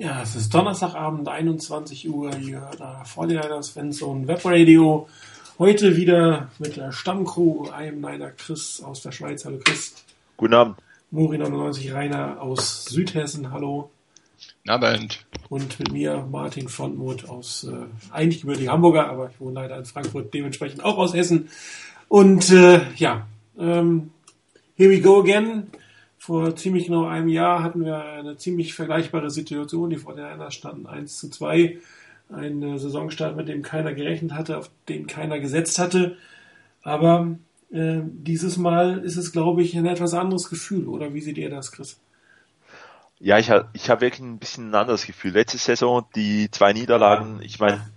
Ja, 0.00 0.22
es 0.22 0.36
ist 0.36 0.54
Donnerstagabend, 0.54 1.26
21 1.26 2.08
Uhr. 2.08 2.30
Ihr 2.38 2.60
hört 2.60 2.78
da 2.78 3.02
vor 3.02 3.26
das 3.26 3.70
Fanzone 3.70 4.28
Webradio. 4.28 5.08
Heute 5.58 5.96
wieder 5.96 6.52
mit 6.60 6.76
der 6.76 6.92
Stammcrew. 6.92 7.68
einem 7.70 8.00
Niner 8.00 8.30
Chris 8.30 8.80
aus 8.80 9.02
der 9.02 9.10
Schweiz. 9.10 9.44
Hallo 9.44 9.58
Chris. 9.58 9.94
Guten 10.36 10.54
Abend. 10.54 10.76
Muri 11.10 11.36
99 11.38 11.92
Rainer 11.92 12.40
aus 12.40 12.84
Südhessen. 12.84 13.50
Hallo. 13.50 13.90
Abend. 14.68 15.26
Und 15.48 15.80
mit 15.80 15.90
mir 15.90 16.24
Martin 16.30 16.68
Frontmuth 16.68 17.28
aus 17.28 17.64
äh, 17.64 17.86
eigentlich 18.12 18.42
gebürtiger 18.42 18.70
Hamburger, 18.70 19.08
aber 19.08 19.30
ich 19.30 19.40
wohne 19.40 19.54
leider 19.54 19.78
in 19.78 19.84
Frankfurt, 19.84 20.32
dementsprechend 20.32 20.84
auch 20.84 20.98
aus 20.98 21.12
Hessen. 21.12 21.48
Und 22.06 22.52
äh, 22.52 22.82
ja, 22.94 23.26
ähm, 23.58 24.12
here 24.76 24.90
we 24.90 25.00
go 25.00 25.18
again. 25.18 25.66
Vor 26.28 26.54
ziemlich 26.56 26.88
genau 26.88 27.06
einem 27.06 27.30
Jahr 27.30 27.62
hatten 27.62 27.86
wir 27.86 28.04
eine 28.04 28.36
ziemlich 28.36 28.74
vergleichbare 28.74 29.30
Situation. 29.30 29.88
Die 29.88 29.96
Fortinanders 29.96 30.52
standen 30.52 30.86
1 30.86 31.16
zu 31.16 31.30
2. 31.30 31.78
Ein 32.28 32.62
äh, 32.62 32.78
Saisonstart, 32.78 33.34
mit 33.34 33.48
dem 33.48 33.62
keiner 33.62 33.94
gerechnet 33.94 34.32
hatte, 34.32 34.58
auf 34.58 34.70
den 34.90 35.06
keiner 35.06 35.38
gesetzt 35.38 35.78
hatte. 35.78 36.18
Aber 36.82 37.38
äh, 37.72 38.00
dieses 38.02 38.58
Mal 38.58 38.98
ist 38.98 39.16
es, 39.16 39.32
glaube 39.32 39.62
ich, 39.62 39.74
ein 39.74 39.86
etwas 39.86 40.12
anderes 40.12 40.50
Gefühl. 40.50 40.86
Oder 40.86 41.14
wie 41.14 41.22
seht 41.22 41.38
ihr 41.38 41.48
das, 41.48 41.72
Chris? 41.72 41.98
Ja, 43.20 43.38
ich 43.38 43.48
habe 43.48 43.70
ich 43.72 43.88
hab 43.88 44.02
wirklich 44.02 44.20
ein 44.20 44.38
bisschen 44.38 44.72
ein 44.72 44.74
anderes 44.74 45.06
Gefühl. 45.06 45.32
Letzte 45.32 45.56
Saison, 45.56 46.04
die 46.14 46.50
zwei 46.50 46.74
Niederlagen, 46.74 47.40
ich 47.40 47.58
meine, 47.58 47.88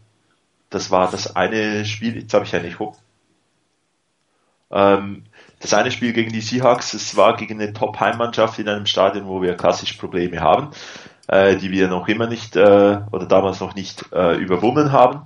das 0.70 0.90
war 0.90 1.12
das 1.12 1.36
eine 1.36 1.84
Spiel, 1.84 2.16
jetzt 2.16 2.34
habe 2.34 2.46
ich 2.46 2.54
ja 2.54 2.62
nicht 2.62 2.80
hoch. 2.80 2.98
Ähm, 4.72 5.24
das 5.62 5.74
eine 5.74 5.92
Spiel 5.92 6.12
gegen 6.12 6.32
die 6.32 6.42
Seahawks, 6.42 6.94
es 6.94 7.16
war 7.16 7.38
gegen 7.38 7.62
eine 7.62 7.72
Top-Heimmannschaft 7.72 8.60
in 8.60 8.68
einem 8.68 8.88
Stadion, 8.88 9.28
wo 9.28 9.42
wir 9.42 9.56
klassisch 9.56 9.94
Probleme 9.94 10.40
haben, 10.40 10.72
äh, 11.28 11.56
die 11.56 11.72
wir 11.72 11.88
noch 11.88 12.08
immer 12.08 12.28
nicht 12.28 12.56
äh, 12.56 13.00
oder 13.12 13.26
damals 13.28 13.60
noch 13.60 13.76
nicht 13.76 14.05
äh, 14.12 14.36
überwunden 14.38 14.92
haben. 14.92 15.26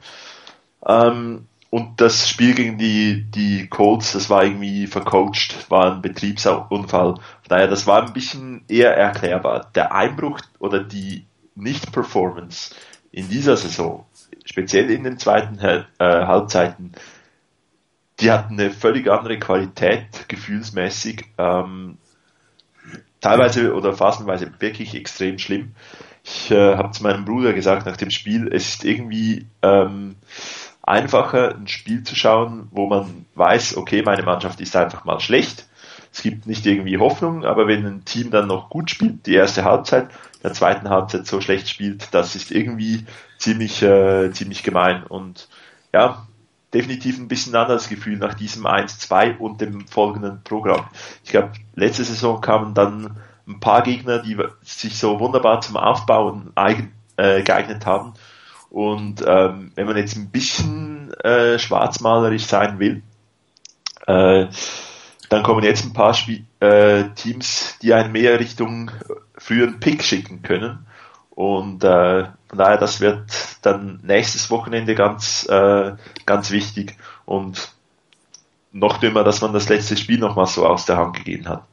Ähm, 0.85 1.47
und 1.69 1.99
das 1.99 2.29
Spiel 2.29 2.53
gegen 2.53 2.77
die, 2.77 3.25
die 3.29 3.67
Colts, 3.67 4.13
das 4.13 4.29
war 4.29 4.43
irgendwie 4.43 4.87
vercoacht, 4.87 5.69
war 5.69 5.93
ein 5.93 6.01
Betriebsunfall. 6.01 7.15
Daher, 7.47 7.67
das 7.67 7.87
war 7.87 8.05
ein 8.05 8.13
bisschen 8.13 8.63
eher 8.69 8.95
erklärbar. 8.95 9.71
Der 9.75 9.93
Einbruch 9.93 10.39
oder 10.59 10.83
die 10.83 11.25
Nicht-Performance 11.55 12.75
in 13.11 13.29
dieser 13.29 13.57
Saison, 13.57 14.05
speziell 14.45 14.89
in 14.91 15.03
den 15.03 15.17
zweiten 15.17 15.59
äh, 15.59 15.83
Halbzeiten, 15.99 16.93
die 18.19 18.31
hatten 18.31 18.59
eine 18.59 18.71
völlig 18.71 19.09
andere 19.09 19.39
Qualität, 19.39 20.27
gefühlsmäßig. 20.27 21.25
Ähm, 21.37 21.97
teilweise 23.19 23.73
oder 23.73 23.93
phasenweise 23.93 24.51
wirklich 24.59 24.95
extrem 24.95 25.39
schlimm. 25.39 25.73
Ich 26.23 26.51
äh, 26.51 26.75
habe 26.75 26.91
zu 26.91 27.03
meinem 27.03 27.25
Bruder 27.25 27.53
gesagt 27.53 27.85
nach 27.85 27.97
dem 27.97 28.11
Spiel, 28.11 28.49
es 28.53 28.69
ist 28.69 28.85
irgendwie 28.85 29.47
ähm, 29.61 30.15
einfacher, 30.81 31.55
ein 31.55 31.67
Spiel 31.67 32.03
zu 32.03 32.15
schauen, 32.15 32.67
wo 32.71 32.87
man 32.87 33.25
weiß, 33.35 33.77
okay, 33.77 34.01
meine 34.03 34.23
Mannschaft 34.23 34.61
ist 34.61 34.75
einfach 34.75 35.05
mal 35.05 35.19
schlecht. 35.19 35.67
Es 36.11 36.21
gibt 36.21 36.47
nicht 36.47 36.65
irgendwie 36.65 36.97
Hoffnung, 36.97 37.43
aber 37.43 37.67
wenn 37.67 37.85
ein 37.85 38.05
Team 38.05 38.31
dann 38.31 38.47
noch 38.47 38.69
gut 38.69 38.89
spielt, 38.89 39.25
die 39.25 39.33
erste 39.33 39.65
Halbzeit, 39.65 40.07
der 40.43 40.53
zweiten 40.53 40.89
Halbzeit 40.89 41.27
so 41.27 41.41
schlecht 41.41 41.67
spielt, 41.67 42.13
das 42.13 42.35
ist 42.35 42.51
irgendwie 42.51 43.05
ziemlich, 43.37 43.81
äh, 43.81 44.31
ziemlich 44.31 44.63
gemein. 44.63 45.03
Und 45.03 45.49
ja, 45.93 46.25
definitiv 46.75 47.17
ein 47.17 47.27
bisschen 47.27 47.55
anderes 47.55 47.89
Gefühl 47.89 48.17
nach 48.17 48.33
diesem 48.33 48.67
1-2 48.67 49.37
und 49.37 49.61
dem 49.61 49.87
folgenden 49.87 50.43
Programm. 50.43 50.87
Ich 51.23 51.31
glaube, 51.31 51.53
letzte 51.73 52.03
Saison 52.03 52.41
kamen 52.41 52.73
dann 52.73 53.17
ein 53.47 53.59
paar 53.59 53.81
Gegner, 53.81 54.19
die 54.19 54.37
sich 54.61 54.97
so 54.97 55.19
wunderbar 55.19 55.61
zum 55.61 55.77
Aufbauen 55.77 56.51
eigen, 56.55 56.91
äh, 57.15 57.41
geeignet 57.43 57.85
haben. 57.85 58.13
Und 58.69 59.23
ähm, 59.25 59.71
wenn 59.75 59.87
man 59.87 59.95
jetzt 59.95 60.17
ein 60.17 60.31
bisschen 60.31 61.13
äh, 61.23 61.57
schwarzmalerisch 61.57 62.45
sein 62.45 62.77
will, 62.77 63.03
äh, 64.05 64.47
dann 65.29 65.43
kommen 65.43 65.63
jetzt 65.63 65.85
ein 65.85 65.93
paar 65.93 66.13
Spie 66.13 66.45
äh, 66.59 67.05
Teams, 67.15 67.77
die 67.81 67.93
einen 67.93 68.11
mehr 68.11 68.39
Richtung 68.39 68.91
früheren 69.37 69.79
Pick 69.79 70.03
schicken 70.03 70.41
können. 70.41 70.85
Und 71.29 71.83
äh, 71.83 72.25
von 72.55 72.63
daher, 72.63 72.77
das 72.77 73.01
wird 73.01 73.25
dann 73.63 73.99
nächstes 74.03 74.49
Wochenende 74.49 74.95
ganz, 74.95 75.45
äh, 75.49 75.91
ganz 76.25 76.51
wichtig 76.51 76.95
und 77.25 77.75
noch 78.71 78.97
dümmer, 78.97 79.25
dass 79.25 79.41
man 79.41 79.51
das 79.51 79.67
letzte 79.67 79.97
Spiel 79.97 80.19
nochmal 80.19 80.47
so 80.47 80.65
aus 80.65 80.85
der 80.85 80.95
Hand 80.95 81.17
gegeben 81.17 81.49
hat. 81.49 81.65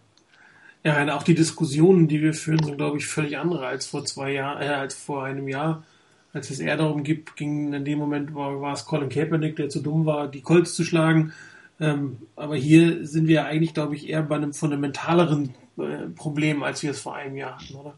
Ja, 0.83 1.01
und 1.01 1.11
auch 1.11 1.23
die 1.23 1.37
Diskussionen, 1.37 2.09
die 2.09 2.21
wir 2.21 2.35
führen, 2.35 2.65
sind, 2.65 2.79
glaube 2.79 2.99
ich, 2.99 3.07
völlig 3.07 3.39
andere 3.39 3.65
als 3.65 3.87
vor 3.87 4.05
zwei 4.05 4.33
Jahren, 4.33 4.61
äh, 4.61 4.67
als 4.67 4.97
vor 4.97 5.23
einem 5.23 5.47
Jahr. 5.47 5.85
Als 6.33 6.51
es 6.51 6.59
eher 6.59 6.77
darum 6.77 7.05
gibt, 7.05 7.37
ging 7.37 7.73
in 7.73 7.85
dem 7.85 8.01
Moment 8.01 8.35
war, 8.35 8.61
war 8.61 8.73
es 8.73 8.85
Colin 8.85 9.09
Kaepernick, 9.09 9.55
der 9.55 9.69
zu 9.69 9.83
dumm 9.83 10.05
war, 10.05 10.27
die 10.27 10.41
Colts 10.41 10.75
zu 10.75 10.83
schlagen. 10.83 11.33
Ähm, 11.79 12.19
aber 12.35 12.57
hier 12.57 13.07
sind 13.07 13.29
wir 13.29 13.45
eigentlich, 13.45 13.73
glaube 13.73 13.95
ich, 13.95 14.09
eher 14.09 14.23
bei 14.23 14.35
einem 14.35 14.53
fundamentaleren 14.53 15.55
äh, 15.79 16.09
Problem, 16.17 16.65
als 16.65 16.83
wir 16.83 16.91
es 16.91 17.01
vor 17.01 17.15
einem 17.15 17.37
Jahr 17.37 17.61
hatten, 17.61 17.75
oder? 17.77 17.95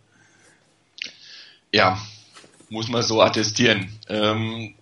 Ja, 1.73 1.99
muss 2.71 2.89
man 2.89 3.03
so 3.03 3.23
attestieren. 3.23 3.89
Ähm, 4.09 4.75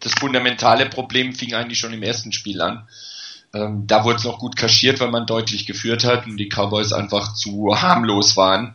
das 0.00 0.14
fundamentale 0.14 0.86
Problem 0.86 1.34
fing 1.34 1.54
eigentlich 1.54 1.78
schon 1.78 1.92
im 1.92 2.02
ersten 2.02 2.32
Spiel 2.32 2.60
an. 2.60 2.88
Ähm, 3.52 3.86
da 3.86 4.04
wurde 4.04 4.16
es 4.16 4.24
noch 4.24 4.38
gut 4.38 4.56
kaschiert, 4.56 5.00
weil 5.00 5.10
man 5.10 5.26
deutlich 5.26 5.66
geführt 5.66 6.04
hat 6.04 6.26
und 6.26 6.36
die 6.36 6.48
Cowboys 6.48 6.92
einfach 6.92 7.34
zu 7.34 7.80
harmlos 7.80 8.36
waren, 8.36 8.74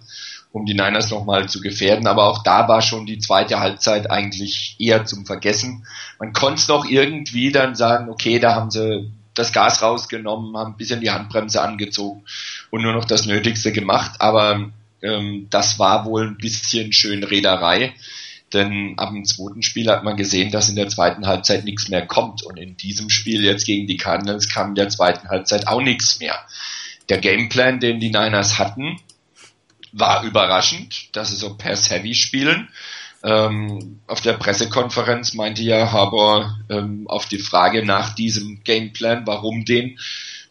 um 0.51 0.65
die 0.65 0.73
Niners 0.73 1.09
nochmal 1.11 1.47
zu 1.49 1.61
gefährden. 1.61 2.07
Aber 2.07 2.25
auch 2.25 2.43
da 2.43 2.67
war 2.67 2.81
schon 2.81 3.05
die 3.05 3.19
zweite 3.19 3.59
Halbzeit 3.59 4.11
eigentlich 4.11 4.75
eher 4.79 5.05
zum 5.05 5.25
Vergessen. 5.25 5.85
Man 6.19 6.33
konnte 6.33 6.61
es 6.61 6.67
noch 6.67 6.85
irgendwie 6.85 7.51
dann 7.51 7.75
sagen, 7.75 8.09
okay, 8.09 8.39
da 8.39 8.55
haben 8.55 8.69
sie 8.69 9.11
das 9.33 9.51
Gas 9.51 9.81
rausgenommen, 9.81 10.55
haben 10.57 10.73
ein 10.73 10.77
bisschen 10.77 11.01
die 11.01 11.11
Handbremse 11.11 11.61
angezogen 11.61 12.23
und 12.69 12.81
nur 12.81 12.93
noch 12.93 13.05
das 13.05 13.25
Nötigste 13.25 13.71
gemacht. 13.71 14.19
Aber 14.19 14.71
ähm, 15.01 15.47
das 15.49 15.79
war 15.79 16.05
wohl 16.05 16.27
ein 16.27 16.37
bisschen 16.37 16.93
schön 16.93 17.23
Rederei. 17.23 17.93
Denn 18.55 18.93
ab 18.97 19.11
dem 19.11 19.25
zweiten 19.25 19.61
Spiel 19.61 19.89
hat 19.89 20.05
man 20.05 20.15
gesehen, 20.15 20.49
dass 20.49 20.69
in 20.69 20.77
der 20.77 20.87
zweiten 20.87 21.27
Halbzeit 21.27 21.65
nichts 21.65 21.89
mehr 21.89 22.07
kommt. 22.07 22.41
Und 22.41 22.57
in 22.57 22.77
diesem 22.77 23.09
Spiel 23.09 23.43
jetzt 23.43 23.65
gegen 23.65 23.85
die 23.85 23.97
Cardinals 23.97 24.49
kam 24.49 24.69
in 24.69 24.75
der 24.75 24.87
zweiten 24.87 25.27
Halbzeit 25.27 25.67
auch 25.67 25.81
nichts 25.81 26.19
mehr. 26.21 26.39
Der 27.09 27.17
Gameplan, 27.17 27.81
den 27.81 27.99
die 27.99 28.09
Niners 28.09 28.57
hatten, 28.57 28.97
war 29.91 30.23
überraschend, 30.23 31.15
dass 31.15 31.29
sie 31.29 31.35
so 31.35 31.55
Pass-Heavy 31.57 32.15
spielen. 32.15 32.69
Ähm, 33.23 33.99
auf 34.07 34.21
der 34.21 34.33
Pressekonferenz 34.33 35.33
meinte 35.33 35.61
ja 35.61 35.91
Harbour 35.91 36.57
ähm, 36.69 37.07
auf 37.07 37.25
die 37.27 37.39
Frage 37.39 37.85
nach 37.85 38.15
diesem 38.15 38.63
Gameplan, 38.63 39.27
warum 39.27 39.65
den, 39.65 39.99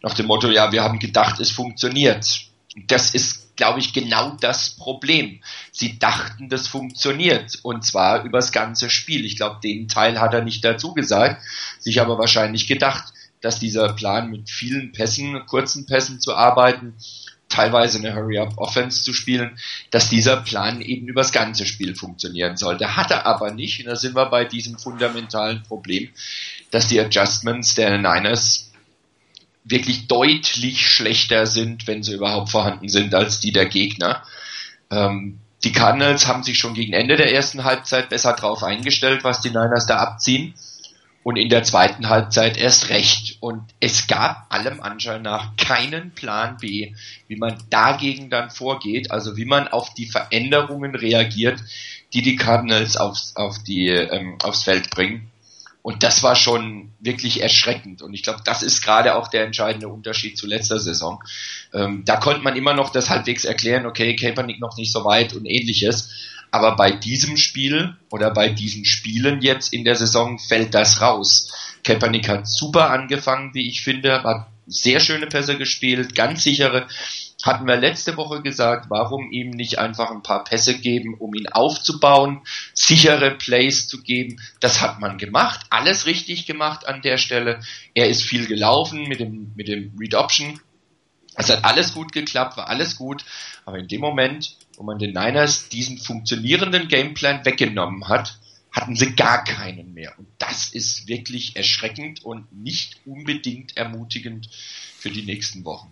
nach 0.03 0.13
dem 0.13 0.27
Motto, 0.27 0.49
ja, 0.51 0.71
wir 0.71 0.83
haben 0.83 0.99
gedacht, 0.99 1.39
es 1.39 1.49
funktioniert. 1.49 2.25
Das 2.87 3.15
ist 3.15 3.44
glaube 3.55 3.79
ich, 3.79 3.93
genau 3.93 4.37
das 4.39 4.71
Problem. 4.71 5.41
Sie 5.71 5.97
dachten, 5.99 6.49
das 6.49 6.67
funktioniert 6.67 7.59
und 7.63 7.85
zwar 7.85 8.23
übers 8.23 8.51
ganze 8.51 8.89
Spiel. 8.89 9.25
Ich 9.25 9.37
glaube, 9.37 9.59
den 9.63 9.87
Teil 9.87 10.19
hat 10.19 10.33
er 10.33 10.43
nicht 10.43 10.63
dazu 10.63 10.93
gesagt, 10.93 11.41
sich 11.79 12.01
aber 12.01 12.17
wahrscheinlich 12.17 12.67
gedacht, 12.67 13.13
dass 13.41 13.59
dieser 13.59 13.93
Plan 13.93 14.31
mit 14.31 14.49
vielen 14.49 14.91
Pässen, 14.91 15.45
kurzen 15.45 15.85
Pässen 15.85 16.19
zu 16.19 16.35
arbeiten, 16.35 16.95
teilweise 17.47 17.99
eine 17.99 18.15
Hurry-Up-Offense 18.15 19.03
zu 19.03 19.13
spielen, 19.13 19.57
dass 19.91 20.09
dieser 20.09 20.37
Plan 20.37 20.81
eben 20.81 21.07
übers 21.07 21.31
ganze 21.31 21.65
Spiel 21.65 21.95
funktionieren 21.95 22.57
sollte. 22.57 22.95
Hat 22.95 23.11
er 23.11 23.25
aber 23.25 23.51
nicht 23.51 23.79
und 23.79 23.85
da 23.85 23.95
sind 23.95 24.15
wir 24.15 24.25
bei 24.25 24.45
diesem 24.45 24.77
fundamentalen 24.77 25.63
Problem, 25.63 26.09
dass 26.71 26.87
die 26.87 26.99
Adjustments 26.99 27.75
der 27.75 27.97
Niners 27.97 28.64
wirklich 29.65 30.07
deutlich 30.07 30.87
schlechter 30.87 31.47
sind, 31.47 31.87
wenn 31.87 32.03
sie 32.03 32.13
überhaupt 32.13 32.51
vorhanden 32.51 32.87
sind, 32.87 33.13
als 33.13 33.39
die 33.39 33.51
der 33.51 33.65
Gegner. 33.65 34.23
Ähm, 34.91 35.39
die 35.63 35.71
Cardinals 35.71 36.27
haben 36.27 36.43
sich 36.43 36.59
schon 36.59 36.75
gegen 36.75 36.93
Ende 36.93 37.15
der 37.17 37.33
ersten 37.33 37.63
Halbzeit 37.63 38.09
besser 38.09 38.33
drauf 38.33 38.63
eingestellt, 38.63 39.23
was 39.23 39.41
die 39.41 39.49
Niners 39.49 39.87
da 39.87 39.97
abziehen. 39.97 40.53
Und 41.23 41.37
in 41.37 41.49
der 41.49 41.63
zweiten 41.63 42.07
Halbzeit 42.07 42.55
erst 42.55 42.89
recht. 42.89 43.37
Und 43.39 43.63
es 43.79 44.05
gab 44.05 44.45
allem 44.53 44.79
Anschein 44.79 45.23
nach 45.23 45.57
keinen 45.57 46.11
Plan 46.11 46.57
B, 46.57 46.93
wie 47.27 47.35
man 47.35 47.57
dagegen 47.71 48.29
dann 48.29 48.51
vorgeht, 48.51 49.09
also 49.09 49.35
wie 49.35 49.45
man 49.45 49.67
auf 49.67 49.91
die 49.95 50.05
Veränderungen 50.05 50.93
reagiert, 50.93 51.59
die 52.13 52.21
die 52.21 52.35
Cardinals 52.35 52.95
aufs, 52.95 53.35
auf 53.35 53.57
die, 53.63 53.87
ähm, 53.87 54.37
aufs 54.43 54.63
Feld 54.63 54.91
bringen. 54.91 55.31
Und 55.85 56.01
das 56.01 56.23
war 56.23 56.35
schon 56.35 56.93
wirklich 56.99 57.43
erschreckend. 57.43 58.01
Und 58.01 58.15
ich 58.15 58.23
glaube, 58.23 58.39
das 58.43 58.63
ist 58.63 58.81
gerade 58.81 59.13
auch 59.13 59.27
der 59.27 59.45
entscheidende 59.45 59.87
Unterschied 59.87 60.35
zu 60.35 60.47
letzter 60.47 60.79
Saison. 60.79 61.23
Ähm, 61.75 62.01
da 62.05 62.15
konnte 62.15 62.41
man 62.41 62.55
immer 62.55 62.73
noch 62.73 62.89
das 62.89 63.11
halbwegs 63.11 63.45
erklären, 63.45 63.85
okay, 63.85 64.15
Kaepernick 64.15 64.59
noch 64.59 64.75
nicht 64.77 64.91
so 64.91 65.05
weit 65.05 65.33
und 65.33 65.45
ähnliches. 65.45 66.09
Aber 66.49 66.75
bei 66.75 66.89
diesem 66.89 67.37
Spiel 67.37 67.95
oder 68.09 68.31
bei 68.31 68.49
diesen 68.49 68.83
Spielen 68.83 69.43
jetzt 69.43 69.73
in 69.73 69.83
der 69.85 69.95
Saison 69.95 70.39
fällt 70.39 70.73
das 70.73 71.01
raus. 71.01 71.51
Kaepernick 71.83 72.29
hat 72.29 72.47
super 72.47 72.89
angefangen, 72.89 73.53
wie 73.53 73.69
ich 73.69 73.83
finde, 73.83 74.23
hat 74.23 74.47
sehr 74.65 74.99
schöne 74.99 75.27
Pässe 75.27 75.55
gespielt, 75.55 76.15
ganz 76.15 76.41
sichere. 76.41 76.87
Hatten 77.43 77.67
wir 77.67 77.75
letzte 77.75 78.17
Woche 78.17 78.41
gesagt, 78.41 78.89
warum 78.89 79.31
ihm 79.31 79.51
nicht 79.51 79.77
einfach 79.77 80.09
ein 80.11 80.23
paar 80.23 80.43
Pässe 80.43 80.77
geben, 80.79 81.15
um 81.15 81.33
ihn 81.33 81.47
aufzubauen, 81.47 82.41
sichere 82.73 83.31
Plays 83.31 83.87
zu 83.87 84.01
geben. 84.01 84.41
Das 84.59 84.81
hat 84.81 84.99
man 84.99 85.17
gemacht, 85.17 85.65
alles 85.69 86.05
richtig 86.05 86.45
gemacht 86.45 86.87
an 86.87 87.01
der 87.01 87.17
Stelle. 87.17 87.59
Er 87.93 88.09
ist 88.09 88.23
viel 88.23 88.47
gelaufen 88.47 89.07
mit 89.07 89.19
dem, 89.19 89.51
mit 89.55 89.67
dem 89.67 89.95
Read 89.99 90.15
Option. 90.15 90.59
Es 91.35 91.49
hat 91.49 91.65
alles 91.65 91.93
gut 91.93 92.13
geklappt, 92.13 92.57
war 92.57 92.69
alles 92.69 92.95
gut. 92.95 93.25
Aber 93.65 93.77
in 93.77 93.87
dem 93.87 94.01
Moment, 94.01 94.55
wo 94.77 94.83
man 94.83 94.99
den 94.99 95.13
Niners 95.13 95.69
diesen 95.69 95.97
funktionierenden 95.97 96.87
Gameplan 96.87 97.45
weggenommen 97.45 98.07
hat, 98.07 98.39
hatten 98.71 98.95
sie 98.95 99.15
gar 99.15 99.43
keinen 99.43 99.93
mehr. 99.93 100.13
Und 100.17 100.27
das 100.37 100.69
ist 100.69 101.07
wirklich 101.07 101.55
erschreckend 101.55 102.23
und 102.23 102.51
nicht 102.51 102.99
unbedingt 103.05 103.77
ermutigend 103.77 104.49
für 104.97 105.09
die 105.09 105.23
nächsten 105.23 105.63
Wochen. 105.63 105.91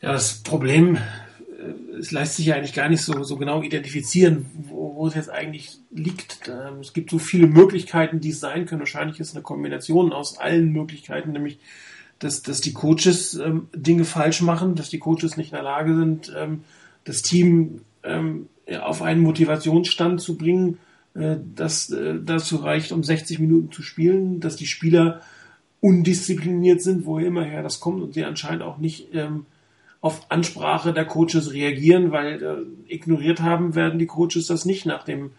Ja, 0.00 0.12
das 0.12 0.42
Problem, 0.42 0.96
äh, 0.96 1.98
es 1.98 2.12
lässt 2.12 2.36
sich 2.36 2.46
ja 2.46 2.56
eigentlich 2.56 2.74
gar 2.74 2.88
nicht 2.88 3.02
so, 3.02 3.22
so 3.24 3.36
genau 3.36 3.62
identifizieren, 3.62 4.46
wo, 4.68 4.94
wo 4.94 5.06
es 5.08 5.14
jetzt 5.14 5.30
eigentlich 5.30 5.78
liegt. 5.90 6.48
Ähm, 6.48 6.80
es 6.80 6.92
gibt 6.92 7.10
so 7.10 7.18
viele 7.18 7.46
Möglichkeiten, 7.46 8.20
die 8.20 8.30
es 8.30 8.40
sein 8.40 8.66
können. 8.66 8.80
Wahrscheinlich 8.80 9.18
ist 9.20 9.30
es 9.30 9.34
eine 9.34 9.42
Kombination 9.42 10.12
aus 10.12 10.38
allen 10.38 10.72
Möglichkeiten, 10.72 11.32
nämlich 11.32 11.58
dass, 12.18 12.42
dass 12.42 12.60
die 12.60 12.72
Coaches 12.72 13.34
ähm, 13.34 13.68
Dinge 13.74 14.04
falsch 14.04 14.42
machen, 14.42 14.74
dass 14.74 14.88
die 14.90 14.98
Coaches 14.98 15.36
nicht 15.36 15.52
in 15.52 15.56
der 15.56 15.62
Lage 15.62 15.94
sind, 15.94 16.32
ähm, 16.36 16.64
das 17.04 17.22
Team 17.22 17.82
ähm, 18.02 18.48
auf 18.80 19.02
einen 19.02 19.20
Motivationsstand 19.20 20.20
zu 20.20 20.36
bringen, 20.36 20.78
äh, 21.14 21.36
das 21.54 21.90
äh, 21.90 22.18
dazu 22.22 22.56
reicht, 22.56 22.92
um 22.92 23.02
60 23.02 23.38
Minuten 23.38 23.72
zu 23.72 23.82
spielen, 23.82 24.40
dass 24.40 24.56
die 24.56 24.66
Spieler 24.66 25.20
undiszipliniert 25.80 26.82
sind, 26.82 27.06
woher 27.06 27.28
immerher 27.28 27.62
das 27.62 27.78
kommt 27.78 28.02
und 28.02 28.14
sie 28.14 28.24
anscheinend 28.24 28.62
auch 28.62 28.78
nicht 28.78 29.14
ähm, 29.14 29.46
auf 30.00 30.30
Ansprache 30.30 30.92
der 30.92 31.04
Coaches 31.04 31.52
reagieren, 31.52 32.12
weil 32.12 32.42
äh, 32.42 32.92
ignoriert 32.92 33.40
haben 33.40 33.74
werden 33.74 33.98
die 33.98 34.06
Coaches 34.06 34.46
das 34.46 34.64
nicht 34.64 34.86
nach 34.86 35.04
dem 35.04 35.32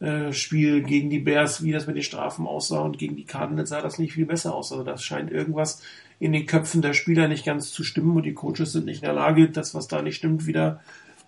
äh, 0.00 0.32
Spiel 0.32 0.82
gegen 0.82 1.08
die 1.08 1.20
Bears, 1.20 1.62
wie 1.62 1.72
das 1.72 1.86
mit 1.86 1.96
den 1.96 2.02
Strafen 2.02 2.46
aussah 2.46 2.80
und 2.80 2.98
gegen 2.98 3.16
die 3.16 3.24
Cardinals 3.24 3.70
sah 3.70 3.80
das 3.80 3.98
nicht 3.98 4.12
viel 4.12 4.26
besser 4.26 4.54
aus. 4.54 4.70
Also 4.70 4.84
das 4.84 5.02
scheint 5.02 5.30
irgendwas 5.30 5.82
in 6.18 6.32
den 6.32 6.46
Köpfen 6.46 6.82
der 6.82 6.92
Spieler 6.92 7.28
nicht 7.28 7.44
ganz 7.44 7.70
zu 7.70 7.84
stimmen 7.84 8.16
und 8.16 8.24
die 8.24 8.34
Coaches 8.34 8.72
sind 8.72 8.84
nicht 8.84 9.02
in 9.02 9.06
der 9.06 9.14
Lage, 9.14 9.48
das, 9.48 9.74
was 9.74 9.88
da 9.88 10.02
nicht 10.02 10.16
stimmt, 10.16 10.46
wieder 10.46 10.80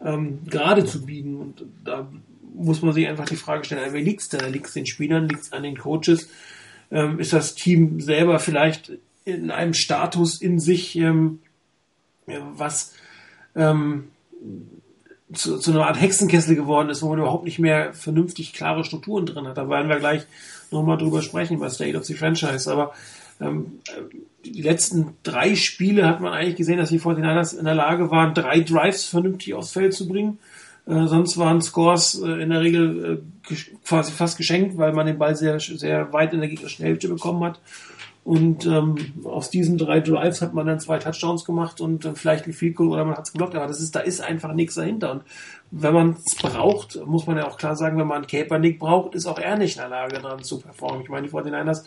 ähm, 0.05 0.41
gerade 0.47 0.85
zu 0.85 1.07
biegen. 1.07 1.37
Und 1.37 1.65
da 1.85 2.09
muss 2.55 2.83
man 2.83 2.93
sich 2.93 3.07
einfach 3.07 3.27
die 3.27 3.37
Frage 3.37 3.65
stellen, 3.65 3.93
wer 3.93 4.03
liegt 4.03 4.21
es 4.21 4.29
denn? 4.29 4.55
Es 4.55 4.73
den 4.73 4.87
Spielern, 4.87 5.29
liegt 5.29 5.43
es 5.43 5.53
an 5.53 5.63
den 5.63 5.77
Coaches? 5.77 6.29
Ähm, 6.91 7.19
ist 7.19 7.33
das 7.33 7.55
Team 7.55 8.01
selber 8.01 8.39
vielleicht 8.39 8.93
in 9.25 9.51
einem 9.51 9.75
Status 9.75 10.41
in 10.41 10.59
sich, 10.59 10.97
ähm, 10.97 11.41
was 12.57 12.95
ähm, 13.57 14.09
zu, 15.33 15.59
zu 15.59 15.73
einer 15.73 15.87
Art 15.87 16.01
Hexenkessel 16.01 16.57
geworden 16.57 16.91
ist, 16.91 17.03
wo 17.03 17.09
man 17.11 17.19
überhaupt 17.19 17.45
nicht 17.45 17.59
mehr 17.59 17.93
vernünftig 17.93 18.53
klare 18.53 18.85
Strukturen 18.85 19.27
drin 19.27 19.47
hat. 19.47 19.59
Da 19.59 19.69
werden 19.69 19.89
wir 19.89 19.99
gleich 19.99 20.27
nochmal 20.71 20.99
drüber 20.99 21.23
sprechen 21.23 21.59
bei 21.59 21.69
State 21.69 21.97
of 21.97 22.05
the 22.05 22.15
Franchise. 22.15 22.71
Aber 22.71 22.93
ähm, 23.41 23.81
die 24.45 24.63
letzten 24.63 25.15
drei 25.23 25.55
Spiele 25.55 26.07
hat 26.07 26.21
man 26.21 26.33
eigentlich 26.33 26.57
gesehen, 26.57 26.79
dass 26.79 26.89
die 26.89 27.01
49ers 27.01 27.59
in 27.59 27.65
der 27.65 27.75
Lage 27.75 28.11
waren, 28.11 28.35
drei 28.35 28.61
Drives 28.61 29.05
vernünftig 29.05 29.55
aufs 29.55 29.73
Feld 29.73 29.95
zu 29.95 30.09
bringen. 30.09 30.39
Äh, 30.87 31.07
sonst 31.07 31.37
waren 31.37 31.61
Scores 31.61 32.21
äh, 32.23 32.43
in 32.43 32.51
der 32.51 32.63
Regel 32.63 33.23
äh, 33.51 33.55
quasi 33.85 34.13
fast 34.13 34.39
geschenkt, 34.39 34.79
weil 34.79 34.93
man 34.93 35.07
den 35.07 35.19
Ball 35.19 35.37
sehr, 35.37 35.61
sehr 35.61 36.13
weit 36.13 36.33
in 36.33 36.41
der 36.41 36.49
gegnerischen 36.49 36.85
Hälfte 36.85 37.09
bekommen 37.09 37.45
hat. 37.45 37.61
Und 38.29 38.67
ähm, 38.67 38.97
aus 39.25 39.49
diesen 39.49 39.79
drei 39.79 40.01
Drives 40.01 40.43
hat 40.43 40.53
man 40.53 40.67
dann 40.67 40.81
zwei 40.81 40.99
Touchdowns 40.99 41.47
gemacht 41.47 41.81
und 41.81 42.05
äh, 42.05 42.13
vielleicht 42.15 42.47
ein 42.47 42.53
Field 42.53 42.77
Goal 42.77 42.91
oder 42.91 43.07
man 43.07 43.17
hat 43.17 43.25
es 43.25 43.33
geblockt. 43.33 43.55
Aber 43.55 43.67
das 43.67 43.81
ist, 43.81 43.97
da 43.97 44.01
ist 44.01 44.21
einfach 44.21 44.53
nichts 44.53 44.75
dahinter. 44.75 45.13
Und 45.13 45.23
wenn 45.71 45.95
man 45.95 46.11
es 46.27 46.35
braucht, 46.35 47.03
muss 47.07 47.27
man 47.27 47.39
ja 47.39 47.49
auch 47.49 47.57
klar 47.57 47.75
sagen, 47.75 47.97
wenn 47.97 48.07
man 48.07 48.27
Kaepernick 48.27 48.79
braucht, 48.81 49.15
ist 49.15 49.25
auch 49.25 49.39
er 49.39 49.57
nicht 49.57 49.77
in 49.77 49.81
der 49.81 49.89
Lage, 49.89 50.19
dran 50.19 50.43
zu 50.43 50.61
performen. 50.61 51.01
Ich 51.01 51.09
meine, 51.09 51.27
die 51.27 51.33
49ers 51.33 51.85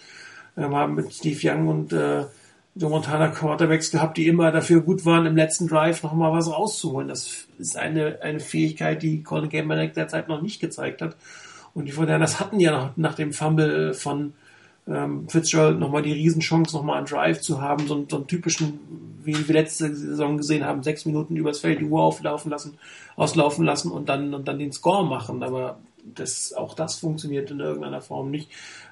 äh, 0.55 0.63
haben 0.63 0.95
mit 0.95 1.13
Steve 1.13 1.39
Young 1.43 1.67
und 1.67 1.93
äh, 1.93 2.25
Joe 2.73 2.89
Montana 2.89 3.27
Quarterbacks 3.27 3.91
gehabt, 3.91 4.17
die 4.17 4.25
immer 4.25 4.51
dafür 4.51 4.81
gut 4.81 5.05
waren, 5.05 5.27
im 5.27 5.35
letzten 5.35 5.67
Drive 5.67 6.01
nochmal 6.01 6.33
was 6.33 6.51
rauszuholen. 6.51 7.07
Das 7.07 7.45
ist 7.59 7.77
eine, 7.77 8.17
eine 8.23 8.39
Fähigkeit, 8.39 9.03
die 9.03 9.21
Colin 9.21 9.51
Kaepernick 9.51 9.93
derzeit 9.93 10.27
noch 10.27 10.41
nicht 10.41 10.59
gezeigt 10.59 11.03
hat. 11.03 11.15
Und 11.75 11.85
die 11.85 11.93
49ers 11.93 12.39
hatten 12.39 12.59
ja 12.59 12.71
nach, 12.71 12.97
nach 12.97 13.13
dem 13.13 13.31
Fumble 13.31 13.93
von 13.93 14.33
ähm, 14.87 15.27
Fitzgerald 15.29 15.79
nochmal 15.79 16.01
die 16.01 16.13
Riesenchance, 16.13 16.75
nochmal 16.75 16.97
einen 16.97 17.05
Drive 17.05 17.41
zu 17.41 17.61
haben, 17.61 17.87
so, 17.87 18.05
so 18.09 18.17
einen 18.17 18.27
typischen, 18.27 18.79
wie 19.23 19.47
wir 19.47 19.53
letzte 19.53 19.95
Saison 19.95 20.37
gesehen 20.37 20.65
haben, 20.65 20.83
sechs 20.83 21.05
Minuten 21.05 21.35
übers 21.35 21.59
Feld 21.59 21.79
die 21.79 21.85
Uhr 21.85 22.01
auflaufen 22.01 22.49
lassen, 22.49 22.77
auslaufen 23.15 23.65
lassen 23.65 23.91
und 23.91 24.09
dann, 24.09 24.33
und 24.33 24.47
dann 24.47 24.59
den 24.59 24.71
Score 24.71 25.05
machen. 25.05 25.43
Aber 25.43 25.77
das, 26.15 26.53
auch 26.53 26.73
das 26.73 26.95
funktioniert 26.95 27.51
in 27.51 27.59
irgendeiner 27.59 28.01
Form 28.01 28.31
nicht. 28.31 28.49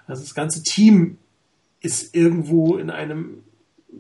Also 0.07 0.23
das 0.23 0.35
ganze 0.35 0.63
Team 0.63 1.17
ist 1.81 2.15
irgendwo 2.15 2.77
in 2.77 2.89
einem, 2.89 3.43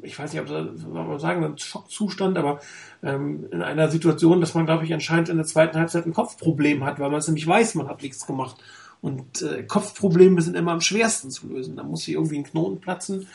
ich 0.01 0.17
weiß 0.17 0.33
nicht, 0.33 0.41
ob 0.41 0.49
man 0.93 1.19
sagen, 1.19 1.43
ein 1.43 1.57
Schockzustand, 1.57 2.37
aber 2.37 2.59
ähm, 3.01 3.47
in 3.51 3.61
einer 3.61 3.89
Situation, 3.89 4.41
dass 4.41 4.53
man, 4.53 4.65
glaube 4.65 4.83
ich, 4.83 4.93
anscheinend 4.93 5.29
in 5.29 5.37
der 5.37 5.45
zweiten 5.45 5.77
Halbzeit 5.77 6.05
ein 6.05 6.13
Kopfproblem 6.13 6.83
hat, 6.83 6.99
weil 6.99 7.09
man 7.09 7.19
es 7.19 7.27
nämlich 7.27 7.47
weiß, 7.47 7.75
man 7.75 7.87
hat 7.87 8.01
nichts 8.01 8.27
gemacht. 8.27 8.57
Und 9.01 9.41
äh, 9.41 9.63
Kopfprobleme 9.63 10.41
sind 10.41 10.55
immer 10.55 10.71
am 10.71 10.81
schwersten 10.81 11.31
zu 11.31 11.47
lösen. 11.47 11.77
Da 11.77 11.83
muss 11.83 12.03
hier 12.03 12.15
irgendwie 12.15 12.37
ein 12.37 12.43
Knoten 12.43 12.79
platzen. 12.79 13.27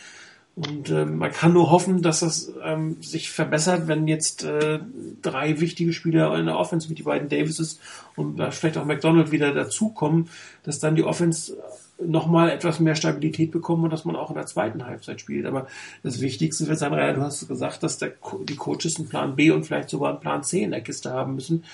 Und 0.56 0.88
äh, 0.90 1.04
man 1.04 1.32
kann 1.32 1.52
nur 1.52 1.70
hoffen, 1.70 2.00
dass 2.00 2.20
das 2.20 2.52
ähm, 2.62 3.02
sich 3.02 3.30
verbessert, 3.30 3.88
wenn 3.88 4.06
jetzt 4.06 4.44
äh, 4.44 4.78
drei 5.20 5.60
wichtige 5.60 5.92
Spieler 5.92 6.36
in 6.38 6.46
der 6.46 6.58
Offense, 6.58 6.88
wie 6.88 6.94
die 6.94 7.02
beiden 7.02 7.28
Davises 7.28 7.80
und 8.14 8.38
äh, 8.38 8.52
vielleicht 8.52 8.78
auch 8.78 8.84
McDonald 8.84 9.32
wieder 9.32 9.52
dazukommen, 9.52 10.28
dass 10.62 10.78
dann 10.78 10.94
die 10.94 11.02
Offense 11.02 11.56
nochmal 12.00 12.50
etwas 12.50 12.78
mehr 12.78 12.94
Stabilität 12.94 13.50
bekommen 13.50 13.84
und 13.84 13.90
dass 13.90 14.04
man 14.04 14.14
auch 14.14 14.30
in 14.30 14.36
der 14.36 14.46
zweiten 14.46 14.86
Halbzeit 14.86 15.20
spielt. 15.20 15.46
Aber 15.46 15.66
das 16.04 16.20
Wichtigste 16.20 16.68
wird 16.68 16.78
sein, 16.78 16.92
du 16.92 17.20
hast 17.20 17.48
gesagt, 17.48 17.82
dass 17.82 17.98
der, 17.98 18.12
die 18.48 18.56
Coaches 18.56 18.96
einen 18.96 19.08
Plan 19.08 19.34
B 19.34 19.50
und 19.50 19.64
vielleicht 19.66 19.90
sogar 19.90 20.10
einen 20.10 20.20
Plan 20.20 20.44
C 20.44 20.62
in 20.62 20.70
der 20.70 20.82
Kiste 20.82 21.12
haben 21.12 21.34
müssen, 21.34 21.64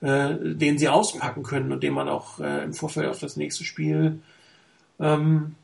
äh, 0.00 0.34
den 0.40 0.78
sie 0.78 0.88
auspacken 0.88 1.42
können 1.42 1.72
und 1.72 1.82
den 1.82 1.94
man 1.94 2.08
auch 2.08 2.40
äh, 2.40 2.64
im 2.64 2.74
Vorfeld 2.74 3.08
auf 3.08 3.18
das 3.18 3.36
nächste 3.36 3.64
Spiel 3.64 4.20
ähm, 5.00 5.54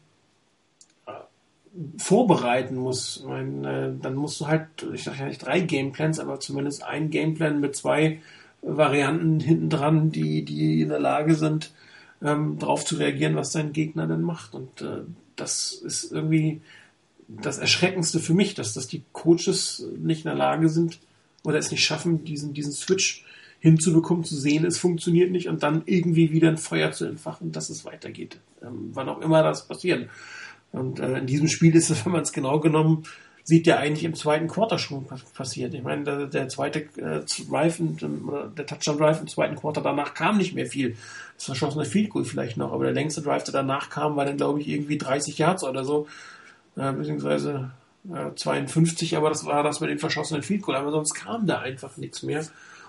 vorbereiten 1.98 2.76
muss. 2.76 3.24
Meine, 3.26 3.86
äh, 3.86 3.92
dann 4.00 4.14
musst 4.14 4.40
du 4.40 4.46
halt, 4.46 4.68
ich 4.92 5.04
sage 5.04 5.18
ja 5.20 5.26
nicht 5.26 5.44
drei 5.44 5.60
Gameplans, 5.60 6.18
aber 6.18 6.40
zumindest 6.40 6.82
ein 6.82 7.10
Gameplan 7.10 7.60
mit 7.60 7.76
zwei 7.76 8.20
Varianten 8.62 9.40
hinten 9.40 9.70
dran, 9.70 10.12
die, 10.12 10.44
die 10.44 10.82
in 10.82 10.88
der 10.88 11.00
Lage 11.00 11.34
sind, 11.34 11.72
ähm, 12.22 12.58
darauf 12.58 12.84
zu 12.84 12.96
reagieren, 12.96 13.36
was 13.36 13.52
dein 13.52 13.72
Gegner 13.72 14.06
denn 14.06 14.22
macht. 14.22 14.54
Und 14.54 14.82
äh, 14.82 15.02
das 15.36 15.72
ist 15.72 16.12
irgendwie 16.12 16.60
das 17.28 17.58
Erschreckendste 17.58 18.20
für 18.20 18.34
mich, 18.34 18.54
dass, 18.54 18.74
dass 18.74 18.86
die 18.86 19.02
Coaches 19.12 19.86
nicht 19.98 20.24
in 20.24 20.30
der 20.30 20.38
Lage 20.38 20.68
sind 20.68 20.98
oder 21.44 21.58
es 21.58 21.70
nicht 21.70 21.84
schaffen, 21.84 22.24
diesen, 22.24 22.52
diesen 22.52 22.72
Switch 22.72 23.24
hinzubekommen, 23.62 24.24
zu 24.24 24.36
sehen, 24.36 24.64
es 24.64 24.78
funktioniert 24.78 25.30
nicht 25.30 25.48
und 25.48 25.62
dann 25.62 25.82
irgendwie 25.86 26.32
wieder 26.32 26.48
ein 26.48 26.58
Feuer 26.58 26.90
zu 26.90 27.04
entfachen, 27.04 27.52
dass 27.52 27.70
es 27.70 27.84
weitergeht. 27.84 28.40
Ähm, 28.60 28.90
wann 28.92 29.08
auch 29.08 29.20
immer 29.20 29.44
das 29.44 29.68
passiert. 29.68 30.10
Und 30.72 30.98
äh, 30.98 31.18
in 31.18 31.26
diesem 31.26 31.46
Spiel 31.46 31.76
ist 31.76 31.88
es, 31.88 32.04
wenn 32.04 32.12
man 32.12 32.22
es 32.22 32.32
genau 32.32 32.58
genommen 32.58 33.04
sieht, 33.44 33.68
ja 33.68 33.76
eigentlich 33.76 34.02
im 34.02 34.14
zweiten 34.14 34.48
Quarter 34.48 34.78
schon 34.78 35.06
passiert. 35.34 35.74
Ich 35.74 35.82
meine, 35.82 36.02
der, 36.02 36.26
der 36.26 36.48
zweite 36.48 36.80
äh, 36.96 37.24
Drive, 37.48 37.80
oder 38.26 38.48
der 38.48 38.66
Touchdown 38.66 38.98
Drive 38.98 39.20
im 39.20 39.28
zweiten 39.28 39.54
Quarter, 39.54 39.80
danach 39.80 40.14
kam 40.14 40.38
nicht 40.38 40.54
mehr 40.54 40.66
viel. 40.66 40.96
Das 41.36 41.44
verschossene 41.44 41.84
Field 41.84 42.10
Goal 42.10 42.24
vielleicht 42.24 42.56
noch, 42.56 42.72
aber 42.72 42.84
der 42.84 42.94
längste 42.94 43.22
Drive, 43.22 43.44
der 43.44 43.52
danach 43.52 43.90
kam, 43.90 44.16
war 44.16 44.24
dann, 44.24 44.36
glaube 44.36 44.60
ich, 44.60 44.68
irgendwie 44.68 44.98
30 44.98 45.38
Yards 45.38 45.62
oder 45.62 45.84
so, 45.84 46.08
äh, 46.76 46.92
beziehungsweise 46.92 47.70
äh, 48.12 48.34
52, 48.34 49.16
aber 49.16 49.28
das 49.28 49.44
war 49.44 49.62
das 49.62 49.80
mit 49.80 49.90
dem 49.90 50.00
verschossenen 50.00 50.42
Field 50.42 50.62
Goal, 50.62 50.76
aber 50.76 50.90
sonst 50.90 51.14
kam 51.14 51.46
da 51.46 51.60
einfach 51.60 51.96
nichts 51.96 52.24
mehr. 52.24 52.44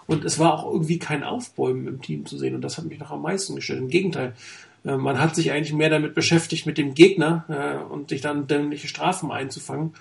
Und 0.08 0.26
es 0.26 0.40
war 0.40 0.54
auch 0.54 0.72
irgendwie 0.72 1.00
kein 1.00 1.24
Aufbäumen 1.24 1.88
im 1.88 2.02
Team 2.02 2.26
zu 2.26 2.38
sehen. 2.38 2.56
Und 2.56 2.62
das 2.62 2.78
hat 2.78 2.86
mich 2.86 3.00
noch 3.00 3.12
am 3.12 3.22
meisten 3.22 3.56
gestört. 3.56 3.80
Im 3.80 3.90
Gegenteil. 3.90 4.34
Äh, 4.86 4.98
man 4.98 5.20
hat 5.20 5.36
sich 5.36 5.52
eigentlich 5.52 5.74
mehr 5.74 5.90
damit 5.90 6.14
beschäftigt, 6.16 6.66
mit 6.66 6.78
dem 6.78 6.94
Gegner 6.94 7.46
äh, 7.48 7.92
und 7.92 8.10
sich 8.10 8.22
dann 8.22 8.48
dämliche 8.48 8.88
Strafen 8.88 9.32
einzufangen. 9.32 9.94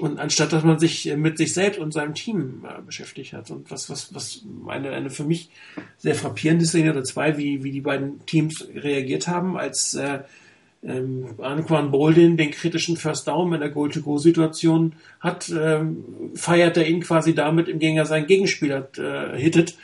Und 0.00 0.18
anstatt 0.18 0.52
dass 0.52 0.64
man 0.64 0.78
sich 0.78 1.14
mit 1.16 1.38
sich 1.38 1.54
selbst 1.54 1.78
und 1.78 1.92
seinem 1.92 2.14
Team 2.14 2.64
äh, 2.68 2.82
beschäftigt 2.82 3.32
hat. 3.32 3.50
Und 3.50 3.70
was, 3.70 3.88
was, 3.88 4.14
was 4.14 4.42
eine, 4.66 4.90
eine 4.90 5.10
für 5.10 5.24
mich 5.24 5.50
sehr 5.98 6.14
frappierende 6.14 6.66
Szene 6.66 6.90
oder 6.90 7.04
zwei, 7.04 7.38
wie, 7.38 7.62
wie 7.62 7.70
die 7.70 7.80
beiden 7.80 8.24
Teams 8.26 8.66
reagiert 8.74 9.28
haben, 9.28 9.56
als 9.56 9.94
äh, 9.94 10.20
ähm, 10.86 11.26
Anquan 11.38 11.90
Bolden 11.90 12.36
den 12.36 12.50
kritischen 12.50 12.96
First 12.96 13.28
Down 13.28 13.52
in 13.52 13.60
der 13.60 13.70
Goal-to-Go-Situation 13.70 14.94
hat, 15.20 15.50
ähm, 15.50 16.04
feiert 16.34 16.76
er 16.76 16.86
ihn 16.86 17.00
quasi 17.00 17.34
damit, 17.34 17.68
im 17.68 17.78
Gegner 17.78 18.06
seinen 18.06 18.26
Gegenspieler 18.26 18.88
äh, 18.98 19.38
hittet 19.38 19.76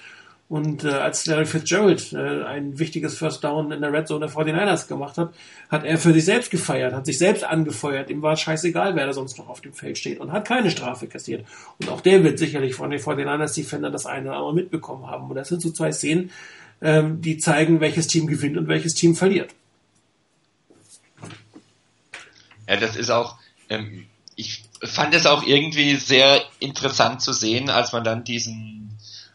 Und 0.53 0.85
äh, 0.85 0.89
als 0.89 1.25
Larry 1.25 1.47
Fitzgerald 1.47 2.13
äh, 2.13 2.45
ein 2.45 2.79
wichtiges 2.79 3.17
First 3.17 3.43
Down 3.43 3.73
in 3.73 3.81
der 3.81 3.91
Red 3.91 4.07
Zone 4.07 4.27
der 4.27 4.35
49ers 4.35 4.87
gemacht 4.87 5.17
hat, 5.17 5.33
hat 5.71 5.83
er 5.83 5.97
für 5.97 6.13
sich 6.13 6.27
selbst 6.27 6.51
gefeiert, 6.51 6.93
hat 6.93 7.07
sich 7.07 7.17
selbst 7.17 7.43
angefeuert. 7.43 8.11
Ihm 8.11 8.21
war 8.21 8.37
scheißegal, 8.37 8.95
wer 8.95 9.07
da 9.07 9.15
sonst 9.15 9.39
noch 9.39 9.49
auf 9.49 9.63
dem 9.63 9.73
Feld 9.73 9.97
steht 9.97 10.21
und 10.21 10.31
hat 10.31 10.47
keine 10.47 10.71
Strafe 10.71 11.07
kassiert. 11.07 11.47
Und 11.81 11.89
auch 11.89 12.03
der 12.03 12.23
wird 12.23 12.39
sicherlich 12.39 12.75
von 12.75 12.91
den 12.91 13.01
49ers 13.01 13.55
Defender 13.55 13.91
das 13.91 14.05
eine 14.05 14.29
oder 14.29 14.37
andere 14.37 14.55
mitbekommen 14.55 15.07
haben. 15.07 15.31
Und 15.31 15.37
das 15.37 15.49
sind 15.49 15.63
so 15.63 15.71
zwei 15.71 15.91
Szenen, 15.91 16.31
ähm, 16.83 17.23
die 17.23 17.39
zeigen, 17.39 17.81
welches 17.81 18.07
Team 18.09 18.27
gewinnt 18.27 18.59
und 18.59 18.69
welches 18.69 18.93
Team 18.93 19.15
verliert. 19.15 19.55
Ja, 22.69 22.77
das 22.77 22.97
ist 22.97 23.11
auch, 23.11 23.37
ähm, 23.69 24.07
ich 24.37 24.65
fand 24.83 25.15
es 25.15 25.27
auch 25.27 25.45
irgendwie 25.45 25.97
sehr 25.97 26.43
interessant 26.59 27.23
zu 27.23 27.33
sehen, 27.33 27.71
als 27.71 27.93
man 27.93 28.05
dann 28.05 28.25
diesen 28.25 28.83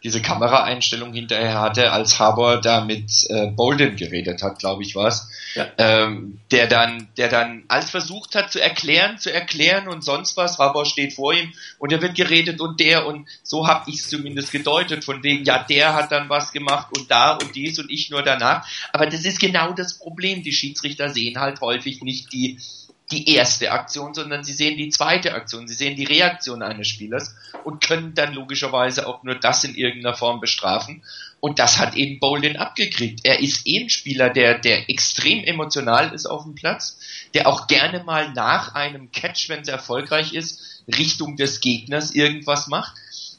diese 0.03 0.21
Kameraeinstellung 0.21 1.13
hinterher 1.13 1.59
hatte, 1.59 1.91
als 1.91 2.19
Harbour 2.19 2.61
da 2.61 2.83
mit 2.85 3.11
äh, 3.29 3.47
Bolden 3.47 3.95
geredet 3.95 4.43
hat, 4.43 4.59
glaube 4.59 4.83
ich 4.83 4.95
was, 4.95 5.29
ja. 5.55 5.67
ähm, 5.77 6.39
der 6.51 6.67
dann, 6.67 7.07
der 7.17 7.29
dann 7.29 7.63
alles 7.67 7.89
versucht 7.89 8.35
hat 8.35 8.51
zu 8.51 8.61
erklären, 8.61 9.17
zu 9.17 9.33
erklären 9.33 9.87
und 9.87 10.03
sonst 10.03 10.37
was. 10.37 10.59
Harbour 10.59 10.85
steht 10.85 11.13
vor 11.13 11.33
ihm 11.33 11.51
und 11.79 11.91
er 11.91 12.01
wird 12.01 12.15
geredet 12.15 12.61
und 12.61 12.79
der 12.79 13.07
und 13.07 13.27
so 13.43 13.67
habe 13.67 13.89
ich 13.89 13.95
es 13.95 14.09
zumindest 14.09 14.51
gedeutet, 14.51 15.03
von 15.03 15.23
wegen, 15.23 15.43
ja, 15.43 15.63
der 15.63 15.95
hat 15.95 16.11
dann 16.11 16.29
was 16.29 16.51
gemacht 16.51 16.87
und 16.95 17.09
da 17.09 17.33
und 17.33 17.55
dies 17.55 17.79
und 17.79 17.89
ich 17.89 18.09
nur 18.09 18.21
danach. 18.21 18.67
Aber 18.93 19.07
das 19.07 19.25
ist 19.25 19.39
genau 19.39 19.73
das 19.73 19.97
Problem. 19.97 20.43
Die 20.43 20.53
Schiedsrichter 20.53 21.09
sehen 21.09 21.39
halt 21.39 21.59
häufig 21.61 22.01
nicht 22.01 22.31
die 22.31 22.59
die 23.11 23.29
erste 23.29 23.71
Aktion, 23.71 24.13
sondern 24.13 24.43
sie 24.43 24.53
sehen 24.53 24.77
die 24.77 24.89
zweite 24.89 25.33
Aktion, 25.33 25.67
sie 25.67 25.73
sehen 25.73 25.95
die 25.95 26.03
Reaktion 26.03 26.61
eines 26.61 26.87
Spielers 26.89 27.35
und 27.63 27.81
können 27.81 28.13
dann 28.13 28.33
logischerweise 28.33 29.07
auch 29.07 29.23
nur 29.23 29.35
das 29.35 29.63
in 29.63 29.75
irgendeiner 29.75 30.15
Form 30.15 30.41
bestrafen. 30.41 31.03
Und 31.39 31.59
das 31.59 31.77
hat 31.77 31.95
eben 31.95 32.19
Bolden 32.19 32.57
abgekriegt. 32.57 33.21
Er 33.23 33.39
ist 33.39 33.65
eh 33.65 33.83
ein 33.83 33.89
Spieler, 33.89 34.29
der, 34.29 34.59
der 34.59 34.89
extrem 34.89 35.43
emotional 35.43 36.13
ist 36.13 36.25
auf 36.25 36.43
dem 36.43 36.55
Platz, 36.55 36.97
der 37.33 37.47
auch 37.47 37.67
gerne 37.67 38.03
mal 38.03 38.33
nach 38.33 38.75
einem 38.75 39.11
Catch, 39.11 39.47
wenn 39.47 39.61
es 39.61 39.67
erfolgreich 39.67 40.33
ist, 40.33 40.83
Richtung 40.87 41.37
des 41.37 41.61
Gegners 41.61 42.13
irgendwas 42.13 42.67
macht. 42.67 42.93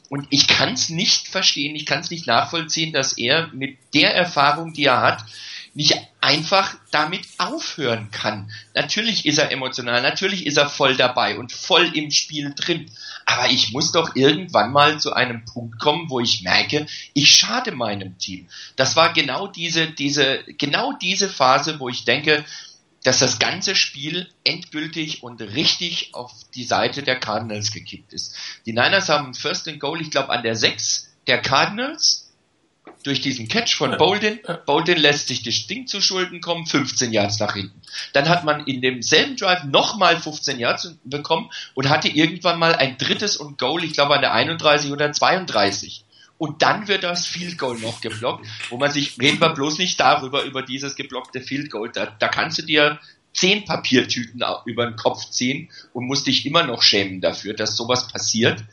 Und 0.09 0.25
ich 0.31 0.47
kann 0.47 0.73
es 0.73 0.89
nicht 0.89 1.27
verstehen, 1.27 1.75
ich 1.75 1.85
kann 1.85 1.99
es 1.99 2.09
nicht 2.09 2.25
nachvollziehen, 2.25 2.93
dass 2.93 3.13
er 3.13 3.47
mit 3.53 3.77
der 3.93 4.15
Erfahrung, 4.15 4.73
die 4.73 4.85
er 4.85 5.01
hat, 5.01 5.23
nicht 5.79 5.97
einfach 6.19 6.75
damit 6.91 7.25
aufhören 7.37 8.11
kann. 8.11 8.51
Natürlich 8.73 9.25
ist 9.25 9.37
er 9.37 9.49
emotional, 9.49 10.01
natürlich 10.01 10.45
ist 10.45 10.57
er 10.57 10.67
voll 10.67 10.97
dabei 10.97 11.39
und 11.39 11.53
voll 11.53 11.95
im 11.95 12.11
Spiel 12.11 12.53
drin. 12.53 12.91
Aber 13.25 13.49
ich 13.49 13.71
muss 13.71 13.93
doch 13.93 14.13
irgendwann 14.13 14.73
mal 14.73 14.99
zu 14.99 15.13
einem 15.13 15.45
Punkt 15.45 15.79
kommen, 15.79 16.09
wo 16.09 16.19
ich 16.19 16.43
merke, 16.43 16.85
ich 17.13 17.31
schade 17.31 17.71
meinem 17.71 18.17
Team. 18.17 18.49
Das 18.75 18.97
war 18.97 19.13
genau 19.13 19.47
diese, 19.47 19.87
diese, 19.87 20.43
genau 20.57 20.91
diese 21.01 21.29
Phase, 21.29 21.79
wo 21.79 21.87
ich 21.87 22.03
denke, 22.03 22.43
dass 23.05 23.19
das 23.19 23.39
ganze 23.39 23.73
Spiel 23.73 24.27
endgültig 24.43 25.23
und 25.23 25.39
richtig 25.39 26.13
auf 26.13 26.33
die 26.55 26.65
Seite 26.65 27.03
der 27.03 27.21
Cardinals 27.21 27.71
gekippt 27.71 28.11
ist. 28.11 28.35
Die 28.65 28.73
Niners 28.73 29.07
haben 29.07 29.33
First 29.33 29.69
and 29.69 29.79
Goal, 29.79 30.01
ich 30.01 30.11
glaube, 30.11 30.31
an 30.31 30.43
der 30.43 30.57
6 30.57 31.09
der 31.27 31.41
Cardinals 31.41 32.28
durch 33.09 33.21
diesen 33.21 33.47
Catch 33.47 33.75
von 33.75 33.97
Bolden. 33.97 34.39
Bolden 34.65 34.97
lässt 34.97 35.27
sich 35.27 35.43
das 35.43 35.67
Ding 35.67 35.87
zu 35.87 35.99
Schulden 35.99 36.41
kommen, 36.41 36.65
15 36.65 37.11
Yards 37.11 37.39
nach 37.39 37.55
hinten. 37.55 37.81
Dann 38.13 38.29
hat 38.29 38.45
man 38.45 38.65
in 38.65 38.81
demselben 38.81 39.35
Drive 39.35 39.63
nochmal 39.63 40.19
15 40.19 40.59
Yards 40.59 40.95
bekommen 41.03 41.49
und 41.73 41.89
hatte 41.89 42.07
irgendwann 42.07 42.59
mal 42.59 42.75
ein 42.75 42.97
drittes 42.97 43.35
und 43.35 43.57
Goal, 43.57 43.83
ich 43.83 43.93
glaube 43.93 44.15
an 44.15 44.21
der 44.21 44.33
31 44.33 44.91
oder 44.91 45.11
32. 45.11 46.05
Und 46.37 46.61
dann 46.61 46.87
wird 46.87 47.03
das 47.03 47.25
Field 47.25 47.57
Goal 47.57 47.79
noch 47.79 47.99
geblockt, 47.99 48.47
wo 48.69 48.77
man 48.77 48.91
sich, 48.91 49.19
reden 49.19 49.41
wir 49.41 49.49
bloß 49.49 49.77
nicht 49.77 49.99
darüber, 49.99 50.43
über 50.43 50.61
dieses 50.61 50.95
geblockte 50.95 51.41
Field 51.41 51.69
Goal. 51.69 51.91
Da, 51.91 52.05
da 52.05 52.29
kannst 52.29 52.59
du 52.59 52.61
dir 52.61 52.99
zehn 53.33 53.65
Papiertüten 53.65 54.41
über 54.65 54.85
den 54.85 54.95
Kopf 54.95 55.29
ziehen 55.29 55.69
und 55.93 56.05
musst 56.05 56.27
dich 56.27 56.45
immer 56.45 56.63
noch 56.63 56.81
schämen 56.81 57.21
dafür, 57.21 57.53
dass 57.53 57.75
sowas 57.75 58.07
passiert, 58.07 58.63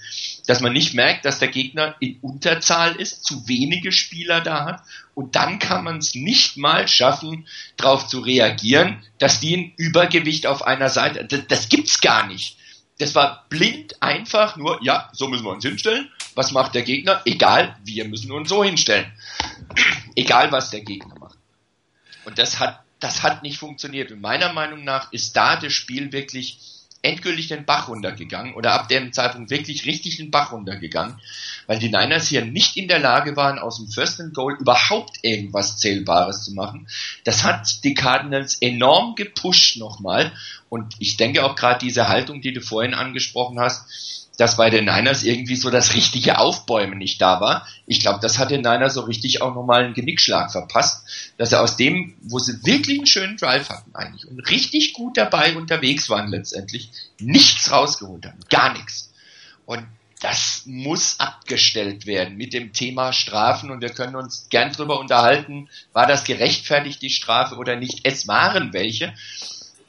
dass 0.47 0.61
man 0.61 0.73
nicht 0.73 0.95
merkt, 0.95 1.25
dass 1.25 1.39
der 1.39 1.49
Gegner 1.49 1.97
in 2.01 2.19
Unterzahl 2.21 2.97
ist, 2.97 3.25
zu 3.25 3.47
wenige 3.49 3.93
Spieler 3.93 4.41
da 4.41 4.65
hat 4.65 4.83
und 5.15 5.37
dann 5.37 5.59
kann 5.59 5.85
man 5.85 5.99
es 5.99 6.15
nicht 6.15 6.57
mal 6.57 6.89
schaffen, 6.89 7.47
darauf 7.77 8.07
zu 8.07 8.21
reagieren, 8.21 9.03
dass 9.19 9.41
die 9.41 9.57
ein 9.57 9.73
Übergewicht 9.77 10.47
auf 10.47 10.67
einer 10.67 10.89
Seite, 10.89 11.25
das, 11.25 11.47
das 11.49 11.69
gibt's 11.69 12.01
gar 12.01 12.27
nicht. 12.27 12.57
Das 12.99 13.15
war 13.15 13.45
blind 13.51 14.03
einfach 14.03 14.57
nur, 14.57 14.83
ja, 14.83 15.11
so 15.13 15.29
müssen 15.29 15.45
wir 15.45 15.53
uns 15.53 15.65
hinstellen. 15.65 16.11
Was 16.35 16.53
macht 16.53 16.75
der 16.75 16.83
Gegner? 16.83 17.21
Egal, 17.27 17.77
wir 17.85 18.07
müssen 18.07 18.33
uns 18.33 18.49
so 18.49 18.65
hinstellen. 18.65 19.13
Egal, 20.17 20.51
was 20.53 20.71
der 20.71 20.81
Gegner 20.81 21.15
macht. 21.19 21.39
Und 22.25 22.39
das 22.39 22.59
hat 22.59 22.87
das 23.01 23.23
hat 23.23 23.43
nicht 23.43 23.59
funktioniert. 23.59 24.11
Und 24.11 24.21
meiner 24.21 24.53
Meinung 24.53 24.85
nach 24.85 25.13
ist 25.13 25.37
da 25.37 25.57
das 25.57 25.73
Spiel 25.73 26.13
wirklich 26.13 26.59
endgültig 27.07 27.49
den 27.49 27.65
Bach 27.65 27.89
runtergegangen 27.89 28.55
oder 28.55 28.73
ab 28.73 28.89
dem 28.89 29.13
Zeitpunkt 29.13 29.51
wirklich 29.51 29.87
richtig 29.87 30.17
den 30.17 30.31
Bach 30.31 30.53
runtergegangen, 30.53 31.19
weil 31.67 31.79
die 31.79 31.89
Niners 31.89 32.29
hier 32.29 32.45
nicht 32.45 32.77
in 32.77 32.89
der 32.89 32.99
Lage 32.99 33.37
waren, 33.37 33.59
aus 33.59 33.79
dem 33.79 33.89
First 33.89 34.21
and 34.21 34.35
Goal 34.35 34.57
überhaupt 34.59 35.19
irgendwas 35.23 35.79
Zählbares 35.79 36.45
zu 36.45 36.53
machen. 36.53 36.89
Das 37.25 37.45
hat 37.45 37.85
die 37.85 37.95
Cardinals 37.95 38.61
enorm 38.61 39.15
gepusht 39.15 39.77
nochmal 39.77 40.33
und 40.69 40.95
ich 40.99 41.17
denke 41.17 41.45
auch 41.45 41.57
gerade 41.57 41.85
diese 41.85 42.09
Haltung, 42.09 42.41
die 42.41 42.53
du 42.53 42.61
vorhin 42.61 42.95
angesprochen 42.95 43.61
hast, 43.61 43.87
dass 44.37 44.57
bei 44.57 44.69
den 44.71 44.85
Niners 44.85 45.23
irgendwie 45.23 45.57
so 45.57 45.71
das 45.71 45.95
richtige 45.95 46.39
Aufbäumen 46.39 46.99
nicht 46.99 47.21
da 47.21 47.41
war. 47.41 47.67
Ich 47.87 48.01
glaube, 48.01 48.19
das 48.21 48.39
hat 48.39 48.51
den 48.51 48.61
Niners 48.61 48.95
so 48.95 49.03
richtig 49.03 49.41
auch 49.41 49.55
nochmal 49.55 49.85
einen 49.85 49.95
Genickschlag 49.95 50.53
verpasst, 50.53 51.07
dass 51.39 51.53
er 51.53 51.63
aus 51.63 51.77
dem, 51.77 52.17
wo 52.21 52.39
sie 52.39 52.65
wirklich 52.65 52.99
einen 52.99 53.07
schönen 53.07 53.37
Drive 53.37 53.71
hatten 53.71 53.95
eigentlich 53.95 54.29
und 54.29 54.41
richtig 54.51 54.93
gut 54.93 55.17
dabei 55.17 55.57
unterwegs 55.57 56.11
waren 56.11 56.29
letztendlich, 56.29 56.91
nichts 57.19 57.71
rausgeholt 57.71 58.27
haben. 58.27 58.41
Gar 58.51 58.75
nichts. 58.75 59.13
Und 59.65 59.87
das 60.21 60.63
muss 60.65 61.21
abgestellt 61.21 62.07
werden 62.07 62.37
mit 62.37 62.53
dem 62.55 62.73
Thema 62.73 63.13
Strafen 63.13 63.71
und 63.71 63.83
wir 63.83 63.91
können 63.91 64.17
uns 64.17 64.49
gern 64.49 64.73
drüber 64.73 64.99
unterhalten, 64.99 65.69
war 65.93 66.07
das 66.07 66.25
gerechtfertigt, 66.25 67.03
die 67.03 67.11
Strafe 67.11 67.57
oder 67.57 67.77
nicht. 67.77 68.01
Es 68.05 68.27
waren 68.27 68.73
welche. 68.73 69.15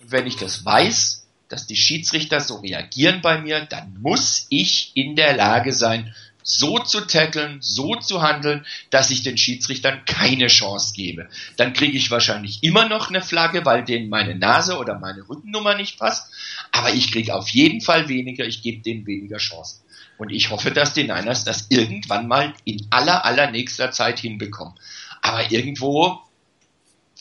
Wenn 0.10 0.28
ich 0.28 0.38
das 0.38 0.66
weiß, 0.66 1.28
dass 1.50 1.68
die 1.68 1.76
Schiedsrichter 1.76 2.40
so 2.40 2.58
reagieren 2.58 3.22
bei 3.22 3.40
mir, 3.40 3.62
dann 3.62 3.98
muss 4.02 4.48
ich 4.50 4.92
in 4.96 5.16
der 5.16 5.36
Lage 5.36 5.74
sein, 5.74 6.14
so 6.44 6.80
zu 6.80 7.02
tackeln, 7.02 7.58
so 7.60 7.96
zu 7.96 8.22
handeln, 8.22 8.66
dass 8.90 9.12
ich 9.12 9.22
den 9.22 9.38
Schiedsrichtern 9.38 10.06
keine 10.06 10.48
Chance 10.48 10.94
gebe. 10.96 11.28
Dann 11.58 11.74
kriege 11.74 11.98
ich 11.98 12.10
wahrscheinlich 12.10 12.64
immer 12.64 12.88
noch 12.88 13.10
eine 13.10 13.22
Flagge, 13.22 13.66
weil 13.66 13.84
denen 13.84 14.08
meine 14.08 14.34
Nase 14.34 14.78
oder 14.78 14.98
meine 14.98 15.28
Rückennummer 15.28 15.76
nicht 15.76 16.00
passt. 16.00 16.32
Aber 16.72 16.94
ich 16.94 17.12
kriege 17.12 17.36
auf 17.36 17.50
jeden 17.50 17.82
Fall 17.82 18.08
weniger, 18.08 18.46
ich 18.46 18.62
gebe 18.62 18.82
denen 18.82 19.06
weniger 19.06 19.38
Chancen. 19.38 19.82
Und 20.18 20.32
ich 20.32 20.50
hoffe, 20.50 20.72
dass 20.72 20.94
die 20.94 21.04
Niners 21.04 21.44
das 21.44 21.68
irgendwann 21.70 22.28
mal 22.28 22.54
in 22.64 22.88
aller, 22.92 23.26
aller 23.26 23.52
nächster 23.52 23.92
Zeit 23.92 24.20
hinbekommen. 24.20 24.74
Aber 25.22 25.52
irgendwo 25.52 26.22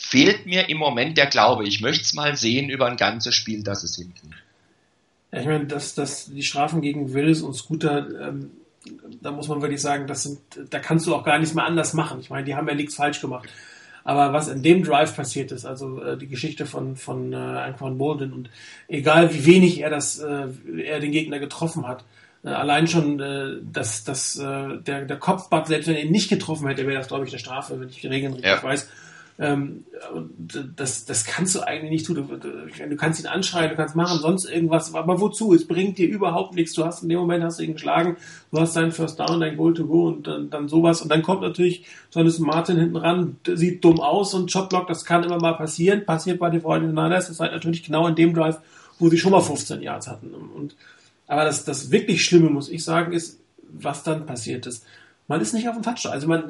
fehlt 0.09 0.47
mir 0.47 0.69
im 0.69 0.79
Moment 0.79 1.19
der 1.19 1.27
Glaube. 1.27 1.67
Ich 1.67 1.81
möchte 1.81 2.03
es 2.03 2.15
mal 2.15 2.37
sehen 2.37 2.71
über 2.71 2.87
ein 2.87 2.97
ganzes 2.97 3.35
Spiel, 3.35 3.63
dass 3.63 3.83
es 3.83 3.97
hinkriegt. 3.97 4.35
Ja, 5.33 5.41
ich 5.41 5.47
meine, 5.47 5.67
dass, 5.67 5.95
dass 5.95 6.27
die 6.27 6.43
Strafen 6.43 6.81
gegen 6.81 7.13
Wills 7.13 7.43
und 7.43 7.55
Scooter, 7.55 8.07
ähm, 8.29 8.51
da 9.21 9.33
muss 9.33 9.49
man 9.49 9.61
wirklich 9.63 9.81
sagen, 9.81 10.07
das 10.07 10.23
sind, 10.23 10.39
da 10.71 10.79
kannst 10.79 11.07
du 11.07 11.15
auch 11.15 11.25
gar 11.25 11.39
nichts 11.39 11.55
mehr 11.55 11.65
anders 11.65 11.93
machen. 11.93 12.21
Ich 12.21 12.31
meine, 12.31 12.45
die 12.45 12.55
haben 12.55 12.69
ja 12.69 12.75
nichts 12.75 12.95
falsch 12.95 13.21
gemacht. 13.21 13.49
Aber 14.05 14.33
was 14.33 14.47
in 14.47 14.63
dem 14.63 14.85
Drive 14.85 15.17
passiert 15.17 15.51
ist, 15.51 15.67
also 15.67 16.01
äh, 16.01 16.17
die 16.17 16.29
Geschichte 16.29 16.65
von 16.65 16.95
von 16.95 17.33
äh, 17.33 17.37
Anquan 17.37 17.99
Bolden 17.99 18.33
und 18.33 18.51
egal 18.87 19.35
wie 19.35 19.45
wenig 19.47 19.81
er 19.81 19.91
das 19.91 20.21
äh, 20.21 20.47
er 20.81 21.01
den 21.01 21.11
Gegner 21.11 21.41
getroffen 21.41 21.89
hat, 21.89 22.05
äh, 22.45 22.51
allein 22.51 22.87
schon 22.87 23.19
äh, 23.19 23.57
dass 23.65 24.05
dass 24.05 24.39
äh, 24.39 24.79
der 24.79 25.07
der 25.07 25.17
Kopfball 25.17 25.67
selbst 25.67 25.89
wenn 25.89 25.97
er 25.97 26.05
ihn 26.05 26.13
nicht 26.13 26.29
getroffen 26.29 26.69
hätte, 26.69 26.87
wäre 26.87 26.99
das 26.99 27.09
glaube 27.09 27.27
ich 27.27 27.33
eine 27.33 27.41
Strafe, 27.41 27.81
wenn 27.81 27.89
ich 27.89 28.01
die 28.01 28.07
Regeln 28.07 28.35
richtig 28.35 28.53
ja. 28.53 28.63
weiß. 28.63 28.89
Ähm, 29.39 29.85
das, 30.77 31.05
das 31.05 31.25
kannst 31.25 31.55
du 31.55 31.61
eigentlich 31.61 31.91
nicht 31.91 32.07
tun. 32.07 32.15
Du, 32.17 32.37
du, 32.37 32.97
kannst 32.97 33.21
ihn 33.21 33.27
anschreien, 33.27 33.69
du 33.69 33.77
kannst 33.77 33.95
machen, 33.95 34.19
sonst 34.19 34.47
irgendwas, 34.47 34.95
aber 34.95 35.21
wozu? 35.21 35.53
Es 35.53 35.69
bringt 35.69 35.99
dir 35.99 36.09
überhaupt 36.09 36.55
nichts. 36.55 36.73
Du 36.73 36.85
hast 36.85 37.03
in 37.03 37.11
dem 37.11 37.19
Moment 37.19 37.45
hast 37.45 37.59
du 37.59 37.65
ihn 37.65 37.75
geschlagen, 37.75 38.17
du 38.51 38.61
hast 38.61 38.77
deinen 38.77 38.93
First 38.93 39.21
Down, 39.21 39.41
dein 39.41 39.59
Goal 39.59 39.75
to 39.75 39.87
go 39.87 40.07
und 40.07 40.27
dann, 40.27 40.49
dann 40.49 40.69
sowas. 40.69 41.03
Und 41.03 41.11
dann 41.11 41.23
kommt 41.23 41.43
natürlich 41.43 41.85
Jonathan 42.15 42.47
Martin 42.47 42.79
hinten 42.79 42.97
ran, 42.97 43.37
sieht 43.47 43.85
dumm 43.85 44.01
aus 44.01 44.33
und 44.33 44.51
Shotblock, 44.51 44.87
das 44.87 45.05
kann 45.05 45.23
immer 45.23 45.39
mal 45.39 45.55
passieren. 45.55 46.07
Passiert 46.07 46.39
bei 46.39 46.49
den 46.49 46.63
Freunden 46.63 46.95
Niners, 46.95 47.27
das 47.27 47.31
ist 47.31 47.41
halt 47.41 47.53
natürlich 47.53 47.83
genau 47.83 48.07
in 48.09 48.15
dem 48.15 48.33
Drive, 48.33 48.59
wo 48.99 49.11
sie 49.11 49.19
schon 49.19 49.33
mal 49.33 49.43
15 49.43 49.83
Yards 49.83 50.09
hatten. 50.09 50.33
Und, 50.33 50.77
aber 51.27 51.45
das, 51.45 51.65
das 51.65 51.91
wirklich 51.91 52.25
Schlimme, 52.25 52.49
muss 52.49 52.71
ich 52.71 52.83
sagen, 52.83 53.13
ist, 53.13 53.39
was 53.71 54.03
dann 54.03 54.25
passiert 54.25 54.67
ist. 54.67 54.87
Man 55.29 55.41
ist 55.41 55.55
nicht 55.55 55.69
auf 55.69 55.75
dem 55.75 55.83
Touchdown. 55.83 56.13
Also 56.13 56.29
man, 56.29 56.45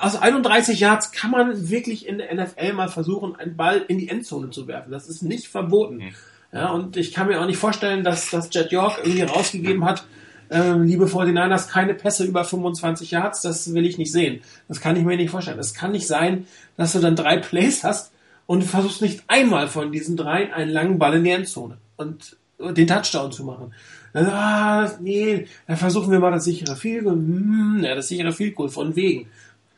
aus 0.00 0.16
31 0.16 0.80
Yards 0.80 1.12
kann 1.12 1.30
man 1.30 1.68
wirklich 1.68 2.06
in 2.06 2.18
der 2.18 2.34
NFL 2.34 2.72
mal 2.72 2.88
versuchen, 2.88 3.36
einen 3.36 3.56
Ball 3.56 3.84
in 3.88 3.98
die 3.98 4.08
Endzone 4.08 4.50
zu 4.50 4.66
werfen. 4.66 4.90
Das 4.90 5.06
ist 5.06 5.22
nicht 5.22 5.48
verboten. 5.48 5.96
Mhm. 5.96 6.14
Ja, 6.52 6.70
und 6.70 6.96
ich 6.96 7.12
kann 7.12 7.26
mir 7.26 7.40
auch 7.40 7.46
nicht 7.46 7.58
vorstellen, 7.58 8.04
dass, 8.04 8.30
dass 8.30 8.48
Jet 8.52 8.72
York 8.72 9.00
irgendwie 9.02 9.22
rausgegeben 9.22 9.84
hat, 9.84 10.06
ähm, 10.50 10.84
liebe 10.84 11.06
49ers, 11.06 11.68
keine 11.68 11.94
Pässe 11.94 12.24
über 12.24 12.44
25 12.44 13.10
Yards, 13.10 13.42
das 13.42 13.74
will 13.74 13.84
ich 13.84 13.98
nicht 13.98 14.12
sehen. 14.12 14.40
Das 14.68 14.80
kann 14.80 14.96
ich 14.96 15.02
mir 15.02 15.16
nicht 15.16 15.30
vorstellen. 15.30 15.58
Es 15.58 15.74
kann 15.74 15.92
nicht 15.92 16.06
sein, 16.06 16.46
dass 16.76 16.92
du 16.92 17.00
dann 17.00 17.16
drei 17.16 17.38
Plays 17.38 17.84
hast 17.84 18.12
und 18.46 18.60
du 18.60 18.66
versuchst 18.66 19.02
nicht 19.02 19.24
einmal 19.26 19.68
von 19.68 19.92
diesen 19.92 20.16
drei 20.16 20.52
einen 20.54 20.70
langen 20.70 20.98
Ball 20.98 21.14
in 21.14 21.24
die 21.24 21.30
Endzone 21.30 21.78
und 21.96 22.36
den 22.58 22.86
Touchdown 22.86 23.32
zu 23.32 23.44
machen. 23.44 23.74
Dann, 24.16 24.30
ah, 24.30 24.90
nee, 24.98 25.46
dann 25.66 25.76
versuchen 25.76 26.10
wir 26.10 26.18
mal 26.18 26.30
das 26.30 26.44
sichere 26.44 26.74
Field. 26.74 27.04
Hm, 27.04 27.82
ja, 27.82 27.94
das 27.94 28.08
sichere 28.08 28.32
Field 28.32 28.54
Goal 28.54 28.70
von 28.70 28.96
wegen. 28.96 29.28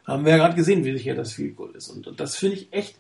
Haben 0.07 0.25
wir 0.25 0.31
ja 0.31 0.39
gerade 0.39 0.55
gesehen, 0.55 0.85
wie 0.85 0.97
sicher 0.97 1.17
das 1.17 1.33
Field 1.33 1.57
Goal 1.57 1.73
ist. 1.75 1.89
Und, 1.89 2.07
und 2.07 2.21
das 2.21 2.37
finde 2.37 2.55
ich 2.55 2.69
echt 2.71 2.95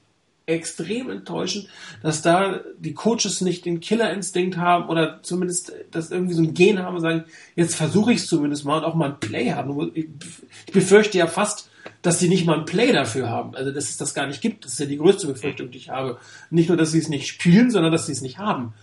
extrem 0.47 1.11
enttäuschend, 1.11 1.69
dass 2.03 2.23
da 2.23 2.59
die 2.81 2.93
Coaches 2.93 3.41
nicht 3.41 3.67
den 3.67 3.79
Killerinstinkt 3.79 4.57
haben 4.57 4.89
oder 4.89 5.21
zumindest 5.23 5.73
das 5.93 6.11
irgendwie 6.11 6.35
so 6.35 6.43
ein 6.43 6.55
Gen 6.55 6.83
haben 6.83 6.97
und 6.97 7.03
sagen, 7.03 7.25
jetzt 7.55 7.77
versuche 7.77 8.13
ich 8.13 8.19
es 8.19 8.27
zumindest 8.27 8.65
mal 8.65 8.79
und 8.79 8.85
auch 8.85 8.97
mal 8.97 9.11
ein 9.11 9.21
Play 9.21 9.53
haben. 9.53 9.93
Ich 9.95 10.73
befürchte 10.73 11.19
ja 11.19 11.29
fast, 11.29 11.71
dass 12.03 12.19
sie 12.19 12.29
nicht 12.29 12.47
mal 12.47 12.59
ein 12.59 12.65
Play 12.65 12.91
dafür 12.91 13.31
haben. 13.31 13.55
Also, 13.55 13.71
dass 13.71 13.91
es 13.91 13.97
das 13.97 14.13
gar 14.13 14.27
nicht 14.27 14.41
gibt. 14.41 14.65
Das 14.65 14.73
ist 14.73 14.81
ja 14.81 14.87
die 14.87 14.99
größte 14.99 15.29
Befürchtung, 15.29 15.71
die 15.71 15.79
ich 15.79 15.91
habe. 15.91 16.19
Nicht 16.51 16.69
nur, 16.69 16.77
dass 16.77 16.91
sie 16.91 16.99
es 16.99 17.09
nicht 17.09 17.29
spielen, 17.29 17.71
sondern 17.71 17.93
dass 17.93 18.07
sie 18.07 18.13
es 18.13 18.23
nicht 18.23 18.39
haben. 18.39 18.75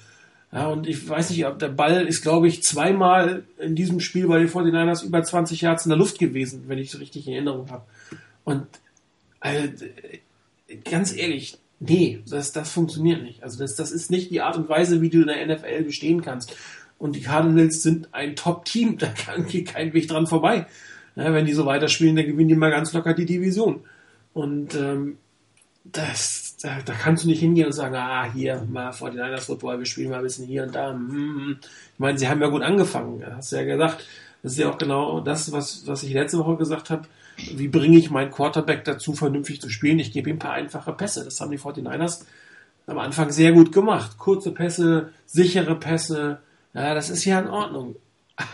Ja, 0.56 0.68
und 0.68 0.88
ich 0.88 1.10
weiß 1.10 1.32
nicht, 1.32 1.46
ob 1.46 1.60
der 1.60 1.68
Ball 1.68 2.08
ist, 2.08 2.22
glaube 2.22 2.48
ich, 2.48 2.64
zweimal 2.64 3.44
in 3.60 3.76
diesem 3.76 4.00
Spiel 4.00 4.26
bei 4.26 4.40
den 4.40 4.48
49ers 4.48 5.04
über 5.04 5.22
20 5.22 5.60
Yards 5.60 5.86
in 5.86 5.90
der 5.90 5.98
Luft 5.98 6.18
gewesen, 6.18 6.64
wenn 6.68 6.78
ich 6.78 6.94
es 6.94 7.00
richtig 7.02 7.28
in 7.28 7.34
Erinnerung 7.34 7.70
habe. 7.70 7.84
Und 8.46 8.66
also, 9.42 9.68
ganz 10.90 11.14
ehrlich, 11.14 11.58
nee, 11.82 12.24
das, 12.30 12.54
das 12.54 12.72
funktioniert 12.72 13.22
nicht. 13.22 13.44
Also 13.44 13.60
das, 13.60 13.76
das 13.76 13.92
ist 13.92 14.10
nicht 14.10 14.32
die 14.32 14.40
Art 14.40 14.56
und 14.56 14.70
Weise, 14.70 15.02
wie 15.02 15.10
du 15.10 15.24
in 15.24 15.28
der 15.28 15.46
NFL 15.46 15.84
bestehen 15.84 16.22
kannst. 16.22 16.56
Und 17.00 17.18
die 17.18 17.22
Cardinals 17.22 17.84
sind 17.84 18.08
ein 18.14 18.38
Top-Team, 18.38 18.98
da 18.98 19.08
kann 19.08 19.46
kein 19.66 19.92
Weg 19.92 20.08
dran 20.08 20.26
vorbei. 20.26 20.68
Ja, 21.18 21.34
wenn 21.34 21.46
die 21.46 21.54
so 21.54 21.66
weiterspielen, 21.66 22.16
dann 22.16 22.28
gewinnen 22.28 22.48
die 22.48 22.56
mal 22.56 22.72
ganz 22.72 22.94
locker 22.94 23.14
die 23.14 23.26
Division. 23.26 23.82
Und 24.32 24.74
ähm, 24.76 25.18
das, 25.92 26.58
da, 26.62 26.82
da 26.84 26.94
kannst 26.94 27.24
du 27.24 27.28
nicht 27.28 27.40
hingehen 27.40 27.68
und 27.68 27.74
sagen, 27.74 27.96
ah, 27.96 28.30
hier, 28.32 28.66
mal 28.70 28.92
vor 28.92 29.10
den 29.10 29.24
Niners 29.24 29.46
Football, 29.46 29.80
wir 29.80 29.86
spielen 29.86 30.10
mal 30.10 30.18
ein 30.18 30.24
bisschen 30.24 30.46
hier 30.46 30.64
und 30.64 30.76
da. 30.76 30.92
Hm, 30.92 31.10
hm, 31.10 31.36
hm. 31.36 31.58
Ich 31.62 32.00
meine, 32.00 32.18
sie 32.18 32.28
haben 32.28 32.42
ja 32.42 32.48
gut 32.48 32.64
angefangen, 32.64 33.24
hast 33.36 33.52
du 33.52 33.56
ja 33.56 33.64
gesagt. 33.64 34.06
Das 34.44 34.52
ist 34.52 34.58
ja 34.60 34.70
auch 34.70 34.78
genau 34.78 35.22
das, 35.22 35.52
was, 35.52 35.88
was 35.88 36.04
ich 36.04 36.14
letzte 36.14 36.38
Woche 36.38 36.58
gesagt 36.58 36.90
habe 36.90 37.08
wie 37.38 37.68
bringe 37.68 37.98
ich 37.98 38.12
meinen 38.12 38.32
Quarterback 38.32 38.84
dazu, 38.86 39.14
vernünftig 39.14 39.62
zu 39.62 39.70
spielen? 39.70 40.00
Ich 40.00 40.12
gebe 40.12 40.30
ihm 40.30 40.38
ein 40.38 40.40
paar 40.40 40.54
einfache 40.54 40.94
Pässe. 40.94 41.26
Das 41.26 41.40
haben 41.42 41.52
die 41.52 41.60
49ers 41.60 42.24
am 42.88 43.00
Anfang 43.00 43.32
sehr 43.32 43.52
gut 43.52 43.72
gemacht. 43.72 44.18
Kurze 44.18 44.52
Pässe, 44.52 45.12
sichere 45.26 45.76
Pässe. 45.76 46.40
Ja, 46.74 46.94
das 46.94 47.10
ist 47.10 47.26
ja 47.26 47.40
in 47.40 47.48
Ordnung. 47.48 47.96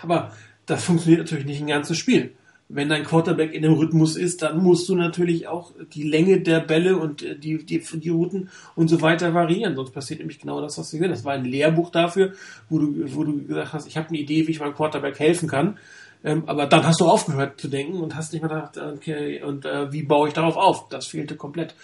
Aber 0.01 0.31
das 0.65 0.83
funktioniert 0.83 1.21
natürlich 1.21 1.45
nicht 1.45 1.61
ein 1.61 1.67
ganzes 1.67 1.97
Spiel. 1.97 2.33
Wenn 2.73 2.89
dein 2.89 3.03
Quarterback 3.03 3.53
in 3.53 3.63
dem 3.63 3.73
Rhythmus 3.73 4.15
ist, 4.15 4.41
dann 4.41 4.63
musst 4.63 4.87
du 4.87 4.95
natürlich 4.95 5.47
auch 5.47 5.73
die 5.93 6.03
Länge 6.03 6.41
der 6.41 6.59
Bälle 6.59 6.97
und 6.97 7.21
die, 7.21 7.65
die, 7.65 7.79
die 7.79 8.09
Routen 8.09 8.49
und 8.75 8.87
so 8.87 9.01
weiter 9.01 9.33
variieren. 9.33 9.75
Sonst 9.75 9.91
passiert 9.91 10.19
nämlich 10.19 10.39
genau 10.39 10.61
das, 10.61 10.77
was 10.77 10.91
wir 10.93 10.99
sehen. 10.99 11.09
Das 11.09 11.25
war 11.25 11.33
ein 11.33 11.45
Lehrbuch 11.45 11.89
dafür, 11.89 12.33
wo 12.69 12.79
du, 12.79 13.15
wo 13.15 13.23
du 13.23 13.43
gesagt 13.45 13.73
hast, 13.73 13.87
ich 13.87 13.97
habe 13.97 14.09
eine 14.09 14.19
Idee, 14.19 14.47
wie 14.47 14.51
ich 14.51 14.59
meinem 14.59 14.75
Quarterback 14.75 15.19
helfen 15.19 15.49
kann. 15.49 15.77
Ähm, 16.23 16.43
aber 16.45 16.67
dann 16.67 16.85
hast 16.85 17.01
du 17.01 17.05
aufgehört 17.05 17.59
zu 17.59 17.67
denken 17.67 17.99
und 17.99 18.15
hast 18.15 18.31
nicht 18.31 18.41
mehr 18.41 18.49
gedacht, 18.49 18.77
okay, 18.77 19.41
und 19.43 19.65
äh, 19.65 19.91
wie 19.91 20.03
baue 20.03 20.27
ich 20.27 20.33
darauf 20.33 20.55
auf? 20.55 20.87
Das 20.89 21.07
fehlte 21.07 21.35
komplett. 21.35 21.75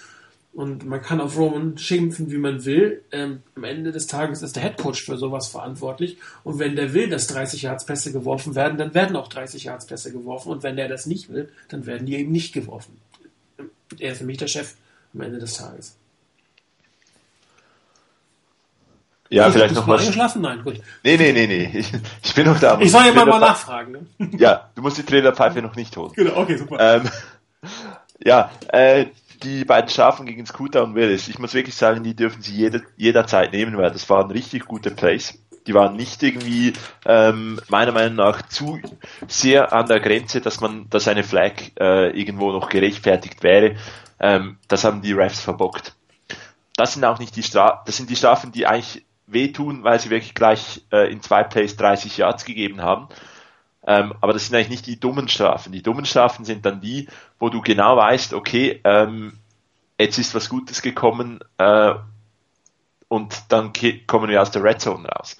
Und 0.57 0.87
man 0.87 1.03
kann 1.03 1.21
auf 1.21 1.37
Roman 1.37 1.77
schimpfen, 1.77 2.31
wie 2.31 2.39
man 2.39 2.65
will. 2.65 3.03
Ähm, 3.11 3.43
am 3.55 3.63
Ende 3.63 3.91
des 3.91 4.07
Tages 4.07 4.41
ist 4.41 4.55
der 4.55 4.63
Headcoach 4.63 5.03
für 5.05 5.15
sowas 5.15 5.49
verantwortlich. 5.49 6.17
Und 6.43 6.57
wenn 6.57 6.75
der 6.75 6.95
will, 6.95 7.09
dass 7.09 7.27
30 7.27 7.61
Yards 7.61 7.85
Pässe 7.85 8.11
geworfen 8.11 8.55
werden, 8.55 8.75
dann 8.75 8.95
werden 8.95 9.15
auch 9.17 9.27
30 9.27 9.65
Yards 9.65 9.85
Pässe 9.85 10.11
geworfen. 10.11 10.49
Und 10.49 10.63
wenn 10.63 10.75
der 10.75 10.87
das 10.87 11.05
nicht 11.05 11.29
will, 11.29 11.51
dann 11.69 11.85
werden 11.85 12.07
die 12.07 12.15
eben 12.15 12.31
nicht 12.31 12.53
geworfen. 12.53 12.99
Er 13.99 14.13
ist 14.13 14.21
nämlich 14.21 14.39
der 14.39 14.47
Chef 14.47 14.73
am 15.13 15.21
Ende 15.21 15.37
des 15.37 15.53
Tages. 15.53 15.95
Ja, 19.29 19.49
ich 19.49 19.53
vielleicht 19.53 19.75
noch 19.75 19.85
mal 19.85 19.99
eingeschlafen? 19.99 20.41
Nein, 20.41 20.63
gut. 20.63 20.81
Nee, 21.03 21.17
nee, 21.17 21.33
nee, 21.33 21.45
nee. 21.45 21.71
Ich, 21.71 21.91
ich 22.23 22.33
bin 22.33 22.47
noch 22.47 22.59
da. 22.59 22.79
Ich 22.81 22.91
soll 22.91 23.05
ja 23.05 23.13
mal, 23.13 23.27
mal 23.27 23.39
nachfragen. 23.39 23.91
Ne? 23.91 24.29
Ja, 24.39 24.71
du 24.73 24.81
musst 24.81 24.97
die 24.97 25.03
Trailerpfeife 25.03 25.61
noch 25.61 25.75
nicht 25.75 25.95
holen. 25.95 26.13
Genau, 26.15 26.35
okay, 26.35 26.57
super. 26.57 26.77
Ähm, 26.79 27.09
ja, 28.23 28.49
äh, 28.69 29.05
die 29.43 29.65
beiden 29.65 29.89
Schafen 29.89 30.25
gegen 30.25 30.45
Scooter 30.45 30.83
und 30.83 30.95
Willis. 30.95 31.27
Ich 31.27 31.39
muss 31.39 31.53
wirklich 31.53 31.75
sagen, 31.75 32.03
die 32.03 32.15
dürfen 32.15 32.41
sie 32.41 32.55
jede, 32.55 32.83
jederzeit 32.95 33.51
nehmen, 33.53 33.77
weil 33.77 33.91
das 33.91 34.09
waren 34.09 34.31
richtig 34.31 34.65
gute 34.65 34.91
Plays. 34.91 35.39
Die 35.65 35.73
waren 35.73 35.95
nicht 35.95 36.23
irgendwie 36.23 36.73
ähm, 37.05 37.59
meiner 37.67 37.91
Meinung 37.91 38.15
nach 38.15 38.41
zu 38.47 38.79
sehr 39.27 39.73
an 39.73 39.87
der 39.87 39.99
Grenze, 39.99 40.39
dass 40.39 40.61
man, 40.61 40.89
dass 40.89 41.07
eine 41.07 41.23
Flag 41.23 41.53
äh, 41.79 42.09
irgendwo 42.17 42.51
noch 42.51 42.69
gerechtfertigt 42.69 43.43
wäre. 43.43 43.75
Ähm, 44.19 44.57
das 44.67 44.83
haben 44.83 45.01
die 45.01 45.13
Refs 45.13 45.41
verbockt. 45.41 45.93
Das 46.75 46.93
sind 46.93 47.03
auch 47.03 47.19
nicht 47.19 47.35
die 47.35 47.43
Strafen, 47.43 47.79
das 47.85 47.97
sind 47.97 48.09
die 48.09 48.15
Strafen, 48.15 48.51
die 48.51 48.65
eigentlich 48.65 49.05
wehtun, 49.25 49.83
weil 49.83 49.99
sie 49.99 50.09
wirklich 50.09 50.35
gleich 50.35 50.83
äh, 50.91 51.11
in 51.11 51.21
zwei 51.21 51.43
Plays 51.43 51.75
30 51.75 52.17
Yards 52.17 52.45
gegeben 52.45 52.81
haben. 52.81 53.09
Ähm, 53.87 54.13
aber 54.19 54.33
das 54.33 54.45
sind 54.45 54.55
eigentlich 54.55 54.69
nicht 54.69 54.85
die 54.85 54.99
dummen 54.99 55.29
Strafen. 55.29 55.71
Die 55.71 55.81
dummen 55.81 56.05
Strafen 56.05 56.43
sind 56.43 56.65
dann 56.65 56.81
die, 56.81 57.07
wo 57.39 57.49
du 57.49 57.61
genau 57.61 57.95
weißt, 57.95 58.33
okay, 58.33 58.81
ähm, 58.83 59.39
jetzt 59.97 60.19
ist 60.19 60.35
was 60.35 60.49
Gutes 60.49 60.81
gekommen 60.81 61.39
äh, 61.57 61.93
und 63.07 63.43
dann 63.47 63.71
kommen 64.05 64.29
wir 64.29 64.41
aus 64.41 64.51
der 64.51 64.63
Red 64.63 64.81
Zone 64.81 65.07
raus. 65.07 65.37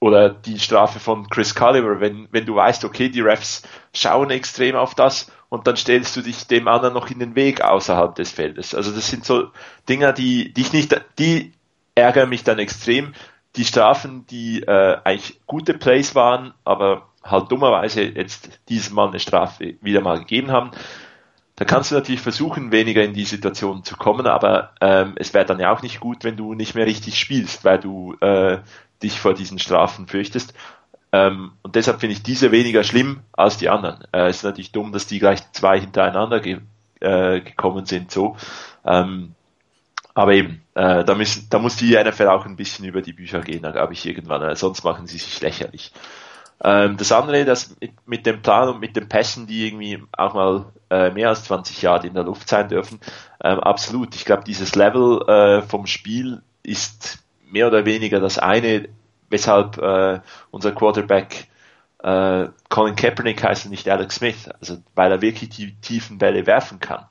Oder 0.00 0.28
die 0.28 0.58
Strafe 0.58 0.98
von 0.98 1.28
Chris 1.30 1.54
Culliver, 1.54 2.00
wenn, 2.00 2.28
wenn 2.32 2.44
du 2.44 2.56
weißt, 2.56 2.84
okay, 2.84 3.08
die 3.08 3.20
Refs 3.20 3.62
schauen 3.94 4.30
extrem 4.30 4.74
auf 4.74 4.96
das 4.96 5.30
und 5.48 5.68
dann 5.68 5.76
stellst 5.76 6.16
du 6.16 6.22
dich 6.22 6.48
dem 6.48 6.66
anderen 6.66 6.94
noch 6.94 7.10
in 7.10 7.20
den 7.20 7.36
Weg 7.36 7.62
außerhalb 7.62 8.14
des 8.16 8.32
Feldes. 8.32 8.74
Also 8.74 8.90
das 8.90 9.06
sind 9.06 9.24
so 9.24 9.52
Dinge, 9.88 10.12
die, 10.12 10.52
die 10.52 10.62
ich 10.62 10.72
nicht, 10.72 11.00
die 11.18 11.52
ärgere 11.94 12.26
mich 12.26 12.42
dann 12.44 12.58
extrem. 12.58 13.14
Die 13.56 13.64
Strafen, 13.64 14.26
die 14.26 14.62
äh, 14.62 14.98
eigentlich 15.04 15.40
gute 15.46 15.74
Plays 15.74 16.14
waren, 16.14 16.52
aber 16.64 17.08
halt 17.24 17.50
dummerweise 17.50 18.02
jetzt 18.02 18.60
dieses 18.68 18.90
Mal 18.90 19.08
eine 19.08 19.20
Strafe 19.20 19.76
wieder 19.80 20.00
mal 20.00 20.18
gegeben 20.18 20.50
haben. 20.50 20.70
Da 21.56 21.64
kannst 21.64 21.90
du 21.90 21.94
natürlich 21.94 22.20
versuchen, 22.20 22.70
weniger 22.70 23.02
in 23.02 23.14
die 23.14 23.24
Situation 23.24 23.82
zu 23.82 23.96
kommen, 23.96 24.26
aber 24.26 24.72
ähm, 24.82 25.14
es 25.16 25.32
wäre 25.32 25.46
dann 25.46 25.58
ja 25.58 25.72
auch 25.72 25.80
nicht 25.80 26.00
gut, 26.00 26.22
wenn 26.22 26.36
du 26.36 26.52
nicht 26.52 26.74
mehr 26.74 26.84
richtig 26.84 27.18
spielst, 27.18 27.64
weil 27.64 27.78
du 27.78 28.14
äh, 28.20 28.58
dich 29.02 29.18
vor 29.18 29.32
diesen 29.32 29.58
Strafen 29.58 30.06
fürchtest. 30.06 30.52
Ähm, 31.12 31.52
und 31.62 31.74
deshalb 31.74 32.00
finde 32.00 32.12
ich 32.14 32.22
diese 32.22 32.52
weniger 32.52 32.84
schlimm 32.84 33.20
als 33.32 33.56
die 33.56 33.70
anderen. 33.70 34.04
Äh, 34.12 34.28
es 34.28 34.38
ist 34.38 34.42
natürlich 34.42 34.72
dumm, 34.72 34.92
dass 34.92 35.06
die 35.06 35.18
gleich 35.18 35.50
zwei 35.52 35.80
hintereinander 35.80 36.40
ge 36.40 36.60
äh, 37.00 37.40
gekommen 37.40 37.86
sind. 37.86 38.10
So. 38.10 38.36
Ähm, 38.84 39.34
aber 40.16 40.32
eben, 40.32 40.62
äh, 40.72 41.04
da, 41.04 41.14
müssen, 41.14 41.46
da 41.50 41.58
muss 41.58 41.76
die 41.76 41.94
NFL 41.94 42.28
auch 42.28 42.46
ein 42.46 42.56
bisschen 42.56 42.86
über 42.86 43.02
die 43.02 43.12
Bücher 43.12 43.42
gehen, 43.42 43.62
da 43.62 43.70
glaube 43.70 43.92
ich 43.92 44.06
irgendwann, 44.06 44.40
äh, 44.42 44.56
sonst 44.56 44.82
machen 44.82 45.06
sie 45.06 45.18
sich 45.18 45.42
lächerlich. 45.42 45.92
Ähm, 46.64 46.96
das 46.96 47.12
andere, 47.12 47.44
das 47.44 47.76
mit, 47.78 47.92
mit, 48.06 48.24
dem 48.24 48.40
Plan 48.40 48.70
und 48.70 48.80
mit 48.80 48.96
den 48.96 49.10
Pässen, 49.10 49.46
die 49.46 49.66
irgendwie 49.66 50.02
auch 50.12 50.32
mal 50.32 50.72
äh, 50.88 51.10
mehr 51.10 51.28
als 51.28 51.44
20 51.44 51.82
Jahre 51.82 52.06
in 52.06 52.14
der 52.14 52.24
Luft 52.24 52.48
sein 52.48 52.70
dürfen, 52.70 52.98
ähm, 53.44 53.60
absolut. 53.60 54.14
Ich 54.14 54.24
glaube, 54.24 54.44
dieses 54.44 54.74
Level 54.74 55.20
äh, 55.28 55.60
vom 55.60 55.86
Spiel 55.86 56.40
ist 56.62 57.18
mehr 57.50 57.66
oder 57.66 57.84
weniger 57.84 58.18
das 58.18 58.38
eine, 58.38 58.88
weshalb 59.28 59.76
äh, 59.76 60.20
unser 60.50 60.72
Quarterback 60.72 61.46
äh, 62.02 62.46
Colin 62.70 62.96
Kaepernick 62.96 63.44
heißt 63.44 63.66
und 63.66 63.72
nicht 63.72 63.86
Alex 63.86 64.14
Smith, 64.14 64.48
also 64.60 64.78
weil 64.94 65.12
er 65.12 65.20
wirklich 65.20 65.50
die 65.50 65.74
tiefen 65.82 66.16
Bälle 66.16 66.46
werfen 66.46 66.80
kann. 66.80 67.04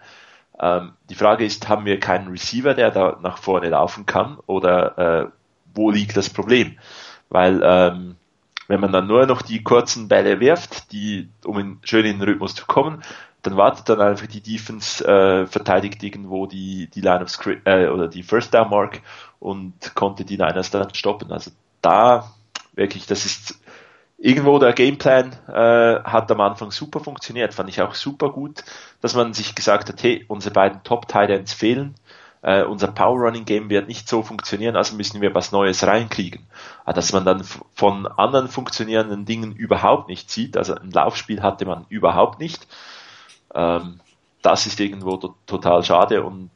Ähm, 0.60 0.94
die 1.10 1.15
Frage 1.15 1.46
ist, 1.46 1.68
haben 1.70 1.86
wir 1.86 2.00
keinen 2.00 2.30
Receiver, 2.30 2.74
der 2.74 2.91
da 2.91 3.18
nach 3.22 3.38
vorne 3.38 3.70
laufen 3.70 4.06
kann 4.06 4.38
oder 4.46 4.98
äh, 4.98 5.28
wo 5.74 5.91
liegt 5.91 6.15
das 6.15 6.30
Problem? 6.30 6.78
Weil 7.30 7.62
ähm, 7.63 8.15
wenn 8.68 8.80
man 8.80 8.91
dann 8.91 9.08
nur 9.08 9.26
noch 9.26 9.41
die 9.41 9.63
kurzen 9.63 10.08
Bälle 10.08 10.39
wirft, 10.39 10.91
die, 10.91 11.30
um 11.44 11.60
in, 11.60 11.80
schön 11.84 12.06
in 12.06 12.20
den 12.20 12.28
Rhythmus 12.28 12.56
zu 12.56 12.65
kommen, 12.65 13.04
dann 13.41 13.58
wartet 13.58 13.89
dann 13.89 14.02
einfach 14.02 14.26
die 14.26 14.41
Defense, 14.41 15.06
äh, 15.06 15.46
verteidigt 15.46 16.02
irgendwo 16.02 16.48
die, 16.48 16.88
die 16.88 17.02
Line 17.02 17.22
of 17.22 17.30
Script, 17.30 17.68
äh, 17.68 17.88
oder 17.89 18.08
die 18.08 18.24
First 18.24 18.54
Down 18.54 18.70
Mark 18.70 19.02
und 19.39 19.94
konnte 19.94 20.26
die 20.26 20.38
Niners 20.38 20.72
dann 20.72 20.94
stoppen. 20.96 21.32
Also 21.32 21.52
da 21.82 22.32
wirklich, 22.74 23.06
das 23.06 23.26
ist 23.26 23.60
irgendwo 24.17 24.60
der 24.60 24.73
Gameplan 24.73 25.34
äh, 25.47 26.04
hat 26.04 26.32
am 26.32 26.41
Anfang 26.41 26.71
super 26.71 26.99
funktioniert, 26.99 27.54
fand 27.54 27.69
ich 27.69 27.82
auch 27.82 27.95
super 27.95 28.32
gut, 28.32 28.63
dass 29.01 29.13
man 29.13 29.34
sich 29.34 29.56
gesagt 29.56 29.89
hat, 29.89 30.01
hey, 30.04 30.25
unsere 30.28 30.54
beiden 30.54 30.84
Top 30.84 31.08
Titans 31.08 31.54
fehlen, 31.54 31.95
äh, 32.41 32.63
unser 32.63 32.88
Power 32.88 33.19
Running 33.21 33.45
Game 33.45 33.69
wird 33.69 33.88
nicht 33.88 34.08
so 34.08 34.21
funktionieren, 34.21 34.75
also 34.75 34.95
müssen 34.95 35.19
wir 35.21 35.34
was 35.34 35.51
Neues 35.51 35.86
reinkriegen. 35.86 36.45
Aber 36.86 36.93
dass 36.93 37.12
man 37.12 37.25
dann 37.25 37.43
von 37.73 38.08
anderen 38.08 38.47
funktionierenden 38.47 39.25
Dingen 39.25 39.54
überhaupt 39.54 40.08
nicht 40.10 40.30
sieht, 40.30 40.56
also 40.56 40.75
ein 40.75 40.91
Laufspiel 40.91 41.41
hatte 41.41 41.65
man 41.65 41.86
überhaupt 41.89 42.39
nicht, 42.39 42.67
ähm, 43.54 43.99
das 44.41 44.67
ist 44.67 44.80
irgendwo 44.80 45.17
total 45.47 45.84
schade 45.84 46.23
und 46.23 46.51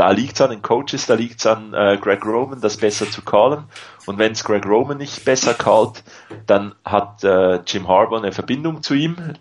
da 0.00 0.12
liegt 0.12 0.36
es 0.36 0.40
an 0.40 0.48
den 0.48 0.62
Coaches, 0.62 1.04
da 1.04 1.12
liegt 1.12 1.40
es 1.40 1.46
an 1.46 1.74
äh, 1.74 1.98
Greg 2.00 2.24
Roman, 2.24 2.58
das 2.62 2.78
besser 2.78 3.10
zu 3.10 3.20
callen. 3.20 3.64
Und 4.06 4.16
wenn 4.16 4.32
es 4.32 4.44
Greg 4.44 4.64
Roman 4.64 4.96
nicht 4.96 5.26
besser 5.26 5.52
callt, 5.52 6.02
dann 6.46 6.74
hat 6.86 7.22
äh, 7.22 7.56
Jim 7.66 7.86
Harbour 7.86 8.16
eine 8.16 8.32
Verbindung 8.32 8.82
zu 8.82 8.94
ihm. 8.94 9.34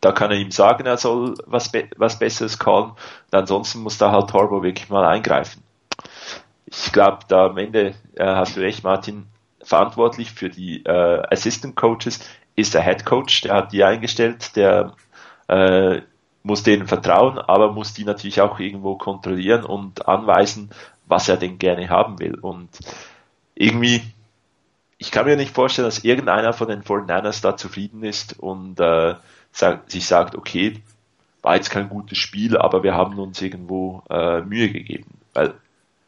Da 0.00 0.10
kann 0.10 0.32
er 0.32 0.38
ihm 0.38 0.50
sagen, 0.50 0.86
er 0.86 0.96
soll 0.96 1.36
was, 1.46 1.70
be 1.70 1.88
was 1.98 2.18
Besseres 2.18 2.58
callen. 2.58 2.90
Und 2.90 3.38
ansonsten 3.38 3.78
muss 3.78 3.96
da 3.96 4.10
halt 4.10 4.32
Harbour 4.32 4.64
wirklich 4.64 4.88
mal 4.88 5.04
eingreifen. 5.06 5.62
Ich 6.66 6.90
glaube, 6.90 7.20
da 7.28 7.46
am 7.46 7.58
Ende 7.58 7.94
äh, 8.16 8.24
hast 8.26 8.56
du 8.56 8.60
recht, 8.60 8.82
Martin, 8.82 9.28
verantwortlich 9.62 10.32
für 10.32 10.50
die 10.50 10.84
äh, 10.84 11.22
Assistant 11.30 11.76
Coaches 11.76 12.18
ist 12.56 12.74
der 12.74 12.82
Head 12.82 13.04
Coach, 13.04 13.42
der 13.42 13.54
hat 13.54 13.72
die 13.72 13.84
eingestellt, 13.84 14.56
der 14.56 14.94
äh, 15.46 16.00
muss 16.42 16.62
denen 16.62 16.86
vertrauen, 16.86 17.38
aber 17.38 17.72
muss 17.72 17.94
die 17.94 18.04
natürlich 18.04 18.40
auch 18.40 18.58
irgendwo 18.58 18.96
kontrollieren 18.96 19.64
und 19.64 20.08
anweisen, 20.08 20.70
was 21.06 21.28
er 21.28 21.36
denn 21.36 21.58
gerne 21.58 21.88
haben 21.88 22.18
will. 22.18 22.34
Und 22.34 22.68
irgendwie, 23.54 24.02
ich 24.98 25.10
kann 25.10 25.26
mir 25.26 25.36
nicht 25.36 25.54
vorstellen, 25.54 25.86
dass 25.86 26.04
irgendeiner 26.04 26.52
von 26.52 26.68
den 26.68 26.82
49ers 26.82 27.42
da 27.42 27.56
zufrieden 27.56 28.02
ist 28.02 28.38
und 28.38 28.80
äh, 28.80 29.14
sag, 29.52 29.90
sich 29.90 30.06
sagt, 30.06 30.34
okay, 30.36 30.82
war 31.42 31.56
jetzt 31.56 31.70
kein 31.70 31.88
gutes 31.88 32.18
Spiel, 32.18 32.56
aber 32.56 32.82
wir 32.82 32.94
haben 32.94 33.18
uns 33.18 33.42
irgendwo 33.42 34.02
äh, 34.10 34.40
Mühe 34.42 34.70
gegeben. 34.70 35.18
Weil 35.34 35.54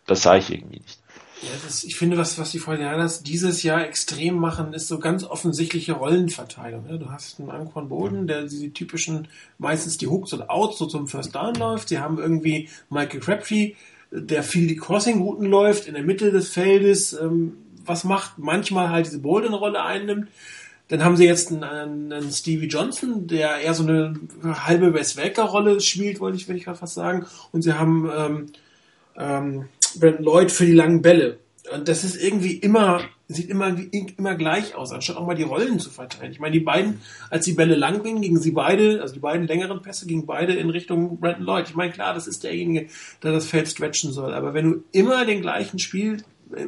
das 0.07 0.23
sah 0.23 0.37
ich 0.37 0.53
irgendwie 0.53 0.81
nicht. 0.81 1.04
Ja, 1.45 1.51
das, 1.63 1.85
ich 1.85 1.97
finde, 1.97 2.17
was, 2.17 2.39
was 2.39 2.53
die 2.53 2.61
49ers 2.61 3.23
dieses 3.23 3.63
Jahr 3.63 3.87
extrem 3.87 4.37
machen, 4.37 4.73
ist 4.73 4.89
so 4.89 4.99
ganz 4.99 5.25
offensichtliche 5.25 5.93
Rollenverteilung. 5.93 6.87
Ne? 6.87 6.99
Du 6.99 7.11
hast 7.11 7.39
einen 7.39 7.51
Anquan 7.51 7.89
Bolden, 7.89 8.27
der 8.27 8.45
diese 8.45 8.73
typischen, 8.73 9.29
meistens 9.59 9.99
die 9.99 10.07
Hooks 10.07 10.33
und 10.33 10.49
Outs 10.49 10.79
so 10.79 10.87
zum 10.87 11.07
First 11.07 11.35
Down 11.35 11.55
läuft. 11.57 11.91
Sie 11.91 11.99
haben 11.99 12.19
irgendwie 12.19 12.71
Michael 12.89 13.21
Crabtree, 13.21 13.75
der 14.11 14.43
viel 14.43 14.67
die 14.67 14.77
Crossing-Routen 14.77 15.47
läuft, 15.47 15.87
in 15.87 15.95
der 15.95 16.03
Mitte 16.03 16.31
des 16.31 16.49
Feldes, 16.49 17.13
ähm, 17.13 17.59
was 17.85 18.05
macht, 18.05 18.39
manchmal 18.39 18.89
halt 18.89 19.07
diese 19.07 19.19
Bolden-Rolle 19.19 19.83
einnimmt. 19.83 20.29
Dann 20.89 21.05
haben 21.05 21.17
sie 21.17 21.27
jetzt 21.27 21.53
einen, 21.53 22.13
einen 22.13 22.31
Stevie 22.31 22.69
Johnson, 22.69 23.27
der 23.27 23.59
eher 23.59 23.75
so 23.75 23.83
eine 23.83 24.15
halbe 24.43 24.95
Wes 24.95 25.17
Welker-Rolle 25.17 25.81
spielt, 25.81 26.21
wollte 26.21 26.39
ich, 26.39 26.49
will 26.49 26.57
ich 26.57 26.65
gerade 26.65 26.79
fast 26.79 26.95
sagen. 26.95 27.27
Und 27.53 27.63
sie 27.63 27.75
haben 27.75 28.11
ähm, 28.17 28.47
ähm, 29.17 29.69
Brandon 30.01 30.25
Lloyd 30.25 30.53
für 30.53 30.67
die 30.67 30.73
langen 30.73 31.03
Bälle. 31.03 31.39
Und 31.73 31.89
das 31.89 32.05
ist 32.05 32.23
irgendwie 32.23 32.53
immer, 32.53 33.01
sieht 33.27 33.49
immer, 33.49 33.75
immer 34.19 34.35
gleich 34.35 34.75
aus, 34.75 34.93
anstatt 34.93 35.17
auch 35.17 35.27
mal 35.27 35.35
die 35.35 35.45
Rollen 35.45 35.79
zu 35.79 35.89
verteilen. 35.89 36.31
Ich 36.31 36.41
meine, 36.41 36.53
die 36.53 36.61
beiden, 36.61 37.01
als 37.31 37.47
die 37.47 37.55
Bälle 37.55 37.75
lang 37.75 38.03
gingen, 38.03 38.21
gingen 38.21 38.41
sie 38.41 38.51
beide, 38.51 39.01
also 39.01 39.15
die 39.15 39.21
beiden 39.21 39.47
längeren 39.47 39.81
Pässe 39.81 40.07
gingen 40.07 40.27
beide 40.27 40.53
in 40.55 40.69
Richtung 40.69 41.19
Brandon 41.19 41.45
Lloyd. 41.45 41.69
Ich 41.69 41.75
meine, 41.75 41.93
klar, 41.93 42.13
das 42.13 42.27
ist 42.27 42.45
derjenige, 42.45 42.89
der 43.23 43.33
das 43.33 43.47
Feld 43.47 43.69
stretchen 43.69 44.13
soll. 44.13 44.35
Aber 44.35 44.53
wenn 44.53 44.71
du 44.71 44.85
immer 44.93 45.25
den 45.25 45.41
gleichen 45.41 45.79
Spiel, 45.79 46.23
äh, 46.55 46.67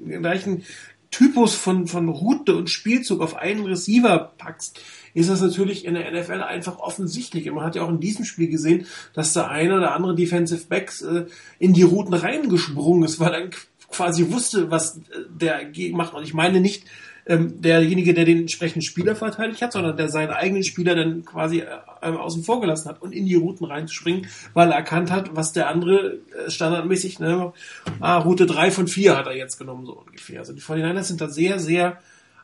den 0.00 0.22
gleichen 0.22 0.64
Typus 1.12 1.54
von, 1.54 1.86
von 1.86 2.08
Route 2.08 2.56
und 2.56 2.68
Spielzug 2.68 3.20
auf 3.20 3.36
einen 3.36 3.64
Receiver 3.64 4.32
packst, 4.38 4.80
ist 5.14 5.30
das 5.30 5.40
natürlich 5.40 5.84
in 5.84 5.94
der 5.94 6.10
NFL 6.10 6.42
einfach 6.42 6.78
offensichtlich. 6.78 7.48
Und 7.48 7.56
man 7.56 7.64
hat 7.64 7.76
ja 7.76 7.82
auch 7.82 7.88
in 7.88 8.00
diesem 8.00 8.24
Spiel 8.24 8.48
gesehen, 8.48 8.86
dass 9.14 9.32
der 9.32 9.50
eine 9.50 9.76
oder 9.76 9.94
andere 9.94 10.14
Defensive 10.14 10.66
Backs 10.68 11.02
äh, 11.02 11.26
in 11.58 11.72
die 11.72 11.82
Routen 11.82 12.14
reingesprungen 12.14 13.04
ist, 13.04 13.20
weil 13.20 13.34
er 13.34 13.50
quasi 13.90 14.30
wusste, 14.30 14.70
was 14.70 14.96
äh, 14.96 15.00
der 15.28 15.60
macht. 15.92 16.14
Und 16.14 16.24
ich 16.24 16.34
meine 16.34 16.60
nicht 16.60 16.84
ähm, 17.26 17.60
derjenige, 17.60 18.14
der 18.14 18.24
den 18.24 18.40
entsprechenden 18.40 18.82
Spieler 18.82 19.14
verteidigt 19.14 19.62
hat, 19.62 19.72
sondern 19.72 19.96
der 19.96 20.08
seinen 20.08 20.30
eigenen 20.30 20.64
Spieler 20.64 20.94
dann 20.94 21.24
quasi 21.24 21.60
äh, 21.60 21.66
außen 22.06 22.42
vor 22.42 22.60
gelassen 22.60 22.88
hat 22.88 23.02
und 23.02 23.12
in 23.12 23.26
die 23.26 23.34
Routen 23.34 23.66
reinzuspringen, 23.66 24.26
weil 24.54 24.70
er 24.70 24.76
erkannt 24.76 25.10
hat, 25.10 25.36
was 25.36 25.52
der 25.52 25.68
andere 25.68 26.18
äh, 26.46 26.50
standardmäßig, 26.50 27.20
ne, 27.20 27.52
ah, 28.00 28.18
Route 28.18 28.46
3 28.46 28.70
von 28.70 28.88
4 28.88 29.16
hat 29.16 29.26
er 29.26 29.36
jetzt 29.36 29.58
genommen, 29.58 29.86
so 29.86 29.92
ungefähr. 29.92 30.40
Also 30.40 30.52
die 30.52 30.60
49ers 30.60 31.04
sind 31.04 31.20
da 31.20 31.28
sehr, 31.28 31.58
sehr 31.58 31.98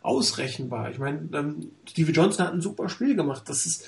ausrechenbar. 0.07 0.91
Ich 0.91 0.99
meine, 0.99 1.29
ähm, 1.33 1.71
Steve 1.89 2.13
Johnson 2.13 2.47
hat 2.47 2.55
ein 2.55 2.61
super 2.61 2.89
Spiel 2.89 3.17
gemacht. 3.17 3.43
Das 3.47 3.67
ist, 3.67 3.85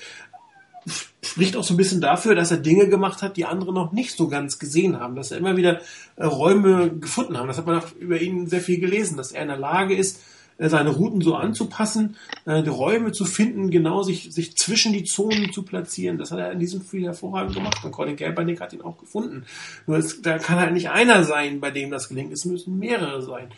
spricht 1.21 1.55
auch 1.55 1.63
so 1.63 1.73
ein 1.73 1.77
bisschen 1.77 2.01
dafür, 2.01 2.35
dass 2.35 2.51
er 2.51 2.57
Dinge 2.57 2.89
gemacht 2.89 3.21
hat, 3.21 3.37
die 3.37 3.45
andere 3.45 3.73
noch 3.73 3.91
nicht 3.91 4.15
so 4.15 4.27
ganz 4.27 4.59
gesehen 4.59 4.99
haben, 4.99 5.15
dass 5.15 5.31
er 5.31 5.37
immer 5.37 5.57
wieder 5.57 5.81
äh, 6.15 6.25
Räume 6.25 6.91
gefunden 6.91 7.37
haben. 7.37 7.47
Das 7.47 7.57
hat 7.57 7.65
man 7.65 7.79
auch 7.79 7.91
über 7.99 8.19
ihn 8.19 8.47
sehr 8.47 8.61
viel 8.61 8.79
gelesen, 8.79 9.17
dass 9.17 9.31
er 9.31 9.43
in 9.43 9.47
der 9.47 9.57
Lage 9.57 9.95
ist, 9.95 10.21
äh, 10.59 10.67
seine 10.67 10.89
Routen 10.89 11.21
so 11.21 11.35
anzupassen, 11.35 12.17
äh, 12.45 12.61
die 12.61 12.69
Räume 12.69 13.13
zu 13.13 13.25
finden, 13.25 13.71
genau 13.71 14.03
sich, 14.03 14.33
sich 14.33 14.57
zwischen 14.57 14.91
die 14.91 15.05
Zonen 15.05 15.53
zu 15.53 15.63
platzieren. 15.63 16.17
Das 16.17 16.31
hat 16.31 16.39
er 16.39 16.51
in 16.51 16.59
diesem 16.59 16.81
Spiel 16.81 17.05
hervorragend 17.05 17.55
gemacht 17.55 17.83
und 17.83 17.91
Colin 17.91 18.17
Kaepernick 18.17 18.59
hat 18.59 18.73
ihn 18.73 18.81
auch 18.81 18.97
gefunden. 18.97 19.45
Nur 19.87 19.97
es, 19.97 20.21
da 20.21 20.37
kann 20.37 20.59
halt 20.59 20.73
nicht 20.73 20.89
einer 20.89 21.23
sein, 21.23 21.61
bei 21.61 21.71
dem 21.71 21.91
das 21.91 22.09
gelingt. 22.09 22.33
Es 22.33 22.43
müssen 22.43 22.77
mehrere 22.77 23.21
sein. 23.21 23.49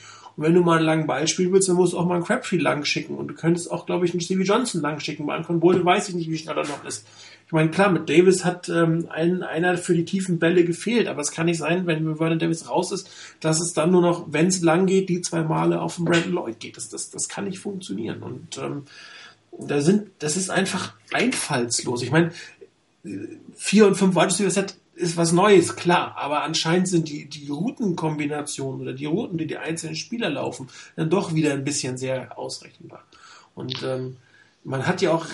Und 0.41 0.47
wenn 0.47 0.56
du 0.56 0.62
mal 0.62 0.77
einen 0.77 0.88
langen 0.88 1.06
Ball 1.06 1.27
spielen 1.27 1.54
willst, 1.54 1.69
dann 1.69 1.75
musst 1.75 1.93
du 1.93 1.99
auch 1.99 2.06
mal 2.08 2.15
einen 2.15 2.23
Crabtree 2.23 2.58
lang 2.58 2.84
schicken. 2.84 3.15
Und 3.15 3.27
du 3.27 3.36
könntest 3.36 3.69
auch, 3.69 3.86
glaube 3.86 4.06
ich, 4.06 4.12
einen 4.12 4.21
Stevie 4.21 4.41
Johnson 4.41 4.82
lang 4.82 4.99
schicken. 4.99 5.27
Bei 5.27 5.36
Anton 5.36 5.60
Bolden 5.60 5.86
weiß 5.86 6.10
ich 6.10 6.15
nicht, 6.15 6.32
wie 6.32 6.38
schnell 6.39 6.58
er 6.58 6.65
noch 6.65 6.84
ist. 6.84 7.06
Ich 7.45 7.51
meine, 7.51 7.69
klar, 7.69 7.91
mit 7.91 8.10
Davis 8.10 8.43
hat 8.43 8.67
ähm, 8.67 9.06
ein, 9.12 9.43
einer 9.43 9.77
für 9.77 9.93
die 9.93 10.04
tiefen 10.04 10.39
Bälle 10.39 10.65
gefehlt, 10.65 11.08
aber 11.08 11.21
es 11.21 11.30
kann 11.30 11.45
nicht 11.45 11.60
sein, 11.60 11.86
wenn 11.86 12.15
Vernon 12.15 12.39
Davis 12.39 12.67
raus 12.67 12.91
ist, 12.91 13.08
dass 13.39 13.62
es 13.62 13.73
dann 13.73 13.91
nur 13.91 14.01
noch, 14.01 14.25
wenn 14.32 14.47
es 14.47 14.63
lang 14.63 14.88
geht, 14.88 15.10
die 15.10 15.21
zwei 15.21 15.43
Male 15.43 15.80
auf 15.80 15.97
den 15.97 16.06
Brandon 16.06 16.32
Lloyd 16.32 16.60
geht. 16.60 16.75
Das, 16.75 16.89
das, 16.89 17.12
das 17.12 17.30
kann 17.30 17.45
nicht 17.45 17.60
funktionieren. 17.60 18.23
Und 18.23 18.58
ähm, 18.58 18.86
da 19.60 19.80
sind, 19.80 20.10
das 20.17 20.38
ist 20.38 20.49
einfach 20.49 20.95
einfallslos. 21.12 22.01
Ich 22.01 22.10
meine, 22.10 22.32
vier 23.56 23.86
und 23.86 23.93
fünf 23.93 24.15
Wide 24.15 24.25
Receivers 24.25 24.58
hat 24.58 24.75
ist 25.01 25.17
was 25.17 25.31
Neues, 25.31 25.75
klar, 25.75 26.15
aber 26.17 26.43
anscheinend 26.43 26.87
sind 26.87 27.09
die, 27.09 27.25
die 27.27 27.49
Routenkombinationen 27.49 28.81
oder 28.81 28.93
die 28.93 29.05
Routen, 29.05 29.37
die 29.37 29.47
die 29.47 29.57
einzelnen 29.57 29.95
Spieler 29.95 30.29
laufen, 30.29 30.69
dann 30.95 31.09
doch 31.09 31.33
wieder 31.33 31.53
ein 31.53 31.63
bisschen 31.63 31.97
sehr 31.97 32.37
ausrechenbar. 32.37 33.03
Und 33.55 33.83
ähm, 33.83 34.17
man 34.63 34.85
hat 34.87 35.01
ja 35.01 35.11
auch 35.11 35.25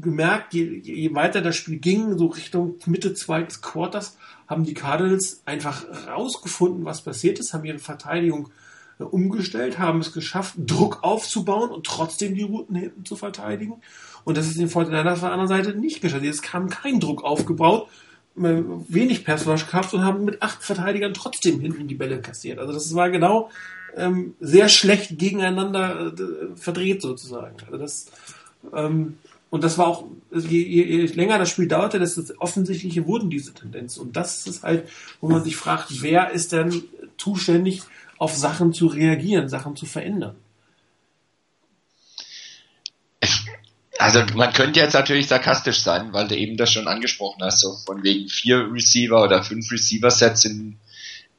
gemerkt, 0.00 0.54
je, 0.54 0.80
je 0.82 1.14
weiter 1.14 1.40
das 1.40 1.56
Spiel 1.56 1.78
ging, 1.78 2.18
so 2.18 2.26
Richtung 2.26 2.76
Mitte 2.86 3.14
zweites 3.14 3.62
Quarters, 3.62 4.16
haben 4.46 4.64
die 4.64 4.74
Cardinals 4.74 5.42
einfach 5.46 5.84
rausgefunden, 6.06 6.84
was 6.84 7.02
passiert 7.02 7.38
ist, 7.38 7.54
haben 7.54 7.64
ihre 7.64 7.78
Verteidigung 7.78 8.50
äh, 8.98 9.04
umgestellt, 9.04 9.78
haben 9.78 10.00
es 10.00 10.12
geschafft, 10.12 10.54
Druck 10.58 11.02
aufzubauen 11.02 11.70
und 11.70 11.86
trotzdem 11.86 12.34
die 12.34 12.42
Routen 12.42 12.76
hinten 12.76 13.04
zu 13.04 13.16
verteidigen. 13.16 13.74
Und 14.24 14.36
das 14.36 14.46
ist 14.46 14.58
den 14.58 14.68
Fortinanders 14.68 15.14
auf 15.14 15.20
der 15.20 15.32
anderen 15.32 15.48
Seite 15.48 15.78
nicht 15.78 16.02
geschafft. 16.02 16.24
Jetzt 16.24 16.42
kam 16.42 16.68
kein 16.68 17.00
Druck 17.00 17.24
aufgebaut, 17.24 17.88
äh, 17.88 18.09
wenig 18.34 19.24
Passwash 19.24 19.66
gehabt 19.66 19.92
und 19.92 20.04
haben 20.04 20.24
mit 20.24 20.40
acht 20.42 20.62
Verteidigern 20.62 21.14
trotzdem 21.14 21.60
hinten 21.60 21.88
die 21.88 21.94
Bälle 21.94 22.20
kassiert. 22.20 22.58
Also 22.58 22.72
das 22.72 22.94
war 22.94 23.10
genau 23.10 23.50
ähm, 23.96 24.34
sehr 24.40 24.68
schlecht 24.68 25.18
gegeneinander 25.18 26.12
äh, 26.12 26.56
verdreht 26.56 27.02
sozusagen. 27.02 27.56
Also 27.66 27.76
das 27.76 28.06
ähm, 28.72 29.18
und 29.50 29.64
das 29.64 29.78
war 29.78 29.88
auch, 29.88 30.04
je, 30.32 30.62
je, 30.62 30.84
je 30.84 31.06
länger 31.06 31.38
das 31.38 31.50
Spiel 31.50 31.66
dauerte, 31.66 31.98
desto 31.98 32.22
offensichtlicher 32.38 33.06
wurden 33.06 33.30
diese 33.30 33.52
Tendenzen. 33.52 34.00
Und 34.02 34.16
das 34.16 34.46
ist 34.46 34.62
halt, 34.62 34.88
wo 35.20 35.28
man 35.28 35.42
sich 35.42 35.56
fragt, 35.56 36.02
wer 36.02 36.30
ist 36.30 36.52
denn 36.52 36.84
zuständig, 37.18 37.82
auf 38.16 38.36
Sachen 38.36 38.72
zu 38.72 38.86
reagieren, 38.86 39.48
Sachen 39.48 39.74
zu 39.74 39.86
verändern? 39.86 40.36
Also 44.00 44.24
man 44.34 44.52
könnte 44.54 44.80
jetzt 44.80 44.94
natürlich 44.94 45.28
sarkastisch 45.28 45.80
sein, 45.80 46.14
weil 46.14 46.26
du 46.26 46.34
eben 46.34 46.56
das 46.56 46.72
schon 46.72 46.88
angesprochen 46.88 47.42
hast, 47.42 47.60
so 47.60 47.76
von 47.84 48.02
wegen 48.02 48.30
vier 48.30 48.72
Receiver 48.72 49.22
oder 49.22 49.44
fünf 49.44 49.70
Receiver-Sets 49.70 50.46
in 50.46 50.78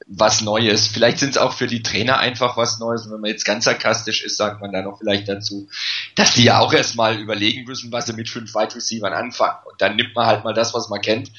was 0.06 0.42
Neues. 0.42 0.88
Vielleicht 0.88 1.20
sind 1.20 1.32
es 1.32 1.38
auch 1.38 1.54
für 1.54 1.66
die 1.66 1.82
Trainer 1.82 2.20
einfach 2.20 2.58
was 2.58 2.80
Neues. 2.80 3.06
Und 3.06 3.14
wenn 3.14 3.22
man 3.22 3.32
jetzt 3.32 3.46
ganz 3.46 3.66
sarkastisch 3.66 4.24
ist, 4.24 4.38
sagt 4.38 4.62
man 4.62 4.72
dann 4.72 4.86
auch 4.86 5.00
vielleicht 5.00 5.28
dazu, 5.28 5.70
dass 6.16 6.36
die 6.36 6.44
ja 6.44 6.60
auch 6.60 6.74
erstmal 6.74 7.18
überlegen 7.20 7.64
müssen, 7.64 7.92
was 7.92 8.06
sie 8.06 8.14
mit 8.14 8.30
fünf 8.30 8.54
Wide 8.54 8.76
Receivers 8.76 9.14
anfangen. 9.14 9.58
Und 9.66 9.82
dann 9.82 9.96
nimmt 9.96 10.14
man 10.14 10.28
halt 10.28 10.44
mal 10.44 10.54
das, 10.54 10.74
was 10.74 10.90
man 10.90 11.02
kennt 11.02 11.32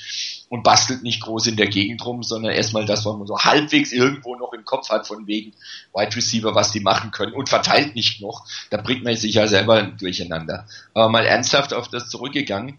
und 0.52 0.64
bastelt 0.64 1.02
nicht 1.02 1.22
groß 1.22 1.46
in 1.46 1.56
der 1.56 1.68
Gegend 1.68 2.04
rum, 2.04 2.22
sondern 2.22 2.52
erstmal 2.52 2.84
das, 2.84 3.06
was 3.06 3.16
man 3.16 3.26
so 3.26 3.38
halbwegs 3.38 3.90
irgendwo 3.90 4.36
noch 4.36 4.52
im 4.52 4.66
Kopf 4.66 4.90
hat, 4.90 5.06
von 5.06 5.26
wegen 5.26 5.54
Wide 5.94 6.14
Receiver, 6.14 6.54
was 6.54 6.72
die 6.72 6.80
machen 6.80 7.10
können 7.10 7.32
und 7.32 7.48
verteilt 7.48 7.94
nicht 7.94 8.20
noch. 8.20 8.44
Da 8.68 8.76
bringt 8.76 9.02
man 9.02 9.16
sich 9.16 9.32
ja 9.32 9.46
selber 9.46 9.82
durcheinander. 9.82 10.66
Aber 10.92 11.08
mal 11.08 11.24
ernsthaft 11.24 11.72
auf 11.72 11.88
das 11.88 12.10
zurückgegangen. 12.10 12.76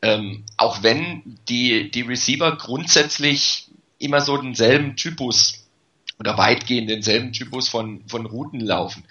Ähm, 0.00 0.46
auch 0.56 0.82
wenn 0.82 1.38
die, 1.50 1.90
die 1.90 2.00
Receiver 2.00 2.56
grundsätzlich 2.56 3.68
immer 3.98 4.22
so 4.22 4.38
denselben 4.38 4.96
Typus 4.96 5.66
oder 6.18 6.38
weitgehend 6.38 6.88
denselben 6.88 7.34
Typus 7.34 7.68
von, 7.68 8.08
von 8.08 8.24
Routen 8.24 8.60
laufen. 8.60 9.04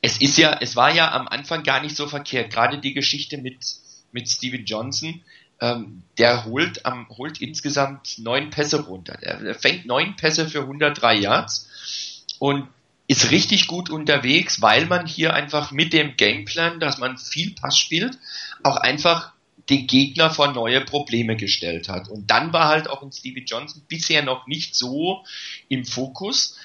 Es 0.00 0.20
ist 0.20 0.36
ja, 0.36 0.58
es 0.60 0.74
war 0.74 0.92
ja 0.92 1.12
am 1.12 1.28
Anfang 1.28 1.62
gar 1.62 1.80
nicht 1.80 1.94
so 1.94 2.08
verkehrt. 2.08 2.52
Gerade 2.52 2.80
die 2.80 2.92
Geschichte 2.92 3.38
mit, 3.38 3.58
mit 4.10 4.28
Steven 4.28 4.64
Johnson, 4.64 5.22
ähm, 5.60 6.02
der 6.18 6.44
holt, 6.44 6.84
am, 6.86 7.08
holt 7.08 7.40
insgesamt 7.40 8.18
neun 8.18 8.50
Pässe 8.50 8.84
runter. 8.84 9.18
Der 9.20 9.54
fängt 9.54 9.86
neun 9.86 10.16
Pässe 10.16 10.48
für 10.48 10.60
103 10.60 11.14
Yards 11.16 11.68
und 12.38 12.68
ist 13.06 13.30
richtig 13.30 13.66
gut 13.66 13.90
unterwegs, 13.90 14.62
weil 14.62 14.86
man 14.86 15.06
hier 15.06 15.34
einfach 15.34 15.70
mit 15.70 15.92
dem 15.92 16.16
Gameplan, 16.16 16.80
dass 16.80 16.98
man 16.98 17.18
viel 17.18 17.54
Pass 17.54 17.78
spielt, 17.78 18.18
auch 18.62 18.76
einfach 18.76 19.32
den 19.68 19.86
Gegner 19.86 20.30
vor 20.30 20.52
neue 20.52 20.80
Probleme 20.80 21.36
gestellt 21.36 21.88
hat. 21.88 22.08
Und 22.08 22.30
dann 22.30 22.52
war 22.52 22.68
halt 22.68 22.88
auch 22.88 23.02
ein 23.02 23.12
Stevie 23.12 23.44
Johnson 23.46 23.82
bisher 23.88 24.22
noch 24.22 24.46
nicht 24.46 24.74
so 24.74 25.24
im 25.68 25.84
Fokus. 25.84 26.58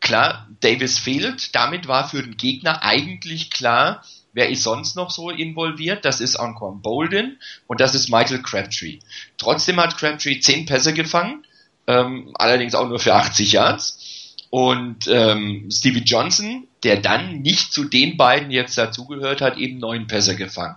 Klar, 0.00 0.48
Davis 0.60 0.98
fehlt. 0.98 1.54
Damit 1.54 1.88
war 1.88 2.08
für 2.08 2.22
den 2.22 2.36
Gegner 2.36 2.82
eigentlich 2.82 3.50
klar, 3.50 4.04
wer 4.34 4.50
ist 4.50 4.62
sonst 4.62 4.96
noch 4.96 5.10
so 5.10 5.30
involviert? 5.30 6.04
Das 6.04 6.20
ist 6.20 6.36
Anquan 6.36 6.82
Bolden 6.82 7.38
und 7.66 7.80
das 7.80 7.94
ist 7.94 8.10
Michael 8.10 8.42
Crabtree. 8.42 8.98
Trotzdem 9.38 9.80
hat 9.80 9.96
Crabtree 9.96 10.40
zehn 10.40 10.66
Pässe 10.66 10.92
gefangen, 10.92 11.46
ähm, 11.86 12.32
allerdings 12.34 12.74
auch 12.74 12.88
nur 12.88 12.98
für 12.98 13.14
80 13.14 13.52
Yards. 13.52 14.34
Und 14.50 15.08
ähm, 15.08 15.68
Stevie 15.72 16.04
Johnson, 16.04 16.68
der 16.84 16.98
dann 16.98 17.40
nicht 17.40 17.72
zu 17.72 17.84
den 17.84 18.16
beiden 18.16 18.52
jetzt 18.52 18.78
dazugehört 18.78 19.40
hat, 19.40 19.56
eben 19.56 19.78
neun 19.78 20.06
Pässe 20.06 20.36
gefangen 20.36 20.76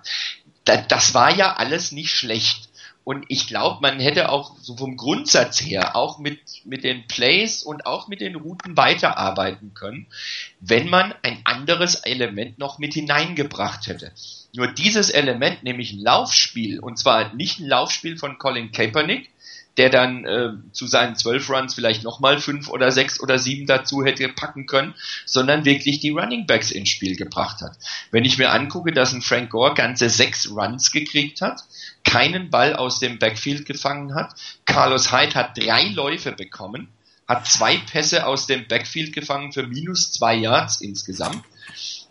das 0.68 1.14
war 1.14 1.36
ja 1.36 1.56
alles 1.56 1.92
nicht 1.92 2.12
schlecht. 2.12 2.67
Und 3.08 3.24
ich 3.30 3.48
glaube, 3.48 3.78
man 3.82 4.02
hätte 4.02 4.28
auch 4.28 4.58
so 4.60 4.76
vom 4.76 4.98
Grundsatz 4.98 5.62
her 5.62 5.96
auch 5.96 6.20
mit, 6.20 6.42
mit 6.66 6.84
den 6.84 7.08
Plays 7.08 7.64
und 7.64 7.86
auch 7.86 8.10
mit 8.10 8.20
den 8.20 8.36
Routen 8.36 8.76
weiterarbeiten 8.76 9.74
können, 9.74 10.08
wenn 10.60 10.90
man 10.90 11.14
ein 11.24 11.40
anderes 11.46 11.96
Element 11.96 12.60
noch 12.60 12.80
mit 12.80 12.96
hineingebracht 12.96 13.88
hätte. 13.88 14.12
Nur 14.54 14.68
dieses 14.68 15.10
Element, 15.10 15.64
nämlich 15.64 15.94
ein 15.94 16.02
Laufspiel, 16.02 16.82
und 16.82 17.00
zwar 17.00 17.34
nicht 17.34 17.62
ein 17.62 17.68
Laufspiel 17.68 18.18
von 18.18 18.40
Colin 18.40 18.74
Kaepernick, 18.74 19.30
der 19.78 19.90
dann 19.90 20.26
äh, 20.26 20.50
zu 20.72 20.88
seinen 20.88 21.16
zwölf 21.16 21.50
Runs 21.50 21.76
vielleicht 21.76 22.04
nochmal 22.04 22.40
fünf 22.40 22.68
oder 22.70 22.92
sechs 22.92 23.20
oder 23.20 23.38
sieben 23.38 23.68
dazu 23.68 24.04
hätte 24.04 24.28
packen 24.30 24.66
können, 24.66 24.96
sondern 25.26 25.66
wirklich 25.66 26.00
die 26.00 26.10
Running 26.10 26.48
Backs 26.48 26.72
ins 26.72 26.90
Spiel 26.90 27.16
gebracht 27.16 27.62
hat. 27.62 27.78
Wenn 28.12 28.26
ich 28.26 28.38
mir 28.38 28.52
angucke, 28.52 28.92
dass 28.92 29.14
ein 29.14 29.22
Frank 29.22 29.52
Gore 29.52 29.76
ganze 29.76 30.10
sechs 30.10 30.50
Runs 30.50 30.92
gekriegt 30.92 31.42
hat, 31.42 31.64
keinen 32.04 32.50
Ball 32.50 32.76
aus 32.76 33.00
dem 33.00 33.20
Backfield 33.20 33.66
gefangen 33.66 34.16
hat, 34.16 34.34
Carlos 34.66 35.12
Hyde 35.12 35.36
hat 35.36 35.58
drei 35.58 35.90
Läufe 35.90 36.32
bekommen, 36.32 36.90
hat 37.28 37.46
zwei 37.46 37.78
Pässe 37.78 38.26
aus 38.26 38.48
dem 38.48 38.68
Backfield 38.68 39.14
gefangen 39.14 39.52
für 39.52 39.68
minus 39.68 40.12
zwei 40.12 40.36
Yards 40.36 40.82
insgesamt, 40.82 41.44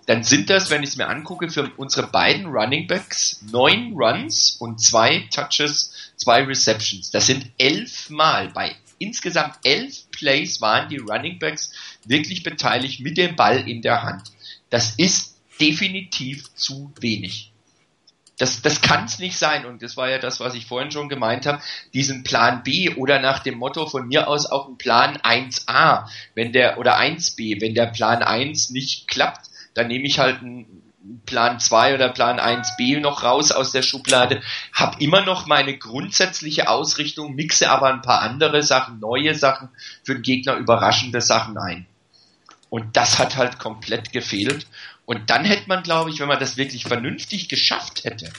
dann 0.07 0.23
sind 0.23 0.51
das, 0.51 0.71
wenn 0.71 0.83
ich 0.83 0.91
es 0.91 0.97
mir 0.97 1.09
angucke, 1.09 1.51
für 1.51 1.71
unsere 1.77 2.07
beiden 2.07 2.47
Running 2.47 2.87
Backs 2.87 3.43
neun 3.51 3.93
Runs 3.95 4.57
und 4.59 4.81
zwei 4.81 5.29
Touches 5.33 5.93
zwei 6.17 6.43
Receptions. 6.45 7.11
Das 7.11 7.27
sind 7.27 7.51
elfmal 7.59 8.49
bei 8.51 8.77
insgesamt 8.99 9.59
elf 9.65 10.11
Plays 10.11 10.61
waren 10.61 10.89
die 10.89 10.99
Running 10.99 11.39
Backs 11.39 11.71
wirklich 12.05 12.43
beteiligt 12.43 13.01
mit 13.01 13.19
dem 13.19 13.37
Ball 13.37 13.69
in 13.69 13.83
der 13.83 14.03
Hand. 14.03 14.33
Das 14.71 14.95
ist 14.97 15.37
definitiv 15.61 16.55
zu 16.55 16.93
wenig. 17.01 17.53
Das, 18.39 18.61
das 18.61 18.83
kann 18.83 19.07
es 19.07 19.19
nicht 19.19 19.39
sein. 19.39 19.65
Und 19.65 19.83
das 19.83 19.97
war 19.97 20.11
ja 20.11 20.19
das, 20.19 20.41
was 20.41 20.55
ich 20.55 20.67
vorhin 20.67 20.91
schon 20.91 21.09
gemeint 21.09 21.47
habe. 21.47 21.63
Diesen 21.95 22.23
Plan 22.23 22.63
B 22.63 22.95
oder 22.95 23.19
nach 23.19 23.39
dem 23.39 23.57
Motto 23.57 23.87
von 23.87 24.09
mir 24.09 24.29
aus 24.29 24.47
auch 24.47 24.69
ein 24.69 24.77
Plan 24.77 25.17
1a, 25.17 26.07
wenn 26.35 26.53
der, 26.53 26.79
oder 26.79 26.99
1b, 26.99 27.61
wenn 27.63 27.75
der 27.75 27.87
Plan 27.87 28.23
1 28.23 28.71
nicht 28.71 29.09
klappt, 29.09 29.47
dann 29.77 29.89
nehme 29.89 30.07
ich 30.07 30.19
halt 30.19 30.41
einen 30.41 30.83
Plan 31.25 31.61
2 31.61 31.95
oder 31.95 32.09
Plan 32.09 32.41
1b 32.41 33.01
noch 33.01 33.23
raus 33.23 33.53
aus 33.53 33.73
der 33.73 33.83
Schublade, 33.83 34.43
habe 34.73 34.97
immer 35.03 35.25
noch 35.25 35.47
meine 35.47 35.77
grundsätzliche 35.77 36.69
Ausrichtung, 36.69 37.35
mixe 37.35 37.71
aber 37.71 37.93
ein 37.93 38.03
paar 38.03 38.23
andere 38.23 38.63
Sachen, 38.63 39.01
neue 39.01 39.35
Sachen, 39.35 39.69
für 40.03 40.15
den 40.15 40.23
Gegner 40.23 40.55
überraschende 40.55 41.21
Sachen 41.21 41.59
ein. 41.59 41.87
Und 42.71 42.97
das 42.97 43.19
hat 43.19 43.37
halt 43.37 43.59
komplett 43.59 44.13
gefehlt. 44.13 44.67
Und 45.05 45.31
dann 45.31 45.45
hätte 45.45 45.69
man, 45.69 45.83
glaube 45.83 46.11
ich, 46.11 46.19
wenn 46.19 46.29
man 46.29 46.41
das 46.41 46.57
wirklich 46.57 46.85
vernünftig 46.85 47.49
geschafft 47.49 48.05
hätte, 48.05 48.33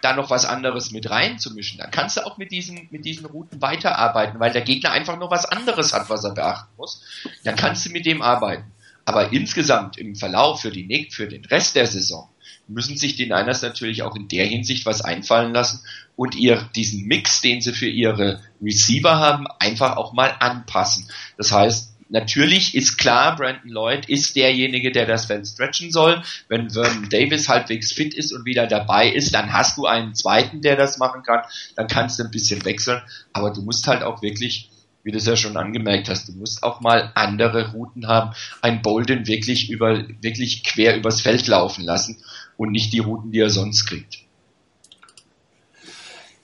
da 0.00 0.14
noch 0.14 0.30
was 0.30 0.46
anderes 0.46 0.92
mit 0.92 1.10
reinzumischen, 1.10 1.78
dann 1.78 1.90
kannst 1.90 2.16
du 2.16 2.24
auch 2.24 2.38
mit 2.38 2.52
diesen, 2.52 2.88
mit 2.90 3.04
diesen 3.04 3.26
Routen 3.26 3.60
weiterarbeiten, 3.60 4.40
weil 4.40 4.52
der 4.52 4.62
Gegner 4.62 4.92
einfach 4.92 5.18
noch 5.18 5.30
was 5.30 5.44
anderes 5.44 5.92
hat, 5.92 6.08
was 6.08 6.24
er 6.24 6.32
beachten 6.32 6.72
muss. 6.76 7.02
Dann 7.44 7.56
kannst 7.56 7.84
du 7.84 7.90
mit 7.90 8.06
dem 8.06 8.22
arbeiten. 8.22 8.72
Aber 9.06 9.32
insgesamt 9.32 9.96
im 9.96 10.16
Verlauf 10.16 10.60
für, 10.60 10.70
die, 10.70 11.08
für 11.10 11.28
den 11.28 11.44
Rest 11.44 11.76
der 11.76 11.86
Saison 11.86 12.28
müssen 12.68 12.96
sich 12.96 13.14
die 13.14 13.26
Niners 13.26 13.62
natürlich 13.62 14.02
auch 14.02 14.16
in 14.16 14.26
der 14.26 14.46
Hinsicht 14.46 14.84
was 14.84 15.00
einfallen 15.00 15.54
lassen 15.54 15.80
und 16.16 16.34
ihr 16.34 16.68
diesen 16.74 17.06
Mix, 17.06 17.40
den 17.40 17.60
sie 17.60 17.72
für 17.72 17.88
ihre 17.88 18.42
Receiver 18.60 19.16
haben, 19.16 19.46
einfach 19.60 19.96
auch 19.96 20.12
mal 20.12 20.34
anpassen. 20.40 21.08
Das 21.36 21.52
heißt, 21.52 21.94
natürlich 22.08 22.74
ist 22.74 22.96
klar, 22.96 23.36
Brandon 23.36 23.70
Lloyd 23.70 24.08
ist 24.08 24.34
derjenige, 24.34 24.90
der 24.90 25.06
das 25.06 25.26
Feld 25.26 25.46
stretchen 25.46 25.92
soll. 25.92 26.22
Wenn 26.48 26.70
Vernon 26.70 27.08
Davis 27.08 27.48
halbwegs 27.48 27.92
fit 27.92 28.12
ist 28.12 28.32
und 28.32 28.44
wieder 28.44 28.66
dabei 28.66 29.08
ist, 29.08 29.32
dann 29.34 29.52
hast 29.52 29.78
du 29.78 29.86
einen 29.86 30.16
zweiten, 30.16 30.62
der 30.62 30.74
das 30.74 30.98
machen 30.98 31.22
kann. 31.22 31.42
Dann 31.76 31.86
kannst 31.86 32.18
du 32.18 32.24
ein 32.24 32.32
bisschen 32.32 32.64
wechseln. 32.64 33.02
Aber 33.32 33.52
du 33.52 33.62
musst 33.62 33.86
halt 33.86 34.02
auch 34.02 34.22
wirklich 34.22 34.70
wie 35.06 35.12
du 35.12 35.18
es 35.18 35.26
ja 35.26 35.36
schon 35.36 35.56
angemerkt 35.56 36.08
hast, 36.08 36.26
du 36.26 36.32
musst 36.32 36.64
auch 36.64 36.80
mal 36.80 37.12
andere 37.14 37.70
Routen 37.70 38.08
haben, 38.08 38.34
ein 38.60 38.82
Bolden 38.82 39.28
wirklich 39.28 39.70
über, 39.70 40.04
wirklich 40.20 40.64
quer 40.64 40.96
übers 40.96 41.20
Feld 41.20 41.46
laufen 41.46 41.84
lassen 41.84 42.18
und 42.56 42.72
nicht 42.72 42.92
die 42.92 42.98
Routen, 42.98 43.30
die 43.30 43.38
er 43.38 43.50
sonst 43.50 43.86
kriegt. 43.86 44.18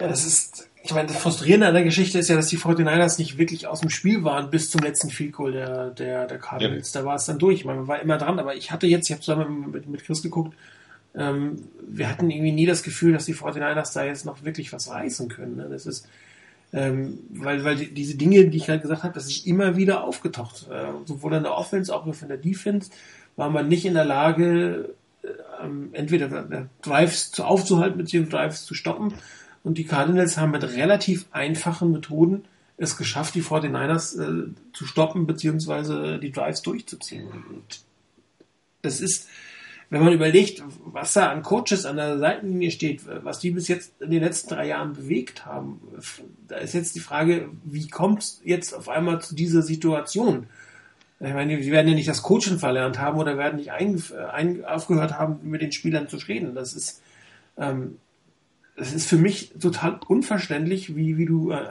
Ja, 0.01 0.07
das 0.07 0.25
ist, 0.25 0.69
ich 0.85 0.95
meine, 0.95 1.09
das 1.09 1.17
Frustrierende 1.17 1.67
an 1.67 1.75
der 1.75 1.83
Geschichte 1.83 2.21
ist 2.21 2.29
ja, 2.29 2.37
dass 2.37 2.47
die 2.47 2.59
49ers 2.59 3.19
nicht 3.19 3.37
wirklich 3.37 3.67
aus 3.67 3.81
dem 3.81 3.91
Spiel 3.91 4.23
waren 4.23 4.49
bis 4.51 4.71
zum 4.71 4.81
letzten 4.81 5.11
Field 5.11 5.33
Goal 5.33 5.51
der, 5.51 5.91
der, 5.91 6.29
der 6.29 6.39
Cardinals. 6.39 6.95
Ja. 6.95 7.01
Da 7.01 7.07
war 7.07 7.17
es 7.17 7.27
dann 7.27 7.41
durch. 7.41 7.59
Ich 7.59 7.65
meine, 7.65 7.81
man 7.81 7.89
war 7.89 8.01
immer 8.01 8.19
dran, 8.19 8.39
aber 8.39 8.55
ich 8.55 8.71
hatte 8.71 8.87
jetzt, 8.87 9.11
ich 9.11 9.13
habe 9.13 9.23
zusammen 9.23 9.73
mit, 9.73 9.89
mit 9.89 10.05
Chris 10.05 10.23
geguckt, 10.23 10.55
ähm, 11.17 11.65
wir 11.85 12.09
hatten 12.09 12.31
irgendwie 12.31 12.53
nie 12.53 12.67
das 12.67 12.85
Gefühl, 12.85 13.13
dass 13.13 13.25
die 13.25 13.35
49ers 13.35 13.93
da 13.93 14.05
jetzt 14.05 14.25
noch 14.25 14.45
wirklich 14.45 14.73
was 14.73 14.89
reißen 14.89 15.29
können. 15.29 15.57
Ne? 15.57 15.69
Das 15.69 15.85
ist, 15.85 16.07
ähm, 16.73 17.19
weil, 17.31 17.65
weil 17.65 17.77
die, 17.77 17.93
diese 17.93 18.17
Dinge, 18.17 18.49
die 18.49 18.57
ich 18.57 18.67
gerade 18.67 18.81
gesagt 18.81 19.03
habe, 19.03 19.15
das 19.15 19.27
ist 19.27 19.47
immer 19.47 19.77
wieder 19.77 20.05
aufgetaucht. 20.05 20.67
Äh, 20.71 20.87
sowohl 21.05 21.35
in 21.35 21.43
der 21.43 21.55
Offense, 21.55 21.95
auch 21.95 22.07
in 22.07 22.29
der 22.29 22.39
Defense, 22.39 22.91
war 23.37 23.51
man 23.51 23.69
nicht 23.69 23.85
in 23.85 23.95
der 23.95 24.05
Lage, 24.05 24.95
äh, 25.23 25.29
entweder 25.93 26.69
Drives 26.81 27.31
zu 27.31 27.45
aufzuhalten, 27.45 27.99
beziehungsweise 27.99 28.37
Drives 28.37 28.65
zu 28.65 28.75
stoppen. 28.75 29.15
Und 29.65 29.79
die 29.79 29.85
Cardinals 29.85 30.39
haben 30.39 30.51
mit 30.51 30.65
relativ 30.65 31.27
einfachen 31.31 31.93
Methoden 31.93 32.45
es 32.79 32.97
geschafft, 32.97 33.35
die 33.35 33.43
49ers 33.43 34.21
äh, 34.21 34.49
zu 34.73 34.87
stoppen, 34.87 35.27
beziehungsweise 35.27 36.19
die 36.19 36.33
Drives 36.33 36.63
durchzuziehen. 36.63 37.27
Und 37.29 37.81
das 38.83 39.01
ist, 39.01 39.29
wenn 39.93 40.05
man 40.05 40.15
überlegt, 40.15 40.63
was 40.87 41.13
da 41.13 41.31
an 41.31 41.43
Coaches 41.43 41.85
an 41.85 41.97
der 41.97 42.19
Seitenlinie 42.19 42.71
steht, 42.71 43.03
was 43.25 43.41
die 43.41 43.51
bis 43.51 43.69
jetzt 43.69 43.93
in 44.01 44.11
den 44.11 44.23
letzten 44.23 44.55
drei 44.55 44.69
Jahren 44.69 44.95
bewegt 44.95 45.45
haben, 45.45 45.83
da 46.49 46.57
ist 46.57 46.73
jetzt 46.73 46.95
die 46.95 47.01
Frage, 47.01 47.51
wie 47.65 47.89
kommt 47.89 48.23
es 48.23 48.41
jetzt 48.43 48.73
auf 48.73 48.89
einmal 48.89 49.21
zu 49.21 49.35
dieser 49.35 49.61
Situation? 49.61 50.47
Ich 51.21 51.35
meine, 51.35 51.59
die 51.59 51.71
werden 51.71 51.89
ja 51.89 51.95
nicht 51.95 52.09
das 52.09 52.23
Coachen 52.23 52.59
verlernt 52.59 52.99
haben 52.99 53.19
oder 53.19 53.37
werden 53.37 53.57
nicht 53.57 53.71
ein, 53.71 54.03
ein, 54.33 54.65
aufgehört 54.65 55.19
haben, 55.19 55.41
mit 55.43 55.61
den 55.61 55.73
Spielern 55.73 56.09
zu 56.09 56.17
reden. 56.17 56.55
Das 56.55 56.73
ist, 56.73 57.03
ähm, 57.59 57.99
das 58.77 58.95
ist 58.95 59.07
für 59.07 59.19
mich 59.19 59.53
total 59.61 60.01
unverständlich, 60.09 60.97
wie, 60.97 61.19
wie 61.19 61.27
du 61.27 61.51
äh, 61.51 61.67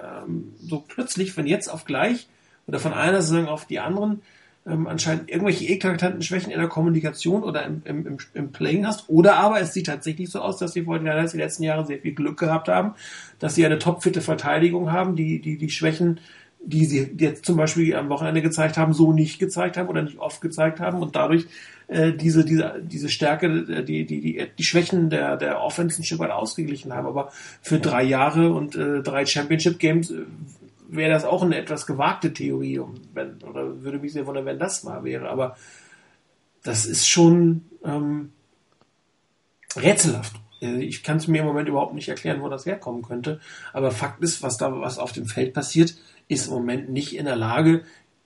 so 0.60 0.86
plötzlich 0.88 1.34
von 1.34 1.47
jetzt 1.47 1.69
auf 1.69 1.86
gleich 1.86 2.27
oder 2.67 2.77
von 2.77 2.93
einer 2.93 3.23
Saison 3.23 3.47
auf 3.47 3.65
die 3.65 3.79
anderen 3.79 4.21
ähm, 4.65 4.88
anscheinend 4.88 5.30
irgendwelche 5.30 5.65
eklatanten 5.65 6.21
Schwächen 6.21 6.52
in 6.52 6.60
der 6.60 6.69
Kommunikation 6.69 7.43
oder 7.43 7.65
im, 7.65 7.82
im, 7.86 8.06
im, 8.06 8.17
im 8.34 8.52
Playing 8.52 8.86
hast. 8.86 9.10
Oder 9.10 9.38
aber 9.38 9.60
es 9.60 9.74
sieht 9.74 9.88
tatsächlich 9.88 10.30
so 10.30 10.39
aus, 10.39 10.58
dass 10.58 10.74
die 10.74 10.84
Fortinanders 10.84 11.32
die 11.32 11.39
letzten 11.39 11.63
Jahre 11.63 11.86
sehr 11.86 12.00
viel 12.00 12.13
Glück 12.13 12.38
gehabt 12.39 12.67
haben, 12.67 12.93
dass 13.39 13.56
sie 13.56 13.65
eine 13.65 13.80
topfitte 13.80 14.21
Verteidigung 14.21 14.91
haben, 14.91 15.15
die, 15.15 15.41
die, 15.41 15.58
die 15.58 15.69
Schwächen, 15.69 16.19
die 16.63 16.86
sie 16.86 17.15
jetzt 17.17 17.45
zum 17.45 17.58
Beispiel 17.58 17.95
am 17.95 18.10
Wochenende 18.10 18.43
gezeigt 18.43 18.78
haben, 18.78 18.93
so 18.93 19.13
nicht 19.13 19.39
gezeigt 19.39 19.78
haben 19.78 19.89
oder 19.89 20.04
nicht 20.04 20.19
oft 20.19 20.41
gezeigt 20.41 20.80
haben 20.80 21.02
und 21.02 21.15
dadurch 21.15 21.47
äh, 21.88 22.13
diese, 22.13 22.45
diese, 22.45 22.82
diese 22.84 23.10
Stärke, 23.10 23.47
äh, 23.47 23.84
die, 23.84 24.06
die, 24.06 24.21
die, 24.21 24.47
die 24.58 24.63
Schwächen 24.63 25.10
der, 25.10 25.38
der 25.38 25.62
Offense 25.62 26.02
ein 26.02 26.06
Stück 26.06 26.19
weit 26.19 26.30
ausgeglichen 26.32 26.93
haben. 26.93 27.08
Aber 27.08 27.32
für 27.62 27.80
drei 27.80 28.04
Jahre 28.04 28.54
und 28.54 28.76
äh, 28.76 29.02
drei 29.02 29.26
Championship 29.26 29.80
Games 29.80 30.12
äh, 30.12 30.21
wäre 30.91 31.12
das 31.12 31.25
auch 31.25 31.41
eine 31.41 31.58
etwas 31.58 31.88
gewagte 31.88 32.34
Theorie, 32.34 32.82
wenn, 33.13 33.41
oder 33.43 33.82
würde 33.82 33.99
mich 33.99 34.13
sehr 34.13 34.27
wundern, 34.27 34.45
wenn 34.45 34.60
das 34.60 34.84
mal 34.84 35.04
wäre. 35.04 35.30
Aber 35.30 35.56
das 36.63 36.86
ist 36.86 37.08
schon 37.08 37.65
ähm, 37.84 38.34
rätselhaft. 39.75 40.36
Also 40.62 40.77
ich 40.77 41.01
kann 41.01 41.17
es 41.17 41.27
mir 41.27 41.39
im 41.39 41.47
Moment 41.47 41.69
überhaupt 41.69 41.95
nicht 41.95 42.10
erklären, 42.10 42.41
wo 42.41 42.49
das 42.49 42.65
herkommen 42.65 43.01
könnte. 43.01 43.39
Aber 43.73 43.91
Fakt 43.91 44.21
ist, 44.21 44.43
was 44.43 44.58
da 44.58 44.80
was 44.80 44.99
auf 44.99 45.12
dem 45.12 45.25
Feld 45.25 45.54
passiert, 45.54 45.95
ist 46.27 46.47
im 46.47 46.54
Moment 46.54 46.89
nicht 46.89 47.15
in 47.15 47.25
der 47.25 47.36
Lage, 47.36 47.84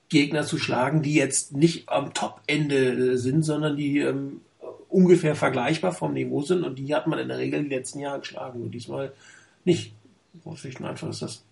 Gegner 0.08 0.44
zu 0.44 0.58
schlagen, 0.58 1.02
die 1.02 1.14
jetzt 1.14 1.52
nicht 1.52 1.88
am 1.88 2.14
Top-Ende 2.14 3.18
sind, 3.18 3.42
sondern 3.42 3.76
die 3.76 3.98
ähm, 4.00 4.40
ungefähr 4.88 5.34
vergleichbar 5.34 5.92
vom 5.92 6.12
Niveau 6.12 6.42
sind. 6.42 6.64
Und 6.64 6.78
die 6.78 6.94
hat 6.94 7.06
man 7.06 7.18
in 7.18 7.28
der 7.28 7.38
Regel 7.38 7.64
die 7.64 7.74
letzten 7.74 8.00
Jahre 8.00 8.20
geschlagen. 8.20 8.62
Und 8.62 8.72
diesmal 8.72 9.12
nicht. 9.64 9.94
Wo 10.44 10.50
und 10.50 10.84
einfach 10.84 11.08
ist 11.08 11.22
das 11.22 11.44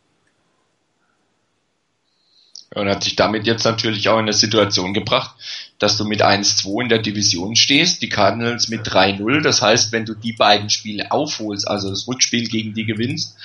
Und 2.75 2.89
hat 2.89 3.05
sich 3.05 3.15
damit 3.15 3.47
jetzt 3.47 3.65
natürlich 3.65 4.09
auch 4.09 4.19
in 4.19 4.25
eine 4.25 4.33
Situation 4.33 4.95
gebracht, 4.95 5.37
dass 5.79 5.97
du 5.97 6.05
mit 6.05 6.25
1-2 6.25 6.83
in 6.83 6.89
der 6.89 6.99
Division 6.99 7.57
stehst, 7.57 8.03
die 8.03 8.09
Cardinals 8.09 8.69
mit 8.69 8.87
3-0. 8.87 9.43
Das 9.43 9.63
heißt, 9.63 9.93
wenn 9.93 10.05
du 10.05 10.15
die 10.15 10.33
beiden 10.33 10.71
Spiele 10.71 11.13
aufholst, 11.13 11.69
also 11.69 11.91
das 11.91 12.09
Rückspiel 12.09 12.49
gegen 12.49 12.75
die 12.75 12.85
gewinnst, 12.85 13.37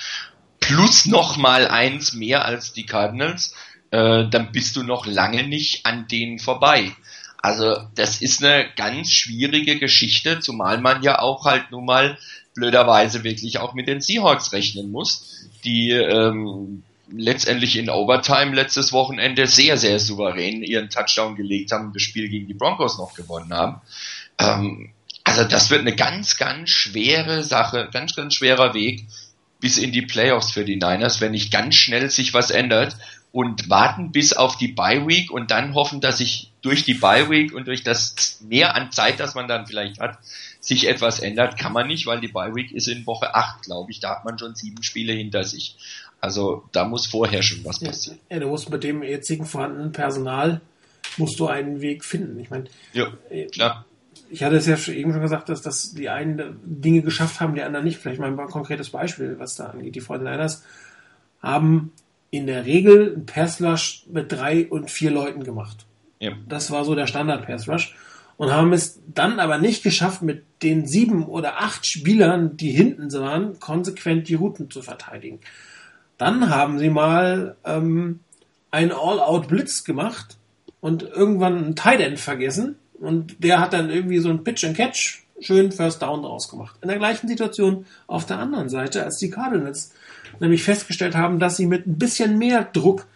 plus 0.58 1.06
nochmal 1.06 1.68
eins 1.68 2.12
mehr 2.12 2.44
als 2.44 2.72
die 2.72 2.86
Cardinals, 2.86 3.54
äh, 3.90 4.28
dann 4.28 4.52
bist 4.52 4.76
du 4.76 4.82
noch 4.82 5.06
lange 5.06 5.44
nicht 5.44 5.86
an 5.86 6.06
denen 6.08 6.38
vorbei. 6.38 6.92
Also 7.42 7.76
das 7.94 8.20
ist 8.20 8.44
eine 8.44 8.66
ganz 8.76 9.10
schwierige 9.10 9.78
Geschichte, 9.78 10.40
zumal 10.40 10.80
man 10.80 11.02
ja 11.02 11.20
auch 11.20 11.46
halt 11.46 11.70
nun 11.70 11.86
mal 11.86 12.18
blöderweise 12.54 13.24
wirklich 13.24 13.58
auch 13.58 13.74
mit 13.74 13.88
den 13.88 14.00
Seahawks 14.00 14.52
rechnen 14.52 14.90
muss, 14.90 15.48
die 15.64 15.90
ähm, 15.90 16.82
letztendlich 17.12 17.76
in 17.76 17.90
Overtime 17.90 18.54
letztes 18.54 18.92
Wochenende 18.92 19.46
sehr, 19.46 19.76
sehr 19.76 19.98
souverän 19.98 20.62
ihren 20.62 20.90
Touchdown 20.90 21.36
gelegt 21.36 21.72
haben 21.72 21.86
und 21.86 21.96
das 21.96 22.02
Spiel 22.02 22.28
gegen 22.28 22.46
die 22.46 22.54
Broncos 22.54 22.98
noch 22.98 23.14
gewonnen 23.14 23.52
haben. 23.52 23.80
Ähm, 24.38 24.92
also 25.24 25.44
das 25.44 25.70
wird 25.70 25.80
eine 25.80 25.94
ganz, 25.94 26.36
ganz 26.36 26.70
schwere 26.70 27.42
Sache, 27.42 27.88
ganz, 27.92 28.14
ganz 28.14 28.34
schwerer 28.34 28.74
Weg 28.74 29.06
bis 29.60 29.76
in 29.76 29.92
die 29.92 30.02
Playoffs 30.02 30.52
für 30.52 30.64
die 30.64 30.76
Niners, 30.76 31.20
wenn 31.20 31.32
nicht 31.32 31.52
ganz 31.52 31.74
schnell 31.74 32.10
sich 32.10 32.32
was 32.32 32.50
ändert 32.50 32.96
und 33.32 33.68
warten 33.68 34.10
bis 34.10 34.32
auf 34.32 34.56
die 34.56 34.68
Bye 34.68 35.06
Week 35.06 35.30
und 35.30 35.50
dann 35.50 35.74
hoffen, 35.74 36.00
dass 36.00 36.18
sich 36.18 36.50
durch 36.62 36.84
die 36.84 36.94
Bye 36.94 37.30
Week 37.30 37.52
und 37.52 37.68
durch 37.68 37.84
das 37.84 38.40
mehr 38.40 38.74
an 38.74 38.90
Zeit, 38.90 39.20
das 39.20 39.34
man 39.34 39.48
dann 39.48 39.66
vielleicht 39.66 40.00
hat, 40.00 40.18
sich 40.60 40.88
etwas 40.88 41.20
ändert, 41.20 41.58
kann 41.58 41.72
man 41.72 41.86
nicht, 41.86 42.06
weil 42.06 42.20
die 42.20 42.28
Bye 42.28 42.54
Week 42.54 42.72
ist 42.72 42.88
in 42.88 43.06
Woche 43.06 43.34
8, 43.34 43.62
glaube 43.62 43.90
ich. 43.92 44.00
Da 44.00 44.10
hat 44.10 44.24
man 44.24 44.38
schon 44.38 44.54
sieben 44.54 44.82
Spiele 44.82 45.12
hinter 45.12 45.44
sich. 45.44 45.76
Also 46.20 46.64
da 46.72 46.84
muss 46.84 47.06
vorher 47.06 47.42
schon 47.42 47.64
was 47.64 47.80
passieren. 47.80 48.18
Ja, 48.30 48.38
du 48.38 48.48
musst 48.48 48.70
mit 48.70 48.84
dem 48.84 49.02
jetzigen 49.02 49.46
vorhandenen 49.46 49.92
Personal 49.92 50.60
musst 51.16 51.38
du 51.40 51.46
einen 51.46 51.80
Weg 51.80 52.04
finden. 52.04 52.38
Ich 52.38 52.50
meine, 52.50 52.64
ja, 52.92 53.08
äh, 53.30 53.46
klar. 53.46 53.84
Ich 54.28 54.44
hatte 54.44 54.56
es 54.56 54.66
ja 54.66 54.76
eben 54.92 55.12
schon 55.12 55.22
gesagt, 55.22 55.48
dass, 55.48 55.62
dass 55.62 55.92
die 55.92 56.08
einen 56.08 56.60
Dinge 56.62 57.02
geschafft 57.02 57.40
haben, 57.40 57.54
die 57.54 57.62
anderen 57.62 57.84
nicht. 57.84 57.98
Vielleicht 57.98 58.20
mal 58.20 58.30
ein 58.30 58.36
konkretes 58.48 58.90
Beispiel, 58.90 59.36
was 59.38 59.56
da 59.56 59.66
angeht. 59.66 59.94
Die 59.94 60.02
49ers 60.02 60.62
haben 61.42 61.92
in 62.30 62.46
der 62.46 62.64
Regel 62.64 63.16
ein 63.16 63.26
Pass 63.26 63.60
Rush 63.60 64.04
mit 64.08 64.30
drei 64.30 64.68
und 64.68 64.90
vier 64.90 65.10
Leuten 65.10 65.42
gemacht. 65.42 65.84
Ja. 66.20 66.32
Das 66.48 66.70
war 66.70 66.84
so 66.84 66.94
der 66.94 67.08
Standard 67.08 67.46
Pass 67.46 67.68
Rush. 67.68 67.96
Und 68.36 68.52
haben 68.52 68.72
es 68.72 69.00
dann 69.06 69.38
aber 69.38 69.58
nicht 69.58 69.82
geschafft, 69.82 70.22
mit 70.22 70.44
den 70.62 70.86
sieben 70.86 71.26
oder 71.26 71.60
acht 71.60 71.84
Spielern, 71.84 72.56
die 72.56 72.70
hinten 72.70 73.12
waren, 73.12 73.58
konsequent 73.60 74.28
die 74.28 74.34
Routen 74.34 74.70
zu 74.70 74.80
verteidigen. 74.80 75.40
Dann 76.20 76.50
haben 76.50 76.78
sie 76.78 76.90
mal 76.90 77.56
ähm, 77.64 78.20
einen 78.70 78.92
All-Out-Blitz 78.92 79.84
gemacht 79.84 80.36
und 80.82 81.02
irgendwann 81.02 81.56
einen 81.56 81.76
Tight 81.76 82.00
End 82.00 82.20
vergessen. 82.20 82.76
Und 83.00 83.42
der 83.42 83.58
hat 83.58 83.72
dann 83.72 83.88
irgendwie 83.88 84.18
so 84.18 84.28
einen 84.28 84.44
Pitch 84.44 84.62
and 84.64 84.76
Catch 84.76 85.22
schön 85.40 85.72
First 85.72 86.02
Down 86.02 86.22
rausgemacht. 86.22 86.76
In 86.82 86.88
der 86.88 86.98
gleichen 86.98 87.26
Situation 87.26 87.86
auf 88.06 88.26
der 88.26 88.38
anderen 88.38 88.68
Seite, 88.68 89.02
als 89.02 89.16
die 89.16 89.30
Cardinals 89.30 89.94
nämlich 90.40 90.62
festgestellt 90.62 91.14
haben, 91.16 91.38
dass 91.38 91.56
sie 91.56 91.64
mit 91.64 91.86
ein 91.86 91.96
bisschen 91.96 92.36
mehr 92.36 92.64
Druck 92.64 93.06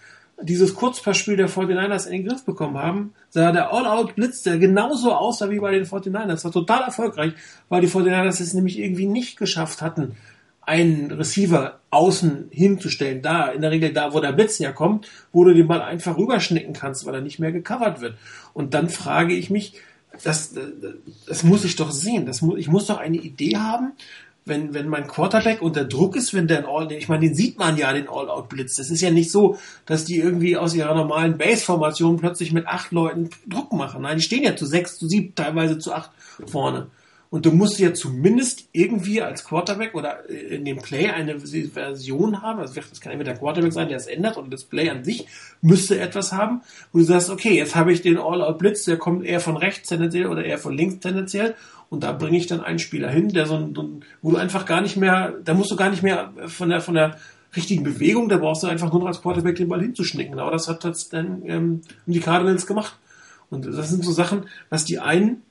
dieses 0.41 0.75
Kurzpassspiel 0.75 1.37
der 1.37 1.51
49ers 1.51 2.07
in 2.07 2.13
den 2.13 2.27
Griff 2.27 2.47
bekommen 2.47 2.79
haben, 2.79 3.13
sah 3.29 3.53
der 3.53 3.71
All-Out-Blitz, 3.71 4.45
der 4.45 4.57
genauso 4.57 5.13
aussah 5.13 5.51
wie 5.51 5.61
bei 5.61 5.73
den 5.73 5.85
49ers, 5.85 6.43
war 6.43 6.53
total 6.53 6.85
erfolgreich, 6.85 7.35
weil 7.69 7.83
die 7.83 7.89
49ers 7.89 8.41
es 8.41 8.55
nämlich 8.55 8.79
irgendwie 8.79 9.07
nicht 9.07 9.37
geschafft 9.37 9.83
hatten, 9.83 10.17
einen 10.67 11.11
Receiver 11.11 11.81
außen 11.91 12.49
hinzustellen, 12.51 13.23
da, 13.23 13.49
in 13.49 13.63
der 13.63 13.71
Regel 13.71 13.93
da, 13.93 14.13
wo 14.13 14.21
der 14.21 14.33
Blitz 14.33 14.59
herkommt, 14.59 15.09
wo 15.33 15.45
du 15.45 15.55
den 15.55 15.69
Ball 15.69 15.83
einfach 15.83 16.17
rüberschnicken 16.17 16.73
kannst, 16.73 17.07
weil 17.07 17.15
er 17.15 17.21
nicht 17.21 17.39
mehr 17.39 17.53
gecovert 17.53 18.01
wird. 18.01 18.17
Und 18.53 18.75
dann 18.75 18.89
frage 18.89 19.35
ich 19.35 19.51
mich, 19.51 19.75
das, 20.23 20.55
das 21.27 21.43
muss 21.43 21.65
ich 21.65 21.77
doch 21.77 21.91
sehen. 21.91 22.27
Das 22.27 22.43
muss, 22.43 22.59
ich 22.59 22.69
muss 22.69 22.87
doch 22.87 22.99
eine 22.99 23.17
Idee 23.17 23.57
haben, 23.57 23.93
wenn, 24.47 24.75
wenn 24.75 24.89
mein 24.89 25.07
Quarterback 25.07 25.63
unter 25.63 25.85
Druck 25.85 26.17
ist, 26.17 26.35
wenn 26.35 26.47
der 26.47 26.59
ein 26.59 26.67
All, 26.67 26.91
ich 26.93 27.09
meine, 27.09 27.27
den 27.27 27.35
sieht 27.35 27.59
man 27.59 27.77
ja, 27.77 27.93
den 27.93 28.09
All-Out-Blitz. 28.09 28.77
Das 28.77 28.91
ist 28.91 29.01
ja 29.01 29.11
nicht 29.11 29.31
so, 29.31 29.59
dass 29.87 30.05
die 30.05 30.17
irgendwie 30.17 30.57
aus 30.57 30.75
ihrer 30.75 30.95
normalen 30.95 31.39
Base-Formation 31.39 32.19
plötzlich 32.19 32.53
mit 32.53 32.67
acht 32.67 32.93
Leuten 32.93 33.31
Druck 33.47 33.73
machen. 33.73 34.03
Nein, 34.03 34.19
die 34.19 34.23
stehen 34.23 34.43
ja 34.43 34.55
zu 34.55 34.67
sechs, 34.67 34.99
zu 34.99 35.09
sieben, 35.09 35.35
teilweise 35.35 35.79
zu 35.79 35.93
acht 35.93 36.11
vorne. 36.47 36.89
Und 37.35 37.45
du 37.47 37.51
musst 37.51 37.81
ja 37.81 37.93
zumindest 37.93 38.69
irgendwie 38.71 39.21
als 39.21 39.45
Quarterback 39.45 39.97
oder 39.97 40.31
in 40.31 40.65
dem 40.65 40.77
Play 40.77 41.09
eine 41.09 41.41
Version 41.41 42.43
haben, 42.43 42.61
also 42.61 42.75
das 42.75 43.01
kann 43.01 43.11
entweder 43.11 43.33
der 43.33 43.41
Quarterback 43.41 43.73
sein, 43.73 43.89
der 43.89 43.97
es 43.97 44.07
ändert, 44.07 44.37
oder 44.37 44.47
das 44.51 44.63
Play 44.63 44.89
an 44.89 45.03
sich 45.03 45.27
müsste 45.61 45.99
etwas 45.99 46.33
haben, 46.33 46.61
wo 46.93 46.99
du 46.99 47.05
sagst, 47.05 47.31
okay, 47.31 47.57
jetzt 47.57 47.75
habe 47.75 47.93
ich 47.93 48.03
den 48.03 48.19
All-Out-Blitz, 48.19 48.85
der 48.85 48.99
kommt 48.99 49.25
eher 49.25 49.41
von 49.41 49.57
rechts 49.57 49.89
tendenziell 49.89 50.29
oder 50.29 50.45
eher 50.45 50.59
von 50.59 50.77
links 50.77 51.01
tendenziell 51.01 51.57
und 51.89 52.05
da 52.05 52.13
bringe 52.13 52.39
ich 52.39 52.47
dann 52.47 52.61
einen 52.61 52.79
Spieler 52.79 53.11
hin, 53.11 53.31
der 53.31 53.47
so 53.47 53.57
ein, 53.57 54.05
wo 54.23 54.31
du 54.31 54.37
einfach 54.37 54.65
gar 54.65 54.81
nicht 54.81 54.97
mehr, 54.97 55.35
da 55.45 55.55
musst 55.55 55.73
du 55.73 55.77
gar 55.77 55.91
nicht 55.91 56.05
mehr 56.05 56.33
von 56.47 56.69
der, 56.69 56.81
von 56.81 56.95
der 56.95 57.19
richtigen 57.57 57.83
Bewegung, 57.83 58.29
da 58.29 58.39
brauchst 58.39 58.63
du 58.63 58.69
einfach 58.69 58.93
nur 58.93 59.01
noch 59.01 59.09
als 59.09 59.23
Quarterback 59.23 59.57
den 59.57 59.67
Ball 59.67 59.81
hinzuschnicken. 59.81 60.39
Aber 60.39 60.53
das 60.53 60.69
hat 60.69 60.85
jetzt 60.85 61.13
dann 61.13 61.43
ähm, 61.47 61.81
die 62.07 62.21
Cardinals 62.21 62.65
gemacht. 62.69 62.97
Und 63.51 63.67
das 63.67 63.91
sind 63.91 64.05
so 64.05 64.13
Sachen, 64.13 64.45
was 64.71 64.85
die 64.85 65.01
einen 65.01 65.43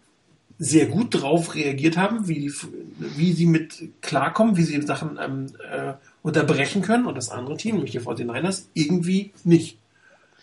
sehr 0.60 0.86
gut 0.86 1.22
drauf 1.22 1.56
reagiert 1.56 1.98
haben, 1.98 2.28
wie, 2.28 2.52
wie 2.98 3.34
sie 3.34 3.46
mit 3.46 3.90
klarkommen, 4.02 4.56
wie 4.56 4.64
sie 4.64 4.82
Sachen 4.82 5.20
ähm, 5.22 5.48
äh, 5.72 5.94
unterbrechen 6.22 6.82
können 6.82 7.06
und 7.06 7.16
das 7.16 7.30
andere 7.30 7.58
Team, 7.58 7.76
nämlich 7.76 7.92
die 7.92 8.00
49ers, 8.00 8.66
irgendwie 8.74 9.32
nicht. 9.44 9.78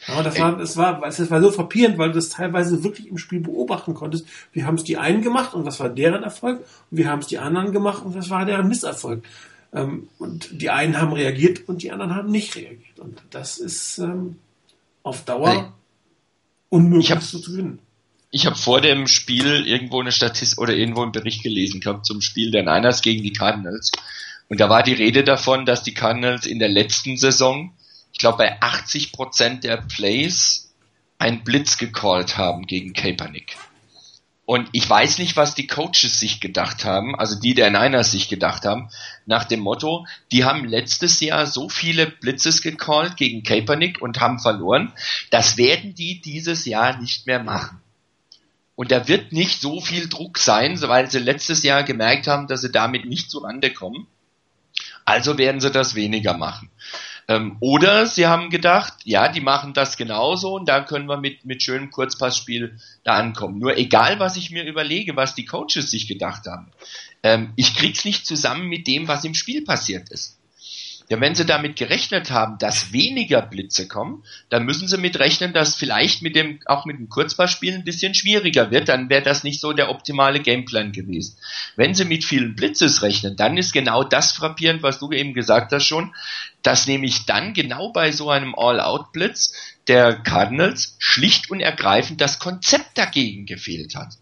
Ja, 0.07 0.23
das 0.23 0.39
war, 0.39 0.57
das 0.57 0.77
war, 0.77 1.01
das 1.01 1.31
war 1.31 1.43
so 1.43 1.51
frappierend, 1.51 1.99
weil 1.99 2.09
du 2.09 2.15
das 2.15 2.31
teilweise 2.31 2.83
wirklich 2.83 3.09
im 3.09 3.19
Spiel 3.19 3.41
beobachten 3.41 3.95
konntest. 3.95 4.27
Wir 4.53 4.67
haben 4.67 4.77
es 4.77 4.85
die 4.85 4.97
einen 4.97 5.21
gemacht 5.21 5.53
und 5.53 5.67
was 5.67 5.79
war 5.79 5.91
deren 5.91 6.23
Erfolg? 6.23 6.61
Und 6.91 6.99
wir 6.99 7.09
haben 7.09 7.19
es 7.19 7.27
die 7.27 7.39
anderen 7.39 7.73
gemacht 7.73 8.05
und 8.05 8.15
was 8.15 8.31
war 8.31 8.47
deren 8.47 8.69
Misserfolg? 8.69 9.23
Ähm, 9.73 10.09
und 10.19 10.61
die 10.61 10.71
einen 10.71 10.99
haben 10.99 11.13
reagiert 11.13 11.69
und 11.69 11.83
die 11.83 11.93
anderen 11.93 12.15
haben 12.15 12.31
nicht 12.31 12.57
reagiert. 12.57 12.99
Und 12.99 13.23
das 13.31 13.59
ist 13.59 13.99
ähm, 13.99 14.37
auf 15.03 15.25
Dauer 15.25 15.75
unmöglich 16.71 17.21
zu 17.21 17.43
gewinnen. 17.43 17.79
Ich 18.31 18.47
habe 18.47 18.57
vor 18.57 18.81
dem 18.81 19.07
Spiel 19.07 19.67
irgendwo 19.67 20.01
eine 20.01 20.13
Statistik 20.13 20.61
oder 20.61 20.75
irgendwo 20.75 21.03
einen 21.03 21.13
Bericht 21.13 21.43
gelesen 21.43 21.81
gehabt 21.81 22.07
zum 22.07 22.21
Spiel 22.21 22.51
der 22.51 22.63
Niners 22.63 23.03
gegen 23.03 23.23
die 23.23 23.33
Cardinals. 23.33 23.91
Und 24.49 24.61
da 24.61 24.69
war 24.69 24.83
die 24.83 24.93
Rede 24.93 25.25
davon, 25.25 25.67
dass 25.67 25.83
die 25.83 25.95
Cardinals 25.95 26.47
in 26.47 26.59
der 26.59 26.69
letzten 26.69 27.17
Saison 27.17 27.73
glaube, 28.21 28.39
bei 28.39 28.63
80 28.63 29.13
Prozent 29.13 29.65
der 29.65 29.79
Plays 29.79 30.73
einen 31.19 31.43
Blitz 31.43 31.79
gecallt 31.79 32.39
haben 32.39 32.67
gegen 32.67 32.93
Kaepernick. 32.93 33.57
Und 34.45 34.69
ich 34.73 34.89
weiß 34.89 35.19
nicht, 35.19 35.37
was 35.37 35.55
die 35.55 35.67
Coaches 35.67 36.19
sich 36.19 36.41
gedacht 36.41 36.85
haben, 36.85 37.15
also 37.15 37.39
die 37.39 37.55
der 37.55 37.71
Niners 37.71 38.11
sich 38.11 38.29
gedacht 38.29 38.65
haben, 38.65 38.91
nach 39.27 39.45
dem 39.45 39.61
Motto, 39.61 40.07
die 40.33 40.45
haben 40.45 40.65
letztes 40.65 41.21
Jahr 41.21 41.47
so 41.47 41.69
viele 41.69 42.07
Blitzes 42.07 42.61
gecallt 42.61 43.17
gegen 43.17 43.45
Kaepernick 43.45 44.03
und 44.03 44.21
haben 44.21 44.41
verloren, 44.41 44.93
das 45.31 45.57
werden 45.57 45.95
die 45.95 46.21
dieses 46.21 46.65
Jahr 46.65 46.99
nicht 46.99 47.27
mehr 47.27 47.43
machen. 47.43 47.81
Und 48.81 48.91
da 48.93 49.09
wird 49.09 49.31
nicht 49.31 49.61
so 49.61 49.83
viel 49.83 50.09
Druck 50.09 50.39
sein, 50.39 50.81
weil 50.81 51.11
sie 51.11 51.19
letztes 51.19 51.63
Jahr 51.63 51.83
gemerkt 51.83 52.27
haben, 52.27 52.47
dass 52.47 52.63
sie 52.63 52.73
damit 52.73 53.05
nicht 53.05 53.31
zu 53.31 53.41
Rande 53.41 53.75
kommen. 53.75 54.07
Also 55.05 55.37
werden 55.37 55.61
sie 55.61 55.71
das 55.71 55.95
weniger 55.95 56.33
machen. 56.33 56.71
Ähm, 57.29 57.59
oder 57.61 58.07
sie 58.07 58.27
haben 58.27 58.49
gedacht, 58.49 58.95
ja, 59.05 59.29
die 59.29 59.43
machen 59.43 59.75
das 59.75 59.99
genauso 59.99 60.55
und 60.55 60.67
da 60.67 60.81
können 60.81 61.11
wir 61.11 61.19
mit, 61.19 61.45
mit 61.45 61.63
schönem 61.63 61.91
Kurzpassspiel 61.91 62.81
da 63.05 63.17
ankommen. 63.17 63.59
Nur 63.59 63.77
egal, 63.77 64.19
was 64.19 64.39
ich 64.39 64.51
mir 64.51 64.65
überlege, 64.65 65.15
was 65.15 65.35
die 65.35 65.45
Coaches 65.45 65.91
sich 65.91 66.09
gedacht 66.09 66.47
haben, 66.47 66.73
ähm, 67.23 67.53
ich 67.57 67.75
krieg's 67.75 68.07
nicht 68.07 68.25
zusammen 68.25 68.67
mit 68.67 68.87
dem, 68.87 69.09
was 69.09 69.27
im 69.27 69.35
Spiel 69.35 69.63
passiert 69.63 70.09
ist. 70.09 70.40
Ja, 71.11 71.21
wenn 71.21 71.35
sie 71.35 71.45
damit 71.45 71.75
gerechnet 71.75 72.31
haben, 72.31 72.57
dass 72.59 72.93
weniger 72.93 73.43
Blitze 73.43 73.89
kommen, 73.89 74.23
dann 74.49 74.65
müssen 74.65 74.87
sie 74.87 74.97
mit 74.97 75.19
rechnen, 75.19 75.53
dass 75.53 75.75
vielleicht 75.75 76.23
mit 76.23 76.37
dem, 76.37 76.61
auch 76.67 76.85
mit 76.85 76.99
dem 76.99 77.09
Kurzpassspiel 77.09 77.75
ein 77.75 77.83
bisschen 77.83 78.15
schwieriger 78.15 78.71
wird, 78.71 78.89
dann 78.89 79.11
wäre 79.11 79.21
das 79.21 79.43
nicht 79.43 79.61
so 79.61 79.73
der 79.73 79.91
optimale 79.91 80.39
Gameplan 80.39 80.93
gewesen. 80.93 81.37
Wenn 81.75 81.97
sie 81.97 82.05
mit 82.05 82.25
vielen 82.25 82.55
Blitzes 82.55 83.03
rechnen, 83.03 83.35
dann 83.35 83.59
ist 83.59 83.73
genau 83.73 84.05
das 84.05 84.31
frappierend, 84.31 84.85
was 84.85 85.01
du 85.01 85.11
eben 85.11 85.35
gesagt 85.35 85.73
hast 85.73 85.85
schon, 85.85 86.15
dass 86.63 86.87
nämlich 86.87 87.27
dann 87.27 87.55
genau 87.55 87.91
bei 87.91 88.13
so 88.13 88.31
einem 88.31 88.55
All-Out-Blitz 88.55 89.53
der 89.89 90.15
Cardinals 90.15 90.95
schlicht 91.01 91.51
und 91.51 91.59
ergreifend 91.59 92.21
das 92.21 92.39
Konzept 92.39 92.97
dagegen 92.97 93.47
gefehlt 93.47 93.97
hat. 93.97 94.15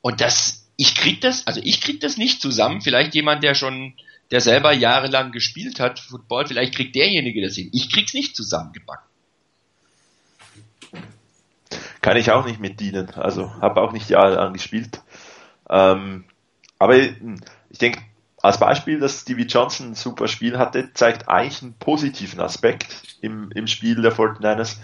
Und 0.00 0.20
das, 0.20 0.68
ich 0.76 0.94
krieg 0.94 1.20
das, 1.20 1.44
also 1.48 1.60
ich 1.64 1.80
krieg 1.80 2.00
das 2.00 2.16
nicht 2.16 2.40
zusammen, 2.40 2.82
vielleicht 2.82 3.16
jemand, 3.16 3.42
der 3.42 3.56
schon 3.56 3.94
der 4.30 4.40
selber 4.40 4.72
jahrelang 4.72 5.32
gespielt 5.32 5.80
hat, 5.80 6.00
Football, 6.00 6.46
vielleicht 6.46 6.74
kriegt 6.74 6.94
derjenige 6.94 7.42
das 7.42 7.54
hin. 7.54 7.70
Ich 7.72 7.92
krieg's 7.92 8.14
nicht 8.14 8.34
zusammengebacken. 8.34 9.06
Kann 12.00 12.16
ich 12.16 12.30
auch 12.30 12.44
nicht 12.44 12.60
mit 12.60 12.80
dienen. 12.80 13.10
Also 13.10 13.52
habe 13.60 13.80
auch 13.80 13.92
nicht 13.92 14.10
jahrelang 14.10 14.52
gespielt. 14.52 15.00
Ähm, 15.68 16.24
aber 16.78 16.96
ich 16.96 17.78
denke, 17.80 18.00
als 18.42 18.58
Beispiel, 18.58 19.00
dass 19.00 19.22
Stevie 19.22 19.46
Johnson 19.46 19.90
ein 19.90 19.94
super 19.94 20.28
Spiel 20.28 20.58
hatte, 20.58 20.92
zeigt 20.92 21.28
eigentlich 21.28 21.62
einen 21.62 21.74
positiven 21.74 22.40
Aspekt 22.40 23.18
im, 23.20 23.50
im 23.52 23.66
Spiel 23.66 24.00
der 24.00 24.12
49ers. 24.12 24.76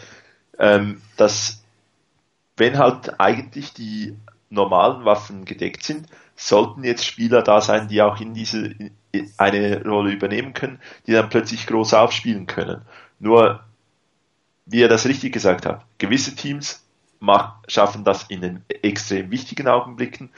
ähm, 0.59 1.01
dass 1.17 1.63
wenn 2.57 2.79
halt 2.79 3.21
eigentlich 3.21 3.73
die 3.73 4.17
normalen 4.51 5.05
Waffen 5.05 5.45
gedeckt 5.45 5.85
sind, 5.85 6.07
sollten 6.37 6.85
jetzt 6.85 7.07
Spieler 7.07 7.43
da 7.43 7.61
sein, 7.61 7.89
die 7.89 8.03
auch 8.03 8.21
in 8.21 8.35
diese 8.35 8.75
eine 9.37 9.85
Rolle 9.85 10.13
übernehmen 10.13 10.55
können, 10.55 10.81
die 11.07 11.13
dann 11.13 11.29
plötzlich 11.29 11.67
groß 11.67 11.95
aufspielen 11.95 12.47
können. 12.47 12.83
Nur, 13.19 13.61
wie 14.67 14.83
er 14.83 14.89
das 14.89 15.07
richtig 15.07 15.33
gesagt 15.33 15.67
hat, 15.67 15.85
gewisse 15.99 16.35
Teams 16.35 16.85
mach, 17.21 17.57
schaffen 17.69 18.05
das 18.05 18.25
in 18.25 18.41
den 18.41 18.65
extrem 18.83 19.31
wichtigen 19.31 19.69
Augenblicken 19.69 20.31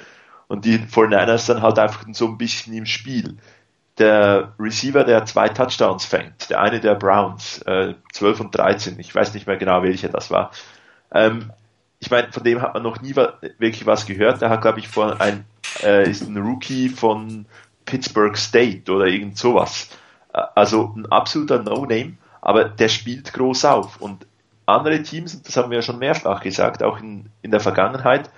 und 0.48 0.64
die 0.64 0.78
49ers 0.78 1.46
dann 1.46 1.62
halt 1.62 1.78
einfach 1.78 2.04
so 2.12 2.26
ein 2.28 2.38
bisschen 2.38 2.74
im 2.74 2.86
Spiel. 2.86 3.38
Der 3.98 4.54
Receiver, 4.58 5.04
der 5.04 5.24
zwei 5.24 5.48
Touchdowns 5.48 6.04
fängt, 6.04 6.50
der 6.50 6.60
eine 6.60 6.80
der 6.80 6.96
Browns, 6.96 7.62
äh, 7.62 7.94
12 8.12 8.40
und 8.40 8.50
13, 8.54 8.98
ich 8.98 9.14
weiß 9.14 9.34
nicht 9.34 9.46
mehr 9.46 9.56
genau, 9.56 9.82
welcher 9.82 10.08
das 10.08 10.30
war. 10.30 10.50
Ähm, 11.12 11.52
ich 12.00 12.10
meine, 12.10 12.32
von 12.32 12.42
dem 12.42 12.60
hat 12.60 12.74
man 12.74 12.82
noch 12.82 13.00
nie 13.00 13.14
wirklich 13.14 13.86
was 13.86 14.04
gehört. 14.04 14.42
Der 14.42 14.50
hat, 14.50 14.60
glaube 14.62 14.80
ich, 14.80 14.88
vor 14.88 15.20
ein, 15.20 15.44
äh, 15.82 16.10
ist 16.10 16.28
ein 16.28 16.36
Rookie 16.36 16.88
von 16.88 17.46
Pittsburgh 17.85 18.37
State 18.37 18.91
oder 18.91 19.07
irgend 19.07 19.39
sowas. 19.39 19.89
Also 20.32 20.93
ein 20.97 21.07
absoluter 21.07 21.62
No-Name, 21.62 22.14
aber 22.41 22.64
der 22.64 22.89
spielt 22.89 23.32
groß 23.32 23.64
auf. 23.66 24.01
Und 24.01 24.26
andere 24.66 25.03
Teams, 25.03 25.43
das 25.43 25.57
haben 25.57 25.70
wir 25.70 25.78
ja 25.78 25.82
schon 25.82 25.99
mehrfach 25.99 26.43
gesagt, 26.43 26.82
auch 26.82 26.99
in, 26.99 27.26
in 27.43 27.51
der 27.51 27.61
Vergangenheit, 27.61 28.30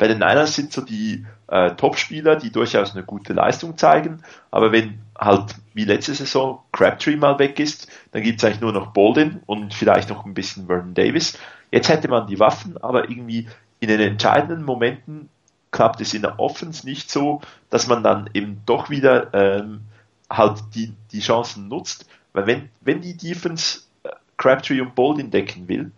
bei 0.00 0.08
den 0.08 0.18
Niners 0.18 0.54
sind 0.54 0.72
so 0.72 0.80
die 0.80 1.26
äh, 1.48 1.72
Top-Spieler, 1.72 2.36
die 2.36 2.50
durchaus 2.50 2.94
eine 2.94 3.04
gute 3.04 3.34
Leistung 3.34 3.76
zeigen, 3.76 4.22
aber 4.50 4.72
wenn 4.72 4.98
halt 5.18 5.56
wie 5.74 5.84
letzte 5.84 6.14
Saison 6.14 6.62
Crabtree 6.72 7.16
mal 7.16 7.38
weg 7.38 7.60
ist, 7.60 7.86
dann 8.12 8.22
gibt 8.22 8.38
es 8.38 8.44
eigentlich 8.44 8.62
nur 8.62 8.72
noch 8.72 8.94
Bolden 8.94 9.42
und 9.44 9.74
vielleicht 9.74 10.08
noch 10.08 10.24
ein 10.24 10.32
bisschen 10.32 10.68
Vernon 10.68 10.94
Davis. 10.94 11.38
Jetzt 11.70 11.90
hätte 11.90 12.08
man 12.08 12.26
die 12.26 12.40
Waffen, 12.40 12.82
aber 12.82 13.10
irgendwie 13.10 13.46
in 13.78 13.88
den 13.88 14.00
entscheidenden 14.00 14.64
Momenten 14.64 15.28
klappt 15.70 16.00
es 16.00 16.14
in 16.14 16.22
der 16.22 16.38
Offense 16.38 16.86
nicht 16.86 17.10
so, 17.10 17.40
dass 17.68 17.86
man 17.86 18.02
dann 18.02 18.30
eben 18.34 18.62
doch 18.66 18.90
wieder 18.90 19.32
ähm, 19.34 19.82
halt 20.28 20.62
die, 20.74 20.92
die 21.12 21.20
Chancen 21.20 21.68
nutzt. 21.68 22.06
Weil 22.32 22.46
wenn, 22.46 22.70
wenn 22.80 23.00
die 23.00 23.16
Defense 23.16 23.80
äh, 24.02 24.10
Crabtree 24.36 24.80
und 24.80 24.94
Bolden 24.94 25.30
decken 25.30 25.68
will, 25.68 25.92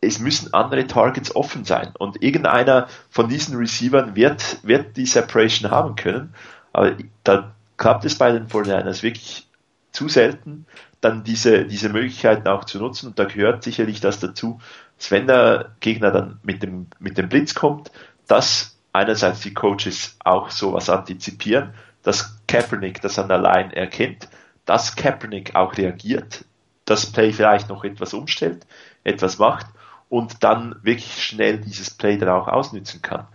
es 0.00 0.18
müssen 0.18 0.54
andere 0.54 0.86
Targets 0.86 1.34
offen 1.36 1.64
sein. 1.64 1.92
Und 1.98 2.22
irgendeiner 2.22 2.88
von 3.10 3.28
diesen 3.28 3.56
Receivern 3.56 4.16
wird, 4.16 4.58
wird 4.62 4.96
die 4.96 5.06
Separation 5.06 5.70
haben 5.70 5.94
können, 5.94 6.34
aber 6.72 6.96
da 7.24 7.52
klappt 7.76 8.04
es 8.04 8.16
bei 8.16 8.32
den 8.32 8.48
49ers 8.48 9.02
wirklich 9.02 9.46
zu 9.92 10.08
selten, 10.08 10.66
dann 11.00 11.24
diese, 11.24 11.64
diese 11.64 11.88
Möglichkeiten 11.88 12.46
auch 12.46 12.64
zu 12.64 12.78
nutzen. 12.78 13.08
Und 13.08 13.18
da 13.18 13.24
gehört 13.24 13.62
sicherlich 13.62 14.00
das 14.00 14.20
dazu, 14.20 14.60
dass 14.96 15.10
wenn 15.10 15.26
der 15.26 15.72
Gegner 15.80 16.10
dann 16.10 16.38
mit 16.42 16.62
dem, 16.62 16.86
mit 16.98 17.18
dem 17.18 17.28
Blitz 17.28 17.54
kommt, 17.54 17.90
dass 18.26 18.78
einerseits 18.92 19.40
die 19.40 19.54
Coaches 19.54 20.16
auch 20.24 20.50
sowas 20.50 20.90
antizipieren, 20.90 21.74
dass 22.02 22.38
Kaepernick 22.46 23.00
das 23.00 23.18
an 23.18 23.28
der 23.28 23.38
Line 23.38 23.74
erkennt, 23.74 24.28
dass 24.64 24.96
Kaepernick 24.96 25.54
auch 25.54 25.76
reagiert, 25.76 26.44
das 26.84 27.06
Play 27.06 27.32
vielleicht 27.32 27.68
noch 27.68 27.84
etwas 27.84 28.14
umstellt, 28.14 28.66
etwas 29.04 29.38
macht 29.38 29.66
und 30.08 30.42
dann 30.42 30.76
wirklich 30.82 31.22
schnell 31.22 31.58
dieses 31.58 31.90
Play 31.90 32.18
dann 32.18 32.28
auch 32.30 32.48
ausnützen 32.48 33.02
kann. 33.02 33.26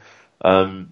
Ähm, 0.43 0.91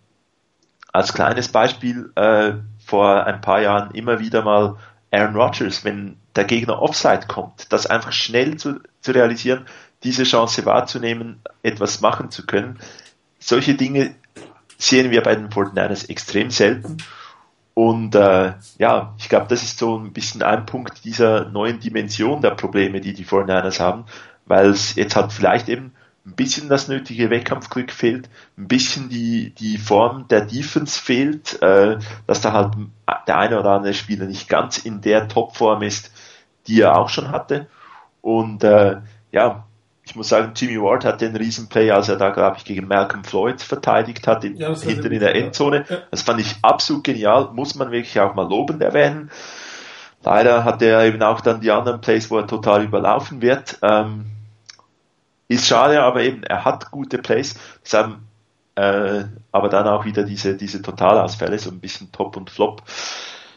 als 0.91 1.13
kleines 1.13 1.49
Beispiel 1.49 2.11
äh, 2.15 2.53
vor 2.85 3.25
ein 3.25 3.41
paar 3.41 3.61
Jahren 3.61 3.91
immer 3.91 4.19
wieder 4.19 4.43
mal 4.43 4.77
Aaron 5.11 5.35
Rodgers, 5.35 5.83
wenn 5.83 6.17
der 6.35 6.45
Gegner 6.45 6.81
Offside 6.81 7.27
kommt, 7.27 7.71
das 7.71 7.85
einfach 7.85 8.11
schnell 8.11 8.57
zu, 8.57 8.79
zu 9.01 9.11
realisieren, 9.11 9.65
diese 10.03 10.23
Chance 10.23 10.65
wahrzunehmen, 10.65 11.41
etwas 11.61 12.01
machen 12.01 12.31
zu 12.31 12.45
können. 12.45 12.79
Solche 13.39 13.75
Dinge 13.75 14.15
sehen 14.83 15.11
wir 15.11 15.23
bei 15.23 15.35
den 15.35 15.49
49ers 15.49 16.09
extrem 16.09 16.51
selten. 16.51 16.97
Und 17.73 18.15
äh, 18.15 18.53
ja, 18.77 19.15
ich 19.17 19.29
glaube, 19.29 19.47
das 19.49 19.63
ist 19.63 19.79
so 19.79 19.97
ein 19.97 20.13
bisschen 20.13 20.43
ein 20.43 20.65
Punkt 20.65 21.03
dieser 21.05 21.49
neuen 21.49 21.79
Dimension 21.79 22.41
der 22.41 22.51
Probleme, 22.51 23.01
die 23.01 23.13
die 23.13 23.25
49ers 23.25 23.79
haben, 23.79 24.05
weil 24.45 24.69
es 24.69 24.95
jetzt 24.95 25.15
halt 25.15 25.31
vielleicht 25.31 25.69
eben 25.69 25.93
ein 26.25 26.35
bisschen 26.35 26.69
das 26.69 26.87
nötige 26.87 27.29
Wettkampfglück 27.29 27.91
fehlt, 27.91 28.29
ein 28.57 28.67
bisschen 28.67 29.09
die, 29.09 29.51
die 29.51 29.77
Form 29.77 30.27
der 30.27 30.41
Defense 30.41 30.99
fehlt, 30.99 31.61
äh, 31.61 31.97
dass 32.27 32.41
da 32.41 32.53
halt 32.53 32.75
der 33.27 33.37
eine 33.37 33.59
oder 33.59 33.71
andere 33.71 33.93
Spieler 33.93 34.25
nicht 34.25 34.47
ganz 34.49 34.77
in 34.77 35.01
der 35.01 35.27
Topform 35.27 35.81
ist, 35.81 36.11
die 36.67 36.81
er 36.81 36.97
auch 36.97 37.09
schon 37.09 37.31
hatte. 37.31 37.67
Und 38.21 38.63
äh, 38.63 38.97
ja, 39.31 39.65
ich 40.13 40.17
muss 40.17 40.29
sagen, 40.29 40.51
Jimmy 40.55 40.79
Ward 40.79 41.05
hat 41.05 41.21
den 41.21 41.35
Riesenplay, 41.35 41.89
als 41.89 42.07
er 42.07 42.17
da, 42.17 42.29
glaube 42.29 42.57
ich, 42.57 42.65
gegen 42.65 42.87
Malcolm 42.87 43.23
Floyd 43.23 43.59
verteidigt 43.59 44.27
hat, 44.27 44.43
in, 44.43 44.57
ja, 44.57 44.75
hinten 44.75 45.11
in 45.11 45.19
der 45.19 45.33
Endzone. 45.33 45.85
Ja. 45.89 45.97
Das 46.11 46.21
fand 46.21 46.39
ich 46.39 46.55
absolut 46.61 47.03
genial, 47.03 47.49
muss 47.51 47.73
man 47.73 47.89
wirklich 47.89 48.19
auch 48.19 48.35
mal 48.35 48.47
lobend 48.47 48.83
erwähnen. 48.83 49.31
Leider 50.21 50.65
hat 50.65 50.83
er 50.83 51.03
eben 51.03 51.19
auch 51.23 51.41
dann 51.41 51.61
die 51.61 51.71
anderen 51.71 51.99
Plays, 51.99 52.29
wo 52.29 52.37
er 52.37 52.45
total 52.45 52.83
überlaufen 52.83 53.41
wird. 53.41 53.79
Ähm, 53.81 54.25
ist 55.47 55.65
schade, 55.65 56.03
aber 56.03 56.21
eben, 56.21 56.43
er 56.43 56.63
hat 56.63 56.91
gute 56.91 57.17
Plays. 57.17 57.55
Haben, 57.91 58.27
äh, 58.75 59.23
aber 59.51 59.69
dann 59.69 59.87
auch 59.87 60.05
wieder 60.05 60.21
diese, 60.21 60.55
diese 60.55 60.83
Totalausfälle, 60.83 61.57
so 61.57 61.71
ein 61.71 61.79
bisschen 61.79 62.11
Top 62.11 62.37
und 62.37 62.51
Flop. 62.51 62.83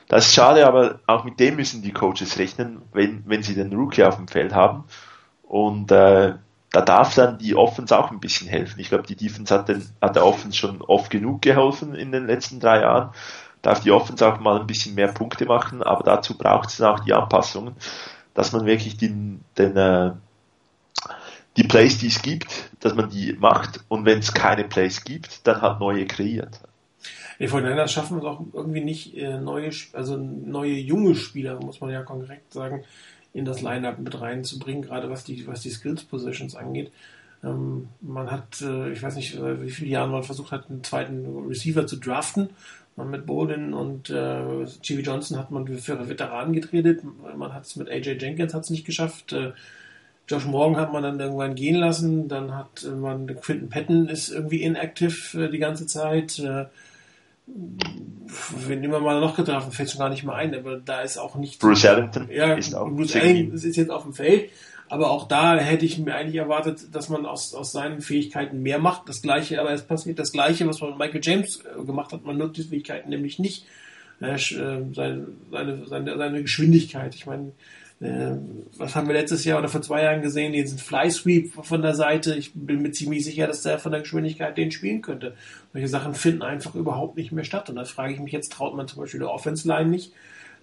Das 0.09 0.28
ist 0.28 0.32
schade, 0.32 0.66
aber 0.66 1.00
auch 1.07 1.24
mit 1.24 1.38
dem 1.38 1.57
müssen 1.57 1.82
die 1.82 1.92
Coaches 1.92 2.38
rechnen, 2.38 2.80
wenn, 2.94 3.24
wenn 3.26 3.42
sie 3.42 3.54
den 3.54 3.74
Rookie 3.74 4.04
auf 4.04 4.16
dem 4.16 4.26
Feld 4.26 4.54
haben. 4.54 4.84
Und 5.42 5.92
äh, 5.92 6.36
da 6.76 6.82
darf 6.82 7.14
dann 7.14 7.38
die 7.38 7.56
Offense 7.56 7.98
auch 7.98 8.10
ein 8.10 8.20
bisschen 8.20 8.48
helfen. 8.48 8.78
Ich 8.80 8.90
glaube, 8.90 9.06
die 9.06 9.16
Defense 9.16 9.54
hat, 9.54 9.70
den, 9.70 9.82
hat 10.02 10.14
der 10.14 10.26
Offense 10.26 10.58
schon 10.58 10.82
oft 10.82 11.10
genug 11.10 11.40
geholfen 11.40 11.94
in 11.94 12.12
den 12.12 12.26
letzten 12.26 12.60
drei 12.60 12.82
Jahren. 12.82 13.14
Darf 13.62 13.80
die 13.80 13.92
Offense 13.92 14.28
auch 14.28 14.40
mal 14.40 14.60
ein 14.60 14.66
bisschen 14.66 14.94
mehr 14.94 15.08
Punkte 15.08 15.46
machen, 15.46 15.82
aber 15.82 16.04
dazu 16.04 16.36
braucht 16.36 16.68
es 16.68 16.76
dann 16.76 16.92
auch 16.92 17.00
die 17.00 17.14
Anpassungen, 17.14 17.74
dass 18.34 18.52
man 18.52 18.66
wirklich 18.66 18.98
den, 18.98 19.40
den 19.56 19.74
äh, 19.74 20.12
die 21.56 21.64
Plays, 21.64 21.96
die 21.96 22.08
es 22.08 22.20
gibt, 22.20 22.70
dass 22.80 22.94
man 22.94 23.08
die 23.08 23.32
macht 23.32 23.80
und 23.88 24.04
wenn 24.04 24.18
es 24.18 24.34
keine 24.34 24.64
Plays 24.64 25.02
gibt, 25.02 25.46
dann 25.46 25.62
halt 25.62 25.80
neue 25.80 26.04
kreiert. 26.04 26.60
Die 27.38 27.48
Fortinanders 27.48 27.90
schaffen 27.90 28.18
es 28.18 28.24
auch 28.24 28.42
irgendwie 28.52 28.84
nicht, 28.84 29.16
äh, 29.16 29.38
neue, 29.38 29.70
also 29.94 30.18
neue 30.18 30.74
junge 30.74 31.14
Spieler, 31.14 31.58
muss 31.58 31.80
man 31.80 31.88
ja 31.88 32.02
konkret 32.02 32.52
sagen, 32.52 32.84
in 33.37 33.45
das 33.45 33.61
Lineup 33.61 33.99
mit 33.99 34.18
reinzubringen, 34.18 34.82
gerade 34.82 35.11
was 35.11 35.24
die, 35.24 35.47
was 35.47 35.61
die 35.61 35.70
Skills 35.70 36.05
Positions 36.05 36.57
angeht. 36.57 36.91
Ähm, 37.45 37.89
man 38.01 38.30
hat, 38.30 38.62
äh, 38.62 38.91
ich 38.93 39.03
weiß 39.03 39.16
nicht, 39.16 39.37
äh, 39.37 39.62
wie 39.62 39.70
viele 39.70 39.91
Jahre 39.91 40.11
man 40.11 40.22
versucht 40.22 40.53
hat, 40.53 40.70
einen 40.70 40.82
zweiten 40.82 41.47
Receiver 41.47 41.87
zu 41.87 41.97
draften. 41.97 42.51
Man 42.97 43.11
mit 43.11 43.26
Bolden 43.26 43.74
und 43.74 44.09
äh, 44.09 44.62
Jimmy 44.82 45.03
Johnson 45.03 45.39
hat 45.39 45.51
man 45.51 45.68
für 45.68 46.09
Veteranen 46.09 46.55
geredet. 46.55 47.03
Man 47.37 47.53
hat 47.53 47.64
es 47.64 47.76
mit 47.76 47.91
AJ 47.91 48.16
Jenkins 48.18 48.55
hat 48.55 48.64
es 48.64 48.70
nicht 48.70 48.87
geschafft. 48.87 49.34
Äh, 49.34 49.53
Josh 50.28 50.47
Morgan 50.47 50.80
hat 50.80 50.95
man 50.95 51.03
dann 51.03 51.20
irgendwann 51.20 51.55
gehen 51.55 51.76
lassen, 51.76 52.26
dann 52.26 52.55
hat 52.55 52.84
man 52.99 53.26
Quinton 53.41 53.68
Patton 53.68 54.09
ist 54.09 54.30
irgendwie 54.30 54.62
inactive 54.62 55.45
äh, 55.45 55.51
die 55.51 55.59
ganze 55.59 55.87
Zeit. 55.87 56.43
Äh, 57.47 57.53
wenn 58.66 58.82
immer 58.82 59.01
mal 59.01 59.20
noch 59.20 59.36
getroffen, 59.36 59.72
fällt 59.72 59.90
schon 59.90 60.01
gar 60.01 60.09
nicht 60.09 60.24
mehr 60.24 60.34
ein, 60.34 60.55
aber 60.55 60.78
da 60.78 61.03
ist 61.03 61.16
auch 61.16 61.36
nicht. 61.36 61.61
Bruce 61.61 61.84
Ellington 61.84 62.28
ja, 62.30 62.55
ist 62.55 62.74
auch 62.74 62.88
Bruce 62.88 63.14
Ellington 63.14 63.55
ist 63.55 63.76
jetzt 63.76 63.90
auf 63.90 64.03
dem 64.03 64.12
Feld, 64.12 64.51
aber 64.88 65.11
auch 65.11 65.28
da 65.28 65.57
hätte 65.57 65.84
ich 65.84 65.99
mir 65.99 66.14
eigentlich 66.14 66.36
erwartet, 66.36 66.94
dass 66.94 67.09
man 67.09 67.24
aus, 67.24 67.55
aus 67.55 67.72
seinen 67.72 68.01
Fähigkeiten 68.01 68.62
mehr 68.62 68.78
macht. 68.78 69.09
Das 69.09 69.22
gleiche, 69.22 69.61
aber 69.61 69.70
es 69.72 69.82
passiert 69.82 70.18
das 70.18 70.32
gleiche, 70.32 70.66
was 70.66 70.80
man 70.80 70.90
mit 70.90 70.99
Michael 70.99 71.20
James 71.22 71.61
äh, 71.64 71.84
gemacht 71.84 72.12
hat, 72.12 72.24
man 72.24 72.36
nutzt 72.36 72.59
die 72.59 72.62
Fähigkeiten 72.64 73.11
nämlich 73.11 73.38
nicht. 73.38 73.66
Äh, 74.20 74.38
seine, 74.38 75.28
seine, 75.51 75.86
seine, 75.86 76.16
seine 76.16 76.42
Geschwindigkeit. 76.42 77.14
Ich 77.14 77.26
meine, 77.26 77.49
äh, 77.49 77.53
was 77.99 78.94
haben 78.94 79.07
wir 79.07 79.14
letztes 79.14 79.44
Jahr 79.44 79.59
oder 79.59 79.68
vor 79.68 79.80
zwei 79.80 80.03
Jahren 80.03 80.20
gesehen? 80.20 80.53
Diesen 80.53 80.78
Fly 80.78 81.11
Sweep 81.11 81.53
von 81.64 81.80
der 81.80 81.94
Seite. 81.94 82.34
Ich 82.34 82.53
bin 82.55 82.82
mir 82.82 82.92
ziemlich 82.92 83.24
sicher, 83.24 83.47
dass 83.47 83.62
der 83.62 83.78
von 83.78 83.92
der 83.92 84.03
Geschwindigkeit 84.03 84.59
den 84.59 84.70
spielen 84.70 85.01
könnte. 85.01 85.34
Solche 85.72 85.88
Sachen 85.88 86.14
finden 86.14 86.42
einfach 86.42 86.74
überhaupt 86.74 87.16
nicht 87.16 87.32
mehr 87.32 87.44
statt. 87.44 87.70
Und 87.70 87.76
da 87.76 87.84
frage 87.84 88.12
ich 88.12 88.20
mich 88.20 88.32
jetzt, 88.32 88.53
traut 88.53 88.76
man 88.76 88.86
zum 88.86 89.01
Beispiel 89.01 89.20
der 89.20 89.30
Offense 89.30 89.66
Line 89.66 89.88
nicht, 89.88 90.12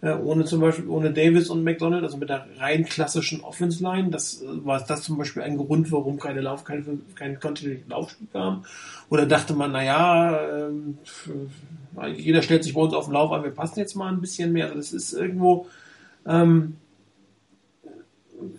äh, 0.02 0.12
ohne 0.12 0.46
zum 0.46 0.62
Beispiel, 0.62 0.88
ohne 0.88 1.12
Davis 1.12 1.50
und 1.50 1.64
McDonald, 1.64 2.04
also 2.04 2.18
mit 2.18 2.30
der 2.30 2.46
rein 2.60 2.86
klassischen 2.86 3.42
Offense 3.42 3.82
Line. 3.82 4.12
Das 4.12 4.44
äh, 4.44 4.46
war 4.64 4.84
das 4.86 5.02
zum 5.02 5.18
Beispiel 5.18 5.42
ein 5.42 5.58
Grund, 5.58 5.92
warum 5.92 6.20
keine 6.20 6.42
Lauf, 6.42 6.64
kein, 6.64 7.02
kein 7.16 7.40
kontinuierlichen 7.40 7.90
Laufspiel 7.90 8.28
kam. 8.32 8.64
Oder 9.10 9.26
dachte 9.26 9.56
man, 9.56 9.72
naja, 9.72 10.40
äh, 10.40 12.12
jeder 12.16 12.44
stellt 12.44 12.64
sich 12.64 12.76
bei 12.76 12.82
uns 12.82 12.94
auf 12.94 13.06
den 13.06 13.14
Lauf 13.14 13.32
an, 13.32 13.44
wir 13.44 13.50
passen 13.50 13.80
jetzt 13.80 13.96
mal 13.96 14.12
ein 14.12 14.22
bisschen 14.22 14.54
mehr. 14.54 14.66
Also 14.66 14.78
das 14.78 14.94
ist 14.94 15.14
irgendwo, 15.14 15.66
ähm, 16.28 16.76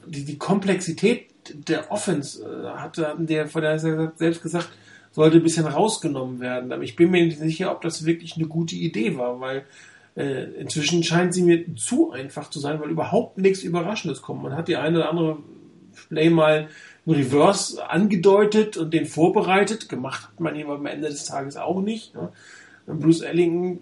die, 0.07 0.25
die 0.25 0.39
Komplexität 0.39 1.27
der 1.69 1.91
Offense 1.91 2.43
äh, 2.43 2.79
hatte 2.79 3.15
der 3.19 3.47
von 3.47 3.63
der 3.63 3.79
selbst 3.79 4.43
gesagt, 4.43 4.71
sollte 5.13 5.37
ein 5.37 5.43
bisschen 5.43 5.67
rausgenommen 5.67 6.41
werden. 6.41 6.73
Aber 6.73 6.83
ich 6.83 6.97
bin 6.97 7.11
mir 7.11 7.25
nicht 7.25 7.39
sicher, 7.39 7.71
ob 7.71 7.83
das 7.83 8.05
wirklich 8.05 8.37
eine 8.37 8.47
gute 8.47 8.75
Idee 8.75 9.17
war, 9.17 9.41
weil 9.41 9.65
äh, 10.17 10.45
inzwischen 10.61 11.03
scheint 11.03 11.35
sie 11.35 11.43
mir 11.43 11.77
zu 11.77 12.11
einfach 12.11 12.51
zu 12.51 12.59
sein, 12.59 12.81
weil 12.81 12.91
überhaupt 12.91 13.39
nichts 13.39 13.63
Überraschendes 13.63 14.23
kommt. 14.23 14.43
Man 14.43 14.57
hat 14.57 14.69
die 14.69 14.77
eine 14.77 14.99
oder 14.99 15.11
andere 15.11 15.39
Play 16.09 16.31
mal 16.31 16.69
einen 17.07 17.17
Reverse 17.17 17.89
angedeutet 17.89 18.77
und 18.77 18.93
den 18.93 19.07
vorbereitet. 19.07 19.89
Gemacht 19.89 20.29
hat 20.29 20.41
man 20.41 20.57
ihn 20.57 20.69
am 20.69 20.87
Ende 20.87 21.09
des 21.09 21.25
Tages 21.25 21.57
auch 21.57 21.81
nicht. 21.81 22.15
Ne? 22.15 22.31
Bruce 22.87 23.23
Ellington 23.23 23.81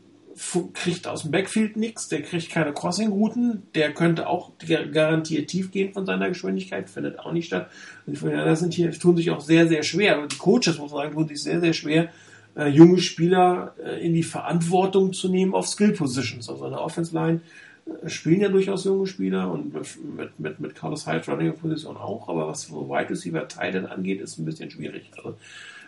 kriegt 0.74 1.07
aus 1.07 1.22
dem 1.22 1.30
Backfield 1.30 1.76
nichts, 1.76 2.09
der 2.09 2.22
kriegt 2.22 2.51
keine 2.51 2.72
Crossing-Routen, 2.72 3.62
der 3.74 3.93
könnte 3.93 4.28
auch 4.28 4.53
garantiert 4.93 5.49
tief 5.49 5.70
gehen 5.70 5.93
von 5.93 6.07
seiner 6.07 6.28
Geschwindigkeit, 6.28 6.89
findet 6.89 7.18
auch 7.18 7.33
nicht 7.33 7.47
statt. 7.47 7.70
Und 8.07 8.14
die 8.14 8.18
Fortinanders 8.18 8.61
sind 8.61 8.74
hier, 8.74 8.91
tun 8.93 9.16
sich 9.16 9.30
auch 9.30 9.41
sehr, 9.41 9.68
sehr 9.68 9.83
schwer, 9.83 10.20
und 10.20 10.33
die 10.33 10.39
Coaches, 10.39 10.78
muss 10.78 10.93
man 10.93 11.03
sagen, 11.03 11.14
tun 11.14 11.28
sich 11.28 11.43
sehr, 11.43 11.61
sehr 11.61 11.72
schwer, 11.72 12.11
äh, 12.57 12.68
junge 12.68 12.99
Spieler 12.99 13.74
äh, 13.83 14.05
in 14.05 14.14
die 14.14 14.22
Verantwortung 14.22 15.12
zu 15.12 15.28
nehmen 15.28 15.55
auf 15.55 15.66
Skill-Positions. 15.68 16.49
Also 16.49 16.64
in 16.64 16.72
der 16.72 16.80
Offense-Line 16.80 17.41
äh, 17.87 18.09
spielen 18.09 18.41
ja 18.41 18.49
durchaus 18.49 18.85
junge 18.85 19.07
Spieler 19.07 19.51
und 19.51 19.74
mit, 19.74 20.39
mit, 20.39 20.61
mit 20.61 20.74
Carlos 20.74 21.07
Hyde 21.07 21.24
Running 21.30 21.55
Position 21.55 21.97
auch, 21.97 22.28
aber 22.28 22.49
was 22.49 22.62
so 22.62 22.89
Wide 22.89 23.11
Receiver 23.11 23.47
Titan 23.49 23.87
angeht, 23.87 24.20
ist 24.20 24.39
ein 24.39 24.45
bisschen 24.45 24.70
schwierig. 24.70 25.11
Also, 25.16 25.37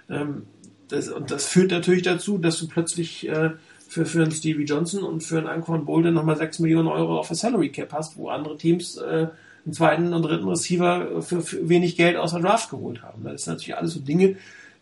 ähm, 0.08 0.42
das, 0.88 1.08
und 1.08 1.30
das 1.30 1.46
führt 1.46 1.70
natürlich 1.70 2.02
dazu, 2.02 2.38
dass 2.38 2.58
du 2.58 2.68
plötzlich 2.68 3.26
äh, 3.28 3.50
für, 3.88 4.06
für 4.06 4.22
einen 4.22 4.32
Stevie 4.32 4.64
Johnson 4.64 5.02
und 5.02 5.22
für 5.22 5.38
einen 5.38 5.46
Anquan 5.46 5.84
Bolden 5.84 6.14
nochmal 6.14 6.36
6 6.36 6.58
Millionen 6.60 6.88
Euro 6.88 7.18
auf 7.18 7.28
der 7.28 7.36
Salary 7.36 7.70
Cap 7.70 7.92
hast, 7.92 8.16
wo 8.16 8.28
andere 8.28 8.56
Teams 8.56 8.96
äh, 8.96 9.28
einen 9.64 9.72
zweiten 9.72 10.12
und 10.12 10.22
dritten 10.22 10.48
Receiver 10.48 11.22
für, 11.22 11.40
für 11.40 11.68
wenig 11.68 11.96
Geld 11.96 12.16
aus 12.16 12.32
der 12.32 12.40
Draft 12.40 12.70
geholt 12.70 13.02
haben. 13.02 13.24
Das 13.24 13.42
ist 13.42 13.46
natürlich 13.46 13.76
alles 13.76 13.94
so 13.94 14.00
Dinge, 14.00 14.36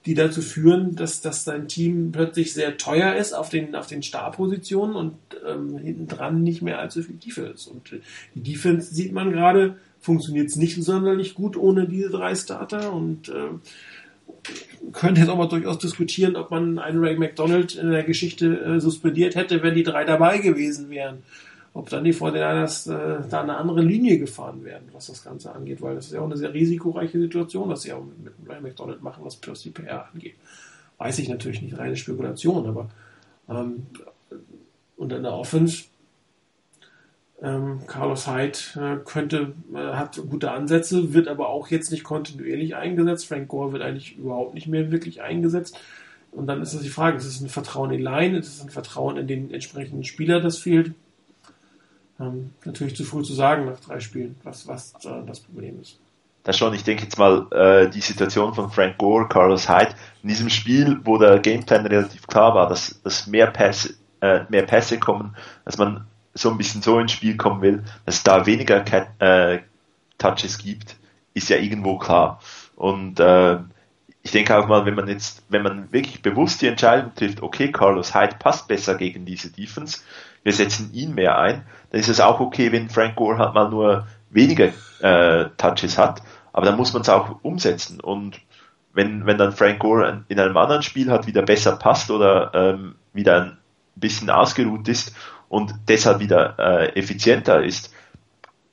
die 0.06 0.14
dazu 0.14 0.42
führen, 0.42 0.96
dass, 0.96 1.20
dass 1.20 1.44
dein 1.44 1.68
Team 1.68 2.10
plötzlich 2.10 2.52
sehr 2.54 2.76
teuer 2.76 3.14
ist 3.14 3.34
auf 3.34 3.50
den, 3.50 3.76
auf 3.76 3.86
den 3.86 4.02
Starpositionen 4.02 4.96
und 4.96 5.14
ähm, 5.46 5.78
hinten 5.78 6.08
dran 6.08 6.42
nicht 6.42 6.62
mehr 6.62 6.80
allzu 6.80 7.02
viel 7.02 7.16
Tiefe 7.16 7.42
ist. 7.42 7.68
Und 7.68 7.92
äh, 7.92 8.00
die 8.34 8.42
Defense 8.42 8.92
sieht 8.92 9.12
man 9.12 9.30
gerade, 9.30 9.76
funktioniert 10.00 10.48
es 10.48 10.56
nicht 10.56 10.82
sonderlich 10.82 11.34
gut 11.34 11.56
ohne 11.56 11.86
diese 11.86 12.10
drei 12.10 12.34
Starter 12.34 12.92
und 12.92 13.28
äh, 13.28 13.50
könnte 14.92 15.20
jetzt 15.20 15.30
auch 15.30 15.36
mal 15.36 15.48
durchaus 15.48 15.78
diskutieren, 15.78 16.36
ob 16.36 16.50
man 16.50 16.78
einen 16.78 17.02
Ray 17.02 17.16
McDonald 17.16 17.74
in 17.74 17.90
der 17.90 18.02
Geschichte 18.02 18.60
äh, 18.60 18.80
suspendiert 18.80 19.34
hätte, 19.34 19.62
wenn 19.62 19.74
die 19.74 19.82
drei 19.82 20.04
dabei 20.04 20.38
gewesen 20.38 20.90
wären. 20.90 21.22
Ob 21.74 21.88
dann 21.88 22.04
die 22.04 22.12
Fortinanders 22.12 22.86
äh, 22.86 23.20
da 23.30 23.40
eine 23.40 23.56
andere 23.56 23.80
Linie 23.80 24.18
gefahren 24.18 24.62
wären, 24.64 24.82
was 24.92 25.06
das 25.06 25.24
Ganze 25.24 25.54
angeht, 25.54 25.80
weil 25.80 25.94
das 25.94 26.06
ist 26.06 26.12
ja 26.12 26.20
auch 26.20 26.26
eine 26.26 26.36
sehr 26.36 26.52
risikoreiche 26.52 27.18
Situation, 27.18 27.68
was 27.68 27.82
sie 27.82 27.92
auch 27.92 28.04
mit, 28.04 28.38
mit 28.38 28.50
Ray 28.50 28.60
McDonald 28.60 29.02
machen, 29.02 29.24
was 29.24 29.36
Percy 29.36 29.70
PR 29.70 30.08
angeht. 30.12 30.34
Weiß 30.98 31.18
ich 31.18 31.28
natürlich 31.28 31.62
nicht, 31.62 31.78
reine 31.78 31.96
Spekulation, 31.96 32.66
aber 32.66 32.90
ähm, 33.48 33.86
und 34.96 35.12
in 35.12 35.22
der 35.22 35.32
Offense 35.32 35.84
ähm, 37.42 37.80
Carlos 37.86 38.28
Hyde 38.28 38.58
äh, 38.76 38.96
könnte, 39.04 39.54
äh, 39.74 39.78
hat 39.78 40.16
gute 40.30 40.52
Ansätze, 40.52 41.12
wird 41.12 41.26
aber 41.26 41.48
auch 41.48 41.68
jetzt 41.68 41.90
nicht 41.90 42.04
kontinuierlich 42.04 42.76
eingesetzt. 42.76 43.26
Frank 43.26 43.48
Gore 43.48 43.72
wird 43.72 43.82
eigentlich 43.82 44.16
überhaupt 44.16 44.54
nicht 44.54 44.68
mehr 44.68 44.92
wirklich 44.92 45.22
eingesetzt. 45.22 45.78
Und 46.30 46.46
dann 46.46 46.62
ist 46.62 46.72
das 46.72 46.82
die 46.82 46.88
Frage, 46.88 47.18
ist 47.18 47.26
es 47.26 47.40
ein 47.40 47.48
Vertrauen 47.48 47.90
in 47.90 48.00
Line, 48.00 48.38
ist 48.38 48.48
es 48.48 48.62
ein 48.62 48.70
Vertrauen 48.70 49.16
in 49.16 49.26
den 49.26 49.52
entsprechenden 49.52 50.04
Spieler, 50.04 50.40
das 50.40 50.58
fehlt? 50.58 50.94
Ähm, 52.20 52.50
natürlich 52.64 52.96
zu 52.96 53.04
früh 53.04 53.22
zu 53.22 53.32
sagen 53.32 53.66
nach 53.66 53.80
drei 53.80 53.98
Spielen, 53.98 54.36
was, 54.44 54.68
was 54.68 54.94
äh, 55.04 55.26
das 55.26 55.40
Problem 55.40 55.80
ist. 55.80 55.98
Das 56.44 56.56
schon, 56.56 56.74
ich 56.74 56.84
denke 56.84 57.04
jetzt 57.04 57.18
mal, 57.18 57.46
äh, 57.52 57.90
die 57.90 58.00
Situation 58.00 58.54
von 58.54 58.70
Frank 58.70 58.98
Gore, 58.98 59.28
Carlos 59.28 59.68
Hyde, 59.68 59.94
in 60.22 60.28
diesem 60.28 60.48
Spiel, 60.48 61.00
wo 61.04 61.18
der 61.18 61.40
Gameplan 61.40 61.86
relativ 61.86 62.26
klar 62.26 62.54
war, 62.54 62.68
dass, 62.68 63.00
dass 63.02 63.26
mehr 63.26 63.48
Pässe, 63.48 63.94
äh, 64.20 64.44
mehr 64.48 64.62
Pässe 64.62 64.98
kommen, 64.98 65.36
dass 65.64 65.78
man 65.78 66.06
so 66.34 66.50
ein 66.50 66.58
bisschen 66.58 66.82
so 66.82 66.98
ins 66.98 67.12
Spiel 67.12 67.36
kommen 67.36 67.62
will, 67.62 67.84
dass 68.06 68.16
es 68.16 68.22
da 68.22 68.46
weniger 68.46 68.84
äh, 69.20 69.60
Touches 70.18 70.58
gibt, 70.58 70.96
ist 71.34 71.48
ja 71.48 71.56
irgendwo 71.56 71.98
klar. 71.98 72.40
Und 72.76 73.20
äh, 73.20 73.58
ich 74.22 74.30
denke 74.30 74.56
auch 74.56 74.68
mal, 74.68 74.86
wenn 74.86 74.94
man 74.94 75.08
jetzt, 75.08 75.44
wenn 75.48 75.62
man 75.62 75.92
wirklich 75.92 76.22
bewusst 76.22 76.62
die 76.62 76.68
Entscheidung 76.68 77.14
trifft, 77.14 77.42
okay, 77.42 77.72
Carlos 77.72 78.14
Hyde 78.14 78.36
passt 78.38 78.68
besser 78.68 78.94
gegen 78.94 79.24
diese 79.24 79.50
Defense, 79.50 80.00
wir 80.44 80.52
setzen 80.52 80.90
ihn 80.92 81.14
mehr 81.14 81.38
ein, 81.38 81.64
dann 81.90 82.00
ist 82.00 82.08
es 82.08 82.20
auch 82.20 82.40
okay, 82.40 82.72
wenn 82.72 82.88
Frank 82.88 83.16
Gore 83.16 83.38
halt 83.38 83.54
mal 83.54 83.68
nur 83.68 84.06
weniger 84.30 84.68
äh, 85.00 85.50
Touches 85.56 85.98
hat, 85.98 86.22
aber 86.52 86.66
dann 86.66 86.76
muss 86.76 86.92
man 86.92 87.02
es 87.02 87.08
auch 87.08 87.40
umsetzen. 87.42 88.00
Und 88.00 88.40
wenn, 88.92 89.26
wenn 89.26 89.38
dann 89.38 89.52
Frank 89.52 89.80
Gore 89.80 90.24
in 90.28 90.38
einem 90.38 90.56
anderen 90.56 90.82
Spiel 90.82 91.10
hat, 91.10 91.26
wieder 91.26 91.42
besser 91.42 91.76
passt 91.76 92.10
oder 92.10 92.52
ähm, 92.54 92.94
wieder 93.12 93.42
ein 93.42 93.58
bisschen 93.96 94.30
ausgeruht 94.30 94.88
ist 94.88 95.14
und 95.52 95.74
deshalb 95.86 96.20
wieder 96.20 96.58
äh, 96.58 96.98
effizienter 96.98 97.62
ist, 97.62 97.92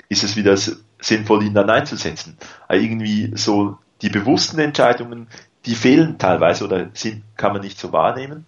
ist 0.08 0.24
es 0.24 0.38
wieder 0.38 0.56
sinnvoll, 1.02 1.44
ihn 1.44 1.54
dann 1.54 1.70
einzusetzen. 1.70 2.38
Aber 2.70 2.80
irgendwie 2.80 3.34
so 3.36 3.78
die 4.02 4.08
bewussten 4.08 4.60
Entscheidungen, 4.60 5.28
die 5.66 5.76
fehlen 5.76 6.18
teilweise 6.18 6.64
oder 6.64 6.90
sind, 6.94 7.24
kann 7.36 7.52
man 7.52 7.64
nicht 7.64 7.78
so 7.78 7.92
wahrnehmen. 7.92 8.46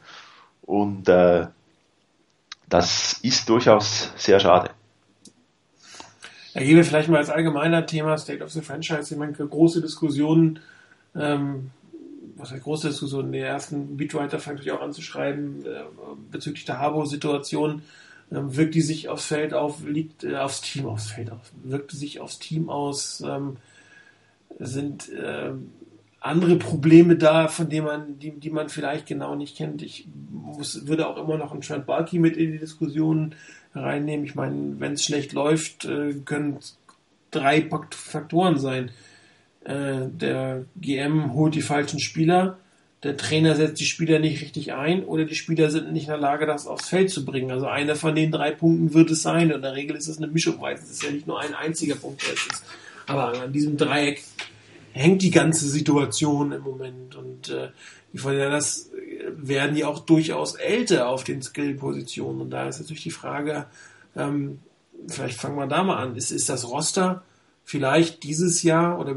Und 0.61 1.09
äh, 1.09 1.47
das 2.69 3.19
ist 3.21 3.49
durchaus 3.49 4.13
sehr 4.15 4.39
schade. 4.39 4.69
Wir 6.53 6.85
vielleicht 6.85 7.09
mal 7.09 7.17
als 7.17 7.29
allgemeiner 7.29 7.85
Thema 7.85 8.17
State 8.17 8.41
of 8.41 8.51
the 8.51 8.61
Franchise. 8.61 9.13
Ich 9.13 9.19
meine, 9.19 9.33
große 9.33 9.81
Diskussionen, 9.81 10.59
ähm, 11.17 11.71
was 12.37 12.51
heißt 12.51 12.63
große 12.63 12.87
Diskussionen, 12.87 13.33
der 13.33 13.47
ersten 13.47 13.97
Beatwriter 13.97 14.39
fängt 14.39 14.59
natürlich 14.59 14.79
auch 14.79 14.81
an 14.81 14.93
zu 14.93 15.01
schreiben 15.01 15.65
äh, 15.65 15.83
bezüglich 16.31 16.63
der 16.63 16.79
Harbo-Situation 16.79 17.81
ähm, 18.31 18.55
wirkt 18.55 18.75
die 18.75 18.81
sich 18.81 19.09
aufs 19.09 19.25
Feld 19.25 19.53
auf, 19.53 19.83
liegt 19.85 20.23
äh, 20.23 20.37
aufs 20.37 20.61
Team 20.61 20.87
aufs 20.87 21.07
Feld 21.07 21.31
auf, 21.31 21.51
wirkt 21.63 21.91
die 21.91 21.97
sich 21.97 22.19
aufs 22.19 22.39
Team 22.39 22.69
aus, 22.69 23.21
ähm, 23.25 23.57
sind 24.59 25.09
äh, 25.09 25.51
andere 26.19 26.55
Probleme 26.57 27.15
da, 27.15 27.47
von 27.47 27.67
denen 27.69 27.87
man, 27.87 28.19
die, 28.19 28.31
die 28.31 28.51
man 28.51 28.69
vielleicht 28.69 29.07
genau 29.07 29.35
nicht 29.35 29.57
kennt. 29.57 29.81
Ich 29.81 30.07
muss, 30.31 30.87
würde 30.87 31.07
auch 31.07 31.17
immer 31.17 31.37
noch 31.37 31.51
einen 31.51 31.61
Trent 31.61 31.87
Bulky 31.87 32.19
mit 32.19 32.37
in 32.37 32.51
die 32.51 32.59
Diskussion 32.59 33.33
reinnehmen. 33.73 34.25
Ich 34.25 34.35
meine, 34.35 34.79
wenn 34.79 34.93
es 34.93 35.03
schlecht 35.03 35.33
läuft, 35.33 35.85
äh, 35.85 36.13
können 36.25 36.59
drei 37.31 37.67
Faktoren 37.89 38.59
sein. 38.59 38.91
Äh, 39.63 40.07
der 40.09 40.65
GM 40.79 41.33
holt 41.33 41.55
die 41.55 41.61
falschen 41.61 41.99
Spieler, 41.99 42.57
der 43.03 43.17
Trainer 43.17 43.55
setzt 43.55 43.79
die 43.79 43.85
Spieler 43.85 44.19
nicht 44.19 44.41
richtig 44.41 44.73
ein 44.73 45.03
oder 45.03 45.25
die 45.25 45.35
Spieler 45.35 45.71
sind 45.71 45.91
nicht 45.91 46.03
in 46.03 46.11
der 46.11 46.19
Lage, 46.19 46.45
das 46.45 46.67
aufs 46.67 46.89
Feld 46.89 47.09
zu 47.09 47.25
bringen. 47.25 47.49
Also 47.49 47.65
einer 47.65 47.95
von 47.95 48.13
den 48.13 48.31
drei 48.31 48.51
Punkten 48.51 48.93
wird 48.93 49.09
es 49.09 49.23
sein. 49.23 49.47
Und 49.49 49.57
in 49.57 49.61
der 49.63 49.75
Regel 49.75 49.95
ist 49.95 50.07
es 50.07 50.17
eine 50.17 50.27
Mischung, 50.27 50.61
weil 50.61 50.75
es 50.75 50.89
ist 50.89 51.03
ja 51.03 51.09
nicht 51.09 51.25
nur 51.25 51.39
ein 51.39 51.55
einziger 51.55 51.95
Punkt, 51.95 52.21
der 52.21 52.33
es 52.33 52.45
ist. 52.45 52.63
Aber 53.07 53.41
an 53.41 53.51
diesem 53.51 53.75
Dreieck 53.75 54.23
hängt 54.91 55.23
die 55.23 55.31
ganze 55.31 55.67
Situation 55.67 56.51
im 56.51 56.61
Moment. 56.61 57.15
Und 57.15 57.49
äh, 57.49 57.69
die 58.13 58.19
das 58.19 58.91
werden 59.35 59.75
ja 59.75 59.87
auch 59.87 59.99
durchaus 59.99 60.55
älter 60.55 61.09
auf 61.09 61.23
den 61.23 61.41
Skill-Positionen. 61.41 62.41
Und 62.41 62.49
da 62.51 62.67
ist 62.67 62.79
natürlich 62.79 63.03
die 63.03 63.11
Frage, 63.11 63.65
ähm, 64.15 64.59
vielleicht 65.07 65.39
fangen 65.39 65.57
wir 65.57 65.65
da 65.65 65.81
mal 65.83 65.97
an. 65.97 66.15
Ist, 66.15 66.31
ist 66.31 66.49
das 66.49 66.69
Roster 66.69 67.23
vielleicht 67.63 68.21
dieses 68.23 68.61
Jahr 68.61 68.99
oder 68.99 69.15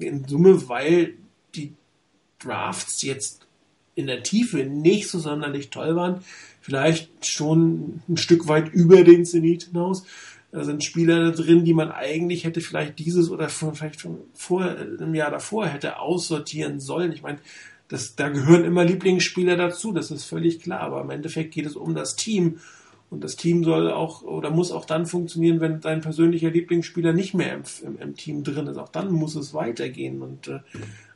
in 0.00 0.26
Summe, 0.26 0.68
weil 0.68 1.14
Drafts 2.38 3.02
jetzt 3.02 3.46
in 3.94 4.06
der 4.06 4.22
Tiefe 4.22 4.64
nicht 4.64 5.08
so 5.08 5.18
sonderlich 5.18 5.70
toll 5.70 5.96
waren, 5.96 6.20
vielleicht 6.60 7.26
schon 7.26 8.02
ein 8.08 8.16
Stück 8.16 8.46
weit 8.48 8.72
über 8.72 9.02
den 9.04 9.24
Zenit 9.24 9.64
hinaus. 9.64 10.04
Da 10.52 10.64
sind 10.64 10.84
Spieler 10.84 11.32
drin, 11.32 11.64
die 11.64 11.74
man 11.74 11.90
eigentlich 11.90 12.44
hätte 12.44 12.60
vielleicht 12.60 12.98
dieses 12.98 13.30
oder 13.30 13.48
vielleicht 13.48 14.00
schon 14.00 14.18
vor, 14.32 14.76
im 14.76 15.14
Jahr 15.14 15.30
davor 15.30 15.66
hätte 15.66 15.98
aussortieren 15.98 16.80
sollen. 16.80 17.12
Ich 17.12 17.22
meine, 17.22 17.38
das, 17.88 18.16
da 18.16 18.28
gehören 18.28 18.64
immer 18.64 18.84
Lieblingsspieler 18.84 19.56
dazu, 19.56 19.92
das 19.92 20.10
ist 20.10 20.24
völlig 20.24 20.60
klar. 20.60 20.80
Aber 20.80 21.02
im 21.02 21.10
Endeffekt 21.10 21.54
geht 21.54 21.66
es 21.66 21.76
um 21.76 21.94
das 21.94 22.16
Team. 22.16 22.58
Und 23.08 23.22
das 23.22 23.36
Team 23.36 23.62
soll 23.62 23.90
auch 23.90 24.22
oder 24.22 24.50
muss 24.50 24.72
auch 24.72 24.84
dann 24.84 25.06
funktionieren, 25.06 25.60
wenn 25.60 25.80
dein 25.80 26.00
persönlicher 26.00 26.50
Lieblingsspieler 26.50 27.12
nicht 27.12 27.34
mehr 27.34 27.54
im, 27.54 27.62
im, 27.84 27.98
im 27.98 28.16
Team 28.16 28.42
drin 28.42 28.66
ist. 28.66 28.78
Auch 28.78 28.88
dann 28.88 29.12
muss 29.12 29.36
es 29.36 29.54
weitergehen. 29.54 30.22
Und 30.22 30.48
äh, 30.48 30.58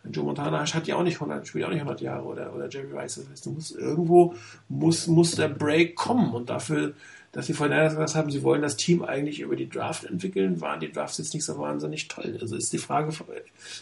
Joe 0.05 0.25
Montana 0.25 0.65
hat 0.65 0.87
ja 0.87 0.97
auch 0.97 1.03
nicht 1.03 1.17
100, 1.17 1.47
spielt 1.47 1.65
auch 1.65 1.71
nicht 1.71 1.81
100 1.81 2.01
Jahre 2.01 2.25
oder, 2.25 2.55
oder 2.55 2.69
Jerry 2.69 2.93
Rice. 2.93 3.17
Das 3.17 3.29
heißt, 3.29 3.47
du 3.47 3.51
musst 3.51 3.77
irgendwo, 3.77 4.35
muss, 4.69 5.07
muss 5.07 5.33
der 5.33 5.49
Break 5.49 5.95
kommen 5.95 6.33
und 6.33 6.49
dafür, 6.49 6.95
dass 7.33 7.47
sie 7.47 7.53
vorhin 7.53 7.77
gesagt 7.77 8.15
haben, 8.15 8.31
sie 8.31 8.43
wollen 8.43 8.63
das 8.63 8.77
Team 8.77 9.05
eigentlich 9.05 9.41
über 9.41 9.57
die 9.57 9.69
Draft 9.69 10.05
entwickeln, 10.05 10.61
waren 10.61 10.81
die 10.81 10.91
Drafts 10.91 11.19
jetzt 11.19 11.35
nicht 11.35 11.45
so 11.45 11.59
wahnsinnig 11.59 12.09
toll. 12.09 12.39
Also 12.41 12.57
ist 12.57 12.73
die 12.73 12.79
Frage, 12.79 13.13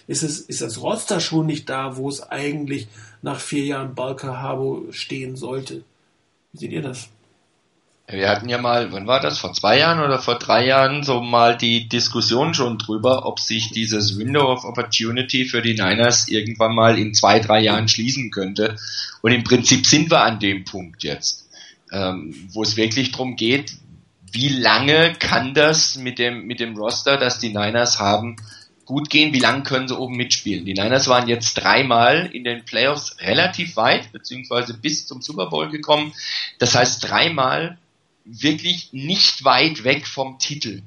ist 0.06 0.22
es, 0.22 0.40
ist 0.40 0.60
das 0.60 0.82
Roster 0.82 1.20
schon 1.20 1.46
nicht 1.46 1.68
da, 1.70 1.96
wo 1.96 2.08
es 2.08 2.22
eigentlich 2.22 2.88
nach 3.22 3.40
vier 3.40 3.64
Jahren 3.64 3.94
Balker 3.94 4.42
Habo 4.42 4.86
stehen 4.90 5.36
sollte? 5.36 5.84
Wie 6.52 6.58
seht 6.58 6.72
ihr 6.72 6.82
das? 6.82 7.08
Wir 8.10 8.30
hatten 8.30 8.48
ja 8.48 8.56
mal, 8.56 8.90
wann 8.90 9.06
war 9.06 9.20
das, 9.20 9.38
vor 9.38 9.52
zwei 9.52 9.78
Jahren 9.78 10.00
oder 10.00 10.18
vor 10.18 10.38
drei 10.38 10.64
Jahren 10.64 11.02
so 11.02 11.20
mal 11.20 11.58
die 11.58 11.90
Diskussion 11.90 12.54
schon 12.54 12.78
drüber, 12.78 13.26
ob 13.26 13.38
sich 13.38 13.70
dieses 13.70 14.18
Window 14.18 14.50
of 14.50 14.64
Opportunity 14.64 15.44
für 15.44 15.60
die 15.60 15.74
Niners 15.74 16.28
irgendwann 16.28 16.74
mal 16.74 16.98
in 16.98 17.12
zwei, 17.12 17.38
drei 17.38 17.60
Jahren 17.60 17.86
schließen 17.86 18.30
könnte. 18.30 18.76
Und 19.20 19.32
im 19.32 19.44
Prinzip 19.44 19.84
sind 19.84 20.10
wir 20.10 20.22
an 20.22 20.40
dem 20.40 20.64
Punkt 20.64 21.04
jetzt, 21.04 21.50
ähm, 21.92 22.34
wo 22.52 22.62
es 22.62 22.78
wirklich 22.78 23.12
darum 23.12 23.36
geht, 23.36 23.74
wie 24.32 24.48
lange 24.48 25.12
kann 25.18 25.52
das 25.52 25.96
mit 25.96 26.18
dem, 26.18 26.46
mit 26.46 26.60
dem 26.60 26.78
Roster, 26.78 27.18
das 27.18 27.40
die 27.40 27.50
Niners 27.50 27.98
haben, 27.98 28.36
gut 28.86 29.10
gehen, 29.10 29.34
wie 29.34 29.38
lange 29.38 29.64
können 29.64 29.86
sie 29.86 29.98
oben 29.98 30.16
mitspielen. 30.16 30.64
Die 30.64 30.72
Niners 30.72 31.08
waren 31.08 31.28
jetzt 31.28 31.54
dreimal 31.54 32.30
in 32.32 32.44
den 32.44 32.64
Playoffs 32.64 33.16
relativ 33.20 33.76
weit, 33.76 34.12
beziehungsweise 34.12 34.72
bis 34.72 35.06
zum 35.06 35.20
Super 35.20 35.50
Bowl 35.50 35.68
gekommen. 35.68 36.14
Das 36.58 36.74
heißt 36.74 37.06
dreimal 37.06 37.76
wirklich 38.28 38.92
nicht 38.92 39.44
weit 39.44 39.84
weg 39.84 40.06
vom 40.06 40.38
Titel. 40.38 40.82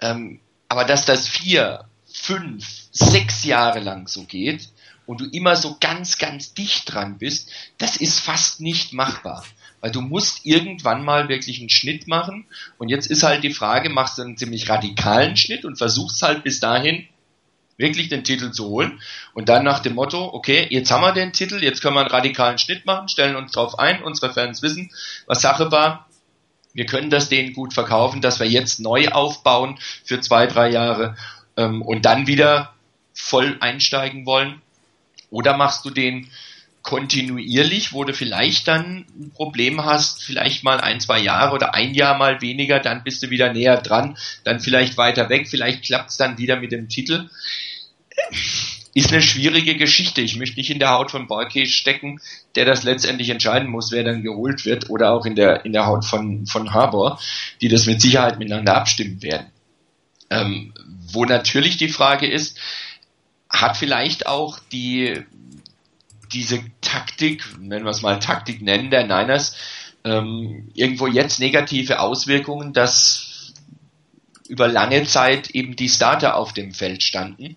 Ähm, 0.00 0.40
aber 0.68 0.84
dass 0.84 1.04
das 1.04 1.28
vier, 1.28 1.84
fünf, 2.12 2.66
sechs 2.90 3.44
Jahre 3.44 3.80
lang 3.80 4.08
so 4.08 4.24
geht 4.24 4.68
und 5.06 5.20
du 5.20 5.26
immer 5.26 5.54
so 5.56 5.76
ganz, 5.80 6.18
ganz 6.18 6.54
dicht 6.54 6.92
dran 6.92 7.18
bist, 7.18 7.50
das 7.78 7.96
ist 7.96 8.18
fast 8.18 8.60
nicht 8.60 8.92
machbar. 8.92 9.44
Weil 9.80 9.92
du 9.92 10.00
musst 10.00 10.44
irgendwann 10.44 11.04
mal 11.04 11.28
wirklich 11.28 11.60
einen 11.60 11.70
Schnitt 11.70 12.08
machen. 12.08 12.46
Und 12.78 12.88
jetzt 12.88 13.06
ist 13.06 13.22
halt 13.22 13.44
die 13.44 13.52
Frage, 13.52 13.90
machst 13.90 14.18
du 14.18 14.22
einen 14.22 14.36
ziemlich 14.36 14.68
radikalen 14.68 15.36
Schnitt 15.36 15.64
und 15.64 15.76
versuchst 15.76 16.22
halt 16.22 16.42
bis 16.42 16.58
dahin 16.60 17.06
wirklich 17.76 18.08
den 18.08 18.24
Titel 18.24 18.50
zu 18.50 18.66
holen. 18.66 19.00
Und 19.34 19.48
dann 19.48 19.64
nach 19.64 19.80
dem 19.80 19.94
Motto, 19.94 20.32
okay, 20.32 20.66
jetzt 20.70 20.90
haben 20.90 21.02
wir 21.02 21.12
den 21.12 21.32
Titel, 21.32 21.62
jetzt 21.62 21.82
können 21.82 21.94
wir 21.94 22.00
einen 22.00 22.10
radikalen 22.10 22.58
Schnitt 22.58 22.86
machen, 22.86 23.08
stellen 23.08 23.36
uns 23.36 23.52
drauf 23.52 23.78
ein, 23.78 24.02
unsere 24.02 24.32
Fans 24.32 24.62
wissen, 24.62 24.90
was 25.26 25.42
Sache 25.42 25.70
war. 25.70 26.05
Wir 26.76 26.84
können 26.84 27.08
das 27.08 27.30
denen 27.30 27.54
gut 27.54 27.72
verkaufen, 27.72 28.20
dass 28.20 28.38
wir 28.38 28.46
jetzt 28.46 28.80
neu 28.80 29.08
aufbauen 29.08 29.78
für 30.04 30.20
zwei, 30.20 30.46
drei 30.46 30.70
Jahre 30.70 31.16
ähm, 31.56 31.80
und 31.80 32.04
dann 32.04 32.26
wieder 32.26 32.74
voll 33.14 33.56
einsteigen 33.60 34.26
wollen. 34.26 34.60
Oder 35.30 35.56
machst 35.56 35.86
du 35.86 35.90
den 35.90 36.28
kontinuierlich, 36.82 37.94
wo 37.94 38.04
du 38.04 38.12
vielleicht 38.12 38.68
dann 38.68 39.06
ein 39.18 39.32
Problem 39.34 39.84
hast, 39.84 40.22
vielleicht 40.22 40.64
mal 40.64 40.78
ein, 40.80 41.00
zwei 41.00 41.18
Jahre 41.18 41.54
oder 41.54 41.74
ein 41.74 41.94
Jahr 41.94 42.16
mal 42.16 42.42
weniger, 42.42 42.78
dann 42.78 43.02
bist 43.02 43.22
du 43.22 43.30
wieder 43.30 43.52
näher 43.52 43.78
dran, 43.78 44.16
dann 44.44 44.60
vielleicht 44.60 44.98
weiter 44.98 45.28
weg, 45.30 45.48
vielleicht 45.48 45.84
klappt 45.84 46.10
es 46.10 46.18
dann 46.18 46.38
wieder 46.38 46.56
mit 46.56 46.72
dem 46.72 46.88
Titel. 46.88 47.28
Ist 48.96 49.12
eine 49.12 49.20
schwierige 49.20 49.76
Geschichte. 49.76 50.22
Ich 50.22 50.36
möchte 50.36 50.56
nicht 50.56 50.70
in 50.70 50.78
der 50.78 50.92
Haut 50.92 51.10
von 51.10 51.26
Borke 51.26 51.66
stecken, 51.66 52.18
der 52.54 52.64
das 52.64 52.82
letztendlich 52.82 53.28
entscheiden 53.28 53.68
muss, 53.68 53.92
wer 53.92 54.02
dann 54.04 54.22
geholt 54.22 54.64
wird, 54.64 54.88
oder 54.88 55.12
auch 55.12 55.26
in 55.26 55.34
der, 55.34 55.66
in 55.66 55.74
der 55.74 55.84
Haut 55.84 56.06
von, 56.06 56.46
von 56.46 56.72
Harbour, 56.72 57.20
die 57.60 57.68
das 57.68 57.84
mit 57.84 58.00
Sicherheit 58.00 58.38
miteinander 58.38 58.74
abstimmen 58.74 59.22
werden. 59.22 59.48
Ähm, 60.30 60.72
wo 61.12 61.26
natürlich 61.26 61.76
die 61.76 61.90
Frage 61.90 62.26
ist, 62.26 62.58
hat 63.50 63.76
vielleicht 63.76 64.26
auch 64.26 64.58
die 64.72 65.22
diese 66.32 66.64
Taktik, 66.80 67.44
nennen 67.60 67.84
wir 67.84 67.90
es 67.90 68.00
mal 68.00 68.18
Taktik 68.18 68.62
nennen, 68.62 68.90
der 68.90 69.02
Niners, 69.02 69.58
ähm, 70.04 70.70
irgendwo 70.72 71.06
jetzt 71.06 71.38
negative 71.38 72.00
Auswirkungen, 72.00 72.72
dass 72.72 73.52
über 74.48 74.68
lange 74.68 75.04
Zeit 75.04 75.50
eben 75.50 75.76
die 75.76 75.90
Starter 75.90 76.36
auf 76.36 76.54
dem 76.54 76.72
Feld 76.72 77.02
standen. 77.02 77.56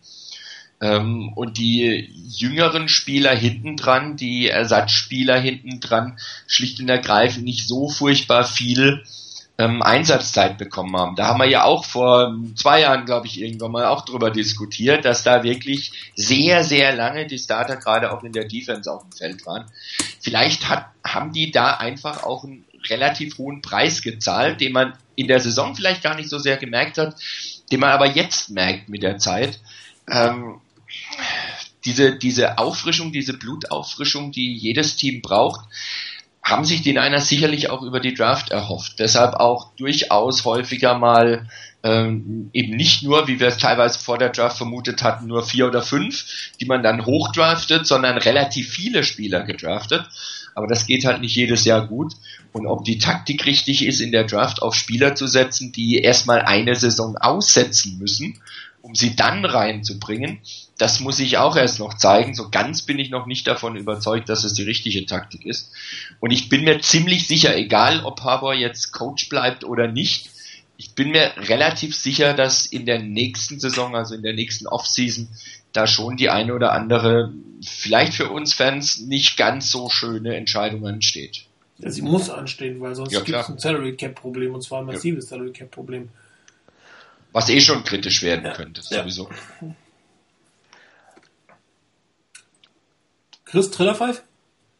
Ähm, 0.81 1.33
und 1.35 1.57
die 1.57 2.09
jüngeren 2.27 2.87
Spieler 2.87 3.35
hinten 3.35 3.75
dran, 3.75 4.15
die 4.15 4.47
Ersatzspieler 4.47 5.39
hinten 5.39 5.79
dran, 5.79 6.17
schlicht 6.47 6.79
und 6.79 6.89
ergreifend 6.89 7.43
nicht 7.43 7.67
so 7.67 7.89
furchtbar 7.89 8.45
viel 8.45 9.03
ähm, 9.59 9.81
Einsatzzeit 9.81 10.57
bekommen 10.57 10.95
haben. 10.95 11.17
Da 11.17 11.27
haben 11.27 11.39
wir 11.39 11.49
ja 11.49 11.65
auch 11.65 11.83
vor 11.83 12.33
zwei 12.55 12.79
Jahren, 12.79 13.05
glaube 13.05 13.27
ich, 13.27 13.41
irgendwann 13.41 13.73
mal 13.73 13.87
auch 13.87 14.05
drüber 14.05 14.31
diskutiert, 14.31 15.03
dass 15.03 15.23
da 15.23 15.43
wirklich 15.43 15.91
sehr, 16.15 16.63
sehr 16.63 16.95
lange 16.95 17.27
die 17.27 17.37
Starter 17.37 17.75
gerade 17.75 18.13
auch 18.13 18.23
in 18.23 18.31
der 18.31 18.45
Defense 18.45 18.89
auf 18.89 19.01
dem 19.01 19.11
Feld 19.11 19.45
waren. 19.45 19.65
Vielleicht 20.21 20.69
hat, 20.69 20.85
haben 21.03 21.33
die 21.33 21.51
da 21.51 21.73
einfach 21.73 22.23
auch 22.23 22.45
einen 22.45 22.63
relativ 22.89 23.37
hohen 23.37 23.61
Preis 23.61 24.01
gezahlt, 24.01 24.61
den 24.61 24.71
man 24.71 24.93
in 25.15 25.27
der 25.27 25.41
Saison 25.41 25.75
vielleicht 25.75 26.03
gar 26.03 26.15
nicht 26.15 26.29
so 26.29 26.39
sehr 26.39 26.55
gemerkt 26.55 26.97
hat, 26.97 27.15
den 27.69 27.81
man 27.81 27.89
aber 27.91 28.07
jetzt 28.07 28.49
merkt 28.51 28.87
mit 28.87 29.03
der 29.03 29.17
Zeit. 29.17 29.59
Ähm, 30.09 30.61
diese, 31.85 32.17
diese 32.17 32.57
Auffrischung, 32.57 33.11
diese 33.11 33.33
Blutauffrischung, 33.33 34.31
die 34.31 34.53
jedes 34.55 34.95
Team 34.95 35.21
braucht, 35.21 35.65
haben 36.43 36.65
sich 36.65 36.81
die 36.81 36.93
Niners 36.93 37.29
sicherlich 37.29 37.69
auch 37.69 37.83
über 37.83 37.99
die 37.99 38.13
Draft 38.13 38.49
erhofft. 38.49 38.99
Deshalb 38.99 39.35
auch 39.35 39.75
durchaus 39.75 40.45
häufiger 40.45 40.97
mal 40.97 41.47
ähm, 41.83 42.49
eben 42.53 42.75
nicht 42.75 43.03
nur, 43.03 43.27
wie 43.27 43.39
wir 43.39 43.47
es 43.47 43.57
teilweise 43.57 43.99
vor 43.99 44.17
der 44.17 44.29
Draft 44.29 44.57
vermutet 44.57 45.03
hatten, 45.03 45.27
nur 45.27 45.43
vier 45.43 45.67
oder 45.67 45.81
fünf, 45.81 46.25
die 46.59 46.65
man 46.65 46.83
dann 46.83 47.05
hochdraftet, 47.05 47.87
sondern 47.87 48.17
relativ 48.17 48.69
viele 48.69 49.03
Spieler 49.03 49.43
gedraftet. 49.43 50.05
Aber 50.55 50.67
das 50.67 50.87
geht 50.87 51.05
halt 51.05 51.21
nicht 51.21 51.35
jedes 51.35 51.65
Jahr 51.65 51.87
gut. 51.87 52.13
Und 52.51 52.65
ob 52.65 52.83
die 52.83 52.97
Taktik 52.97 53.45
richtig 53.45 53.85
ist, 53.85 54.01
in 54.01 54.11
der 54.11 54.25
Draft 54.25 54.61
auf 54.61 54.75
Spieler 54.75 55.15
zu 55.15 55.27
setzen, 55.27 55.71
die 55.71 55.99
erstmal 55.99 56.41
eine 56.41 56.75
Saison 56.75 57.15
aussetzen 57.15 57.97
müssen, 57.99 58.41
um 58.89 58.95
sie 58.95 59.15
dann 59.15 59.45
reinzubringen, 59.45 60.39
das 60.79 60.99
muss 60.99 61.19
ich 61.19 61.37
auch 61.37 61.55
erst 61.55 61.77
noch 61.77 61.93
zeigen. 61.93 62.33
So 62.33 62.49
ganz 62.49 62.81
bin 62.81 62.97
ich 62.97 63.11
noch 63.11 63.27
nicht 63.27 63.45
davon 63.45 63.75
überzeugt, 63.75 64.29
dass 64.29 64.43
es 64.43 64.53
die 64.53 64.63
richtige 64.63 65.05
Taktik 65.05 65.45
ist. 65.45 65.71
Und 66.19 66.31
ich 66.31 66.49
bin 66.49 66.63
mir 66.63 66.81
ziemlich 66.81 67.27
sicher, 67.27 67.55
egal 67.55 68.03
ob 68.03 68.21
Harbour 68.21 68.55
jetzt 68.55 68.91
Coach 68.91 69.29
bleibt 69.29 69.63
oder 69.63 69.87
nicht, 69.87 70.31
ich 70.77 70.95
bin 70.95 71.11
mir 71.11 71.33
relativ 71.37 71.95
sicher, 71.95 72.33
dass 72.33 72.65
in 72.65 72.87
der 72.87 72.97
nächsten 72.97 73.59
Saison, 73.59 73.95
also 73.95 74.15
in 74.15 74.23
der 74.23 74.33
nächsten 74.33 74.65
Offseason, 74.65 75.27
da 75.71 75.85
schon 75.85 76.17
die 76.17 76.31
eine 76.31 76.55
oder 76.55 76.71
andere, 76.71 77.31
vielleicht 77.61 78.15
für 78.15 78.31
uns 78.31 78.55
Fans, 78.55 79.01
nicht 79.01 79.37
ganz 79.37 79.69
so 79.69 79.89
schöne 79.89 80.35
Entscheidung 80.35 80.87
ansteht. 80.87 81.45
Ja, 81.77 81.91
sie 81.91 82.01
muss 82.01 82.31
anstehen, 82.31 82.81
weil 82.81 82.95
sonst 82.95 83.13
ja, 83.13 83.19
gibt 83.19 83.37
es 83.37 83.49
ein 83.49 83.59
Salary 83.59 83.95
Cap 83.95 84.15
Problem 84.15 84.55
und 84.55 84.63
zwar 84.63 84.79
ein 84.79 84.87
massives 84.87 85.25
ja. 85.25 85.37
Salary 85.37 85.51
Cap 85.51 85.69
Problem. 85.69 86.09
Was 87.31 87.49
eh 87.49 87.61
schon 87.61 87.83
kritisch 87.83 88.23
werden 88.23 88.45
ja. 88.45 88.53
könnte, 88.53 88.81
sowieso. 88.81 89.29
Chris 93.45 93.71
Trillerpfeif? 93.71 94.23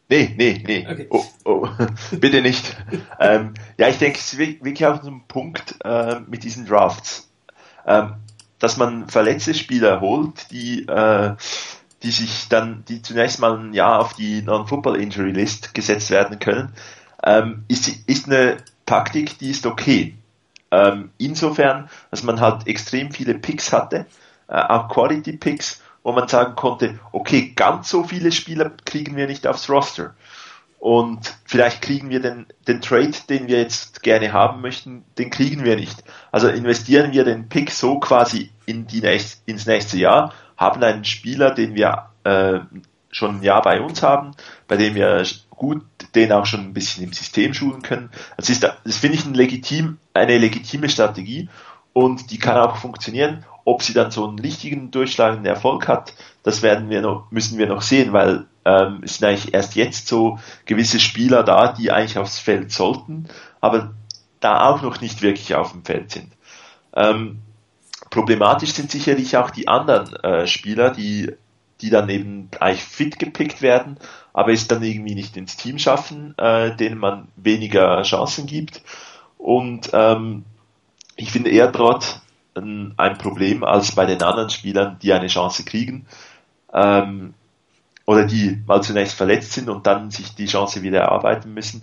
Nee, 0.08 0.34
nee, 0.36 0.62
nee. 0.66 0.86
Okay. 0.88 1.06
Oh, 1.10 1.24
oh. 1.44 1.68
Bitte 2.18 2.42
nicht. 2.42 2.76
ähm, 3.20 3.54
ja, 3.78 3.88
ich 3.88 3.98
denke, 3.98 4.18
es 4.18 4.32
ist 4.32 4.38
wirklich 4.38 4.84
auf 4.84 5.02
so 5.02 5.10
ein 5.10 5.22
Punkt 5.28 5.76
äh, 5.84 6.18
mit 6.26 6.42
diesen 6.42 6.66
Drafts, 6.66 7.30
ähm, 7.86 8.14
dass 8.58 8.76
man 8.76 9.08
verletzte 9.08 9.54
Spieler 9.54 10.00
holt, 10.00 10.50
die, 10.50 10.86
äh, 10.86 11.36
die 12.02 12.10
sich 12.10 12.48
dann, 12.48 12.84
die 12.88 13.02
zunächst 13.02 13.38
mal 13.38 13.56
ein 13.56 13.72
Jahr 13.72 14.00
auf 14.00 14.14
die 14.14 14.42
Non-Football-Injury-List 14.42 15.74
gesetzt 15.74 16.10
werden 16.10 16.40
können, 16.40 16.72
ähm, 17.22 17.64
ist, 17.68 17.88
ist 18.08 18.26
eine 18.26 18.56
Taktik, 18.86 19.38
die 19.38 19.50
ist 19.50 19.64
okay. 19.64 20.16
Ähm, 20.70 21.10
insofern, 21.18 21.88
dass 22.10 22.22
man 22.22 22.40
halt 22.40 22.66
extrem 22.66 23.10
viele 23.10 23.34
Picks 23.34 23.72
hatte, 23.72 24.06
äh, 24.48 24.54
auch 24.54 24.88
Quality 24.88 25.36
Picks 25.36 25.82
wo 26.02 26.12
man 26.12 26.28
sagen 26.28 26.54
konnte, 26.56 26.98
okay, 27.12 27.52
ganz 27.54 27.88
so 27.88 28.04
viele 28.04 28.32
Spieler 28.32 28.70
kriegen 28.84 29.16
wir 29.16 29.26
nicht 29.26 29.46
aufs 29.46 29.68
Roster. 29.68 30.14
Und 30.78 31.34
vielleicht 31.44 31.82
kriegen 31.82 32.08
wir 32.08 32.20
den, 32.20 32.46
den 32.66 32.80
Trade, 32.80 33.12
den 33.28 33.48
wir 33.48 33.58
jetzt 33.58 34.02
gerne 34.02 34.32
haben 34.32 34.62
möchten, 34.62 35.04
den 35.18 35.28
kriegen 35.28 35.62
wir 35.62 35.76
nicht. 35.76 36.02
Also 36.32 36.48
investieren 36.48 37.12
wir 37.12 37.24
den 37.24 37.50
Pick 37.50 37.70
so 37.70 37.98
quasi 37.98 38.50
in 38.64 38.86
die 38.86 39.02
nächst, 39.02 39.42
ins 39.46 39.66
nächste 39.66 39.98
Jahr, 39.98 40.32
haben 40.56 40.82
einen 40.82 41.04
Spieler, 41.04 41.50
den 41.50 41.74
wir 41.74 42.06
äh, 42.24 42.60
schon 43.10 43.36
ein 43.36 43.42
Jahr 43.42 43.60
bei 43.60 43.80
uns 43.82 44.02
haben, 44.02 44.30
bei 44.68 44.78
dem 44.78 44.94
wir 44.94 45.22
gut 45.50 45.82
den 46.14 46.32
auch 46.32 46.46
schon 46.46 46.60
ein 46.60 46.74
bisschen 46.74 47.04
im 47.04 47.12
System 47.12 47.54
schulen 47.54 47.82
können. 47.82 48.10
Das 48.36 48.50
ist, 48.50 48.62
das 48.62 48.96
finde 48.96 49.16
ich 49.16 49.26
ein 49.26 49.34
legitim, 49.34 49.98
eine 50.14 50.38
legitime 50.38 50.88
Strategie 50.88 51.48
und 51.92 52.30
die 52.30 52.38
kann 52.38 52.56
auch 52.56 52.76
funktionieren. 52.76 53.44
Ob 53.64 53.82
sie 53.82 53.92
dann 53.92 54.10
so 54.10 54.26
einen 54.26 54.38
richtigen 54.38 54.90
durchschlagenden 54.90 55.46
Erfolg 55.46 55.86
hat, 55.86 56.14
das 56.42 56.62
werden 56.62 56.88
wir 56.88 57.02
noch, 57.02 57.30
müssen 57.30 57.58
wir 57.58 57.66
noch 57.66 57.82
sehen, 57.82 58.12
weil 58.12 58.46
ähm, 58.64 59.00
es 59.02 59.18
sind 59.18 59.28
eigentlich 59.28 59.54
erst 59.54 59.74
jetzt 59.74 60.08
so 60.08 60.38
gewisse 60.64 60.98
Spieler 60.98 61.42
da, 61.42 61.72
die 61.72 61.90
eigentlich 61.92 62.18
aufs 62.18 62.38
Feld 62.38 62.72
sollten, 62.72 63.28
aber 63.60 63.94
da 64.40 64.64
auch 64.64 64.82
noch 64.82 65.00
nicht 65.00 65.22
wirklich 65.22 65.54
auf 65.54 65.72
dem 65.72 65.84
Feld 65.84 66.10
sind. 66.10 66.32
Ähm, 66.94 67.40
problematisch 68.10 68.72
sind 68.72 68.90
sicherlich 68.90 69.36
auch 69.36 69.50
die 69.50 69.68
anderen 69.68 70.14
äh, 70.16 70.46
Spieler, 70.46 70.90
die, 70.90 71.32
die 71.82 71.90
dann 71.90 72.08
eben 72.08 72.48
eigentlich 72.60 72.84
fit 72.84 73.18
gepickt 73.18 73.62
werden, 73.62 73.96
aber 74.32 74.52
es 74.52 74.68
dann 74.68 74.82
irgendwie 74.82 75.14
nicht 75.14 75.36
ins 75.36 75.56
Team 75.56 75.78
schaffen, 75.78 76.36
äh, 76.38 76.74
denen 76.76 76.98
man 76.98 77.28
weniger 77.36 78.02
Chancen 78.02 78.46
gibt. 78.46 78.82
Und 79.38 79.90
ähm, 79.92 80.44
ich 81.16 81.30
finde 81.30 81.50
eher 81.50 81.68
dort 81.68 82.20
ein, 82.54 82.94
ein, 82.96 83.18
Problem 83.18 83.64
als 83.64 83.92
bei 83.92 84.06
den 84.06 84.22
anderen 84.22 84.50
Spielern, 84.50 84.98
die 85.02 85.12
eine 85.12 85.28
Chance 85.28 85.64
kriegen 85.64 86.06
ähm, 86.72 87.34
oder 88.06 88.24
die 88.24 88.62
mal 88.66 88.82
zunächst 88.82 89.14
verletzt 89.14 89.52
sind 89.52 89.68
und 89.68 89.86
dann 89.86 90.10
sich 90.10 90.34
die 90.34 90.46
Chance 90.46 90.82
wieder 90.82 91.00
erarbeiten 91.00 91.54
müssen, 91.54 91.82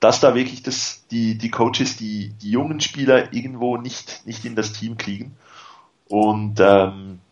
dass 0.00 0.20
da 0.20 0.34
wirklich 0.34 0.62
das, 0.62 1.06
die, 1.10 1.38
die 1.38 1.50
Coaches, 1.50 1.96
die, 1.96 2.30
die 2.42 2.50
jungen 2.50 2.80
Spieler 2.80 3.32
irgendwo 3.32 3.76
nicht, 3.76 4.26
nicht 4.26 4.44
in 4.44 4.54
das 4.54 4.72
Team 4.72 4.96
kriegen. 4.96 5.36
Und 6.08 6.60
ähm, 6.60 7.18
äh, 7.18 7.25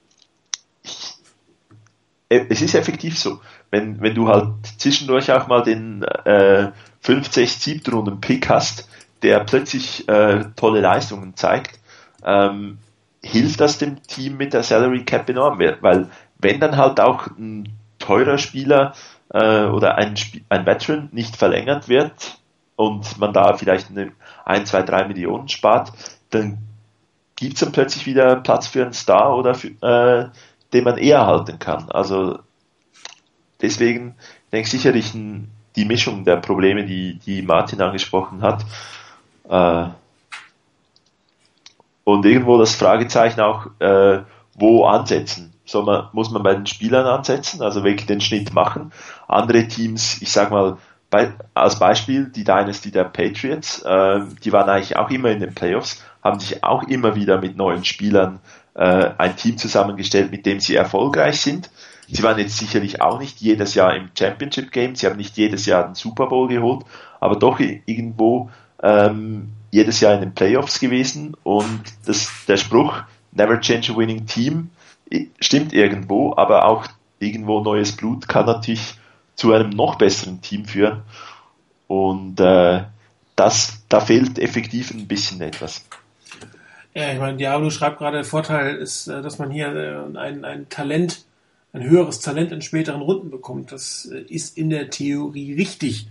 es 2.29 2.63
ist 2.63 2.75
effektiv 2.75 3.19
so. 3.19 3.41
Wenn, 3.71 4.01
wenn 4.01 4.15
du 4.15 4.29
halt 4.29 4.49
zwischendurch 4.79 5.31
auch 5.33 5.47
mal 5.47 5.63
den 5.63 6.03
äh, 6.03 6.71
5, 7.01 7.33
6, 7.33 7.63
7 7.63 7.93
Runden 7.93 8.21
Pick 8.21 8.49
hast, 8.49 8.89
der 9.23 9.41
plötzlich 9.41 10.09
äh, 10.09 10.45
tolle 10.57 10.81
Leistungen 10.81 11.37
zeigt, 11.37 11.79
ähm, 12.25 12.79
hilft 13.23 13.61
das 13.61 13.79
dem 13.79 14.03
Team 14.03 14.37
mit 14.37 14.53
der 14.53 14.63
Salary 14.63 15.05
Cap 15.05 15.29
enorm, 15.29 15.59
weil 15.59 16.09
wenn 16.39 16.61
dann 16.61 16.77
halt 16.77 17.01
auch 17.01 17.27
ein 17.39 17.69
teurer 17.99 18.39
Spieler 18.39 18.95
äh, 19.31 19.65
oder 19.65 19.97
ein, 19.97 20.15
ein 20.49 20.67
Veteran 20.67 21.09
nicht 21.13 21.37
verlängert 21.37 21.89
wird 21.89 22.39
und 22.77 23.19
man 23.19 23.33
da 23.33 23.55
vielleicht 23.55 23.91
eine 23.91 24.13
1, 24.45 24.71
2, 24.71 24.83
3 24.83 25.09
Millionen 25.09 25.49
spart, 25.49 25.93
dann 26.31 26.59
gibt 27.37 27.55
es 27.55 27.61
dann 27.61 27.73
plötzlich 27.73 28.07
wieder 28.07 28.37
Platz 28.37 28.67
für 28.67 28.83
einen 28.83 28.93
Star 28.93 29.37
oder 29.37 29.55
für, 29.55 29.69
äh, 29.69 30.29
den 30.75 30.85
man 30.85 30.99
eher 30.99 31.27
halten 31.27 31.59
kann. 31.59 31.91
Also 31.91 32.41
deswegen 33.63 34.17
denke 34.53 34.67
ich 34.67 34.71
sicherlich 34.71 35.13
die 35.77 35.85
Mischung 35.85 36.25
der 36.25 36.37
Probleme, 36.37 36.85
die, 36.85 37.19
die 37.19 37.43
Martin 37.43 37.81
angesprochen 37.81 38.43
hat. 38.43 38.65
Äh, 39.49 39.89
und 42.05 42.27
irgendwo 42.27 42.59
das 42.59 42.75
Fragezeichen 42.75 43.41
auch, 43.41 43.67
äh, 43.79 44.21
wo 44.57 44.85
ansetzen. 44.85 45.53
Soll 45.65 45.85
man, 45.85 46.09
muss 46.13 46.31
man 46.31 46.43
bei 46.43 46.55
den 46.55 46.67
Spielern 46.67 47.07
ansetzen, 47.07 47.63
also 47.63 47.85
wirklich 47.85 48.07
den 48.07 48.21
Schnitt 48.21 48.53
machen. 48.53 48.93
Andere 49.27 49.67
Teams, 49.67 50.21
ich 50.21 50.31
sag 50.31 50.51
mal, 50.51 50.77
bei, 51.09 51.33
als 51.55 51.79
Beispiel 51.79 52.27
die 52.27 52.45
Dynasty 52.45 52.91
der 52.91 53.05
Patriots, 53.05 53.81
äh, 53.83 54.21
die 54.45 54.53
waren 54.53 54.69
eigentlich 54.69 54.97
auch 54.97 55.11
immer 55.11 55.31
in 55.31 55.41
den 55.41 55.55
Playoffs, 55.55 56.05
haben 56.23 56.41
sich 56.41 56.63
auch 56.63 56.83
immer 56.83 57.15
wieder 57.15 57.41
mit 57.41 57.57
neuen 57.57 57.85
Spielern 57.85 58.41
äh, 58.75 59.11
ein 59.19 59.37
Team 59.37 59.59
zusammengestellt, 59.59 60.31
mit 60.31 60.47
dem 60.47 60.61
sie 60.61 60.75
erfolgreich 60.75 61.41
sind. 61.41 61.71
Sie 62.09 62.23
waren 62.23 62.39
jetzt 62.39 62.59
sicherlich 62.59 63.01
auch 63.01 63.19
nicht 63.19 63.41
jedes 63.41 63.75
Jahr 63.75 63.97
im 63.97 64.11
Championship 64.19 64.71
Game, 64.73 64.95
sie 64.95 65.07
haben 65.07 65.17
nicht 65.17 65.37
jedes 65.37 65.67
Jahr 65.67 65.85
den 65.85 65.95
Super 65.95 66.27
Bowl 66.27 66.49
geholt, 66.49 66.85
aber 67.19 67.37
doch 67.37 67.61
irgendwo 67.61 68.51
ähm, 68.83 69.53
jedes 69.71 70.01
Jahr 70.01 70.15
in 70.15 70.21
den 70.21 70.35
Playoffs 70.35 70.79
gewesen 70.81 71.35
und 71.43 71.83
das, 72.07 72.29
der 72.47 72.57
Spruch 72.57 73.03
Never 73.33 73.61
change 73.61 73.93
a 73.93 73.97
winning 73.97 74.27
team 74.27 74.71
stimmt 75.41 75.73
irgendwo, 75.73 76.35
aber 76.37 76.67
auch 76.67 76.87
irgendwo 77.19 77.61
neues 77.61 77.97
Blut 77.97 78.29
kann 78.29 78.47
natürlich 78.47 78.95
zu 79.35 79.53
einem 79.53 79.71
noch 79.71 79.97
besseren 79.97 80.41
Team 80.41 80.65
führen 80.67 81.03
und 81.89 82.39
äh, 82.39 82.85
das, 83.37 83.83
da 83.89 84.01
fehlt 84.01 84.39
effektiv 84.39 84.93
ein 84.93 85.09
bisschen 85.09 85.41
etwas. 85.41 85.85
Ja, 86.97 87.13
ich 87.13 87.19
meine, 87.19 87.37
Diablo 87.37 87.71
schreibt 87.71 87.99
gerade, 87.99 88.19
der 88.19 88.25
Vorteil 88.25 88.77
ist, 88.77 89.09
äh, 89.09 89.21
dass 89.21 89.39
man 89.39 89.51
hier 89.51 89.67
äh, 89.75 90.17
ein, 90.17 90.45
ein 90.45 90.69
Talent, 90.69 91.25
ein 91.73 91.83
höheres 91.83 92.21
Talent 92.21 92.53
in 92.53 92.63
späteren 92.63 93.01
Runden 93.01 93.31
bekommt. 93.31 93.73
Das 93.73 94.07
äh, 94.07 94.21
ist 94.21 94.57
in 94.57 94.71
der 94.71 94.91
Theorie 94.91 95.55
richtig. 95.55 96.09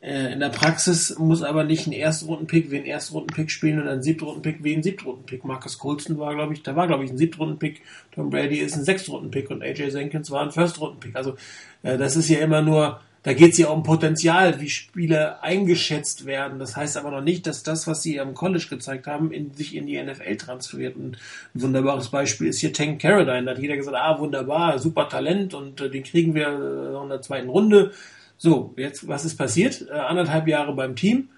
In 0.00 0.38
der 0.38 0.50
Praxis 0.50 1.18
muss 1.18 1.42
aber 1.42 1.64
nicht 1.64 1.88
ein 1.88 1.92
Erstrunden-Pick 1.92 2.70
wie 2.70 2.76
ein 2.76 2.84
Erstrunden-Pick 2.84 3.50
spielen 3.50 3.82
und 3.82 3.88
ein 3.88 4.00
Siebtrunden-Pick 4.00 4.62
wie 4.62 4.76
ein 4.76 4.84
Siebtrunden-Pick. 4.84 5.44
Marcus 5.44 5.76
Colston 5.76 6.18
war, 6.18 6.36
glaube 6.36 6.52
ich, 6.52 6.62
da 6.62 6.76
war, 6.76 6.86
glaube 6.86 7.04
ich, 7.04 7.10
ein 7.10 7.18
Siebtrunden-Pick. 7.18 7.82
Tom 8.12 8.30
Brady 8.30 8.58
ist 8.58 8.76
ein 8.76 8.84
Sechstrunden-Pick 8.84 9.50
und 9.50 9.60
AJ 9.60 9.88
Jenkins 9.88 10.30
war 10.30 10.42
ein 10.42 10.52
Firstrunden-Pick. 10.52 11.16
Also, 11.16 11.34
das 11.82 12.14
ist 12.14 12.28
ja 12.28 12.38
immer 12.38 12.62
nur 12.62 13.00
da 13.28 13.34
geht 13.34 13.52
es 13.52 13.58
ja 13.58 13.68
um 13.68 13.82
Potenzial, 13.82 14.58
wie 14.58 14.70
Spieler 14.70 15.42
eingeschätzt 15.42 16.24
werden. 16.24 16.58
Das 16.58 16.76
heißt 16.76 16.96
aber 16.96 17.10
noch 17.10 17.20
nicht, 17.20 17.46
dass 17.46 17.62
das, 17.62 17.86
was 17.86 18.02
sie 18.02 18.20
am 18.20 18.32
College 18.32 18.68
gezeigt 18.70 19.06
haben, 19.06 19.32
in, 19.32 19.52
sich 19.52 19.76
in 19.76 19.86
die 19.86 20.02
NFL 20.02 20.36
transferiert. 20.38 20.96
Ein 20.96 21.14
wunderbares 21.52 22.08
Beispiel 22.08 22.46
ist 22.46 22.60
hier 22.60 22.72
Tank 22.72 23.02
Caroline. 23.02 23.44
Da 23.44 23.50
hat 23.50 23.58
jeder 23.58 23.76
gesagt, 23.76 23.98
ah, 24.00 24.18
wunderbar, 24.18 24.78
super 24.78 25.10
Talent 25.10 25.52
und 25.52 25.78
äh, 25.78 25.90
den 25.90 26.04
kriegen 26.04 26.34
wir 26.34 26.46
äh, 26.46 27.02
in 27.02 27.10
der 27.10 27.20
zweiten 27.20 27.50
Runde. 27.50 27.92
So, 28.38 28.72
jetzt, 28.78 29.06
was 29.06 29.26
ist 29.26 29.36
passiert? 29.36 29.86
Äh, 29.90 29.92
anderthalb 29.92 30.48
Jahre 30.48 30.74
beim 30.74 30.96
Team, 30.96 31.28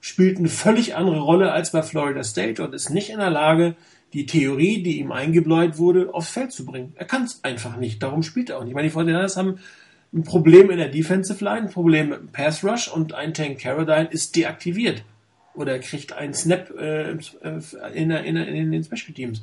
spielt 0.00 0.38
eine 0.38 0.48
völlig 0.48 0.94
andere 0.94 1.18
Rolle 1.18 1.50
als 1.50 1.72
bei 1.72 1.82
Florida 1.82 2.22
State 2.22 2.62
und 2.62 2.76
ist 2.76 2.90
nicht 2.90 3.10
in 3.10 3.18
der 3.18 3.30
Lage, 3.30 3.74
die 4.12 4.26
Theorie, 4.26 4.84
die 4.84 5.00
ihm 5.00 5.10
eingebläut 5.10 5.78
wurde, 5.78 6.14
aufs 6.14 6.30
Feld 6.30 6.52
zu 6.52 6.64
bringen. 6.64 6.92
Er 6.94 7.06
kann 7.06 7.24
es 7.24 7.42
einfach 7.42 7.76
nicht. 7.76 8.00
Darum 8.04 8.22
spielt 8.22 8.50
er 8.50 8.58
auch 8.58 8.60
nicht. 8.60 8.70
Ich 8.70 8.76
meine, 8.76 8.86
die 8.86 8.92
Fortinanders 8.92 9.36
haben 9.36 9.58
ein 10.12 10.24
Problem 10.24 10.70
in 10.70 10.78
der 10.78 10.88
Defensive 10.88 11.44
Line, 11.44 11.62
ein 11.62 11.70
Problem 11.70 12.08
mit 12.10 12.18
dem 12.18 12.28
Pass 12.28 12.64
Rush 12.64 12.88
und 12.88 13.14
ein 13.14 13.32
Tank 13.32 13.60
Caradine 13.60 14.08
ist 14.10 14.34
deaktiviert. 14.36 15.04
Oder 15.54 15.78
kriegt 15.78 16.12
einen 16.12 16.34
Snap 16.34 16.70
äh, 16.78 17.10
in, 17.94 18.10
in, 18.10 18.36
in, 18.36 18.72
den 18.72 18.84
Special 18.84 19.12
Teams. 19.14 19.42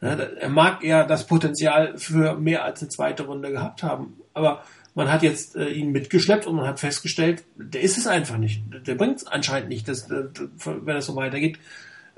Ja, 0.00 0.14
er 0.14 0.48
mag 0.48 0.82
ja 0.82 1.04
das 1.04 1.26
Potenzial 1.26 1.96
für 1.96 2.36
mehr 2.36 2.64
als 2.64 2.82
eine 2.82 2.88
zweite 2.90 3.24
Runde 3.24 3.50
gehabt 3.50 3.82
haben. 3.82 4.14
Aber 4.34 4.64
man 4.94 5.10
hat 5.10 5.22
jetzt 5.22 5.56
äh, 5.56 5.68
ihn 5.68 5.92
mitgeschleppt 5.92 6.46
und 6.46 6.56
man 6.56 6.66
hat 6.66 6.80
festgestellt, 6.80 7.44
der 7.56 7.82
ist 7.82 7.98
es 7.98 8.06
einfach 8.06 8.36
nicht. 8.36 8.62
Der 8.86 8.94
bringt 8.94 9.18
es 9.18 9.26
anscheinend 9.26 9.68
nicht. 9.68 9.88
Das, 9.88 10.10
äh, 10.10 10.24
wenn 10.64 10.96
es 10.96 11.06
so 11.06 11.16
weitergeht, 11.16 11.58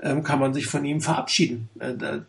ähm, 0.01 0.23
kann 0.23 0.39
man 0.39 0.53
sich 0.53 0.67
von 0.67 0.85
ihm 0.85 1.01
verabschieden. 1.01 1.69
Äh, 1.79 2.19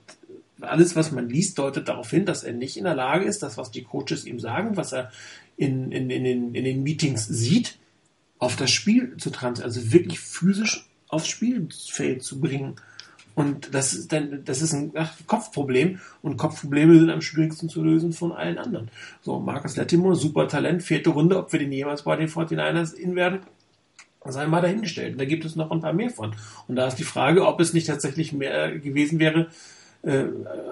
alles, 0.61 0.97
was 0.97 1.13
man 1.13 1.29
liest, 1.29 1.59
deutet 1.59 1.89
darauf 1.89 2.11
hin, 2.11 2.25
dass 2.25 2.43
er 2.43 2.53
nicht 2.53 2.77
in 2.77 2.85
der 2.85 2.95
Lage 2.95 3.25
ist, 3.25 3.43
das, 3.43 3.57
was 3.57 3.71
die 3.71 3.85
Coaches 3.85 4.27
ihm 4.27 4.41
sagen, 4.41 4.77
was 4.77 4.93
er 4.93 5.13
in, 5.59 5.93
in, 5.93 6.09
in, 6.09 6.25
den, 6.25 6.55
in 6.55 6.65
den 6.65 6.83
Meetings 6.83 7.27
sieht, 7.27 7.77
auf 8.39 8.57
das 8.57 8.71
Spiel 8.71 9.17
zu 9.19 9.31
trans, 9.31 9.61
also 9.61 9.93
wirklich 9.93 10.21
physisch 10.21 10.89
aufs 11.09 11.29
Spielfeld 11.29 12.23
zu 12.23 12.41
bringen. 12.41 12.77
Und 13.35 13.75
das 13.75 13.93
ist 13.93 14.13
dann, 14.13 14.45
das 14.45 14.63
ist 14.63 14.73
ein 14.73 14.93
Kopfproblem. 15.27 16.01
Und 16.23 16.37
Kopfprobleme 16.37 16.99
sind 16.99 17.11
am 17.11 17.21
schwierigsten 17.21 17.69
zu 17.69 17.83
lösen 17.83 18.13
von 18.13 18.33
allen 18.33 18.59
anderen. 18.59 18.91
So, 19.21 19.39
Marcus 19.39 19.77
Lattimore, 19.77 20.17
super 20.17 20.49
Talent, 20.49 20.83
vierte 20.83 21.11
Runde, 21.11 21.37
ob 21.39 21.53
wir 21.53 21.59
den 21.59 21.73
jemals 21.73 22.03
bei 22.03 22.17
den 22.17 22.29
49ers 22.29 22.95
in 22.95 23.17
werden, 23.17 23.41
sei 24.25 24.47
mal 24.47 24.61
dahingestellt. 24.61 25.21
Da 25.21 25.25
gibt 25.25 25.45
es 25.45 25.57
noch 25.57 25.71
ein 25.71 25.81
paar 25.81 25.93
mehr 25.93 26.11
von. 26.11 26.35
Und 26.67 26.77
da 26.77 26.87
ist 26.87 26.97
die 26.97 27.05
Frage, 27.05 27.47
ob 27.47 27.61
es 27.61 27.73
nicht 27.73 27.87
tatsächlich 27.87 28.33
mehr 28.33 28.77
gewesen 28.79 29.19
wäre, 29.19 29.49
äh, 30.09 30.25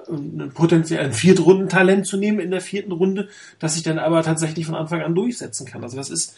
ein 0.08 0.50
potenziell 0.54 1.04
ein 1.04 1.12
Viertrundentalent 1.12 2.06
zu 2.06 2.16
nehmen 2.16 2.40
in 2.40 2.50
der 2.50 2.60
vierten 2.60 2.92
Runde, 2.92 3.28
das 3.58 3.74
sich 3.74 3.82
dann 3.82 3.98
aber 3.98 4.22
tatsächlich 4.22 4.66
von 4.66 4.74
Anfang 4.74 5.02
an 5.02 5.14
durchsetzen 5.14 5.66
kann. 5.66 5.82
Also 5.82 5.96
das 5.96 6.10
ist 6.10 6.36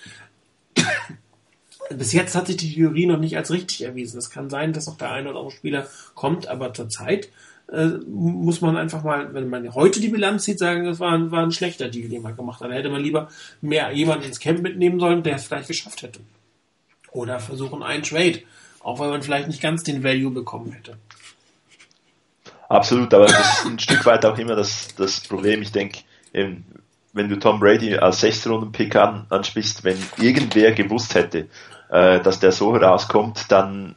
bis 1.91 2.13
jetzt 2.13 2.35
hat 2.35 2.47
sich 2.47 2.57
die 2.57 2.75
Theorie 2.75 3.07
noch 3.07 3.19
nicht 3.19 3.37
als 3.37 3.51
richtig 3.51 3.83
erwiesen. 3.83 4.19
Es 4.19 4.31
kann 4.31 4.51
sein, 4.51 4.73
dass 4.73 4.87
noch 4.87 4.99
der 4.99 5.11
eine 5.11 5.31
oder 5.31 5.39
andere 5.39 5.55
Spieler 5.55 5.87
kommt, 6.15 6.49
aber 6.49 6.75
zurzeit 6.75 7.31
äh, 7.73 7.87
muss 8.07 8.61
man 8.61 8.77
einfach 8.77 9.03
mal, 9.05 9.33
wenn 9.35 9.49
man 9.49 9.75
heute 9.75 10.01
die 10.01 10.09
Bilanz 10.09 10.45
sieht, 10.45 10.59
sagen, 10.59 10.85
das 10.85 11.01
war 11.01 11.13
ein, 11.13 11.31
war 11.31 11.43
ein 11.43 11.53
schlechter 11.53 11.89
Deal, 11.89 12.09
den 12.09 12.23
man 12.23 12.37
gemacht 12.37 12.61
hat. 12.61 12.71
Da 12.71 12.75
hätte 12.75 12.91
man 12.91 13.03
lieber 13.03 13.29
mehr 13.61 13.91
jemanden 13.93 14.25
ins 14.25 14.41
Camp 14.41 14.63
mitnehmen 14.63 15.01
sollen, 15.01 15.23
der 15.23 15.37
es 15.37 15.45
vielleicht 15.45 15.69
geschafft 15.69 16.03
hätte. 16.03 16.21
Oder 17.11 17.41
versuchen 17.41 17.83
einen 17.83 18.03
Trade, 18.03 18.41
auch 18.81 19.01
wenn 19.01 19.09
man 19.09 19.23
vielleicht 19.23 19.49
nicht 19.49 19.63
ganz 19.63 19.83
den 19.83 20.05
Value 20.05 20.31
bekommen 20.31 20.73
hätte. 20.73 20.97
Absolut, 22.69 23.13
aber 23.15 23.27
das 23.27 23.59
ist 23.59 23.67
ein 23.67 23.79
Stück 23.79 24.05
weit 24.07 24.25
auch 24.27 24.39
immer 24.39 24.55
das, 24.55 24.95
das 24.97 25.21
Problem. 25.21 25.63
Ich 25.63 25.73
denke, 25.73 26.01
wenn 26.33 27.29
du 27.29 27.39
Tom 27.39 27.61
Brady 27.61 27.97
als 27.97 28.21
Sechstrunden-Pick 28.21 28.97
an, 28.97 29.27
ansprichst, 29.31 29.85
wenn 29.85 29.99
irgendwer 30.19 30.73
gewusst 30.73 31.15
hätte, 31.15 31.49
äh, 31.91 32.21
dass 32.21 32.41
der 32.41 32.53
so 32.53 32.75
rauskommt, 32.75 33.47
dann, 33.51 33.95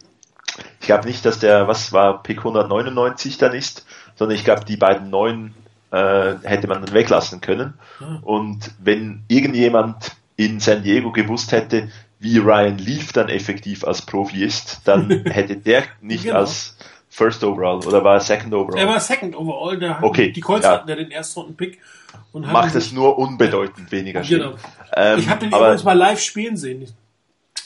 ich 0.80 0.88
glaube 0.88 1.07
nicht, 1.07 1.26
dass 1.26 1.39
der, 1.39 1.67
was 1.67 1.91
war 1.91 2.24
Pick 2.24 2.39
199 2.39 3.38
dann 3.38 3.53
ist, 3.53 3.86
sondern 4.15 4.38
ich 4.38 4.43
glaube, 4.43 4.65
die 4.65 4.78
beiden 4.78 5.09
neuen 5.09 5.53
äh, 5.91 6.36
hätte 6.43 6.67
man 6.67 6.82
dann 6.84 6.93
weglassen 6.93 7.41
können. 7.41 7.74
Und 8.22 8.72
wenn 8.80 9.24
irgendjemand 9.28 10.13
in 10.38 10.59
San 10.59 10.84
Diego 10.84 11.11
gewusst 11.11 11.51
hätte, 11.51 11.89
wie 12.19 12.38
Ryan 12.38 12.78
Leaf 12.78 13.13
dann 13.13 13.30
effektiv 13.30 13.84
als 13.84 14.03
Profi 14.03 14.43
ist, 14.43 14.82
dann 14.86 15.09
hätte 15.26 15.57
der 15.57 15.84
nicht 16.01 16.26
genau. 16.26 16.38
als 16.38 16.78
First 17.12 17.43
Overall 17.43 17.86
oder 17.86 18.03
war 18.05 18.16
er 18.16 18.20
Second 18.22 18.53
Overall? 18.53 18.80
Er 18.80 18.88
war 18.88 18.99
Second 19.01 19.36
Overall. 19.36 19.78
Der 19.78 20.01
okay, 20.01 20.32
die 20.32 20.39
Colts 20.39 20.66
ja. 20.66 20.72
hatten 20.72 20.89
ja 20.89 20.95
den 20.95 21.12
ersten 21.12 21.41
Runden 21.41 21.57
Pick. 21.57 21.80
Und 22.32 22.49
Macht 22.49 22.74
es 22.74 22.93
nur 22.93 23.18
unbedeutend 23.18 23.91
weniger 23.91 24.24
schlimm. 24.24 24.39
Genau. 24.39 24.55
Ähm, 24.95 25.20
ich 25.20 25.28
habe 25.28 25.41
den 25.41 25.49
übrigens 25.49 25.84
mal 25.84 25.97
live 25.97 26.22
spielen 26.22 26.55
sehen. 26.55 26.88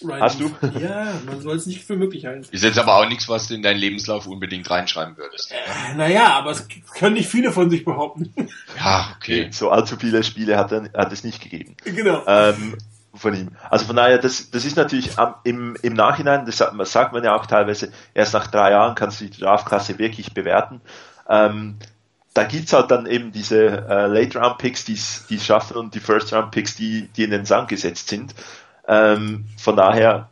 Right 0.03 0.21
Hast 0.21 0.39
du? 0.39 0.51
Ja, 0.79 1.13
man 1.25 1.41
soll 1.41 1.55
es 1.55 1.67
nicht 1.67 1.83
für 1.83 1.95
möglich 1.95 2.25
halten. 2.25 2.45
Ist 2.51 2.63
jetzt 2.63 2.79
aber 2.79 2.97
auch 2.97 3.07
nichts, 3.07 3.29
was 3.29 3.47
du 3.47 3.53
in 3.53 3.61
deinen 3.61 3.77
Lebenslauf 3.77 4.27
unbedingt 4.27 4.69
reinschreiben 4.69 5.15
würdest. 5.15 5.51
Äh, 5.51 5.95
naja, 5.95 6.33
aber 6.33 6.51
es 6.51 6.67
können 6.97 7.13
nicht 7.13 7.29
viele 7.29 7.51
von 7.51 7.69
sich 7.69 7.85
behaupten. 7.85 8.33
Ja, 8.77 9.15
okay. 9.15 9.49
So 9.51 9.69
allzu 9.69 9.95
viele 9.95 10.23
Spiele 10.23 10.57
hat, 10.57 10.71
er, 10.71 10.89
hat 10.93 11.13
es 11.13 11.23
nicht 11.23 11.41
gegeben. 11.41 11.77
Genau. 11.85 12.23
Ähm, 12.27 12.77
von 13.17 13.33
ihm. 13.35 13.49
Also 13.69 13.85
von 13.85 13.95
daher, 13.95 14.17
das, 14.17 14.49
das 14.51 14.65
ist 14.65 14.77
natürlich 14.77 15.17
am, 15.17 15.35
im, 15.43 15.77
im 15.81 15.93
Nachhinein, 15.93 16.45
das 16.45 16.57
sagt, 16.57 17.13
man 17.13 17.23
ja 17.23 17.35
auch 17.35 17.45
teilweise, 17.45 17.91
erst 18.13 18.33
nach 18.33 18.47
drei 18.47 18.71
Jahren 18.71 18.95
kannst 18.95 19.21
du 19.21 19.25
die 19.25 19.39
Draftklasse 19.39 19.97
wirklich 19.99 20.33
bewerten. 20.33 20.81
Ähm, 21.29 21.77
da 22.33 22.43
gibt's 22.43 22.73
halt 22.73 22.91
dann 22.91 23.05
eben 23.05 23.31
diese 23.31 23.87
äh, 23.87 24.07
Late-Round-Picks, 24.07 24.85
die 24.85 24.93
es 24.93 25.45
schaffen 25.45 25.77
und 25.77 25.95
die 25.95 26.01
First-Round-Picks, 26.01 26.75
die, 26.75 27.07
die 27.15 27.23
in 27.23 27.31
den 27.31 27.45
Sand 27.45 27.69
gesetzt 27.69 28.09
sind. 28.09 28.35
Ähm, 28.87 29.45
von 29.57 29.75
daher, 29.75 30.29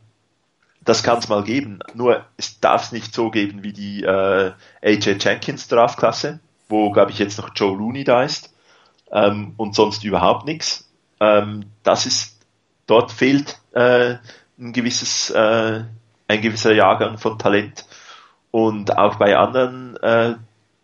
das 0.82 1.02
kann 1.02 1.20
es 1.20 1.30
mal 1.30 1.44
geben. 1.44 1.80
Nur 1.94 2.26
es 2.36 2.60
darf 2.60 2.84
es 2.84 2.92
nicht 2.92 3.14
so 3.14 3.32
geben 3.32 3.64
wie 3.64 3.74
die 3.74 4.04
äh, 4.04 4.52
AJ 4.84 5.18
Jenkins 5.20 5.68
Draftklasse, 5.70 6.40
wo, 6.68 6.92
glaube 6.92 7.12
ich, 7.12 7.20
jetzt 7.20 7.38
noch 7.38 7.52
Joe 7.56 7.78
Looney 7.78 8.04
da 8.04 8.24
ist 8.24 8.54
ähm, 9.14 9.54
und 9.58 9.76
sonst 9.76 10.04
überhaupt 10.04 10.46
nichts. 10.46 10.90
Ähm, 11.20 11.66
das 11.84 12.06
ist 12.06 12.33
dort 12.88 13.12
fehlt 13.12 13.60
äh, 13.74 14.16
ein 14.60 14.74
gewisses, 14.74 15.30
äh, 15.30 15.84
ein 16.28 16.42
gewisser 16.42 16.74
Jahrgang 16.74 17.18
von 17.18 17.38
Talent. 17.38 17.86
Und 18.52 18.98
auch 18.98 19.16
bei 19.16 19.36
anderen 19.38 19.98
äh, 19.98 20.36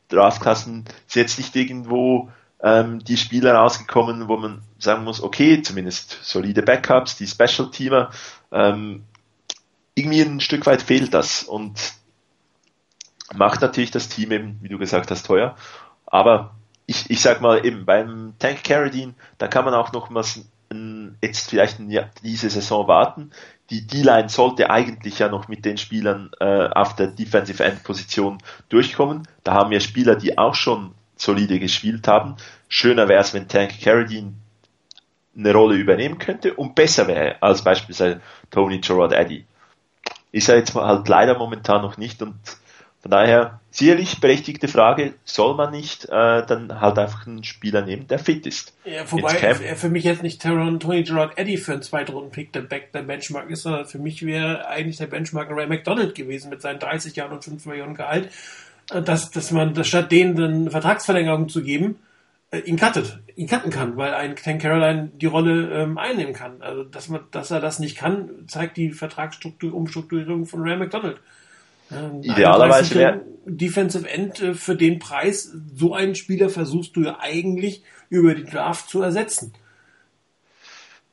Draftklassen 0.10 0.86
sind 1.08 1.22
jetzt 1.22 1.38
nicht 1.38 1.56
irgendwo 1.56 2.30
ähm, 2.62 3.00
die 3.00 3.18
Spieler 3.18 3.56
rausgekommen, 3.56 4.28
wo 4.28 4.38
man 4.38 4.62
sagen 4.80 5.04
muss, 5.04 5.22
okay, 5.22 5.62
zumindest 5.62 6.20
solide 6.24 6.62
Backups, 6.62 7.16
die 7.16 7.28
Special-Teamer, 7.28 8.10
ähm, 8.52 9.04
irgendwie 9.96 10.22
ein 10.22 10.40
Stück 10.40 10.66
weit 10.66 10.82
fehlt 10.82 11.14
das 11.14 11.44
und 11.44 11.94
macht 13.34 13.62
natürlich 13.62 13.92
das 13.92 14.10
Team 14.10 14.32
eben, 14.32 14.58
wie 14.62 14.70
du 14.70 14.78
gesagt 14.78 15.12
hast, 15.12 15.26
teuer. 15.26 15.56
Aber 16.06 16.56
ich, 16.86 17.10
ich 17.10 17.22
sag 17.22 17.42
mal 17.42 17.66
eben, 17.66 17.86
beim 17.86 18.34
Tank 18.40 18.64
Carradine, 18.64 19.14
da 19.38 19.48
kann 19.48 19.66
man 19.66 19.74
auch 19.74 19.92
noch 19.92 20.10
mal 20.10 20.24
jetzt 21.22 21.50
vielleicht 21.50 21.80
diese 22.24 22.50
Saison 22.50 22.88
warten. 22.88 23.32
Die 23.70 23.86
D-Line 23.86 24.30
sollte 24.30 24.70
eigentlich 24.70 25.20
ja 25.20 25.30
noch 25.30 25.48
mit 25.48 25.66
den 25.66 25.78
Spielern 25.78 26.32
äh, 26.40 26.68
auf 26.70 26.96
der 26.96 27.08
Defensive 27.08 27.64
End 27.64 27.84
Position 27.84 28.40
durchkommen. 28.70 29.28
Da 29.44 29.54
haben 29.54 29.72
wir 29.72 29.80
Spieler, 29.80 30.16
die 30.16 30.38
auch 30.38 30.56
schon 30.56 30.94
solide 31.16 31.60
gespielt 31.60 32.08
haben. 32.08 32.36
Schöner 32.68 33.08
wäre 33.08 33.22
es, 33.22 33.34
wenn 33.34 33.48
Tank 33.48 33.80
Carradine 33.82 34.34
eine 35.38 35.54
Rolle 35.54 35.76
übernehmen 35.76 36.18
könnte 36.18 36.54
und 36.54 36.76
besser 36.76 37.08
wäre 37.08 37.42
als 37.42 37.64
beispielsweise 37.64 38.22
Tony 38.50 38.80
Gerard 38.80 39.14
Eddy. 39.14 39.46
Ist 40.32 40.50
er 40.50 40.58
jetzt 40.58 40.76
halt 40.76 41.08
leider 41.08 41.38
momentan 41.38 41.82
noch 41.82 41.98
nicht 41.98 42.22
und 42.22 42.36
von 43.02 43.12
daher 43.12 43.59
sicherlich 43.72 44.20
berechtigte 44.20 44.68
Frage, 44.68 45.14
soll 45.24 45.56
man 45.56 45.72
nicht 45.72 46.06
äh, 46.06 46.46
dann 46.46 46.82
halt 46.82 46.98
einfach 46.98 47.28
einen 47.28 47.44
Spieler 47.44 47.86
nehmen, 47.86 48.08
der 48.08 48.20
fit 48.20 48.46
ist. 48.48 48.74
Ja, 48.86 49.10
wobei 49.12 49.34
er 49.34 49.76
für 49.76 49.90
mich 49.90 50.04
jetzt 50.04 50.24
nicht 50.24 50.42
Teron, 50.42 50.80
Tony 50.80 51.04
Gerard 51.04 51.38
Eddy 51.38 51.58
für 51.58 51.74
einen 51.74 51.82
Zweitrunden-Pick 51.82 52.52
der, 52.54 52.62
Back, 52.62 52.92
der 52.94 53.04
Benchmark 53.04 53.50
ist, 53.50 53.64
sondern 53.64 53.86
für 53.86 54.00
mich 54.00 54.26
wäre 54.26 54.68
eigentlich 54.68 54.98
der 54.98 55.08
Benchmark 55.08 55.50
Ray 55.52 55.68
McDonald 55.68 56.16
gewesen 56.16 56.50
mit 56.50 56.62
seinen 56.62 56.80
30 56.80 57.16
Jahren 57.16 57.32
und 57.32 57.44
5 57.44 57.66
Millionen 57.68 57.96
Gehalt, 57.96 58.30
äh, 58.92 59.02
dass, 59.02 59.30
dass 59.30 59.52
man 59.52 59.74
dass 59.74 59.88
statt 59.88 60.12
denen 60.12 60.42
eine 60.42 60.72
Vertragsverlängerung 60.72 61.48
zu 61.50 61.62
geben, 61.62 62.00
äh, 62.52 62.60
ihn 62.60 62.78
cuttet, 62.78 63.20
ihn 63.36 63.48
cutten 63.48 63.72
kann, 63.72 63.98
weil 63.98 64.16
ein 64.16 64.34
Ken 64.34 64.58
Caroline 64.58 65.12
die 65.14 65.28
Rolle 65.28 65.84
ähm, 65.84 65.98
einnehmen 66.00 66.34
kann. 66.34 66.62
Also 66.62 66.84
dass 66.84 67.08
man, 67.08 67.22
dass 67.32 67.52
er 67.52 67.60
das 67.60 67.78
nicht 67.78 67.98
kann, 67.98 68.48
zeigt 68.48 68.78
die 68.78 68.92
Vertragsstruktur, 68.92 69.74
Umstrukturierung 69.76 70.48
von 70.48 70.62
Ray 70.62 70.78
McDonald. 70.78 71.20
Ähm, 71.92 72.22
Idealerweise 72.24 72.96
wäre 72.96 73.22
Defensive 73.46 74.08
End 74.10 74.42
äh, 74.42 74.54
für 74.54 74.76
den 74.76 75.00
Preis, 75.00 75.52
so 75.76 75.94
einen 75.94 76.16
Spieler 76.16 76.50
versuchst 76.50 76.96
du 76.96 77.02
ja 77.02 77.18
eigentlich 77.20 77.84
über 78.10 78.36
die 78.36 78.44
Draft 78.44 78.90
zu 78.90 79.02
ersetzen. 79.02 79.54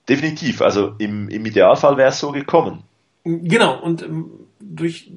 Definitiv, 0.09 0.63
also 0.63 0.95
im, 0.99 1.29
im 1.29 1.45
Idealfall 1.47 1.97
wäre 1.97 2.11
es 2.11 2.21
so 2.21 2.31
gekommen. 2.31 2.85
Genau, 3.25 3.83
und 3.83 4.03
ähm, 4.03 4.31
durch, 4.61 5.11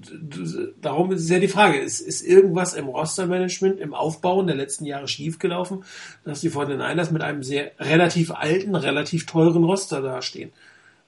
darum 0.81 1.11
ist 1.11 1.23
es 1.23 1.29
ja 1.29 1.39
die 1.39 1.47
Frage, 1.47 1.77
ist, 1.77 2.01
ist 2.01 2.21
irgendwas 2.21 2.73
im 2.73 2.87
Rostermanagement, 2.87 3.79
im 3.79 3.93
Aufbauen 3.93 4.47
der 4.47 4.55
letzten 4.55 4.85
Jahre 4.85 5.07
schiefgelaufen, 5.07 5.83
dass 6.23 6.41
die 6.41 6.49
von 6.49 6.67
den 6.67 6.79
Niners 6.79 7.11
mit 7.11 7.21
einem 7.21 7.43
sehr 7.43 7.71
relativ 7.79 8.31
alten, 8.31 8.75
relativ 8.75 9.25
teuren 9.25 9.63
Roster 9.63 10.01
dastehen? 10.01 10.51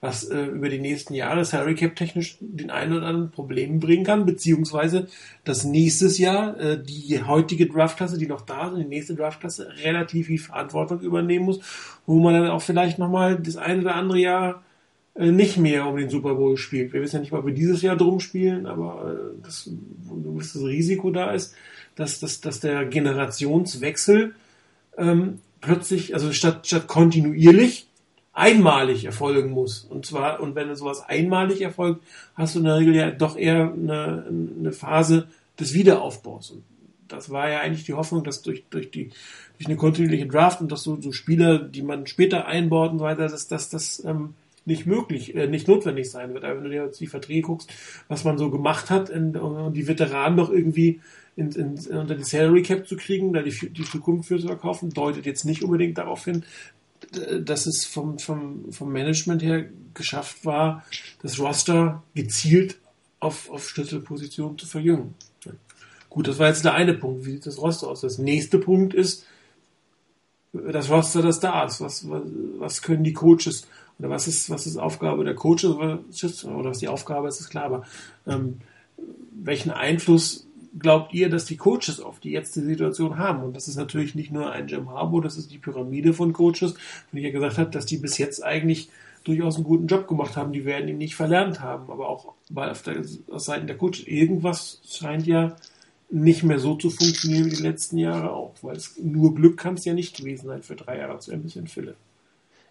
Was 0.02 0.24
äh, 0.24 0.46
über 0.46 0.68
die 0.68 0.80
nächsten 0.80 1.14
Jahre 1.14 1.46
Salary 1.46 1.76
Cap 1.76 1.96
technisch 1.96 2.38
den 2.40 2.72
einen 2.72 2.94
oder 2.94 3.06
anderen 3.06 3.32
Problemen 3.32 3.80
bringen 3.80 4.04
kann, 4.04 4.26
beziehungsweise 4.26 5.08
dass 5.44 5.64
nächstes 5.64 6.18
Jahr 6.18 6.60
äh, 6.60 6.84
die 6.84 7.22
heutige 7.24 7.68
Draftklasse, 7.68 8.18
die 8.18 8.26
noch 8.26 8.42
da 8.42 8.70
ist, 8.70 8.78
die 8.78 8.86
nächste 8.86 9.14
Draftklasse 9.14 9.70
relativ 9.84 10.28
viel 10.28 10.40
Verantwortung 10.40 11.02
übernehmen 11.02 11.46
muss, 11.46 11.60
wo 12.08 12.20
man 12.20 12.34
dann 12.34 12.48
auch 12.48 12.64
vielleicht 12.64 12.98
nochmal 12.98 13.40
das 13.40 13.58
eine 13.58 13.82
oder 13.82 13.96
andere 13.96 14.18
Jahr 14.18 14.64
äh, 15.14 15.32
nicht 15.32 15.58
mehr 15.58 15.86
um 15.86 15.98
den 15.98 16.10
Super 16.10 16.34
Bowl 16.34 16.58
spielt. 16.58 16.94
Wir 16.94 17.02
wissen 17.02 17.18
ja 17.18 17.22
nicht, 17.22 17.34
ob 17.34 17.46
wir 17.46 17.54
dieses 17.54 17.84
Jahr 17.84 17.96
drum 17.96 18.20
spielen, 18.20 18.66
aber 18.66 19.14
äh, 19.14 19.44
das, 19.44 19.70
das 20.36 20.56
Risiko 20.60 21.12
da 21.12 21.32
ist, 21.32 21.54
dass, 21.96 22.20
dass, 22.20 22.42
dass 22.42 22.60
der 22.60 22.86
Generationswechsel 22.86 24.34
ähm, 24.98 25.40
plötzlich, 25.60 26.16
also 26.16 26.34
statt, 26.34 26.66
statt 26.66 26.88
kontinuierlich, 26.88 27.88
einmalig 28.42 29.06
erfolgen 29.06 29.52
muss. 29.52 29.86
Und 29.88 30.06
zwar, 30.08 30.40
und 30.40 30.56
wenn 30.56 30.76
sowas 30.76 31.08
einmalig 31.08 31.62
erfolgt, 31.62 32.02
hast 32.34 32.56
du 32.56 32.60
in 32.60 32.66
der 32.66 32.78
Regel 32.78 32.96
ja 32.96 33.12
doch 33.12 33.38
eher 33.38 33.72
eine, 33.72 34.26
eine 34.60 34.72
Phase 34.72 35.28
des 35.60 35.76
Wiederaufbaus. 35.76 36.50
Und 36.50 36.64
das 37.08 37.30
war 37.30 37.50
ja 37.50 37.60
eigentlich 37.60 37.86
die 37.86 37.94
Hoffnung, 37.94 38.24
dass 38.24 38.42
durch, 38.42 38.64
durch 38.72 38.90
die, 38.90 39.12
durch 39.58 39.68
eine 39.68 39.76
kontinuierliche 39.76 40.28
Draft 40.28 40.60
und 40.60 40.72
dass 40.72 40.82
so, 40.82 41.00
so 41.00 41.12
Spieler, 41.12 41.60
die 41.60 41.84
man 41.84 42.08
später 42.08 42.48
einbaut 42.48 42.92
und 42.92 42.98
so 42.98 43.06
weiter, 43.06 43.28
dass, 43.28 43.48
dass 43.48 43.70
das 43.70 44.04
ähm, 44.06 44.34
nicht 44.66 44.88
möglich, 44.88 45.36
äh, 45.36 45.46
nicht 45.46 45.68
notwendig 45.68 46.10
sein 46.10 46.34
wird. 46.34 46.44
Aber 46.44 46.56
wenn 46.56 46.64
du 46.64 46.70
dir 46.72 46.86
jetzt 46.86 47.00
die 47.00 47.08
Verträge 47.08 47.42
guckst, 47.42 47.72
was 48.08 48.24
man 48.24 48.40
so 48.40 48.50
gemacht 48.50 48.90
hat, 48.90 49.10
in, 49.10 49.36
um 49.38 49.72
die 49.72 49.88
Veteranen 49.88 50.38
doch 50.38 50.50
irgendwie 50.50 51.00
in, 51.36 51.52
in, 51.52 51.78
unter 51.96 52.16
die 52.16 52.24
Salary 52.24 52.64
Cap 52.64 52.88
zu 52.88 52.98
kriegen, 52.98 53.34
da 53.34 53.44
die, 53.44 53.70
die 53.70 53.84
Zukunft 53.84 54.28
für 54.28 54.40
zu 54.40 54.48
verkaufen, 54.48 54.90
deutet 54.90 55.28
jetzt 55.28 55.46
nicht 55.46 55.64
unbedingt 55.64 56.00
darauf 56.00 56.26
hin, 56.26 56.44
dass 57.42 57.66
es 57.66 57.86
vom, 57.86 58.20
vom, 58.20 58.72
vom 58.72 58.92
Management 58.92 59.42
her 59.42 59.70
geschafft 59.94 60.46
war, 60.46 60.86
das 61.22 61.40
Roster 61.40 62.04
gezielt 62.14 62.78
auf, 63.20 63.50
auf 63.50 63.70
Schlüsselpositionen 63.70 64.58
zu 64.58 64.68
verjüngen. 64.68 65.16
Gut, 66.10 66.28
das 66.28 66.40
war 66.40 66.48
jetzt 66.48 66.66
der 66.66 66.74
eine 66.74 66.94
Punkt. 66.94 67.26
Wie 67.26 67.32
sieht 67.32 67.46
das 67.46 67.58
Roster 67.58 67.88
aus? 67.88 68.02
Das 68.02 68.18
nächste 68.18 68.60
Punkt 68.60 68.94
ist 68.94 69.26
das 70.54 70.90
Roster, 70.90 71.22
das 71.22 71.40
da 71.40 71.64
ist. 71.64 71.80
Was, 71.80 72.10
was, 72.10 72.24
was 72.58 72.82
können 72.82 73.04
die 73.04 73.14
Coaches 73.14 73.68
oder 73.98 74.10
was 74.10 74.28
ist, 74.28 74.50
was 74.50 74.66
ist 74.66 74.78
Aufgabe 74.78 75.24
der 75.24 75.36
Coaches 75.36 75.72
oder 75.72 76.00
was 76.70 76.80
die 76.80 76.88
Aufgabe 76.88 77.28
ist, 77.28 77.40
ist 77.40 77.50
klar, 77.50 77.66
aber 77.66 77.84
ähm, 78.28 78.60
welchen 79.32 79.72
Einfluss 79.72 80.48
glaubt 80.78 81.14
ihr, 81.14 81.30
dass 81.30 81.46
die 81.46 81.58
Coaches 81.58 82.00
auf 82.00 82.20
die 82.20 82.32
jetzt 82.32 82.56
die 82.56 82.62
Situation 82.62 83.18
haben? 83.18 83.44
Und 83.44 83.56
das 83.56 83.68
ist 83.68 83.76
natürlich 83.76 84.16
nicht 84.16 84.32
nur 84.32 84.52
ein 84.52 84.68
Jim 84.68 84.90
Harbour, 84.90 85.22
das 85.22 85.38
ist 85.38 85.52
die 85.52 85.58
Pyramide 85.58 86.14
von 86.14 86.34
Coaches, 86.34 86.74
von 87.10 87.20
ich 87.20 87.24
ja 87.24 87.32
gesagt 87.32 87.58
habe, 87.58 87.72
dass 87.72 87.86
die 87.86 87.98
bis 87.98 88.18
jetzt 88.18 88.44
eigentlich 88.44 88.90
durchaus 89.24 89.56
einen 89.56 89.66
guten 89.66 89.88
Job 89.88 90.08
gemacht 90.08 90.36
haben. 90.36 90.54
Die 90.54 90.66
werden 90.66 90.88
ihn 90.88 90.98
nicht 90.98 91.16
verlernt 91.16 91.62
haben, 91.62 91.92
aber 91.92 92.10
auch 92.10 92.34
weil 92.50 92.70
auf 92.70 92.82
der 92.82 93.04
auf 93.30 93.42
Seiten 93.42 93.68
der 93.68 93.78
Coaches 93.78 94.08
irgendwas 94.08 94.82
scheint 94.90 95.28
ja 95.28 95.56
nicht 96.10 96.44
mehr 96.44 96.60
so 96.60 96.76
zu 96.76 96.90
funktionieren 96.90 97.46
wie 97.46 97.56
die 97.56 97.64
letzten 97.64 97.98
Jahre 97.98 98.32
auch, 98.32 98.54
weil 98.62 98.76
es 98.76 98.98
nur 99.02 99.34
Glück 99.34 99.58
kann 99.58 99.76
es 99.76 99.86
ja 99.86 99.94
nicht 99.94 100.18
gewesen 100.18 100.48
sein 100.48 100.62
für 100.62 100.76
drei 100.76 100.98
Jahre 100.98 101.20
zu 101.20 101.32
ein 101.32 101.42
bisschen 101.42 101.68
Philipp. 101.68 101.96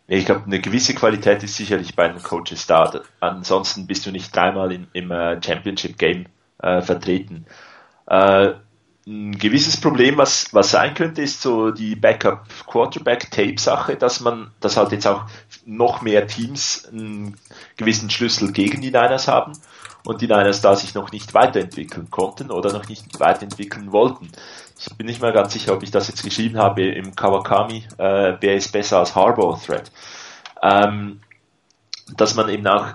Ich 0.06 0.26
glaube, 0.26 0.44
eine 0.44 0.60
gewisse 0.60 0.94
Qualität 0.94 1.42
ist 1.44 1.54
sicherlich 1.54 1.94
bei 1.94 2.08
den 2.08 2.20
Coaches 2.20 2.66
da. 2.66 3.00
Ansonsten 3.20 3.86
bist 3.86 4.04
du 4.04 4.10
nicht 4.10 4.34
dreimal 4.34 4.72
in, 4.72 4.88
im 4.92 5.10
äh, 5.12 5.40
Championship 5.40 5.96
Game 5.98 6.26
äh, 6.58 6.82
vertreten. 6.82 7.46
Äh, 8.10 8.54
ein 9.06 9.38
gewisses 9.38 9.80
Problem, 9.80 10.18
was, 10.18 10.52
was 10.52 10.72
sein 10.72 10.94
könnte, 10.94 11.22
ist 11.22 11.40
so 11.40 11.70
die 11.70 11.96
Backup 11.96 12.44
Quarterback 12.66 13.30
Tape 13.30 13.58
Sache, 13.58 13.96
dass 13.96 14.20
man, 14.20 14.50
dass 14.60 14.76
halt 14.76 14.92
jetzt 14.92 15.06
auch 15.06 15.24
noch 15.64 16.02
mehr 16.02 16.26
Teams 16.26 16.86
einen 16.92 17.36
gewissen 17.76 18.10
Schlüssel 18.10 18.52
gegen 18.52 18.82
die 18.82 18.90
Niners 18.90 19.26
haben 19.26 19.52
und 20.04 20.20
die 20.20 20.26
Niners 20.26 20.60
da 20.60 20.76
sich 20.76 20.94
noch 20.94 21.12
nicht 21.12 21.32
weiterentwickeln 21.32 22.10
konnten 22.10 22.50
oder 22.50 22.72
noch 22.72 22.88
nicht 22.88 23.18
weiterentwickeln 23.18 23.90
wollten. 23.90 24.28
Ich 24.78 24.94
bin 24.96 25.06
nicht 25.06 25.22
mehr 25.22 25.32
ganz 25.32 25.54
sicher, 25.54 25.72
ob 25.72 25.82
ich 25.82 25.90
das 25.90 26.08
jetzt 26.08 26.22
geschrieben 26.22 26.58
habe 26.58 26.84
im 26.84 27.16
Kawakami, 27.16 27.86
äh, 27.96 28.34
wer 28.40 28.54
ist 28.54 28.72
besser 28.72 28.98
als 28.98 29.14
Harbour 29.14 29.60
Thread. 29.60 29.90
Ähm, 30.62 31.20
dass 32.16 32.34
man 32.34 32.48
eben 32.48 32.66
auch 32.66 32.86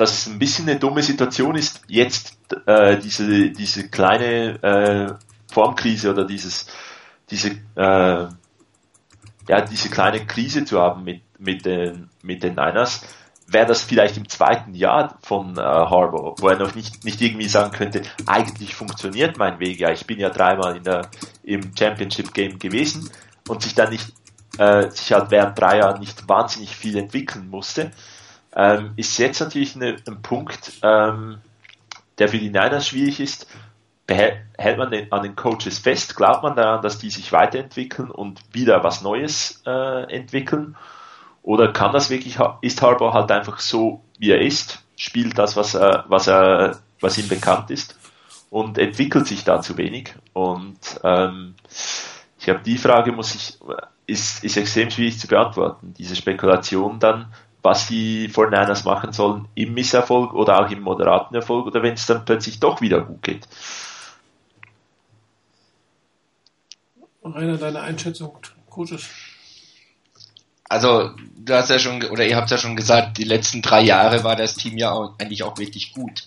dass 0.00 0.12
es 0.12 0.32
ein 0.32 0.38
bisschen 0.38 0.66
eine 0.66 0.78
dumme 0.78 1.02
Situation 1.02 1.56
ist, 1.56 1.82
jetzt 1.86 2.38
äh, 2.64 2.96
diese, 2.96 3.50
diese 3.50 3.90
kleine 3.90 4.62
äh, 4.62 5.52
Formkrise 5.52 6.10
oder 6.10 6.24
dieses, 6.24 6.66
diese, 7.30 7.50
äh, 7.50 8.28
ja, 9.48 9.60
diese 9.70 9.90
kleine 9.90 10.24
Krise 10.24 10.64
zu 10.64 10.80
haben 10.80 11.04
mit, 11.04 11.20
mit, 11.38 11.66
den, 11.66 12.08
mit 12.22 12.42
den 12.42 12.54
Niners, 12.54 13.02
wäre 13.46 13.66
das 13.66 13.82
vielleicht 13.82 14.16
im 14.16 14.26
zweiten 14.26 14.74
Jahr 14.74 15.18
von 15.20 15.58
äh, 15.58 15.60
Harbour, 15.60 16.34
wo 16.38 16.48
er 16.48 16.58
noch 16.58 16.74
nicht, 16.74 17.04
nicht 17.04 17.20
irgendwie 17.20 17.48
sagen 17.48 17.72
könnte, 17.72 18.00
eigentlich 18.26 18.74
funktioniert 18.74 19.36
mein 19.36 19.60
Weg, 19.60 19.80
ja, 19.80 19.90
ich 19.90 20.06
bin 20.06 20.18
ja 20.18 20.30
dreimal 20.30 20.78
in 20.78 20.84
der, 20.84 21.10
im 21.42 21.76
Championship 21.76 22.32
Game 22.32 22.58
gewesen 22.58 23.10
und 23.48 23.62
sich 23.62 23.74
dann 23.74 23.90
nicht, 23.90 24.14
äh, 24.56 24.88
sich 24.88 25.12
halt 25.12 25.30
während 25.30 25.58
drei 25.58 25.78
Jahren 25.80 26.00
nicht 26.00 26.26
wahnsinnig 26.26 26.74
viel 26.74 26.96
entwickeln 26.96 27.50
musste 27.50 27.90
ähm, 28.54 28.92
ist 28.96 29.18
jetzt 29.18 29.40
natürlich 29.40 29.76
eine, 29.76 29.96
ein 30.06 30.22
Punkt, 30.22 30.72
ähm, 30.82 31.38
der 32.18 32.28
für 32.28 32.38
die 32.38 32.50
Niners 32.50 32.88
schwierig 32.88 33.20
ist. 33.20 33.46
Hält 34.08 34.76
man 34.76 34.90
den, 34.90 35.12
an 35.12 35.22
den 35.22 35.36
Coaches 35.36 35.78
fest? 35.78 36.16
Glaubt 36.16 36.42
man 36.42 36.56
daran, 36.56 36.82
dass 36.82 36.98
die 36.98 37.10
sich 37.10 37.30
weiterentwickeln 37.30 38.10
und 38.10 38.40
wieder 38.52 38.82
was 38.82 39.02
Neues 39.02 39.62
äh, 39.66 40.12
entwickeln? 40.12 40.76
Oder 41.42 41.72
kann 41.72 41.92
das 41.92 42.10
wirklich, 42.10 42.38
ist 42.60 42.82
Harbour 42.82 43.14
halt 43.14 43.30
einfach 43.30 43.60
so, 43.60 44.02
wie 44.18 44.30
er 44.30 44.40
ist, 44.40 44.82
spielt 44.96 45.38
das, 45.38 45.56
was 45.56 45.74
er, 45.74 46.04
was 46.08 46.26
er, 46.26 46.78
was 47.00 47.18
ihm 47.18 47.28
bekannt 47.28 47.70
ist 47.70 47.96
und 48.50 48.78
entwickelt 48.78 49.26
sich 49.26 49.44
da 49.44 49.62
zu 49.62 49.78
wenig? 49.78 50.14
Und 50.32 50.78
ähm, 51.04 51.54
ich 52.38 52.44
glaube, 52.44 52.60
die 52.64 52.78
Frage 52.78 53.12
muss 53.12 53.34
ich, 53.34 53.58
ist, 54.06 54.42
ist 54.44 54.56
extrem 54.56 54.90
schwierig 54.90 55.18
zu 55.18 55.28
beantworten. 55.28 55.94
Diese 55.96 56.16
Spekulation 56.16 56.98
dann, 56.98 57.32
was 57.62 57.88
die 57.88 58.28
49ers 58.28 58.84
machen 58.84 59.12
sollen 59.12 59.48
im 59.54 59.74
Misserfolg 59.74 60.32
oder 60.34 60.60
auch 60.60 60.70
im 60.70 60.80
moderaten 60.80 61.34
Erfolg 61.34 61.66
oder 61.66 61.82
wenn 61.82 61.94
es 61.94 62.06
dann 62.06 62.24
plötzlich 62.24 62.60
doch 62.60 62.80
wieder 62.80 63.02
gut 63.02 63.22
geht. 63.22 63.48
Rainer, 67.22 67.58
deine 67.58 67.80
Einschätzung, 67.80 68.38
Coaches? 68.68 69.08
Also, 70.70 71.10
du 71.36 71.52
hast 71.52 71.68
ja 71.68 71.80
schon, 71.80 72.00
oder 72.04 72.24
ihr 72.24 72.36
habt 72.36 72.48
ja 72.52 72.56
schon 72.56 72.76
gesagt, 72.76 73.18
die 73.18 73.24
letzten 73.24 73.60
drei 73.60 73.82
Jahre 73.82 74.22
war 74.22 74.36
das 74.36 74.54
Team 74.54 74.78
ja 74.78 74.92
auch, 74.92 75.18
eigentlich 75.18 75.42
auch 75.42 75.58
wirklich 75.58 75.92
gut. 75.92 76.22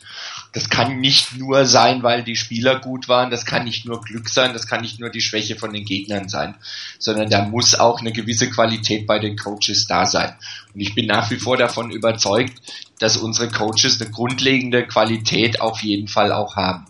Das 0.52 0.70
kann 0.70 1.00
nicht 1.00 1.38
nur 1.38 1.66
sein, 1.66 2.04
weil 2.04 2.24
die 2.24 2.36
Spieler 2.36 2.82
gut 2.82 3.08
waren, 3.08 3.32
das 3.32 3.46
kann 3.46 3.64
nicht 3.64 3.86
nur 3.86 4.02
Glück 4.02 4.28
sein, 4.28 4.52
das 4.52 4.68
kann 4.68 4.82
nicht 4.82 5.00
nur 5.00 5.10
die 5.10 5.22
Schwäche 5.22 5.56
von 5.56 5.72
den 5.72 5.86
Gegnern 5.86 6.28
sein, 6.28 6.56
sondern 7.00 7.30
da 7.30 7.46
muss 7.46 7.74
auch 7.74 8.02
eine 8.02 8.12
gewisse 8.12 8.50
Qualität 8.50 9.08
bei 9.08 9.18
den 9.18 9.38
Coaches 9.38 9.88
da 9.88 10.06
sein. 10.06 10.36
Und 10.74 10.82
ich 10.82 10.94
bin 10.94 11.06
nach 11.06 11.32
wie 11.32 11.40
vor 11.40 11.56
davon 11.56 11.90
überzeugt, 11.90 12.62
dass 13.00 13.16
unsere 13.16 13.48
Coaches 13.48 14.02
eine 14.02 14.12
grundlegende 14.12 14.86
Qualität 14.86 15.62
auf 15.62 15.82
jeden 15.84 16.10
Fall 16.10 16.34
auch 16.34 16.58
haben. 16.58 16.86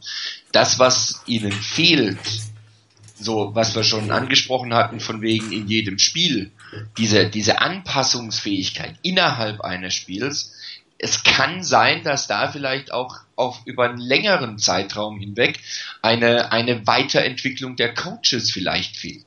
Das, 0.52 0.80
was 0.80 1.22
ihnen 1.28 1.52
fehlt, 1.52 2.18
so 3.24 3.52
was 3.54 3.76
wir 3.76 3.84
schon 3.84 4.12
angesprochen 4.12 4.74
hatten, 4.74 5.00
von 5.00 5.22
wegen 5.22 5.52
in 5.52 5.68
jedem 5.68 6.00
Spiel, 6.00 6.52
diese, 6.98 7.30
diese 7.30 7.60
Anpassungsfähigkeit 7.60 8.96
innerhalb 9.02 9.62
eines 9.62 9.94
Spiels, 9.94 10.54
es 10.98 11.24
kann 11.24 11.64
sein, 11.64 12.04
dass 12.04 12.28
da 12.28 12.48
vielleicht 12.48 12.94
auch 12.94 13.18
auf 13.36 13.62
über 13.66 13.90
einen 13.90 13.98
längeren 13.98 14.58
Zeitraum 14.58 15.20
hinweg 15.20 15.60
eine, 16.02 16.52
eine 16.52 16.88
Weiterentwicklung 16.88 17.76
der 17.76 17.94
Coaches 17.94 18.52
vielleicht 18.52 18.96
fehlt. 18.96 19.26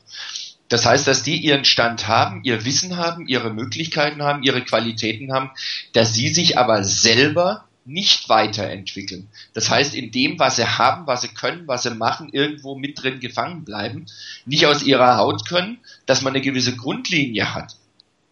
Das 0.69 0.85
heißt, 0.85 1.07
dass 1.07 1.23
die 1.23 1.37
ihren 1.37 1.65
Stand 1.65 2.09
haben, 2.09 2.43
ihr 2.45 2.65
Wissen 2.65 2.97
haben, 2.97 3.29
ihre 3.29 3.53
Möglichkeiten 3.53 4.23
haben, 4.23 4.43
ihre 4.43 4.65
Qualitäten 4.65 5.33
haben, 5.33 5.51
dass 5.93 6.15
sie 6.15 6.33
sich 6.33 6.59
aber 6.59 6.83
selber 6.83 7.66
nicht 7.87 8.29
weiterentwickeln. 8.29 9.29
Das 9.55 9.71
heißt, 9.71 9.95
in 9.95 10.11
dem, 10.11 10.39
was 10.39 10.57
sie 10.57 10.67
haben, 10.67 11.07
was 11.07 11.23
sie 11.23 11.29
können, 11.29 11.67
was 11.67 11.85
sie 11.85 11.95
machen, 11.95 12.31
irgendwo 12.33 12.77
mit 12.77 13.03
drin 13.03 13.21
gefangen 13.21 13.65
bleiben, 13.65 14.07
nicht 14.45 14.67
aus 14.67 14.83
ihrer 14.83 15.17
Haut 15.17 15.49
können, 15.49 15.79
dass 16.05 16.23
man 16.23 16.35
eine 16.35 16.43
gewisse 16.43 16.77
Grundlinie 16.77 17.55
hat. 17.55 17.77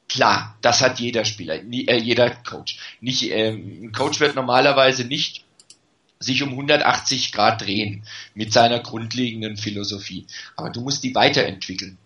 Klar, 0.09 0.57
das 0.61 0.83
hat 0.83 1.01
jeder 1.01 1.25
Spieler, 1.25 1.55
äh, 1.55 1.99
jeder 1.99 2.31
Coach. 2.31 2.79
Nicht, 3.01 3.23
äh, 3.31 3.51
ein 3.51 3.93
Coach 3.93 4.21
wird 4.21 4.35
normalerweise 4.35 5.05
nicht 5.05 5.45
sich 6.21 6.43
um 6.43 6.51
180 6.51 7.33
Grad 7.33 7.63
drehen 7.63 8.05
mit 8.35 8.53
seiner 8.53 8.81
grundlegenden 8.81 9.57
Philosophie. 9.57 10.27
Aber 10.57 10.71
du 10.71 10.81
musst 10.81 11.05
die 11.05 11.15
weiterentwickeln. 11.15 11.99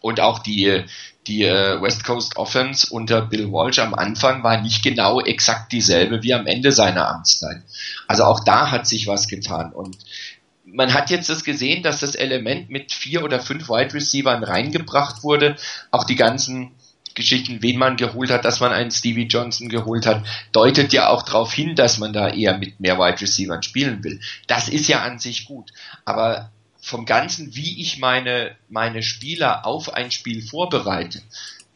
Und 0.00 0.20
auch 0.20 0.38
die, 0.38 0.84
die 1.26 1.44
äh, 1.44 1.80
West 1.80 2.04
Coast 2.04 2.36
Offense 2.36 2.88
unter 2.90 3.22
Bill 3.22 3.50
Walsh 3.50 3.78
am 3.78 3.94
Anfang 3.94 4.42
war 4.42 4.60
nicht 4.60 4.82
genau 4.82 5.20
exakt 5.20 5.72
dieselbe 5.72 6.22
wie 6.22 6.34
am 6.34 6.46
Ende 6.46 6.72
seiner 6.72 7.08
Amtszeit. 7.08 7.62
Also 8.06 8.24
auch 8.24 8.44
da 8.44 8.70
hat 8.70 8.86
sich 8.86 9.06
was 9.06 9.28
getan. 9.28 9.72
Und 9.72 9.98
man 10.64 10.94
hat 10.94 11.10
jetzt 11.10 11.28
das 11.28 11.44
gesehen, 11.44 11.82
dass 11.82 12.00
das 12.00 12.14
Element 12.14 12.70
mit 12.70 12.92
vier 12.92 13.24
oder 13.24 13.40
fünf 13.40 13.68
Wide 13.68 13.94
Receivern 13.94 14.44
reingebracht 14.44 15.22
wurde. 15.22 15.56
Auch 15.90 16.04
die 16.04 16.16
ganzen 16.16 16.72
Geschichten, 17.14 17.62
wen 17.62 17.78
man 17.78 17.96
geholt 17.96 18.30
hat, 18.30 18.44
dass 18.44 18.60
man 18.60 18.72
einen 18.72 18.92
Stevie 18.92 19.26
Johnson 19.26 19.68
geholt 19.68 20.06
hat, 20.06 20.24
deutet 20.52 20.92
ja 20.92 21.08
auch 21.08 21.22
darauf 21.22 21.52
hin, 21.52 21.74
dass 21.74 21.98
man 21.98 22.12
da 22.12 22.28
eher 22.28 22.56
mit 22.56 22.80
mehr 22.80 22.98
Wide 22.98 23.20
Receivern 23.20 23.62
spielen 23.62 24.04
will. 24.04 24.20
Das 24.46 24.68
ist 24.68 24.86
ja 24.88 25.02
an 25.02 25.18
sich 25.18 25.44
gut. 25.44 25.72
Aber 26.04 26.52
vom 26.80 27.04
Ganzen, 27.04 27.54
wie 27.54 27.80
ich 27.80 27.98
meine, 27.98 28.56
meine 28.68 29.02
Spieler 29.02 29.66
auf 29.66 29.92
ein 29.92 30.10
Spiel 30.10 30.42
vorbereite, 30.42 31.22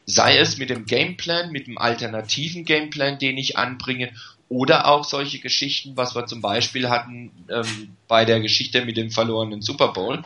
sei 0.06 0.38
es 0.38 0.58
mit 0.58 0.70
dem 0.70 0.86
Gameplan, 0.86 1.50
mit 1.50 1.66
dem 1.66 1.78
alternativen 1.78 2.64
Gameplan, 2.64 3.18
den 3.18 3.38
ich 3.38 3.56
anbringe, 3.58 4.12
oder 4.48 4.86
auch 4.86 5.04
solche 5.04 5.38
Geschichten, 5.38 5.96
was 5.96 6.14
wir 6.14 6.26
zum 6.26 6.42
Beispiel 6.42 6.90
hatten 6.90 7.32
ähm, 7.48 7.96
bei 8.06 8.26
der 8.26 8.40
Geschichte 8.40 8.84
mit 8.84 8.98
dem 8.98 9.10
verlorenen 9.10 9.62
Super 9.62 9.88
Bowl, 9.88 10.22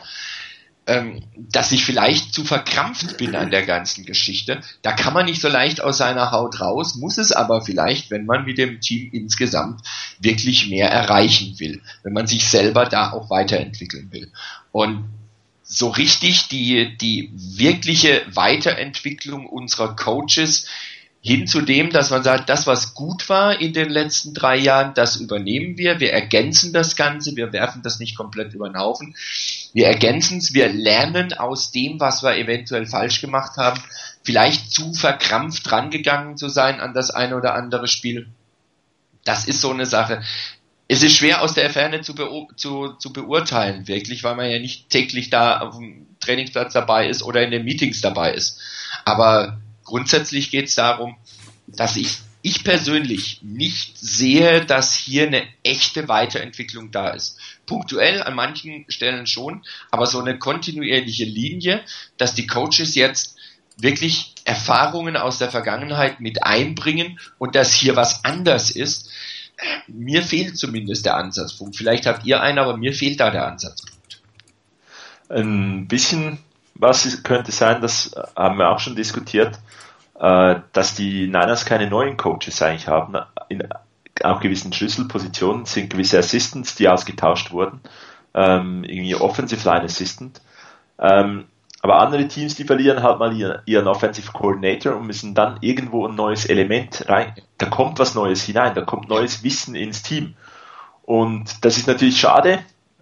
ähm, 0.87 1.21
dass 1.35 1.73
ich 1.73 1.83
vielleicht 1.83 2.33
zu 2.33 2.45
verkrampft 2.45 3.17
bin 3.17 3.35
an 3.35 3.51
der 3.51 3.65
ganzen 3.65 4.05
Geschichte. 4.05 4.61
Da 4.81 4.93
kann 4.93 5.13
man 5.13 5.25
nicht 5.25 5.41
so 5.41 5.49
leicht 5.49 5.81
aus 5.81 5.97
seiner 5.97 6.31
Haut 6.31 6.61
raus, 6.61 6.95
muss 6.95 7.17
es 7.17 7.33
aber 7.33 7.61
vielleicht, 7.61 8.09
wenn 8.09 8.25
man 8.25 8.45
mit 8.45 8.57
dem 8.57 8.79
Team 8.79 9.09
insgesamt 9.11 9.81
wirklich 10.19 10.69
mehr 10.69 10.89
erreichen 10.89 11.59
will, 11.59 11.81
wenn 12.03 12.13
man 12.13 12.25
sich 12.25 12.47
selber 12.47 12.85
da 12.85 13.11
auch 13.11 13.29
weiterentwickeln 13.29 14.11
will. 14.11 14.31
Und 14.71 15.03
so 15.69 15.89
richtig 15.89 16.47
die, 16.47 16.97
die 16.97 17.29
wirkliche 17.35 18.21
Weiterentwicklung 18.33 19.45
unserer 19.45 19.93
Coaches 19.97 20.67
hin 21.27 21.45
zu 21.45 21.59
dem, 21.59 21.89
dass 21.89 22.09
man 22.09 22.23
sagt, 22.23 22.47
das, 22.47 22.67
was 22.67 22.93
gut 22.93 23.27
war 23.27 23.59
in 23.59 23.73
den 23.73 23.89
letzten 23.89 24.33
drei 24.33 24.55
Jahren, 24.55 24.93
das 24.93 25.17
übernehmen 25.17 25.77
wir, 25.77 25.99
wir 25.99 26.13
ergänzen 26.13 26.71
das 26.71 26.95
Ganze, 26.95 27.35
wir 27.35 27.51
werfen 27.51 27.81
das 27.81 27.99
nicht 27.99 28.15
komplett 28.15 28.53
über 28.53 28.69
den 28.69 28.77
Haufen, 28.77 29.13
wir 29.73 29.87
ergänzen 29.87 30.37
es, 30.37 30.53
wir 30.53 30.69
lernen 30.69 31.33
aus 31.33 31.71
dem, 31.71 31.99
was 31.99 32.23
wir 32.23 32.37
eventuell 32.37 32.85
falsch 32.85 33.19
gemacht 33.19 33.57
haben, 33.57 33.81
vielleicht 34.23 34.71
zu 34.71 34.93
verkrampft 34.93 35.69
rangegangen 35.69 36.37
zu 36.37 36.47
sein 36.47 36.79
an 36.79 36.93
das 36.93 37.11
eine 37.11 37.35
oder 37.35 37.55
andere 37.55 37.89
Spiel. 37.89 38.29
Das 39.25 39.49
ist 39.49 39.59
so 39.59 39.71
eine 39.71 39.85
Sache. 39.85 40.23
Es 40.87 41.03
ist 41.03 41.17
schwer 41.17 41.41
aus 41.41 41.53
der 41.53 41.69
Ferne 41.69 41.99
zu, 41.99 42.13
zu, 42.55 42.93
zu 42.93 43.11
beurteilen, 43.11 43.89
wirklich, 43.89 44.23
weil 44.23 44.35
man 44.37 44.49
ja 44.49 44.59
nicht 44.59 44.89
täglich 44.89 45.29
da 45.29 45.59
auf 45.59 45.77
dem 45.77 46.07
Trainingsplatz 46.21 46.71
dabei 46.71 47.09
ist 47.09 47.21
oder 47.21 47.43
in 47.43 47.51
den 47.51 47.65
Meetings 47.65 47.99
dabei 47.99 48.33
ist. 48.33 48.61
Aber 49.03 49.59
grundsätzlich 49.87 50.51
geht 50.51 50.65
es 50.67 50.75
darum, 50.75 51.17
dass 51.65 51.97
ich, 51.97 52.19
ich 52.43 52.63
persönlich 52.63 53.39
nicht 53.41 53.97
sehe, 53.97 54.63
dass 54.63 54.93
hier 54.93 55.25
eine 55.25 55.47
echte 55.63 56.07
Weiterentwicklung 56.07 56.91
da 56.91 57.09
ist. 57.09 57.39
Punktuell 57.65 58.21
an 58.21 58.35
manchen 58.35 58.85
Stellen 58.89 59.25
schon, 59.25 59.65
aber 59.89 60.05
so 60.05 60.19
eine 60.19 60.37
kontinuierliche 60.37 61.25
Linie, 61.25 61.83
dass 62.17 62.35
die 62.35 62.45
Coaches 62.45 62.93
jetzt 62.95 63.37
wirklich 63.79 64.35
Erfahrungen 64.43 65.17
aus 65.17 65.39
der 65.39 65.51
Vergangenheit 65.51 66.19
mit 66.19 66.43
einbringen 66.43 67.19
und 67.37 67.55
dass 67.55 67.73
hier 67.73 67.95
was 67.95 68.23
anders 68.23 68.71
ist. 68.71 69.09
Mir 69.87 70.21
fehlt 70.21 70.57
zumindest 70.57 71.05
der 71.05 71.15
Ansatzpunkt. 71.17 71.75
Vielleicht 71.75 72.05
habt 72.05 72.25
ihr 72.25 72.41
einen, 72.41 72.59
aber 72.59 72.77
mir 72.77 72.93
fehlt 72.93 73.19
da 73.19 73.31
der 73.31 73.47
Ansatzpunkt. 73.47 74.21
Ein 75.29 75.87
bisschen 75.87 76.39
was 76.79 77.23
könnte 77.23 77.51
sein, 77.51 77.81
das 77.81 78.15
haben 78.35 78.57
wir 78.57 78.69
auch 78.69 78.79
schon 78.79 78.95
diskutiert, 78.95 79.59
äh, 80.19 80.55
dass 80.73 80.95
die 80.95 81.27
Niners 81.27 81.65
keine 81.65 81.89
neuen 81.89 82.17
Coaches 82.17 82.61
eigentlich 82.61 82.87
haben. 82.87 83.15
In 83.49 83.67
auch 84.23 84.39
gewissen 84.39 84.73
Schlüsselpositionen 84.73 85.65
sind 85.65 85.91
gewisse 85.91 86.17
Assistants, 86.17 86.75
die 86.75 86.89
ausgetauscht 86.89 87.51
wurden, 87.51 87.81
ähm, 88.33 88.83
irgendwie 88.83 89.15
Offensive 89.15 89.67
Line 89.67 89.83
Assistant. 89.83 90.41
Ähm, 90.99 91.45
aber 91.81 91.99
andere 91.99 92.27
Teams, 92.27 92.55
die 92.55 92.63
verlieren 92.63 93.03
halt 93.03 93.19
mal 93.19 93.35
ihren, 93.35 93.61
ihren 93.65 93.87
Offensive 93.87 94.31
Coordinator 94.31 94.95
und 94.95 95.05
müssen 95.05 95.35
dann 95.35 95.57
irgendwo 95.61 96.07
ein 96.07 96.15
neues 96.15 96.45
Element 96.45 97.07
rein. 97.07 97.35
Da 97.59 97.67
kommt 97.67 97.99
was 97.99 98.15
Neues 98.15 98.41
hinein, 98.41 98.73
da 98.73 98.81
kommt 98.81 99.09
neues 99.09 99.43
Wissen 99.43 99.75
ins 99.75 100.01
Team. 100.01 100.33
Und 101.03 101.63
das 101.63 101.77
ist 101.77 101.87
natürlich 101.87 102.19
schade, 102.19 102.59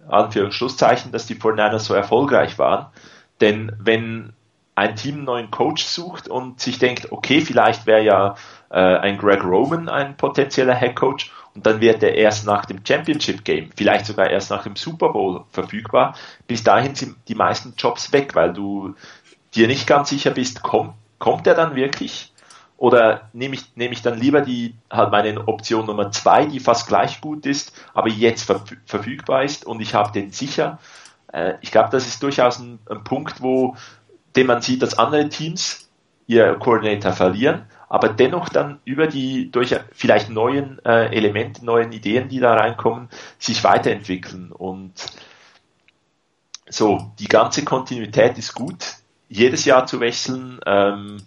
Anführungszeichen, 0.08 1.10
dass 1.10 1.26
die 1.26 1.34
49ers 1.34 1.80
so 1.80 1.94
erfolgreich 1.94 2.58
waren. 2.58 2.86
Denn 3.40 3.72
wenn 3.78 4.32
ein 4.74 4.94
Team 4.94 5.16
einen 5.16 5.24
neuen 5.24 5.50
Coach 5.50 5.84
sucht 5.84 6.28
und 6.28 6.60
sich 6.60 6.78
denkt, 6.78 7.10
okay, 7.10 7.40
vielleicht 7.40 7.86
wäre 7.86 8.02
ja 8.02 8.36
äh, 8.70 8.78
ein 8.78 9.16
Greg 9.16 9.42
Roman 9.42 9.88
ein 9.88 10.16
potenzieller 10.16 10.74
Head 10.74 10.94
Coach 10.94 11.32
und 11.54 11.64
dann 11.64 11.80
wird 11.80 12.02
er 12.02 12.14
erst 12.14 12.46
nach 12.46 12.66
dem 12.66 12.84
Championship 12.86 13.42
Game, 13.44 13.70
vielleicht 13.74 14.04
sogar 14.04 14.30
erst 14.30 14.50
nach 14.50 14.64
dem 14.64 14.76
Super 14.76 15.08
Bowl 15.08 15.44
verfügbar. 15.50 16.14
Bis 16.46 16.62
dahin 16.62 16.94
sind 16.94 17.16
die 17.28 17.34
meisten 17.34 17.74
Jobs 17.78 18.12
weg, 18.12 18.34
weil 18.34 18.52
du 18.52 18.94
dir 19.54 19.66
nicht 19.66 19.86
ganz 19.86 20.10
sicher 20.10 20.30
bist, 20.30 20.62
kommt, 20.62 20.92
kommt 21.18 21.46
er 21.46 21.54
dann 21.54 21.74
wirklich? 21.74 22.32
Oder 22.76 23.30
nehme 23.32 23.54
ich, 23.54 23.74
nehme 23.74 23.94
ich 23.94 24.02
dann 24.02 24.18
lieber 24.18 24.42
die, 24.42 24.74
halt 24.90 25.10
meine 25.10 25.48
Option 25.48 25.86
Nummer 25.86 26.10
zwei, 26.10 26.44
die 26.44 26.60
fast 26.60 26.86
gleich 26.86 27.22
gut 27.22 27.46
ist, 27.46 27.72
aber 27.94 28.10
jetzt 28.10 28.42
verfügbar 28.84 29.44
ist 29.44 29.64
und 29.64 29.80
ich 29.80 29.94
habe 29.94 30.12
den 30.12 30.30
sicher. 30.30 30.78
Äh, 31.36 31.58
ich 31.60 31.70
glaube, 31.70 31.90
das 31.90 32.06
ist 32.06 32.22
durchaus 32.22 32.58
ein, 32.58 32.78
ein 32.88 33.04
Punkt, 33.04 33.42
wo 33.42 33.76
den 34.34 34.46
man 34.46 34.62
sieht, 34.62 34.82
dass 34.82 34.98
andere 34.98 35.28
Teams 35.28 35.88
ihr 36.26 36.54
Coordinator 36.54 37.12
verlieren, 37.12 37.66
aber 37.88 38.08
dennoch 38.08 38.48
dann 38.48 38.80
über 38.84 39.06
die 39.06 39.50
durch 39.50 39.74
vielleicht 39.92 40.28
neuen 40.28 40.84
äh, 40.84 41.14
Elemente, 41.14 41.64
neuen 41.64 41.92
Ideen, 41.92 42.28
die 42.28 42.40
da 42.40 42.54
reinkommen, 42.54 43.08
sich 43.38 43.62
weiterentwickeln 43.64 44.52
und 44.52 44.92
so 46.68 47.12
die 47.18 47.28
ganze 47.28 47.64
Kontinuität 47.64 48.36
ist 48.38 48.54
gut. 48.54 48.96
Jedes 49.28 49.64
Jahr 49.64 49.86
zu 49.86 50.00
wechseln 50.00 50.60
ähm, 50.66 51.18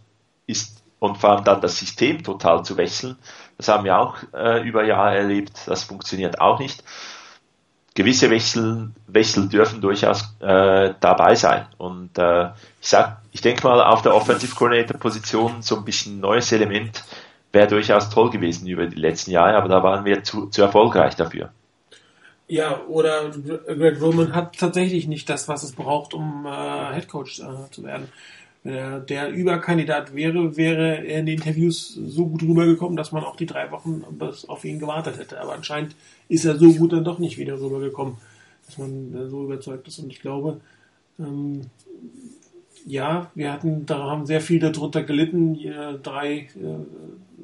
ist 0.47 0.83
und 0.99 1.17
vor 1.17 1.31
allem 1.31 1.45
dann 1.45 1.61
das 1.61 1.79
System 1.79 2.23
total 2.23 2.63
zu 2.65 2.75
wechseln, 2.75 3.17
das 3.57 3.69
haben 3.69 3.85
wir 3.85 3.97
auch 3.97 4.17
äh, 4.33 4.67
über 4.67 4.83
Jahre 4.83 5.17
erlebt. 5.17 5.61
Das 5.65 5.83
funktioniert 5.83 6.41
auch 6.41 6.59
nicht 6.59 6.83
gewisse 7.99 8.29
Wechsel, 8.29 8.91
Wechsel 9.07 9.49
dürfen 9.49 9.81
durchaus 9.81 10.33
äh, 10.39 10.93
dabei 11.01 11.35
sein. 11.35 11.65
Und 11.77 12.17
äh, 12.17 12.45
ich 12.81 12.87
sag, 12.87 13.17
ich 13.33 13.41
denke 13.41 13.67
mal, 13.67 13.83
auf 13.83 14.03
der 14.03 14.15
Offensive 14.15 14.55
Coordinator 14.55 14.97
Position 14.97 15.61
so 15.61 15.75
ein 15.75 15.83
bisschen 15.83 16.21
neues 16.21 16.49
Element 16.53 17.03
wäre 17.51 17.67
durchaus 17.67 18.09
toll 18.09 18.29
gewesen 18.29 18.67
über 18.67 18.85
die 18.85 18.95
letzten 18.95 19.31
Jahre, 19.31 19.57
aber 19.57 19.67
da 19.67 19.83
waren 19.83 20.05
wir 20.05 20.23
zu, 20.23 20.47
zu 20.47 20.61
erfolgreich 20.61 21.17
dafür. 21.17 21.49
Ja, 22.47 22.79
oder 22.87 23.31
Greg 23.31 24.01
Roman 24.01 24.33
hat 24.33 24.57
tatsächlich 24.57 25.05
nicht 25.07 25.29
das, 25.29 25.49
was 25.49 25.63
es 25.63 25.73
braucht, 25.73 26.13
um 26.13 26.45
äh, 26.45 26.93
Headcoach 26.93 27.41
äh, 27.41 27.69
zu 27.69 27.83
werden. 27.83 28.07
Wenn 28.63 28.73
er 28.73 28.99
der 28.99 29.31
Überkandidat 29.31 30.13
wäre, 30.13 30.57
wäre 30.57 31.05
er 31.05 31.19
in 31.19 31.25
den 31.25 31.37
Interviews 31.37 31.93
so 31.93 32.27
gut 32.27 32.43
rübergekommen, 32.43 32.97
dass 32.97 33.11
man 33.11 33.23
auch 33.23 33.35
die 33.35 33.45
drei 33.45 33.71
Wochen 33.71 34.03
auf 34.47 34.65
ihn 34.65 34.79
gewartet 34.79 35.17
hätte. 35.17 35.39
Aber 35.39 35.53
anscheinend 35.53 35.95
ist 36.27 36.45
er 36.45 36.57
so 36.57 36.73
gut 36.73 36.91
dann 36.91 37.05
doch 37.05 37.19
nicht 37.19 37.37
wieder 37.37 37.59
rübergekommen, 37.59 38.17
dass 38.65 38.77
man 38.77 39.13
äh, 39.15 39.29
so 39.29 39.43
überzeugt 39.43 39.87
ist. 39.87 39.99
Und 39.99 40.11
ich 40.11 40.21
glaube, 40.21 40.59
ähm, 41.19 41.61
ja, 42.85 43.31
wir 43.35 43.53
hatten, 43.53 43.85
da 43.85 43.99
haben 43.99 44.25
sehr 44.25 44.41
viel 44.41 44.59
darunter 44.59 45.03
gelitten, 45.03 45.57
drei, 46.03 46.33
äh, 46.37 46.47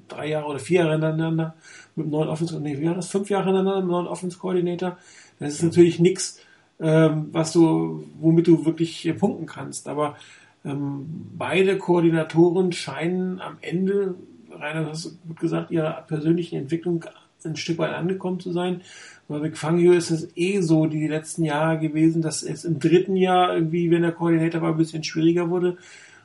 drei 0.07 0.29
Jahre 0.29 0.47
oder 0.47 0.59
vier 0.59 0.81
Jahre 0.81 0.93
hintereinander 0.93 1.55
mit 1.95 2.07
neuen 2.07 2.29
Offense, 2.29 2.59
nee, 2.59 2.79
wie 2.79 2.87
war 2.87 2.95
das? 2.95 3.09
Fünf 3.09 3.29
Jahre 3.29 3.45
hintereinander 3.45 3.81
mit 3.81 3.91
neuen 3.91 4.07
Offense 4.07 4.37
Coordinator. 4.37 4.97
Das 5.39 5.53
ist 5.53 5.63
natürlich 5.63 5.99
nichts, 5.99 6.39
ähm, 6.79 7.29
was 7.31 7.53
du, 7.53 8.05
womit 8.19 8.47
du 8.47 8.65
wirklich 8.65 9.13
punkten 9.17 9.45
kannst. 9.45 9.87
Aber 9.87 10.15
ähm, 10.65 11.05
beide 11.37 11.77
Koordinatoren 11.77 12.71
scheinen 12.71 13.39
am 13.39 13.57
Ende, 13.61 14.15
Rainer, 14.51 14.87
hast 14.87 15.05
du 15.05 15.33
gesagt, 15.35 15.71
ihrer 15.71 16.01
persönlichen 16.07 16.57
Entwicklung 16.57 17.05
ein 17.43 17.55
Stück 17.55 17.77
weit 17.77 17.93
angekommen 17.93 18.39
zu 18.39 18.51
sein. 18.51 18.81
Bei 19.27 19.39
McFangio 19.39 19.93
ist 19.93 20.11
es 20.11 20.29
eh 20.35 20.61
so 20.61 20.87
die 20.87 21.07
letzten 21.07 21.43
Jahre 21.43 21.79
gewesen, 21.79 22.21
dass 22.21 22.43
es 22.43 22.65
im 22.65 22.79
dritten 22.79 23.15
Jahr 23.15 23.53
irgendwie, 23.53 23.91
wenn 23.91 24.01
der 24.01 24.11
Koordinator 24.11 24.61
war, 24.61 24.71
ein 24.71 24.77
bisschen 24.77 25.03
schwieriger 25.03 25.49
wurde. 25.49 25.77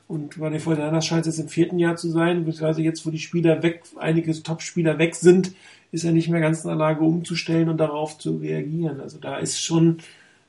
Und 0.09 0.41
bei 0.41 0.51
den 0.51 0.61
Fortinanders 0.61 1.07
scheint 1.07 1.27
es 1.27 1.39
im 1.39 1.49
vierten 1.49 1.79
Jahr 1.79 1.97
zu 1.97 2.11
sein, 2.11 2.45
beziehungsweise 2.45 2.83
jetzt, 2.83 3.07
wo 3.07 3.11
die 3.11 3.19
Spieler 3.19 3.63
weg, 3.63 3.83
einige 3.97 4.33
Top-Spieler 4.43 4.99
weg 4.99 5.15
sind, 5.15 5.53
ist 5.93 6.05
er 6.05 6.13
nicht 6.13 6.29
mehr 6.29 6.41
ganz 6.41 6.65
in 6.65 6.69
der 6.69 6.77
Lage 6.77 7.05
umzustellen 7.05 7.69
und 7.69 7.79
darauf 7.79 8.19
zu 8.19 8.37
reagieren. 8.37 9.01
Also 9.01 9.19
da 9.19 9.39
ist 9.39 9.63
schon 9.63 9.99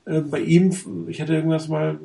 äh, 0.04 0.20
bei 0.20 0.40
ihm, 0.40 0.74
ich 1.08 1.20
hatte 1.20 1.34
irgendwas 1.34 1.68
mal 1.68 1.98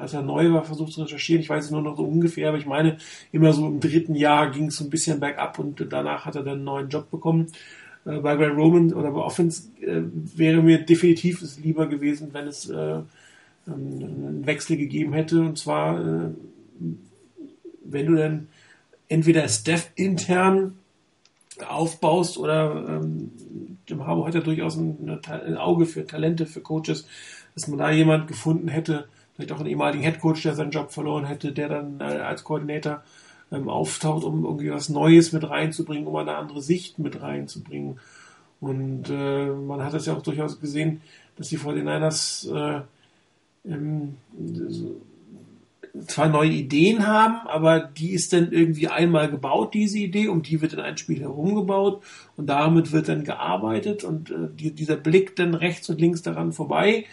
als 0.00 0.14
er 0.14 0.22
neu 0.22 0.52
war, 0.52 0.64
versucht 0.64 0.92
zu 0.92 1.02
recherchieren. 1.02 1.42
Ich 1.42 1.50
weiß 1.50 1.66
es 1.66 1.70
nur 1.70 1.82
noch 1.82 1.96
so 1.96 2.04
ungefähr, 2.04 2.48
aber 2.48 2.58
ich 2.58 2.66
meine, 2.66 2.96
immer 3.32 3.52
so 3.52 3.66
im 3.66 3.80
dritten 3.80 4.14
Jahr 4.14 4.50
ging 4.50 4.66
es 4.66 4.76
so 4.76 4.84
ein 4.84 4.90
bisschen 4.90 5.20
bergab 5.20 5.58
und 5.58 5.86
danach 5.90 6.24
hat 6.24 6.36
er 6.36 6.42
dann 6.42 6.54
einen 6.54 6.64
neuen 6.64 6.88
Job 6.88 7.10
bekommen. 7.10 7.48
Äh, 8.04 8.18
bei 8.18 8.36
Grant 8.36 8.56
Roman 8.56 8.92
oder 8.92 9.10
bei 9.10 9.20
Offense 9.20 9.68
äh, 9.80 10.02
wäre 10.36 10.62
mir 10.62 10.78
definitiv 10.84 11.42
es 11.42 11.58
lieber 11.58 11.86
gewesen, 11.86 12.30
wenn 12.32 12.46
es 12.46 12.68
äh, 12.68 13.00
einen 13.66 14.42
Wechsel 14.46 14.76
gegeben 14.76 15.12
hätte. 15.12 15.40
Und 15.40 15.58
zwar, 15.58 16.00
äh, 16.00 16.30
wenn 17.84 18.06
du 18.06 18.16
dann 18.16 18.48
entweder 19.08 19.46
Steph 19.48 19.90
intern 19.96 20.74
aufbaust 21.68 22.38
oder 22.38 23.00
ähm, 23.02 23.32
Jim 23.86 24.06
Harbour 24.06 24.26
hat 24.26 24.34
ja 24.34 24.40
durchaus 24.40 24.76
ein, 24.76 25.20
ein 25.26 25.56
Auge 25.56 25.84
für 25.84 26.06
Talente, 26.06 26.46
für 26.46 26.60
Coaches, 26.60 27.06
dass 27.54 27.68
man 27.68 27.78
da 27.78 27.90
jemand 27.90 28.28
gefunden 28.28 28.68
hätte, 28.68 29.08
vielleicht 29.40 29.52
auch 29.52 29.60
einen 29.60 29.70
ehemaligen 29.70 30.02
Headcoach, 30.02 30.42
der 30.42 30.54
seinen 30.54 30.70
Job 30.70 30.92
verloren 30.92 31.24
hätte, 31.24 31.52
der 31.52 31.68
dann 31.68 32.00
äh, 32.00 32.04
als 32.04 32.44
Koordinator 32.44 33.02
ähm, 33.50 33.68
auftaucht, 33.68 34.24
um 34.24 34.44
irgendwie 34.44 34.70
was 34.70 34.88
Neues 34.88 35.32
mit 35.32 35.48
reinzubringen, 35.48 36.06
um 36.06 36.16
eine 36.16 36.36
andere 36.36 36.62
Sicht 36.62 36.98
mit 36.98 37.20
reinzubringen. 37.22 37.98
Und 38.60 39.08
äh, 39.08 39.46
man 39.46 39.82
hat 39.82 39.94
es 39.94 40.06
ja 40.06 40.14
auch 40.14 40.22
durchaus 40.22 40.60
gesehen, 40.60 41.00
dass 41.36 41.48
die 41.48 41.58
49ers 41.58 42.52
äh, 42.54 42.82
ähm, 43.66 44.16
zwar 46.06 46.28
neue 46.28 46.50
Ideen 46.50 47.06
haben, 47.06 47.46
aber 47.48 47.80
die 47.80 48.12
ist 48.12 48.32
dann 48.32 48.52
irgendwie 48.52 48.88
einmal 48.88 49.30
gebaut, 49.30 49.74
diese 49.74 49.98
Idee, 49.98 50.28
um 50.28 50.42
die 50.42 50.60
wird 50.60 50.74
dann 50.74 50.80
ein 50.80 50.98
Spiel 50.98 51.20
herumgebaut 51.20 52.02
und 52.36 52.46
damit 52.46 52.92
wird 52.92 53.08
dann 53.08 53.24
gearbeitet 53.24 54.04
und 54.04 54.30
äh, 54.30 54.48
die, 54.52 54.72
dieser 54.72 54.96
Blick 54.96 55.36
dann 55.36 55.54
rechts 55.54 55.88
und 55.88 56.00
links 56.00 56.22
daran 56.22 56.52
vorbei 56.52 57.06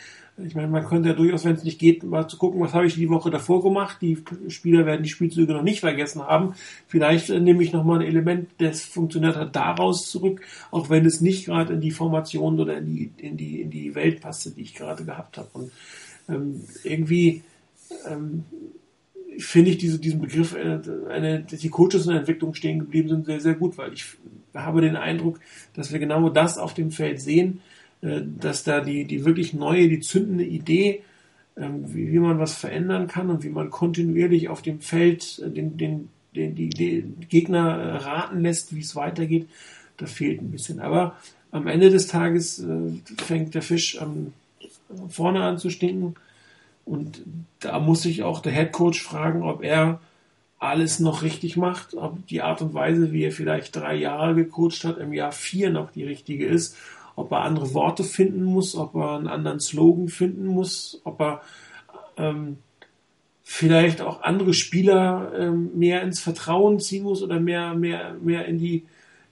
ich 0.45 0.53
meine, 0.53 0.67
man 0.67 0.85
könnte 0.85 1.09
ja 1.09 1.15
durchaus, 1.15 1.45
wenn 1.45 1.55
es 1.55 1.63
nicht 1.63 1.79
geht, 1.79 2.03
mal 2.03 2.27
zu 2.27 2.37
gucken, 2.37 2.61
was 2.61 2.73
habe 2.73 2.85
ich 2.85 2.93
die 2.93 3.09
Woche 3.09 3.31
davor 3.31 3.63
gemacht. 3.63 3.97
Die 4.01 4.23
Spieler 4.49 4.85
werden 4.85 5.01
die 5.01 5.09
Spielzüge 5.09 5.53
noch 5.53 5.63
nicht 5.63 5.79
vergessen 5.79 6.21
haben. 6.21 6.53
Vielleicht 6.87 7.29
äh, 7.29 7.39
nehme 7.39 7.63
ich 7.63 7.73
nochmal 7.73 7.99
ein 7.99 8.07
Element, 8.07 8.49
das 8.59 8.81
funktioniert 8.81 9.35
hat, 9.35 9.55
daraus 9.55 10.09
zurück, 10.09 10.41
auch 10.69 10.89
wenn 10.89 11.05
es 11.05 11.21
nicht 11.21 11.45
gerade 11.45 11.73
in 11.73 11.81
die 11.81 11.91
Formation 11.91 12.59
oder 12.59 12.77
in 12.77 12.85
die, 12.85 13.11
in 13.17 13.37
die, 13.37 13.61
in 13.61 13.71
die 13.71 13.95
Welt 13.95 14.21
passte, 14.21 14.51
die 14.51 14.61
ich 14.61 14.75
gerade 14.75 15.03
gehabt 15.03 15.39
habe. 15.39 15.49
Und 15.53 15.71
ähm, 16.29 16.61
irgendwie 16.83 17.41
ähm, 18.07 18.45
finde 19.39 19.71
ich 19.71 19.79
diese, 19.79 19.97
diesen 19.97 20.21
Begriff, 20.21 20.55
äh, 20.55 20.79
eine, 21.09 21.41
dass 21.49 21.59
die 21.59 21.69
Coaches 21.69 22.05
in 22.05 22.11
der 22.11 22.19
Entwicklung 22.19 22.53
stehen 22.53 22.79
geblieben 22.79 23.09
sind, 23.09 23.25
sehr, 23.25 23.39
sehr 23.39 23.55
gut, 23.55 23.77
weil 23.79 23.93
ich 23.93 24.05
habe 24.53 24.81
den 24.81 24.95
Eindruck, 24.95 25.39
dass 25.73 25.91
wir 25.91 25.99
genau 25.99 26.29
das 26.29 26.59
auf 26.59 26.75
dem 26.75 26.91
Feld 26.91 27.21
sehen, 27.21 27.61
dass 28.01 28.63
da 28.63 28.81
die, 28.81 29.05
die 29.05 29.25
wirklich 29.25 29.53
neue, 29.53 29.89
die 29.89 29.99
zündende 29.99 30.45
Idee, 30.45 31.03
ähm, 31.55 31.93
wie, 31.93 32.11
wie 32.11 32.19
man 32.19 32.39
was 32.39 32.53
verändern 32.53 33.07
kann 33.07 33.29
und 33.29 33.43
wie 33.43 33.49
man 33.49 33.71
kontinuierlich 33.71 34.49
auf 34.49 34.61
dem 34.61 34.79
Feld 34.81 35.41
äh, 35.43 35.49
den, 35.49 35.77
den, 35.77 36.09
den, 36.35 36.55
die, 36.55 36.69
die 36.69 37.03
Gegner 37.27 37.77
äh, 37.77 37.95
raten 37.97 38.41
lässt, 38.41 38.75
wie 38.75 38.81
es 38.81 38.95
weitergeht, 38.95 39.47
das 39.97 40.11
fehlt 40.11 40.41
ein 40.41 40.51
bisschen. 40.51 40.79
Aber 40.79 41.17
am 41.51 41.65
Ende 41.65 41.89
des 41.89 42.07
Tages 42.07 42.63
fängt 43.25 43.55
der 43.55 43.61
Fisch 43.61 43.99
am, 43.99 44.33
vorne 45.09 45.41
an 45.41 45.57
zu 45.57 45.69
stinken. 45.71 46.15
Und 46.85 47.21
da 47.59 47.79
muss 47.79 48.03
sich 48.03 48.21
auch 48.21 48.41
der 48.41 48.51
Head 48.51 48.73
Coach 48.73 49.01
fragen, 49.01 49.41
ob 49.41 49.63
er 49.63 49.99
alles 50.59 50.99
noch 50.99 51.23
richtig 51.23 51.57
macht, 51.57 51.95
ob 51.95 52.27
die 52.27 52.41
Art 52.41 52.61
und 52.61 52.73
Weise, 52.73 53.11
wie 53.11 53.23
er 53.23 53.31
vielleicht 53.31 53.75
drei 53.75 53.95
Jahre 53.95 54.35
gecoacht 54.35 54.83
hat, 54.83 54.97
im 54.97 55.13
Jahr 55.13 55.31
vier 55.31 55.69
noch 55.69 55.89
die 55.89 56.03
richtige 56.03 56.45
ist 56.45 56.75
ob 57.17 57.31
er 57.31 57.41
andere 57.41 57.73
Worte 57.73 58.03
finden 58.03 58.43
muss, 58.43 58.75
ob 58.75 58.95
er 58.95 59.17
einen 59.17 59.27
anderen 59.27 59.59
Slogan 59.59 60.07
finden 60.07 60.45
muss, 60.45 61.01
ob 61.03 61.19
er 61.19 61.41
ähm, 62.15 62.57
vielleicht 63.41 64.01
auch 64.01 64.21
andere 64.21 64.53
Spieler 64.53 65.33
ähm, 65.35 65.71
mehr 65.73 66.03
ins 66.03 66.19
Vertrauen 66.19 66.79
ziehen 66.79 67.03
muss 67.03 67.23
oder 67.23 67.39
mehr, 67.39 67.73
mehr, 67.73 68.15
mehr 68.21 68.45
in 68.45 68.59
die, 68.59 68.85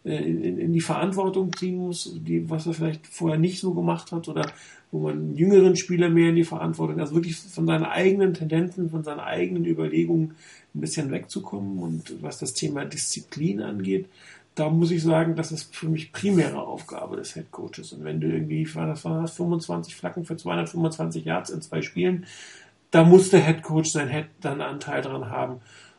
äh, 0.04 0.16
in, 0.16 0.58
in, 0.58 0.74
die 0.74 0.82
Verantwortung 0.82 1.56
ziehen 1.56 1.78
muss, 1.78 2.18
die, 2.18 2.50
was 2.50 2.66
er 2.66 2.74
vielleicht 2.74 3.06
vorher 3.06 3.38
nicht 3.38 3.60
so 3.60 3.76
gemacht 3.76 4.12
hat 4.12 4.28
oder 4.28 4.48
wo 4.92 5.00
man 5.02 5.36
jüngeren 5.36 5.76
Spieler 5.76 6.10
mehr 6.10 6.30
in 6.30 6.38
die 6.38 6.44
Verantwortung, 6.44 7.00
also 7.00 7.14
wirklich 7.14 7.38
von 7.38 7.68
seinen 7.68 7.86
eigenen 7.86 8.34
Tendenzen, 8.34 8.90
von 8.90 9.04
seinen 9.04 9.20
eigenen 9.20 9.66
Überlegungen 9.66 10.34
ein 10.74 10.82
bisschen 10.82 11.12
wegzukommen 11.12 11.78
und 11.78 12.24
was 12.24 12.40
das 12.40 12.54
Thema 12.54 12.84
Disziplin 12.86 13.62
angeht, 13.62 14.08
da 14.56 14.70
muss 14.70 14.92
ich 14.92 15.04
sagen, 15.04 15.36
das 15.36 15.52
ist 15.52 15.76
für 15.76 15.90
mich 15.90 16.14
primäre 16.14 16.62
Aufgabe 16.62 17.18
des 17.18 17.34
Head 17.34 17.52
Coaches. 17.52 17.92
Und 17.92 18.06
wenn 18.06 18.22
du 18.22 18.28
irgendwie, 18.28 18.64
das 18.64 19.04
war 19.04 19.28
25 19.28 19.96
Flaggen 19.96 20.26
für 20.26 20.38
225 20.38 21.26
Yards 21.26 21.50
in 21.50 21.62
zwei 21.62 21.82
Spielen, 21.82 22.26
da 22.92 23.04
muss 23.04 23.30
der 23.30 23.46
Head 23.46 23.64
Coach 23.64 23.92
sein 23.92 24.10
Head 24.10 24.28
dann 24.40 24.62
Anteil 24.62 25.02
dran 25.02 25.30
haben. 25.30 25.58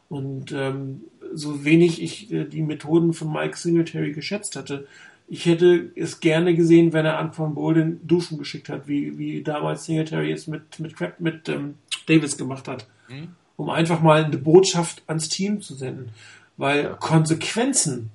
Und 0.09 0.53
ähm, 0.53 1.03
so 1.35 1.65
wenig 1.65 2.03
ich 2.03 2.33
äh, 2.33 2.45
die 2.45 2.63
Methoden 2.63 3.13
von 3.13 3.31
Mike 3.31 3.59
Singletary 3.59 4.13
geschätzt 4.13 4.57
hatte, 4.57 4.87
ich 5.29 5.45
hätte 5.45 5.91
es 5.97 6.21
gerne 6.21 6.55
gesehen, 6.55 6.93
wenn 6.93 7.05
er 7.05 7.19
Antoine 7.19 7.55
Bolden 7.55 8.01
duschen 8.07 8.39
geschickt 8.39 8.69
hat, 8.69 8.87
wie, 8.87 9.19
wie 9.19 9.43
damals 9.43 9.85
Singletary 9.85 10.31
es 10.31 10.47
mit, 10.47 10.79
mit, 10.79 10.95
mit 11.19 11.49
ähm, 11.49 11.75
Davis 12.07 12.37
gemacht 12.37 12.69
hat. 12.69 12.87
Mhm. 13.09 13.29
Um 13.57 13.71
einfach 13.71 14.01
mal 14.01 14.25
eine 14.25 14.39
Botschaft 14.39 15.03
ans 15.07 15.29
Team 15.29 15.61
zu 15.63 15.75
senden. 15.75 16.11
Weil 16.57 16.95
Konsequenzen 17.01 18.11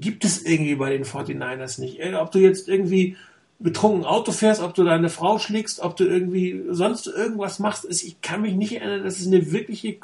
gibt 0.00 0.24
es 0.24 0.44
irgendwie 0.44 0.74
bei 0.74 0.90
den 0.90 1.04
49ers 1.04 1.80
nicht. 1.80 2.00
Äh, 2.00 2.14
ob 2.14 2.30
du 2.32 2.38
jetzt 2.38 2.68
irgendwie 2.68 3.16
betrunken 3.58 4.04
Auto 4.04 4.32
fährst, 4.32 4.62
ob 4.62 4.74
du 4.74 4.84
deine 4.84 5.10
Frau 5.10 5.38
schlägst, 5.38 5.80
ob 5.80 5.96
du 5.96 6.04
irgendwie 6.04 6.62
sonst 6.70 7.06
irgendwas 7.06 7.58
machst, 7.58 7.86
ich 7.90 8.20
kann 8.22 8.40
mich 8.40 8.54
nicht 8.54 8.72
erinnern, 8.72 9.04
dass 9.04 9.20
es 9.20 9.26
eine 9.26 9.52
wirkliche 9.52 9.98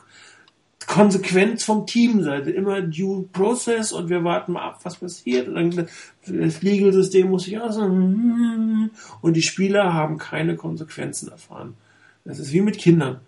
Konsequenz 0.87 1.65
vom 1.65 1.87
Team 1.87 2.23
sei. 2.23 2.39
Immer 2.41 2.83
due 2.83 3.25
process 3.33 3.93
und 3.93 4.09
wir 4.09 4.23
warten 4.25 4.53
mal 4.53 4.63
ab, 4.63 4.81
was 4.83 4.97
passiert. 4.97 5.49
Und 5.49 5.55
dann 5.55 5.89
das 6.27 6.63
Legal-System 6.63 7.29
muss 7.29 7.45
sich 7.45 7.59
auch 7.59 7.73
so 7.73 7.83
und 7.83 8.91
die 9.25 9.43
Spieler 9.43 9.95
haben 9.95 10.19
keine 10.19 10.57
Konsequenzen 10.57 11.29
erfahren. 11.31 11.75
Das 12.25 12.39
ist 12.39 12.53
wie 12.53 12.61
mit 12.61 12.79
Kindern. 12.79 13.21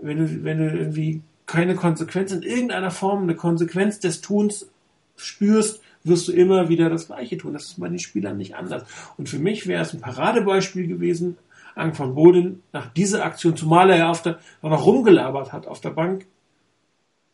Wenn 0.00 0.18
du, 0.18 0.44
wenn 0.44 0.58
du 0.58 0.70
irgendwie 0.70 1.22
keine 1.46 1.74
Konsequenz 1.74 2.32
in 2.32 2.42
irgendeiner 2.42 2.90
Form, 2.90 3.22
eine 3.22 3.36
Konsequenz 3.36 3.98
des 4.00 4.20
Tuns 4.20 4.68
spürst, 5.16 5.81
wirst 6.04 6.28
du 6.28 6.32
immer 6.32 6.68
wieder 6.68 6.90
das 6.90 7.06
Gleiche 7.06 7.38
tun. 7.38 7.52
Das 7.52 7.64
ist 7.64 7.80
bei 7.80 7.88
den 7.88 7.98
Spielern 7.98 8.36
nicht 8.36 8.54
anders. 8.54 8.84
Und 9.16 9.28
für 9.28 9.38
mich 9.38 9.66
wäre 9.66 9.82
es 9.82 9.92
ein 9.92 10.00
Paradebeispiel 10.00 10.86
gewesen, 10.86 11.36
Ang 11.74 11.94
von 11.94 12.14
Boden 12.14 12.62
nach 12.72 12.92
dieser 12.92 13.24
Aktion, 13.24 13.56
zumal 13.56 13.88
er 13.90 13.96
ja 13.96 14.10
auf 14.10 14.22
der, 14.22 14.38
noch 14.60 14.84
rumgelabert 14.84 15.52
hat 15.52 15.66
auf 15.66 15.80
der 15.80 15.90
Bank, 15.90 16.26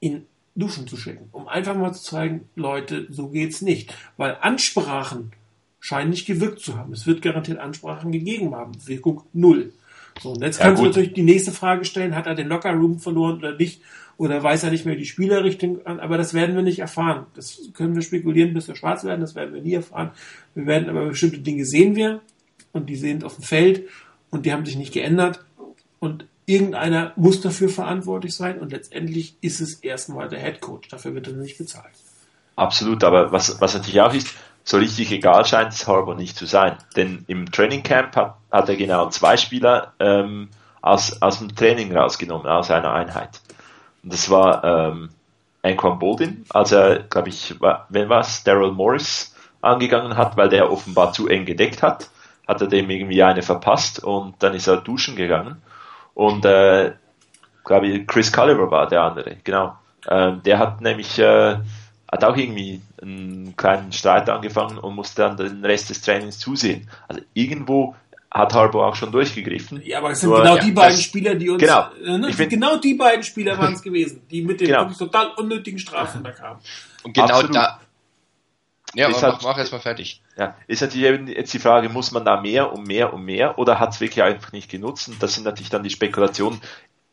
in 0.01 0.27
Duschen 0.55 0.87
zu 0.87 0.97
schicken, 0.97 1.29
um 1.33 1.49
einfach 1.49 1.77
mal 1.77 1.93
zu 1.93 2.03
zeigen, 2.03 2.49
Leute, 2.55 3.07
so 3.11 3.29
geht's 3.29 3.63
nicht. 3.63 3.95
Weil 4.17 4.37
Ansprachen 4.41 5.33
scheinen 5.81 6.11
nicht 6.11 6.27
gewirkt 6.27 6.61
zu 6.61 6.77
haben. 6.77 6.93
Es 6.93 7.07
wird 7.07 7.23
garantiert 7.23 7.59
Ansprachen 7.59 8.13
gegeben 8.13 8.55
haben. 8.55 8.73
Wirkung 8.87 9.23
null. 9.33 9.73
So, 10.21 10.31
und 10.31 10.43
jetzt 10.43 10.61
kannst 10.61 10.81
ja, 10.81 10.85
du 10.85 10.91
natürlich 10.91 11.15
die 11.15 11.23
nächste 11.23 11.53
Frage 11.53 11.85
stellen, 11.85 12.15
hat 12.15 12.27
er 12.27 12.35
den 12.35 12.49
Lockerroom 12.49 12.99
verloren 12.99 13.39
oder 13.39 13.57
nicht? 13.57 13.83
Oder 14.17 14.43
weiß 14.43 14.65
er 14.65 14.71
nicht 14.71 14.85
mehr 14.85 14.97
die 14.97 15.07
Spielerrichtung 15.07 15.87
an? 15.87 16.01
Aber 16.01 16.19
das 16.19 16.35
werden 16.35 16.57
wir 16.57 16.63
nicht 16.63 16.81
erfahren. 16.81 17.27
Das 17.35 17.71
können 17.75 17.95
wir 17.95 18.03
spekulieren, 18.03 18.53
bis 18.53 18.67
wir 18.67 18.75
schwarz 18.75 19.05
werden, 19.05 19.21
das 19.21 19.37
werden 19.37 19.55
wir 19.55 19.63
nie 19.63 19.75
erfahren. 19.75 20.11
Wir 20.55 20.67
werden 20.67 20.89
aber 20.89 21.07
bestimmte 21.07 21.39
Dinge 21.39 21.65
sehen 21.65 21.95
wir. 21.95 22.21
und 22.73 22.89
die 22.89 22.97
sind 22.97 23.25
auf 23.25 23.37
dem 23.37 23.45
Feld 23.45 23.89
und 24.31 24.45
die 24.45 24.53
haben 24.53 24.67
sich 24.67 24.77
nicht 24.77 24.93
geändert 24.93 25.45
und 26.01 26.27
irgendeiner 26.47 27.13
muss 27.17 27.41
dafür 27.41 27.69
verantwortlich 27.69 28.35
sein 28.35 28.59
und 28.59 28.73
letztendlich 28.73 29.37
ist 29.41 29.61
es 29.61 29.75
erstmal 29.75 30.29
der 30.29 30.41
Head 30.41 30.61
Coach. 30.61 30.89
Dafür 30.89 31.15
wird 31.15 31.29
er 31.29 31.35
nicht 31.35 31.59
bezahlt. 31.59 31.95
Absolut, 32.57 33.05
aber 33.05 33.33
was, 33.33 33.61
was 33.61 33.75
natürlich 33.75 34.01
auch 34.01 34.15
ist, 34.15 34.35
so 34.69 34.77
richtig 34.77 35.11
egal 35.13 35.47
scheint 35.47 35.73
es 35.73 35.89
Harbour 35.89 36.15
nicht 36.15 36.37
zu 36.37 36.45
sein. 36.45 36.77
Denn 36.95 37.25
im 37.27 37.51
Training 37.51 37.83
Camp 37.83 38.15
hat, 38.15 38.37
hat 38.53 38.69
er 38.69 38.77
genau 38.77 39.09
zwei 39.09 39.39
Spieler 39.39 39.95
ähm, 39.99 40.51
aus, 40.83 41.23
aus 41.23 41.39
dem 41.39 41.57
Training 41.57 41.97
rausgenommen, 41.97 42.47
aus 42.47 42.71
einer 42.71 42.93
Einheit. 42.93 43.41
Und 44.03 44.13
das 44.13 44.29
war 44.29 44.63
ähm, 44.65 45.09
Anquan 45.63 45.99
Boldin, 45.99 46.45
als 46.51 46.73
er, 46.73 46.99
glaube 46.99 47.31
ich, 47.31 47.55
wenn 47.89 48.11
was, 48.11 48.45
Daryl 48.45 48.73
Morris 48.73 49.35
angegangen 49.63 50.19
hat, 50.19 50.37
weil 50.37 50.51
der 50.51 50.71
offenbar 50.71 51.15
zu 51.15 51.29
eng 51.29 51.47
gedeckt 51.47 51.83
hat, 51.83 52.11
hat 52.47 52.61
er 52.61 52.67
dem 52.67 52.91
irgendwie 52.91 53.23
eine 53.23 53.41
verpasst 53.41 54.05
und 54.05 54.35
dann 54.41 54.53
ist 54.53 54.67
er 54.67 54.77
duschen 54.77 55.17
gegangen. 55.17 55.63
Und 56.13 56.45
äh, 56.45 56.93
glaube 57.65 57.87
ich, 57.87 58.07
Chris 58.07 58.31
Culliver 58.31 58.71
war 58.71 58.87
der 58.87 59.03
andere, 59.03 59.37
genau. 59.45 59.77
Ähm, 60.07 60.43
der 60.45 60.59
hat 60.59 60.83
nämlich 60.83 61.19
äh, 61.19 61.57
hat 62.11 62.25
auch 62.25 62.37
irgendwie 62.37 62.81
einen 63.01 63.55
kleinen 63.57 63.93
Streit 63.93 64.29
angefangen 64.31 64.79
und 64.79 64.95
musste 64.95 65.23
dann 65.23 65.37
den 65.37 65.65
Rest 65.65 65.91
des 65.91 66.01
Trainings 66.01 66.39
zusehen. 66.39 66.89
Also 67.07 67.23
irgendwo 67.35 67.95
hat 68.31 68.53
Harbour 68.55 68.87
auch 68.87 68.95
schon 68.95 69.11
durchgegriffen. 69.11 69.81
Ja, 69.85 69.99
aber 69.99 70.11
es 70.11 70.21
sind 70.21 70.31
Nur, 70.31 70.43
genau 70.43 70.59
die 70.59 70.73
beiden 70.73 70.99
Spieler, 70.99 71.35
die 71.35 71.49
uns, 71.49 71.63
genau, 71.63 71.89
äh, 72.05 72.19
ne? 72.19 72.33
find, 72.33 72.51
genau 72.51 72.77
die 72.77 72.95
beiden 72.95 73.23
Spieler 73.23 73.59
waren 73.59 73.75
es 73.75 73.83
gewesen, 73.83 74.23
die 74.31 74.43
mit 74.43 74.61
den 74.61 74.69
genau. 74.69 74.91
total 74.91 75.33
unnötigen 75.37 75.79
Strafen 75.79 76.23
da 76.23 76.33
kamen. 76.33 76.61
Und 77.05 77.15
genau 77.15 77.27
Absolut. 77.27 77.55
da, 77.55 77.81
ja, 78.95 79.07
aber 79.07 79.21
halt, 79.21 79.35
mach, 79.35 79.43
mach 79.43 79.59
erstmal 79.59 79.81
fertig. 79.81 80.23
Ja, 80.37 80.57
ist 80.67 80.81
natürlich 80.81 81.07
eben 81.07 81.29
jetzt 81.29 81.53
die 81.53 81.59
Frage, 81.59 81.89
muss 81.89 82.11
man 82.11 82.25
da 82.25 82.41
mehr 82.41 82.73
und 82.73 82.87
mehr 82.87 83.13
und 83.13 83.25
mehr 83.25 83.59
oder 83.59 83.79
hat 83.79 83.91
es 83.91 84.01
wirklich 84.01 84.23
einfach 84.23 84.53
nicht 84.53 84.71
genutzt? 84.71 85.09
Und 85.09 85.23
das 85.23 85.35
sind 85.35 85.45
natürlich 85.45 85.71
dann 85.71 85.83
die 85.83 85.91
Spekulationen, 85.91 86.61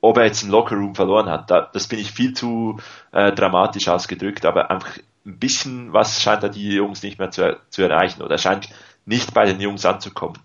ob 0.06 0.18
er 0.18 0.26
jetzt 0.26 0.44
einen 0.44 0.52
Lockerroom 0.52 0.94
verloren 0.94 1.30
hat. 1.30 1.50
Da, 1.50 1.62
das 1.62 1.88
bin 1.88 1.98
ich 1.98 2.12
viel 2.12 2.34
zu 2.34 2.78
äh, 3.12 3.32
dramatisch 3.32 3.88
ausgedrückt, 3.88 4.46
aber 4.46 4.70
einfach 4.70 4.98
ein 5.26 5.40
bisschen 5.40 5.94
was 5.94 6.22
scheint 6.22 6.44
da 6.44 6.50
die 6.50 6.74
Jungs 6.74 7.02
nicht 7.02 7.18
mehr 7.18 7.32
zu, 7.32 7.60
zu 7.70 7.82
erreichen 7.82 8.22
oder 8.22 8.38
scheint 8.38 8.70
nicht 9.06 9.34
bei 9.34 9.46
den 9.46 9.60
Jungs 9.60 9.84
anzukommen. 9.86 10.38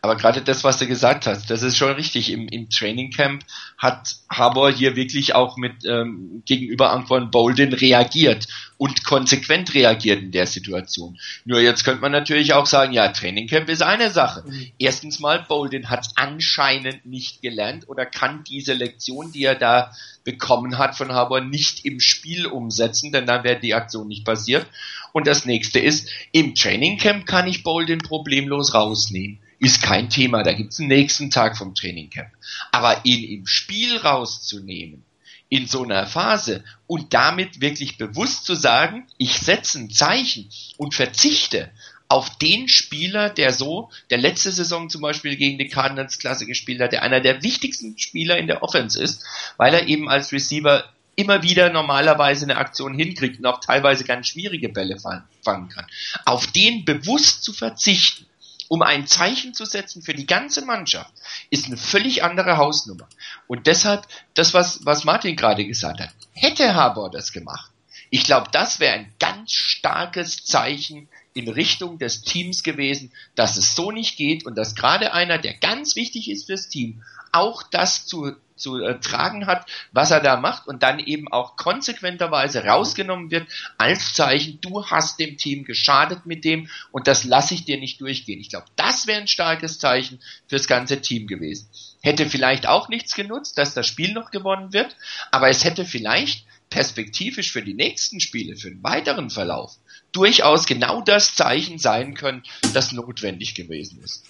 Aber 0.00 0.16
gerade 0.16 0.42
das, 0.42 0.62
was 0.62 0.78
du 0.78 0.86
gesagt 0.86 1.26
hast, 1.26 1.50
das 1.50 1.62
ist 1.62 1.76
schon 1.76 1.92
richtig. 1.92 2.30
Im, 2.30 2.46
im 2.48 2.70
Training 2.70 3.10
Camp 3.10 3.44
hat 3.76 4.16
Harbour 4.30 4.70
hier 4.70 4.94
wirklich 4.94 5.34
auch 5.34 5.56
mit 5.56 5.84
ähm, 5.84 6.42
gegenüber 6.46 6.92
Anquan 6.92 7.30
Bolden 7.30 7.72
reagiert 7.72 8.46
und 8.76 9.04
konsequent 9.04 9.74
reagiert 9.74 10.22
in 10.22 10.30
der 10.30 10.46
Situation. 10.46 11.18
Nur 11.44 11.60
jetzt 11.60 11.82
könnte 11.82 12.00
man 12.00 12.12
natürlich 12.12 12.54
auch 12.54 12.66
sagen, 12.66 12.92
ja, 12.92 13.08
Training 13.08 13.48
Camp 13.48 13.68
ist 13.68 13.82
eine 13.82 14.10
Sache. 14.10 14.44
Mhm. 14.46 14.68
Erstens 14.78 15.18
mal, 15.18 15.44
Bolden 15.48 15.90
hat 15.90 16.06
anscheinend 16.14 17.04
nicht 17.04 17.42
gelernt 17.42 17.88
oder 17.88 18.06
kann 18.06 18.44
diese 18.44 18.74
Lektion, 18.74 19.32
die 19.32 19.44
er 19.44 19.56
da 19.56 19.92
bekommen 20.22 20.78
hat 20.78 20.96
von 20.96 21.12
Harbour, 21.12 21.40
nicht 21.40 21.84
im 21.84 21.98
Spiel 21.98 22.46
umsetzen, 22.46 23.10
denn 23.10 23.26
dann 23.26 23.42
wäre 23.42 23.58
die 23.58 23.74
Aktion 23.74 24.06
nicht 24.06 24.24
passiert. 24.24 24.66
Und 25.12 25.26
das 25.26 25.44
nächste 25.44 25.80
ist, 25.80 26.08
im 26.30 26.54
Training 26.54 26.98
Camp 26.98 27.26
kann 27.26 27.48
ich 27.48 27.64
Bolden 27.64 27.98
problemlos 27.98 28.74
rausnehmen 28.74 29.40
ist 29.58 29.82
kein 29.82 30.10
Thema. 30.10 30.42
Da 30.42 30.52
gibt's 30.52 30.78
einen 30.78 30.88
nächsten 30.88 31.30
Tag 31.30 31.56
vom 31.56 31.74
Trainingcamp. 31.74 32.30
Aber 32.72 33.00
ihn 33.04 33.24
im 33.24 33.46
Spiel 33.46 33.96
rauszunehmen, 33.96 35.04
in 35.48 35.66
so 35.66 35.82
einer 35.82 36.06
Phase 36.06 36.64
und 36.86 37.14
damit 37.14 37.60
wirklich 37.60 37.96
bewusst 37.96 38.44
zu 38.44 38.54
sagen, 38.54 39.06
ich 39.16 39.38
setze 39.38 39.78
ein 39.78 39.90
Zeichen 39.90 40.50
und 40.76 40.94
verzichte 40.94 41.70
auf 42.08 42.38
den 42.38 42.68
Spieler, 42.68 43.28
der 43.28 43.52
so, 43.52 43.90
der 44.10 44.18
letzte 44.18 44.50
Saison 44.50 44.88
zum 44.88 45.02
Beispiel 45.02 45.36
gegen 45.36 45.58
die 45.58 45.68
Cardinals 45.68 46.18
Klasse 46.18 46.46
gespielt 46.46 46.80
hat, 46.80 46.92
der 46.92 47.02
einer 47.02 47.20
der 47.20 47.42
wichtigsten 47.42 47.98
Spieler 47.98 48.38
in 48.38 48.46
der 48.46 48.62
Offense 48.62 49.02
ist, 49.02 49.24
weil 49.58 49.74
er 49.74 49.86
eben 49.88 50.08
als 50.08 50.32
Receiver 50.32 50.84
immer 51.16 51.42
wieder 51.42 51.70
normalerweise 51.70 52.44
eine 52.44 52.56
Aktion 52.56 52.94
hinkriegt 52.94 53.40
und 53.40 53.46
auch 53.46 53.60
teilweise 53.60 54.04
ganz 54.04 54.28
schwierige 54.28 54.68
Bälle 54.68 54.98
fangen 55.00 55.68
kann. 55.68 55.86
Auf 56.24 56.46
den 56.46 56.84
bewusst 56.84 57.42
zu 57.42 57.52
verzichten, 57.52 58.27
um 58.68 58.82
ein 58.82 59.06
Zeichen 59.06 59.54
zu 59.54 59.64
setzen 59.64 60.02
für 60.02 60.14
die 60.14 60.26
ganze 60.26 60.64
Mannschaft, 60.64 61.12
ist 61.50 61.66
eine 61.66 61.76
völlig 61.76 62.22
andere 62.22 62.56
Hausnummer. 62.56 63.08
Und 63.46 63.66
deshalb, 63.66 64.06
das, 64.34 64.54
was, 64.54 64.84
was 64.84 65.04
Martin 65.04 65.36
gerade 65.36 65.66
gesagt 65.66 66.00
hat, 66.00 66.10
hätte 66.32 66.74
Harbour 66.74 67.10
das 67.10 67.32
gemacht, 67.32 67.70
ich 68.10 68.24
glaube, 68.24 68.48
das 68.52 68.80
wäre 68.80 68.94
ein 68.94 69.12
ganz 69.18 69.52
starkes 69.52 70.44
Zeichen 70.44 71.08
in 71.34 71.48
Richtung 71.48 71.98
des 71.98 72.22
Teams 72.22 72.62
gewesen, 72.62 73.12
dass 73.34 73.56
es 73.56 73.74
so 73.74 73.90
nicht 73.90 74.16
geht 74.16 74.46
und 74.46 74.56
dass 74.56 74.74
gerade 74.74 75.12
einer, 75.12 75.38
der 75.38 75.54
ganz 75.54 75.94
wichtig 75.94 76.30
ist 76.30 76.46
fürs 76.46 76.68
Team, 76.68 77.02
auch 77.32 77.62
das 77.62 78.06
zu 78.06 78.34
zu 78.58 78.78
äh, 78.78 78.98
tragen 79.00 79.46
hat, 79.46 79.66
was 79.92 80.10
er 80.10 80.20
da 80.20 80.36
macht 80.36 80.66
und 80.66 80.82
dann 80.82 80.98
eben 80.98 81.28
auch 81.28 81.56
konsequenterweise 81.56 82.64
rausgenommen 82.64 83.30
wird 83.30 83.48
als 83.78 84.14
Zeichen, 84.14 84.60
du 84.60 84.86
hast 84.86 85.18
dem 85.18 85.36
Team 85.36 85.64
geschadet 85.64 86.26
mit 86.26 86.44
dem 86.44 86.68
und 86.92 87.06
das 87.06 87.24
lasse 87.24 87.54
ich 87.54 87.64
dir 87.64 87.78
nicht 87.78 88.00
durchgehen. 88.00 88.40
Ich 88.40 88.50
glaube, 88.50 88.66
das 88.76 89.06
wäre 89.06 89.20
ein 89.20 89.28
starkes 89.28 89.78
Zeichen 89.78 90.20
fürs 90.46 90.66
ganze 90.66 91.00
Team 91.00 91.26
gewesen. 91.26 91.68
Hätte 92.02 92.28
vielleicht 92.28 92.66
auch 92.66 92.88
nichts 92.88 93.14
genutzt, 93.14 93.58
dass 93.58 93.74
das 93.74 93.86
Spiel 93.86 94.12
noch 94.12 94.30
gewonnen 94.30 94.72
wird, 94.72 94.96
aber 95.30 95.48
es 95.48 95.64
hätte 95.64 95.84
vielleicht 95.84 96.44
perspektivisch 96.70 97.50
für 97.52 97.62
die 97.62 97.74
nächsten 97.74 98.20
Spiele, 98.20 98.56
für 98.56 98.70
den 98.70 98.82
weiteren 98.82 99.30
Verlauf, 99.30 99.78
durchaus 100.12 100.66
genau 100.66 101.00
das 101.00 101.34
Zeichen 101.34 101.78
sein 101.78 102.14
können, 102.14 102.42
das 102.74 102.92
notwendig 102.92 103.54
gewesen 103.54 104.02
ist. 104.02 104.24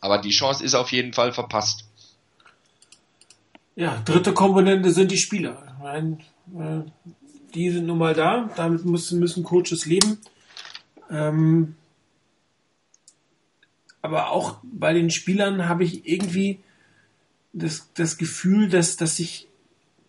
Aber 0.00 0.18
die 0.18 0.30
Chance 0.30 0.64
ist 0.64 0.74
auf 0.74 0.92
jeden 0.92 1.12
Fall 1.12 1.32
verpasst. 1.32 1.84
Ja, 3.80 3.98
dritte 4.04 4.34
Komponente 4.34 4.90
sind 4.90 5.10
die 5.10 5.16
Spieler. 5.16 5.74
Meine, 5.80 6.18
äh, 6.54 6.82
die 7.54 7.70
sind 7.70 7.86
nun 7.86 7.96
mal 7.96 8.12
da, 8.12 8.50
damit 8.54 8.84
müssen, 8.84 9.18
müssen 9.18 9.42
Coaches 9.42 9.86
leben. 9.86 10.18
Ähm, 11.10 11.76
aber 14.02 14.32
auch 14.32 14.58
bei 14.62 14.92
den 14.92 15.08
Spielern 15.08 15.66
habe 15.66 15.84
ich 15.84 16.06
irgendwie 16.06 16.58
das, 17.54 17.88
das 17.94 18.18
Gefühl, 18.18 18.68
dass, 18.68 18.98
dass 18.98 19.18
ich 19.18 19.48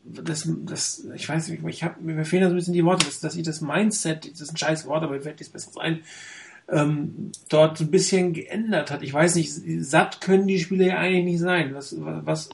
das, 0.03 0.49
das, 0.65 1.07
ich 1.15 1.29
weiß 1.29 1.47
nicht, 1.47 1.63
ich 1.65 1.83
habe, 1.85 2.01
mir 2.01 2.25
fehlen 2.25 2.41
da 2.41 2.49
so 2.49 2.55
ein 2.55 2.57
bisschen 2.57 2.73
die 2.73 2.83
Worte, 2.83 3.05
dass, 3.05 3.21
dass 3.21 3.37
ich 3.37 3.43
das 3.43 3.61
Mindset, 3.61 4.29
das 4.33 4.41
ist 4.41 4.51
ein 4.51 4.57
scheiß 4.57 4.85
Wort, 4.85 5.03
aber 5.03 5.13
mir 5.13 5.21
fällt 5.21 5.39
jetzt 5.39 5.53
besser 5.53 5.79
ein, 5.79 6.01
ähm, 6.67 7.31
dort 7.47 7.79
ein 7.79 7.89
bisschen 7.89 8.33
geändert 8.33 8.91
hat. 8.91 9.01
Ich 9.01 9.13
weiß 9.13 9.35
nicht, 9.35 9.53
satt 9.79 10.19
können 10.19 10.47
die 10.47 10.59
Spieler 10.59 10.87
ja 10.87 10.97
eigentlich 10.97 11.23
nicht 11.23 11.39
sein. 11.39 11.73
Was, 11.73 11.95
was 11.97 12.49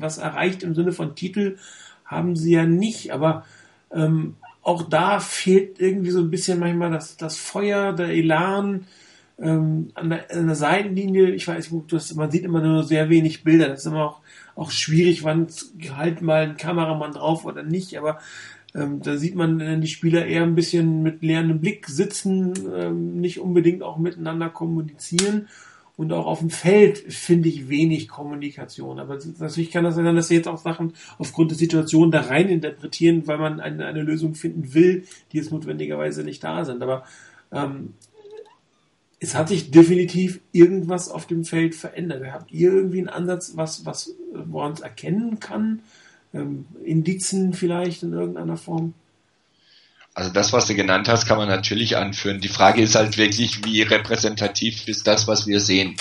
was 0.00 0.18
erreicht 0.18 0.62
im 0.62 0.74
Sinne 0.74 0.92
von 0.92 1.14
Titel 1.14 1.56
haben 2.04 2.36
sie 2.36 2.52
ja 2.52 2.64
nicht, 2.64 3.12
aber 3.12 3.44
ähm, 3.92 4.36
auch 4.62 4.82
da 4.82 5.20
fehlt 5.20 5.80
irgendwie 5.80 6.10
so 6.10 6.20
ein 6.20 6.30
bisschen 6.30 6.58
manchmal 6.58 6.90
das, 6.90 7.16
das 7.16 7.36
Feuer, 7.36 7.92
der 7.92 8.08
Elan 8.08 8.86
ähm, 9.40 9.90
an, 9.94 10.10
der, 10.10 10.30
an 10.30 10.46
der 10.46 10.56
Seitenlinie. 10.56 11.30
Ich 11.30 11.46
weiß, 11.46 11.70
das, 11.88 12.14
man 12.14 12.30
sieht 12.30 12.44
immer 12.44 12.60
nur 12.60 12.82
sehr 12.84 13.08
wenig 13.08 13.44
Bilder. 13.44 13.68
Das 13.68 13.80
ist 13.80 13.86
immer 13.86 14.04
auch, 14.04 14.20
auch 14.56 14.70
schwierig, 14.70 15.24
wann 15.24 15.46
halt 15.96 16.22
mal 16.22 16.42
ein 16.42 16.56
Kameramann 16.56 17.12
drauf 17.12 17.44
oder 17.44 17.62
nicht. 17.62 17.96
Aber 17.96 18.18
ähm, 18.74 19.00
da 19.00 19.16
sieht 19.16 19.34
man 19.34 19.80
die 19.80 19.86
Spieler 19.86 20.26
eher 20.26 20.42
ein 20.42 20.54
bisschen 20.54 21.02
mit 21.02 21.22
leerem 21.22 21.60
Blick 21.60 21.86
sitzen, 21.86 22.52
ähm, 22.74 23.20
nicht 23.20 23.40
unbedingt 23.40 23.82
auch 23.82 23.96
miteinander 23.96 24.50
kommunizieren. 24.50 25.48
Und 25.98 26.12
auch 26.12 26.26
auf 26.26 26.38
dem 26.38 26.50
Feld 26.50 26.98
finde 27.12 27.48
ich 27.48 27.68
wenig 27.68 28.06
Kommunikation. 28.06 29.00
Aber 29.00 29.18
natürlich 29.40 29.72
kann 29.72 29.82
das 29.82 29.96
sein, 29.96 30.14
dass 30.14 30.28
sie 30.28 30.36
jetzt 30.36 30.46
auch 30.46 30.56
Sachen 30.56 30.92
aufgrund 31.18 31.50
der 31.50 31.58
Situation 31.58 32.12
da 32.12 32.20
rein 32.20 32.48
interpretieren, 32.48 33.26
weil 33.26 33.38
man 33.38 33.58
eine, 33.58 33.84
eine 33.84 34.02
Lösung 34.02 34.36
finden 34.36 34.74
will, 34.74 35.02
die 35.32 35.38
jetzt 35.38 35.50
notwendigerweise 35.50 36.22
nicht 36.22 36.44
da 36.44 36.64
sind. 36.64 36.84
Aber 36.84 37.02
ähm, 37.50 37.94
es 39.18 39.34
hat 39.34 39.48
sich 39.48 39.72
definitiv 39.72 40.40
irgendwas 40.52 41.08
auf 41.08 41.26
dem 41.26 41.44
Feld 41.44 41.74
verändert. 41.74 42.22
Habt 42.30 42.52
ihr 42.52 42.72
irgendwie 42.72 42.98
einen 42.98 43.08
Ansatz, 43.08 43.54
was, 43.56 43.84
was, 43.84 44.14
woran 44.32 44.74
es 44.74 44.80
erkennen 44.80 45.40
kann? 45.40 45.82
Ähm, 46.32 46.66
Indizen 46.84 47.54
vielleicht 47.54 48.04
in 48.04 48.12
irgendeiner 48.12 48.56
Form? 48.56 48.94
Also 50.18 50.30
das, 50.30 50.52
was 50.52 50.66
du 50.66 50.74
genannt 50.74 51.08
hast, 51.08 51.26
kann 51.26 51.38
man 51.38 51.46
natürlich 51.46 51.96
anführen. 51.96 52.40
Die 52.40 52.48
Frage 52.48 52.82
ist 52.82 52.96
halt 52.96 53.18
wirklich, 53.18 53.64
wie 53.64 53.82
repräsentativ 53.82 54.88
ist 54.88 55.06
das, 55.06 55.28
was 55.28 55.46
wir 55.46 55.60
sehen. 55.60 55.94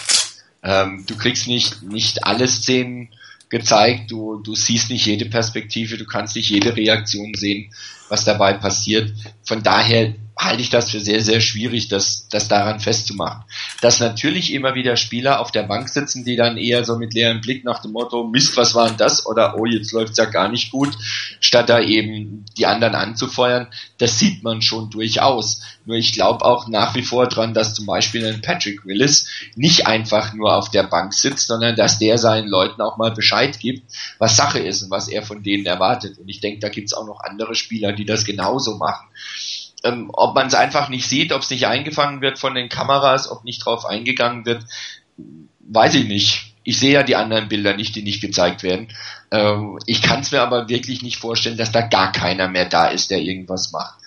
Ähm, 0.64 1.04
du 1.06 1.16
kriegst 1.16 1.48
nicht, 1.48 1.84
nicht 1.84 2.26
alle 2.26 2.48
Szenen 2.48 3.10
gezeigt, 3.50 4.10
du, 4.10 4.40
du 4.40 4.56
siehst 4.56 4.90
nicht 4.90 5.06
jede 5.06 5.26
Perspektive, 5.26 6.00
du 6.00 6.06
kannst 6.08 6.36
nicht 6.36 6.50
jede 6.50 6.76
Reaktion 6.76 7.36
sehen, 7.36 7.72
was 8.10 8.26
dabei 8.26 8.54
passiert. 8.54 9.14
Von 9.44 9.62
daher 9.62 10.16
halte 10.38 10.62
ich 10.62 10.70
das 10.70 10.92
für 10.92 11.00
sehr, 11.00 11.22
sehr 11.22 11.42
schwierig, 11.42 11.88
das, 11.88 12.28
das 12.30 12.48
daran 12.48 12.80
festzumachen. 12.80 13.44
Dass 13.82 14.00
natürlich 14.00 14.54
immer 14.54 14.76
wieder 14.76 14.96
Spieler 14.96 15.40
auf 15.40 15.52
der 15.52 15.64
Bank 15.64 15.90
sitzen, 15.90 16.24
die 16.24 16.36
dann 16.36 16.58
eher 16.58 16.86
so 16.86 16.96
mit 16.98 17.14
leerem 17.14 17.42
Blick 17.42 17.66
nach 17.66 17.82
dem 17.82 17.92
Motto, 17.92 18.24
Mist, 18.24 18.56
was 18.56 18.76
war 18.76 18.88
denn 18.88 18.98
das? 18.98 19.26
Oder 19.26 19.58
oh, 19.58 19.66
jetzt 19.66 19.92
läuft's 19.92 20.18
ja 20.18 20.26
gar 20.26 20.48
nicht 20.48 20.72
gut, 20.72 20.96
statt 21.40 21.70
da 21.70 21.80
eben 21.80 22.46
die 22.56 22.68
anderen 22.68 22.94
anzufeuern, 22.94 23.68
das 23.98 24.20
sieht 24.20 24.44
man 24.44 24.62
schon 24.62 24.92
durchaus. 24.92 25.62
Nur 25.86 25.98
ich 25.98 26.14
glaube 26.14 26.46
auch 26.46 26.68
nach 26.68 26.94
wie 26.96 27.02
vor 27.02 27.28
dran, 27.28 27.54
dass 27.54 27.74
zum 27.74 27.86
Beispiel 27.86 28.26
ein 28.26 28.42
Patrick 28.42 28.86
Willis 28.86 29.28
nicht 29.56 29.88
einfach 29.88 30.34
nur 30.34 30.56
auf 30.56 30.70
der 30.70 30.84
Bank 30.84 31.14
sitzt, 31.14 31.48
sondern 31.48 31.76
dass 31.76 31.98
der 31.98 32.18
seinen 32.18 32.48
Leuten 32.48 32.82
auch 32.82 32.98
mal 32.98 33.12
Bescheid 33.12 33.60
gibt, 33.60 33.92
was 34.20 34.38
Sache 34.38 34.60
ist 34.60 34.84
und 34.84 34.92
was 34.92 35.08
er 35.08 35.24
von 35.24 35.42
denen 35.42 35.66
erwartet. 35.66 36.20
Und 36.20 36.30
ich 36.30 36.42
denke, 36.42 36.60
da 36.60 36.70
gibt's 36.70 36.94
auch 36.94 37.08
noch 37.08 37.22
andere 37.22 37.56
Spieler, 37.56 37.94
die 37.94 38.06
das 38.06 38.26
genauso 38.26 38.78
machen 38.78 39.08
ähm, 39.84 40.10
ob 40.14 40.36
man 40.36 40.48
es 40.48 40.54
einfach 40.54 40.90
nicht 40.90 41.08
sieht, 41.08 41.32
ob 41.32 41.42
es 41.42 41.50
nicht 41.50 41.68
eingefangen 41.68 42.22
wird 42.22 42.40
von 42.40 42.56
den 42.56 42.70
Kameras, 42.70 43.30
ob 43.30 43.44
nicht 43.44 43.66
drauf 43.66 43.86
eingegangen 43.86 44.46
wird, 44.46 44.64
weiß 45.60 45.96
ich 45.96 46.08
nicht. 46.08 46.54
Ich 46.64 46.80
sehe 46.80 46.94
ja 46.94 47.04
die 47.04 47.16
anderen 47.16 47.48
Bilder 47.48 47.76
nicht, 47.76 47.96
die 47.96 48.02
nicht 48.02 48.22
gezeigt 48.22 48.64
werden. 48.64 48.90
Ähm, 49.32 49.80
ich 49.86 50.02
kann 50.02 50.22
es 50.22 50.32
mir 50.32 50.42
aber 50.42 50.68
wirklich 50.68 51.02
nicht 51.02 51.18
vorstellen, 51.18 51.58
dass 51.58 51.72
da 51.72 51.82
gar 51.82 52.12
keiner 52.12 52.50
mehr 52.50 52.66
da 52.66 52.88
ist, 52.88 53.10
der 53.10 53.20
irgendwas 53.20 53.72
macht. 53.72 54.00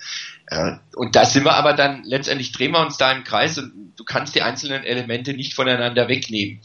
Äh, 0.47 0.73
und 0.95 1.15
da 1.15 1.25
sind 1.25 1.45
wir 1.45 1.55
aber 1.55 1.73
dann, 1.73 2.03
letztendlich 2.03 2.51
drehen 2.51 2.71
wir 2.71 2.81
uns 2.81 2.97
da 2.97 3.11
im 3.11 3.23
Kreis 3.23 3.57
und 3.57 3.93
du 3.95 4.03
kannst 4.03 4.35
die 4.35 4.41
einzelnen 4.41 4.83
Elemente 4.83 5.33
nicht 5.33 5.53
voneinander 5.53 6.07
wegnehmen. 6.07 6.59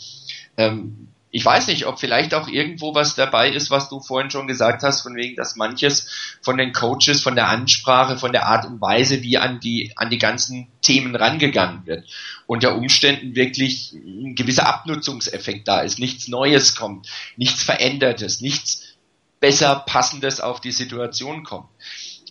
Ähm, 0.59 1.09
ich 1.31 1.45
weiß 1.45 1.67
nicht, 1.67 1.87
ob 1.87 1.99
vielleicht 1.99 2.35
auch 2.35 2.49
irgendwo 2.49 2.95
was 2.95 3.15
dabei 3.15 3.51
ist, 3.51 3.71
was 3.71 3.89
du 3.89 4.01
vorhin 4.01 4.31
schon 4.31 4.47
gesagt 4.47 4.83
hast, 4.83 5.03
von 5.03 5.17
wegen, 5.17 5.37
dass 5.37 5.57
manches 5.57 6.09
von 6.41 6.57
den 6.57 6.73
Coaches, 6.73 7.21
von 7.21 7.35
der 7.35 7.49
Ansprache, 7.49 8.17
von 8.17 8.33
der 8.33 8.47
Art 8.47 8.65
und 8.65 8.81
Weise, 8.81 9.23
wie 9.23 9.37
an 9.37 9.61
die, 9.61 9.93
an 9.97 10.09
die 10.09 10.19
ganzen 10.19 10.69
Themen 10.83 11.17
rangegangen 11.17 11.85
wird, 11.87 12.09
unter 12.47 12.77
Umständen 12.77 13.35
wirklich 13.35 13.93
ein 13.93 14.35
gewisser 14.35 14.67
Abnutzungseffekt 14.67 15.67
da 15.67 15.81
ist, 15.81 15.99
nichts 15.99 16.29
Neues 16.29 16.77
kommt, 16.77 17.09
nichts 17.37 17.63
Verändertes, 17.63 18.41
nichts 18.41 18.85
besser 19.41 19.85
passendes 19.87 20.41
auf 20.41 20.61
die 20.61 20.73
Situation 20.73 21.43
kommt. 21.43 21.69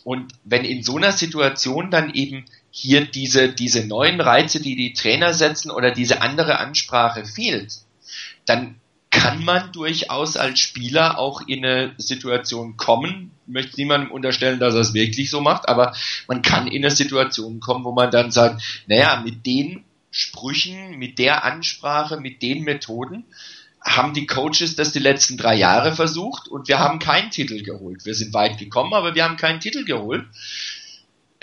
Und 0.04 0.34
wenn 0.44 0.64
in 0.64 0.84
so 0.84 0.98
einer 0.98 1.12
Situation 1.12 1.92
dann 1.92 2.14
eben 2.14 2.46
hier 2.72 3.06
diese, 3.06 3.50
diese 3.50 3.86
neuen 3.86 4.22
Reize, 4.22 4.62
die 4.62 4.76
die 4.76 4.94
Trainer 4.94 5.34
setzen 5.34 5.72
oder 5.72 5.92
diese 5.92 6.22
andere 6.22 6.60
Ansprache 6.60 7.26
fehlt, 7.26 7.74
dann 8.46 8.80
kann 9.16 9.44
man 9.46 9.72
durchaus 9.72 10.36
als 10.36 10.60
Spieler 10.60 11.18
auch 11.18 11.42
in 11.48 11.66
eine 11.66 11.94
Situation 11.98 12.76
kommen, 12.76 13.32
ich 13.48 13.54
möchte 13.54 13.78
niemandem 13.78 14.12
unterstellen, 14.12 14.60
dass 14.60 14.74
er 14.74 14.82
es 14.82 14.94
wirklich 14.94 15.30
so 15.30 15.40
macht, 15.40 15.70
aber 15.70 15.96
man 16.28 16.42
kann 16.42 16.68
in 16.68 16.84
eine 16.84 16.94
Situation 16.94 17.60
kommen, 17.60 17.86
wo 17.86 17.92
man 17.92 18.12
dann 18.12 18.32
sagt, 18.32 18.62
naja, 18.88 19.22
mit 19.24 19.46
den 19.46 19.86
Sprüchen, 20.12 20.98
mit 20.98 21.18
der 21.18 21.44
Ansprache, 21.44 22.18
mit 22.18 22.42
den 22.42 22.64
Methoden 22.64 23.26
haben 23.82 24.14
die 24.14 24.26
Coaches 24.26 24.76
das 24.76 24.92
die 24.92 25.00
letzten 25.00 25.38
drei 25.38 25.56
Jahre 25.56 25.94
versucht 25.94 26.48
und 26.48 26.68
wir 26.68 26.80
haben 26.80 26.98
keinen 27.00 27.30
Titel 27.30 27.62
geholt. 27.62 28.06
Wir 28.06 28.16
sind 28.16 28.34
weit 28.34 28.58
gekommen, 28.58 28.94
aber 28.94 29.14
wir 29.14 29.24
haben 29.24 29.38
keinen 29.38 29.60
Titel 29.60 29.86
geholt. 29.86 30.26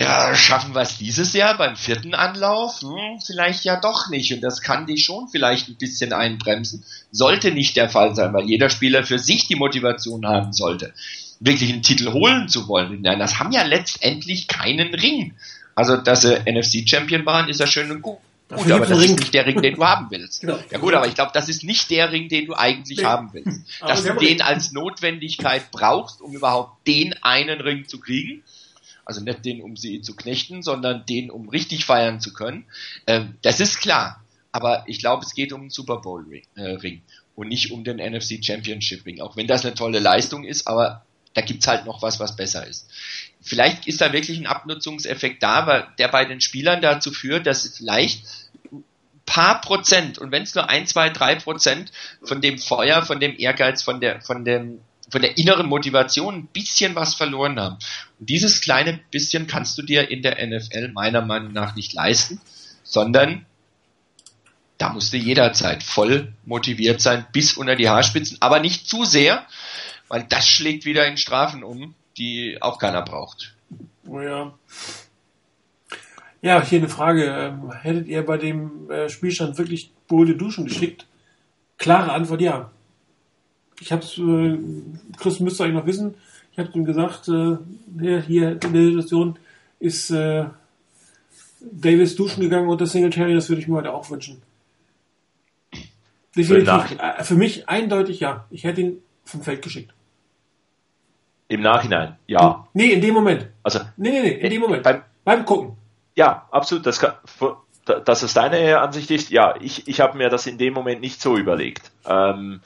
Ja, 0.02 0.34
schaffen 0.34 0.74
wir 0.74 0.82
es 0.82 0.98
dieses 0.98 1.32
Jahr 1.32 1.56
beim 1.56 1.76
vierten 1.76 2.14
Anlauf? 2.14 2.80
Hm, 2.82 3.20
vielleicht 3.24 3.64
ja 3.64 3.80
doch 3.80 4.08
nicht. 4.10 4.32
Und 4.32 4.40
das 4.40 4.60
kann 4.60 4.86
dich 4.86 5.04
schon 5.04 5.28
vielleicht 5.28 5.68
ein 5.68 5.76
bisschen 5.76 6.12
einbremsen. 6.12 6.84
Sollte 7.10 7.52
nicht 7.52 7.76
der 7.76 7.88
Fall 7.88 8.14
sein, 8.14 8.32
weil 8.32 8.48
jeder 8.48 8.70
Spieler 8.70 9.04
für 9.04 9.18
sich 9.18 9.46
die 9.46 9.56
Motivation 9.56 10.26
haben 10.26 10.52
sollte, 10.52 10.92
wirklich 11.40 11.72
einen 11.72 11.82
Titel 11.82 12.12
holen 12.12 12.48
zu 12.48 12.68
wollen. 12.68 13.00
Nein, 13.02 13.18
das 13.18 13.38
haben 13.38 13.52
ja 13.52 13.62
letztendlich 13.62 14.48
keinen 14.48 14.94
Ring. 14.94 15.34
Also, 15.74 15.96
dass 15.96 16.22
sie 16.22 16.38
NFC-Champion 16.38 17.24
waren, 17.24 17.48
ist 17.48 17.60
ja 17.60 17.66
schön 17.66 17.90
und 17.90 18.02
gut. 18.02 18.18
Gut, 18.48 18.70
aber 18.70 18.84
das 18.84 18.98
Ring. 18.98 19.14
ist 19.14 19.20
nicht 19.20 19.34
der 19.34 19.46
Ring, 19.46 19.62
den 19.62 19.76
du 19.76 19.84
haben 19.84 20.08
willst. 20.10 20.42
Genau. 20.42 20.58
Ja 20.70 20.78
gut, 20.78 20.92
aber 20.92 21.06
ich 21.06 21.14
glaube, 21.14 21.30
das 21.32 21.48
ist 21.48 21.64
nicht 21.64 21.90
der 21.90 22.12
Ring, 22.12 22.28
den 22.28 22.44
du 22.44 22.54
eigentlich 22.54 22.98
nee. 22.98 23.04
haben 23.04 23.30
willst. 23.32 23.62
Dass 23.80 24.04
du 24.04 24.12
den 24.12 24.42
als 24.42 24.72
Notwendigkeit 24.72 25.70
brauchst, 25.70 26.20
um 26.20 26.32
überhaupt 26.32 26.86
den 26.86 27.14
einen 27.22 27.62
Ring 27.62 27.88
zu 27.88 27.98
kriegen 27.98 28.42
also 29.04 29.20
nicht 29.20 29.44
den, 29.44 29.62
um 29.62 29.76
sie 29.76 30.00
zu 30.00 30.14
knechten, 30.14 30.62
sondern 30.62 31.04
den, 31.06 31.30
um 31.30 31.48
richtig 31.48 31.84
feiern 31.84 32.20
zu 32.20 32.32
können. 32.32 32.64
Ähm, 33.06 33.36
das 33.42 33.60
ist 33.60 33.80
klar. 33.80 34.22
Aber 34.52 34.84
ich 34.86 34.98
glaube, 34.98 35.24
es 35.24 35.34
geht 35.34 35.52
um 35.52 35.62
den 35.62 35.70
Super 35.70 35.98
Bowl 35.98 36.24
Ring, 36.28 36.44
äh, 36.56 37.00
und 37.34 37.48
nicht 37.48 37.72
um 37.72 37.84
den 37.84 37.96
NFC 37.96 38.44
Championship 38.44 39.06
Ring. 39.06 39.20
Auch 39.20 39.36
wenn 39.36 39.46
das 39.46 39.64
eine 39.64 39.74
tolle 39.74 39.98
Leistung 39.98 40.44
ist, 40.44 40.66
aber 40.66 41.04
da 41.34 41.40
gibt's 41.40 41.66
halt 41.66 41.86
noch 41.86 42.02
was, 42.02 42.20
was 42.20 42.36
besser 42.36 42.66
ist. 42.66 42.90
Vielleicht 43.40 43.86
ist 43.86 44.00
da 44.02 44.12
wirklich 44.12 44.38
ein 44.38 44.46
Abnutzungseffekt 44.46 45.42
da, 45.42 45.88
der 45.98 46.08
bei 46.08 46.26
den 46.26 46.40
Spielern 46.40 46.82
dazu 46.82 47.10
führt, 47.10 47.46
dass 47.46 47.76
vielleicht 47.76 48.24
ein 48.70 48.84
paar 49.24 49.62
Prozent, 49.62 50.18
und 50.18 50.30
wenn 50.30 50.42
es 50.42 50.54
nur 50.54 50.68
ein, 50.68 50.86
zwei, 50.86 51.08
drei 51.08 51.36
Prozent 51.36 51.90
von 52.22 52.42
dem 52.42 52.58
Feuer, 52.58 53.02
von 53.02 53.20
dem 53.20 53.34
Ehrgeiz, 53.38 53.82
von 53.82 54.00
der, 54.00 54.20
von 54.20 54.44
dem 54.44 54.80
von 55.12 55.20
der 55.20 55.36
inneren 55.36 55.66
Motivation 55.66 56.34
ein 56.34 56.46
bisschen 56.46 56.94
was 56.96 57.14
verloren 57.14 57.60
haben. 57.60 57.76
Und 58.18 58.30
dieses 58.30 58.62
kleine 58.62 58.98
bisschen 59.10 59.46
kannst 59.46 59.76
du 59.76 59.82
dir 59.82 60.10
in 60.10 60.22
der 60.22 60.44
NFL 60.44 60.90
meiner 60.92 61.20
Meinung 61.20 61.52
nach 61.52 61.76
nicht 61.76 61.92
leisten, 61.92 62.40
sondern 62.82 63.44
da 64.78 64.88
musst 64.88 65.12
du 65.12 65.18
jederzeit 65.18 65.82
voll 65.82 66.32
motiviert 66.46 67.02
sein, 67.02 67.26
bis 67.30 67.52
unter 67.52 67.76
die 67.76 67.90
Haarspitzen, 67.90 68.38
aber 68.40 68.58
nicht 68.58 68.88
zu 68.88 69.04
sehr, 69.04 69.46
weil 70.08 70.24
das 70.28 70.48
schlägt 70.48 70.86
wieder 70.86 71.06
in 71.06 71.18
Strafen 71.18 71.62
um, 71.62 71.94
die 72.16 72.56
auch 72.60 72.78
keiner 72.78 73.02
braucht. 73.02 73.54
Oh 74.06 74.20
ja. 74.20 74.54
Ja, 76.40 76.64
hier 76.64 76.78
eine 76.78 76.88
Frage. 76.88 77.26
Ähm, 77.26 77.70
hättet 77.70 78.08
ihr 78.08 78.24
bei 78.24 78.38
dem 78.38 78.90
äh, 78.90 79.08
Spielstand 79.10 79.58
wirklich 79.58 79.92
beholte 80.08 80.34
Duschen 80.34 80.64
geschickt? 80.64 81.06
Klare 81.76 82.12
Antwort 82.12 82.40
ja 82.40 82.70
ich 83.82 83.92
habe 83.92 84.02
es, 84.02 84.16
äh, 84.18 84.58
Chris 85.18 85.40
müsste 85.40 85.64
eigentlich 85.64 85.74
noch 85.74 85.86
wissen, 85.86 86.14
ich 86.52 86.58
habe 86.58 86.70
ihm 86.74 86.84
gesagt, 86.84 87.28
äh, 87.28 87.56
hier 88.22 88.52
in 88.62 88.72
der 88.72 88.84
Situation 88.84 89.38
ist 89.80 90.10
äh, 90.10 90.44
Davis 91.60 92.14
duschen 92.14 92.42
gegangen 92.42 92.68
und 92.68 92.80
das 92.80 92.92
Singletary, 92.92 93.34
das 93.34 93.48
würde 93.48 93.60
ich 93.60 93.68
mir 93.68 93.76
heute 93.76 93.92
auch 93.92 94.08
wünschen. 94.10 94.42
Definitiv, 96.36 96.98
äh, 96.98 97.24
für 97.24 97.34
mich 97.34 97.68
eindeutig 97.68 98.20
ja. 98.20 98.46
Ich 98.50 98.64
hätte 98.64 98.80
ihn 98.80 99.02
vom 99.24 99.42
Feld 99.42 99.62
geschickt. 99.62 99.92
Im 101.48 101.60
Nachhinein, 101.60 102.16
ja. 102.26 102.66
Nee, 102.72 102.92
in 102.92 103.00
dem 103.00 103.14
Moment. 103.14 103.48
Also, 103.62 103.80
nee, 103.96 104.10
nee, 104.10 104.22
nee, 104.22 104.40
in 104.40 104.50
dem 104.50 104.60
Moment. 104.60 104.82
Beim, 104.82 105.02
beim 105.24 105.44
Gucken. 105.44 105.76
Ja, 106.14 106.48
absolut. 106.50 106.86
Das 106.86 107.00
kann, 107.00 107.14
dass 107.84 108.22
es 108.22 108.32
deine 108.32 108.80
Ansicht 108.80 109.10
ist, 109.10 109.30
ja, 109.30 109.54
ich, 109.60 109.88
ich 109.88 110.00
habe 110.00 110.16
mir 110.16 110.30
das 110.30 110.46
in 110.46 110.56
dem 110.56 110.72
Moment 110.72 111.00
nicht 111.00 111.20
so 111.20 111.36
überlegt. 111.36 111.90
Ähm, 112.06 112.60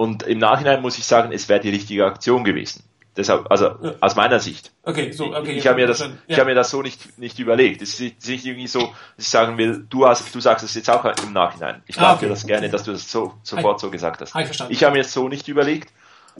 und 0.00 0.22
im 0.22 0.38
Nachhinein 0.38 0.80
muss 0.80 0.96
ich 0.96 1.04
sagen, 1.04 1.30
es 1.30 1.50
wäre 1.50 1.60
die 1.60 1.68
richtige 1.68 2.06
Aktion 2.06 2.42
gewesen. 2.42 2.84
Deshalb, 3.18 3.50
also 3.50 3.66
ja. 3.82 3.92
aus 4.00 4.16
meiner 4.16 4.40
Sicht. 4.40 4.72
Okay, 4.82 5.12
so, 5.12 5.26
okay. 5.26 5.50
Ich, 5.50 5.58
ich 5.58 5.66
habe 5.66 5.78
mir 5.78 5.86
das, 5.86 6.00
ja. 6.00 6.06
ich 6.26 6.38
habe 6.38 6.48
mir 6.48 6.54
das 6.54 6.70
so 6.70 6.80
nicht 6.80 7.18
nicht 7.18 7.38
überlegt. 7.38 7.82
Es 7.82 8.00
ist 8.00 8.26
nicht 8.26 8.46
irgendwie 8.46 8.66
so, 8.66 8.80
dass 9.16 9.26
ich 9.26 9.28
sagen 9.28 9.58
will, 9.58 9.84
du 9.90 10.06
hast, 10.06 10.34
du 10.34 10.40
sagst 10.40 10.64
es 10.64 10.74
jetzt 10.74 10.88
auch 10.88 11.04
im 11.04 11.34
Nachhinein. 11.34 11.82
Ich 11.86 12.00
ah, 12.00 12.14
okay. 12.14 12.24
dir 12.24 12.28
das 12.30 12.46
gerne, 12.46 12.70
dass 12.70 12.84
du 12.84 12.92
das 12.92 13.12
so 13.12 13.34
sofort 13.42 13.78
so 13.78 13.90
gesagt 13.90 14.22
hast. 14.22 14.34
Ich 14.70 14.82
habe 14.82 14.94
mir 14.94 15.02
das 15.02 15.12
so 15.12 15.28
nicht 15.28 15.48
überlegt. 15.48 15.92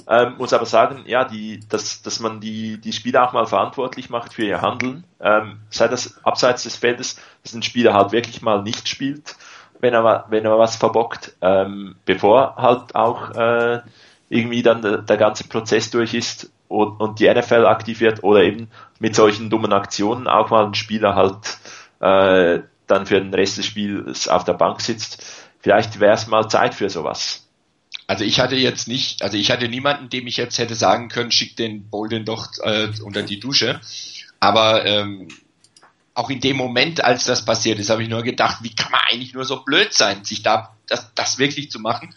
Ähm, 0.08 0.36
muss 0.38 0.54
aber 0.54 0.64
sagen, 0.64 1.02
ja, 1.04 1.24
die, 1.24 1.60
dass, 1.68 2.00
dass 2.00 2.18
man 2.18 2.40
die, 2.40 2.80
die 2.80 2.94
Spieler 2.94 3.28
auch 3.28 3.34
mal 3.34 3.44
verantwortlich 3.44 4.08
macht 4.08 4.32
für 4.32 4.44
ihr 4.44 4.62
Handeln, 4.62 5.04
ähm, 5.20 5.58
sei 5.68 5.88
das 5.88 6.24
abseits 6.24 6.62
des 6.62 6.76
Feldes, 6.76 7.16
dass 7.42 7.52
ein 7.52 7.62
Spieler 7.62 7.92
halt 7.92 8.12
wirklich 8.12 8.40
mal 8.40 8.62
nicht 8.62 8.88
spielt 8.88 9.36
wenn 9.80 9.94
er, 9.94 10.26
wenn 10.28 10.44
er 10.44 10.58
was 10.58 10.76
verbockt, 10.76 11.34
ähm, 11.40 11.96
bevor 12.04 12.56
halt 12.56 12.94
auch 12.94 13.30
äh, 13.30 13.80
irgendwie 14.28 14.62
dann 14.62 14.82
der, 14.82 14.98
der 14.98 15.16
ganze 15.16 15.48
Prozess 15.48 15.90
durch 15.90 16.14
ist 16.14 16.50
und, 16.68 17.00
und 17.00 17.18
die 17.18 17.28
NFL 17.28 17.66
aktiviert 17.66 18.22
oder 18.22 18.42
eben 18.42 18.70
mit 18.98 19.14
solchen 19.14 19.50
dummen 19.50 19.72
Aktionen 19.72 20.28
auch 20.28 20.50
mal 20.50 20.66
ein 20.66 20.74
Spieler 20.74 21.14
halt 21.14 21.58
äh, 22.00 22.62
dann 22.86 23.06
für 23.06 23.20
den 23.20 23.34
Rest 23.34 23.58
des 23.58 23.66
Spiels 23.66 24.28
auf 24.28 24.44
der 24.44 24.54
Bank 24.54 24.80
sitzt. 24.80 25.24
Vielleicht 25.60 26.00
wäre 26.00 26.14
es 26.14 26.26
mal 26.26 26.48
Zeit 26.48 26.74
für 26.74 26.88
sowas. 26.88 27.46
Also 28.06 28.24
ich 28.24 28.40
hatte 28.40 28.56
jetzt 28.56 28.88
nicht, 28.88 29.22
also 29.22 29.36
ich 29.36 29.50
hatte 29.50 29.68
niemanden, 29.68 30.08
dem 30.08 30.26
ich 30.26 30.36
jetzt 30.36 30.58
hätte 30.58 30.74
sagen 30.74 31.08
können, 31.08 31.30
schick 31.30 31.56
den 31.56 31.88
Bolden 31.90 32.24
doch 32.24 32.48
äh, 32.62 32.88
unter 33.04 33.22
die 33.22 33.38
Dusche. 33.38 33.80
Aber 34.40 34.84
ähm, 34.84 35.28
auch 36.20 36.28
in 36.28 36.40
dem 36.40 36.58
Moment, 36.58 37.02
als 37.02 37.24
das 37.24 37.46
passiert 37.46 37.78
ist, 37.78 37.88
habe 37.88 38.02
ich 38.02 38.10
nur 38.10 38.22
gedacht, 38.22 38.58
wie 38.60 38.74
kann 38.74 38.92
man 38.92 39.00
eigentlich 39.10 39.32
nur 39.32 39.46
so 39.46 39.64
blöd 39.64 39.94
sein, 39.94 40.22
sich 40.22 40.42
da 40.42 40.76
das, 40.86 41.14
das 41.14 41.38
wirklich 41.38 41.70
zu 41.70 41.80
machen. 41.80 42.14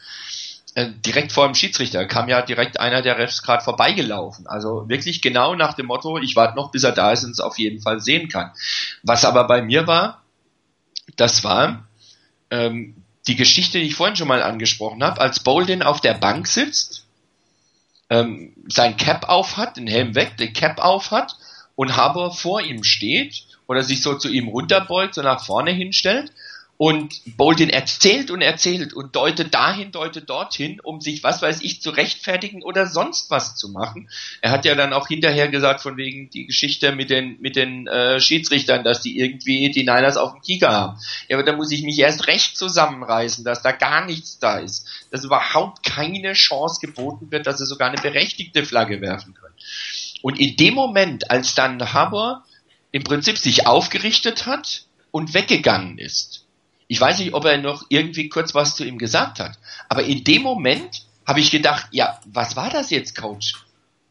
Äh, 0.76 0.90
direkt 1.06 1.32
vor 1.32 1.46
dem 1.46 1.56
Schiedsrichter 1.56 2.06
kam 2.06 2.28
ja 2.28 2.42
direkt 2.42 2.82
einer 2.82 3.02
der 3.02 3.18
Refs 3.18 3.44
gerade 3.44 3.64
vorbeigelaufen. 3.64 4.46
Also 4.46 4.90
wirklich 4.90 5.22
genau 5.22 5.56
nach 5.56 5.74
dem 5.74 5.86
Motto, 5.86 6.18
ich 6.18 6.36
warte 6.36 6.58
noch, 6.58 6.72
bis 6.72 6.84
er 6.84 6.92
da 6.92 7.14
ist 7.14 7.24
und 7.24 7.32
es 7.32 7.40
auf 7.40 7.58
jeden 7.58 7.82
Fall 7.82 8.02
sehen 8.02 8.28
kann. 8.28 8.52
Was 9.04 9.24
aber 9.24 9.46
bei 9.46 9.62
mir 9.62 9.88
war, 9.88 10.22
das 11.16 11.46
war 11.46 11.88
ähm, 12.52 12.96
die 13.28 13.38
Geschichte, 13.38 13.80
die 13.80 13.86
ich 13.86 13.96
vorhin 13.96 14.18
schon 14.18 14.28
mal 14.28 14.44
angesprochen 14.44 15.02
habe, 15.02 15.22
als 15.22 15.40
Bolden 15.40 15.82
auf 15.82 16.02
der 16.02 16.16
Bank 16.16 16.48
sitzt, 16.48 17.06
ähm, 18.10 18.54
sein 18.68 18.98
Cap 18.98 19.30
auf 19.30 19.56
hat, 19.56 19.78
den 19.78 19.88
Helm 19.88 20.14
weg, 20.14 20.36
den 20.36 20.52
Cap 20.52 20.80
auf 20.80 21.12
hat 21.12 21.38
und 21.76 21.96
Haber 21.96 22.32
vor 22.32 22.60
ihm 22.62 22.84
steht 22.84 23.46
oder 23.68 23.84
sich 23.84 24.02
so 24.02 24.16
zu 24.16 24.30
ihm 24.30 24.48
runterbeugt, 24.48 25.16
so 25.16 25.22
nach 25.22 25.44
vorne 25.46 25.72
hinstellt 25.72 26.32
und 26.78 27.22
Bolden 27.38 27.70
erzählt 27.70 28.32
und 28.32 28.42
erzählt 28.42 28.94
und 28.94 29.16
deutet 29.16 29.54
dahin, 29.54 29.92
deutet 29.92 30.30
dorthin, 30.30 30.80
um 30.82 31.02
sich, 31.02 31.24
was 31.24 31.42
weiß 31.42 31.62
ich, 31.62 31.82
zu 31.82 31.92
rechtfertigen 31.92 32.64
oder 32.64 32.88
sonst 32.88 33.30
was 33.30 33.56
zu 33.56 33.70
machen. 33.70 34.10
Er 34.42 34.52
hat 34.52 34.66
ja 34.66 34.74
dann 34.74 34.92
auch 34.92 35.08
hinterher 35.08 35.50
gesagt, 35.50 35.82
von 35.82 35.98
wegen 35.98 36.30
die 36.32 36.48
Geschichte 36.48 36.92
mit 36.92 37.10
den, 37.10 37.40
mit 37.40 37.56
den 37.56 37.88
äh, 37.88 38.20
Schiedsrichtern, 38.20 38.84
dass 38.84 39.02
die 39.02 39.20
irgendwie 39.20 39.72
die 39.72 39.84
Niners 39.84 40.18
auf 40.18 40.34
dem 40.34 40.42
Kieker 40.42 40.72
haben. 40.72 41.00
Ja, 41.30 41.38
aber 41.38 41.46
da 41.46 41.56
muss 41.56 41.72
ich 41.72 41.84
mich 41.84 42.00
erst 42.00 42.28
recht 42.28 42.58
zusammenreißen, 42.58 43.46
dass 43.46 43.62
da 43.62 43.72
gar 43.72 44.06
nichts 44.06 44.40
da 44.40 44.58
ist. 44.58 44.88
Dass 45.12 45.24
überhaupt 45.24 45.84
keine 45.84 46.34
Chance 46.34 46.86
geboten 46.86 47.32
wird, 47.32 47.46
dass 47.46 47.60
sie 47.60 47.68
sogar 47.68 47.92
eine 47.92 48.02
berechtigte 48.02 48.66
Flagge 48.66 49.00
werfen 49.00 49.36
können. 49.36 49.56
Und 50.24 50.40
in 50.40 50.56
dem 50.56 50.74
Moment, 50.74 51.30
als 51.30 51.54
dann 51.54 51.94
Haber 51.94 52.44
im 52.94 53.04
Prinzip 53.04 53.38
sich 53.38 53.68
aufgerichtet 53.68 54.46
hat 54.46 54.86
und 55.12 55.34
weggegangen 55.34 55.98
ist, 55.98 56.46
ich 56.88 57.02
weiß 57.02 57.20
nicht, 57.20 57.34
ob 57.34 57.44
er 57.46 57.58
noch 57.58 57.86
irgendwie 57.90 58.30
kurz 58.30 58.54
was 58.54 58.76
zu 58.76 58.86
ihm 58.86 59.00
gesagt 59.00 59.40
hat. 59.40 59.58
Aber 59.90 60.04
in 60.04 60.24
dem 60.24 60.44
Moment 60.44 61.04
habe 61.26 61.40
ich 61.40 61.50
gedacht, 61.50 61.88
ja, 61.92 62.20
was 62.26 62.56
war 62.56 62.70
das 62.70 62.92
jetzt, 62.92 63.16
Coach? 63.16 63.56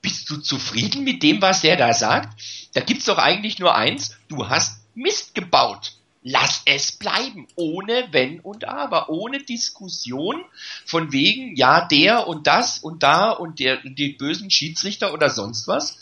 Bist 0.00 0.28
du 0.28 0.38
zufrieden 0.38 1.04
mit 1.04 1.22
dem, 1.22 1.40
was 1.40 1.60
der 1.60 1.76
da 1.76 1.92
sagt? 1.92 2.40
Da 2.74 2.80
gibt's 2.80 3.04
doch 3.04 3.18
eigentlich 3.18 3.60
nur 3.60 3.74
eins, 3.74 4.16
du 4.28 4.48
hast 4.48 4.80
Mist 4.94 5.34
gebaut. 5.34 5.92
Lass 6.24 6.62
es 6.66 6.92
bleiben, 6.92 7.46
ohne 7.54 8.08
Wenn 8.10 8.40
und 8.40 8.64
Aber, 8.64 9.10
ohne 9.10 9.42
Diskussion 9.42 10.44
von 10.84 11.12
wegen, 11.12 11.54
ja, 11.56 11.86
der 11.86 12.26
und 12.26 12.46
das 12.46 12.78
und 12.78 13.02
da 13.02 13.30
und 13.30 13.60
der, 13.60 13.78
die 13.84 14.10
bösen 14.10 14.50
Schiedsrichter 14.50 15.12
oder 15.12 15.30
sonst 15.30 15.68
was. 15.68 15.98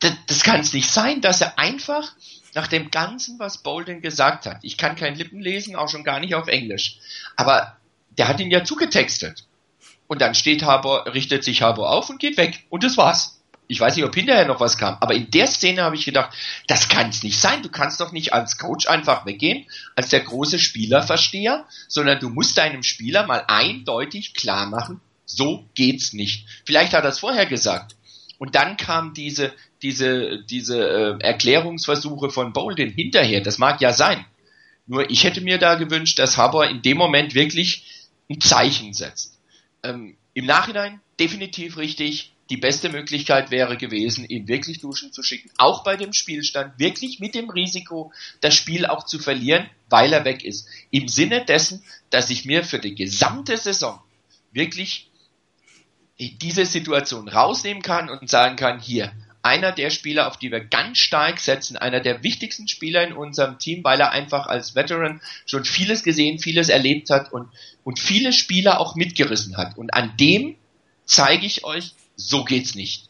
Das, 0.00 0.12
das 0.26 0.42
kann 0.42 0.60
es 0.60 0.72
nicht 0.72 0.90
sein, 0.90 1.20
dass 1.20 1.40
er 1.40 1.58
einfach 1.58 2.12
nach 2.54 2.66
dem 2.66 2.90
Ganzen, 2.90 3.38
was 3.38 3.58
Bolden 3.58 4.00
gesagt 4.00 4.46
hat, 4.46 4.58
ich 4.62 4.76
kann 4.76 4.96
kein 4.96 5.14
Lippen 5.14 5.40
lesen, 5.40 5.76
auch 5.76 5.88
schon 5.88 6.04
gar 6.04 6.20
nicht 6.20 6.34
auf 6.34 6.48
Englisch, 6.48 6.98
aber 7.36 7.76
der 8.18 8.28
hat 8.28 8.40
ihn 8.40 8.50
ja 8.50 8.64
zugetextet. 8.64 9.44
Und 10.08 10.20
dann 10.20 10.34
steht 10.34 10.64
Harbour, 10.64 11.06
richtet 11.14 11.44
sich 11.44 11.62
Harbour 11.62 11.90
auf 11.90 12.10
und 12.10 12.18
geht 12.18 12.36
weg. 12.36 12.64
Und 12.68 12.82
das 12.82 12.96
war's. 12.96 13.40
Ich 13.68 13.78
weiß 13.78 13.94
nicht, 13.94 14.04
ob 14.04 14.12
hinterher 14.12 14.46
noch 14.48 14.58
was 14.58 14.76
kam, 14.76 14.96
aber 15.00 15.14
in 15.14 15.30
der 15.30 15.46
Szene 15.46 15.84
habe 15.84 15.94
ich 15.94 16.04
gedacht, 16.04 16.36
das 16.66 16.88
kann 16.88 17.10
es 17.10 17.22
nicht 17.22 17.38
sein. 17.38 17.62
Du 17.62 17.68
kannst 17.68 18.00
doch 18.00 18.10
nicht 18.10 18.32
als 18.32 18.58
Coach 18.58 18.88
einfach 18.88 19.24
weggehen, 19.24 19.66
als 19.94 20.08
der 20.08 20.18
große 20.18 20.58
Spielerversteher, 20.58 21.64
sondern 21.86 22.18
du 22.18 22.30
musst 22.30 22.58
deinem 22.58 22.82
Spieler 22.82 23.28
mal 23.28 23.44
eindeutig 23.46 24.34
klar 24.34 24.66
machen, 24.66 25.00
so 25.24 25.64
geht's 25.76 26.12
nicht. 26.12 26.48
Vielleicht 26.64 26.92
hat 26.92 27.04
er 27.04 27.10
es 27.10 27.20
vorher 27.20 27.46
gesagt. 27.46 27.94
Und 28.38 28.56
dann 28.56 28.76
kam 28.76 29.14
diese, 29.14 29.52
diese, 29.82 30.42
diese 30.44 30.78
äh, 30.78 31.18
Erklärungsversuche 31.20 32.30
von 32.30 32.52
Bolden 32.52 32.90
hinterher. 32.90 33.40
Das 33.40 33.58
mag 33.58 33.80
ja 33.80 33.92
sein. 33.92 34.24
Nur 34.86 35.08
ich 35.10 35.24
hätte 35.24 35.40
mir 35.40 35.58
da 35.58 35.76
gewünscht, 35.76 36.18
dass 36.18 36.36
Haber 36.36 36.68
in 36.68 36.82
dem 36.82 36.98
Moment 36.98 37.34
wirklich 37.34 37.84
ein 38.28 38.40
Zeichen 38.40 38.92
setzt. 38.92 39.38
Ähm, 39.82 40.16
Im 40.34 40.46
Nachhinein 40.46 41.00
definitiv 41.18 41.76
richtig. 41.76 42.32
Die 42.50 42.56
beste 42.56 42.88
Möglichkeit 42.88 43.52
wäre 43.52 43.76
gewesen, 43.76 44.24
ihn 44.28 44.48
wirklich 44.48 44.80
duschen 44.80 45.12
zu 45.12 45.22
schicken. 45.22 45.50
Auch 45.56 45.84
bei 45.84 45.96
dem 45.96 46.12
Spielstand. 46.12 46.78
Wirklich 46.78 47.20
mit 47.20 47.36
dem 47.36 47.48
Risiko, 47.48 48.12
das 48.40 48.56
Spiel 48.56 48.86
auch 48.86 49.06
zu 49.06 49.20
verlieren, 49.20 49.70
weil 49.88 50.12
er 50.12 50.24
weg 50.24 50.44
ist. 50.44 50.66
Im 50.90 51.06
Sinne 51.06 51.44
dessen, 51.44 51.84
dass 52.10 52.28
ich 52.28 52.44
mir 52.44 52.64
für 52.64 52.80
die 52.80 52.96
gesamte 52.96 53.56
Saison 53.56 54.00
wirklich 54.50 55.08
diese 56.18 56.66
Situation 56.66 57.28
rausnehmen 57.28 57.82
kann 57.82 58.10
und 58.10 58.28
sagen 58.28 58.56
kann, 58.56 58.80
hier, 58.80 59.12
einer 59.42 59.72
der 59.72 59.90
Spieler, 59.90 60.26
auf 60.26 60.36
die 60.36 60.50
wir 60.50 60.60
ganz 60.60 60.98
stark 60.98 61.40
setzen, 61.40 61.76
einer 61.76 62.00
der 62.00 62.22
wichtigsten 62.22 62.68
Spieler 62.68 63.06
in 63.06 63.12
unserem 63.12 63.58
Team, 63.58 63.82
weil 63.84 64.00
er 64.00 64.10
einfach 64.10 64.46
als 64.46 64.74
Veteran 64.74 65.20
schon 65.46 65.64
vieles 65.64 66.02
gesehen, 66.02 66.38
vieles 66.38 66.68
erlebt 66.68 67.10
hat 67.10 67.32
und, 67.32 67.48
und 67.84 67.98
viele 67.98 68.32
Spieler 68.32 68.80
auch 68.80 68.96
mitgerissen 68.96 69.56
hat. 69.56 69.78
Und 69.78 69.94
an 69.94 70.16
dem 70.18 70.56
zeige 71.04 71.46
ich 71.46 71.64
euch, 71.64 71.94
so 72.16 72.44
geht's 72.44 72.74
nicht. 72.74 73.08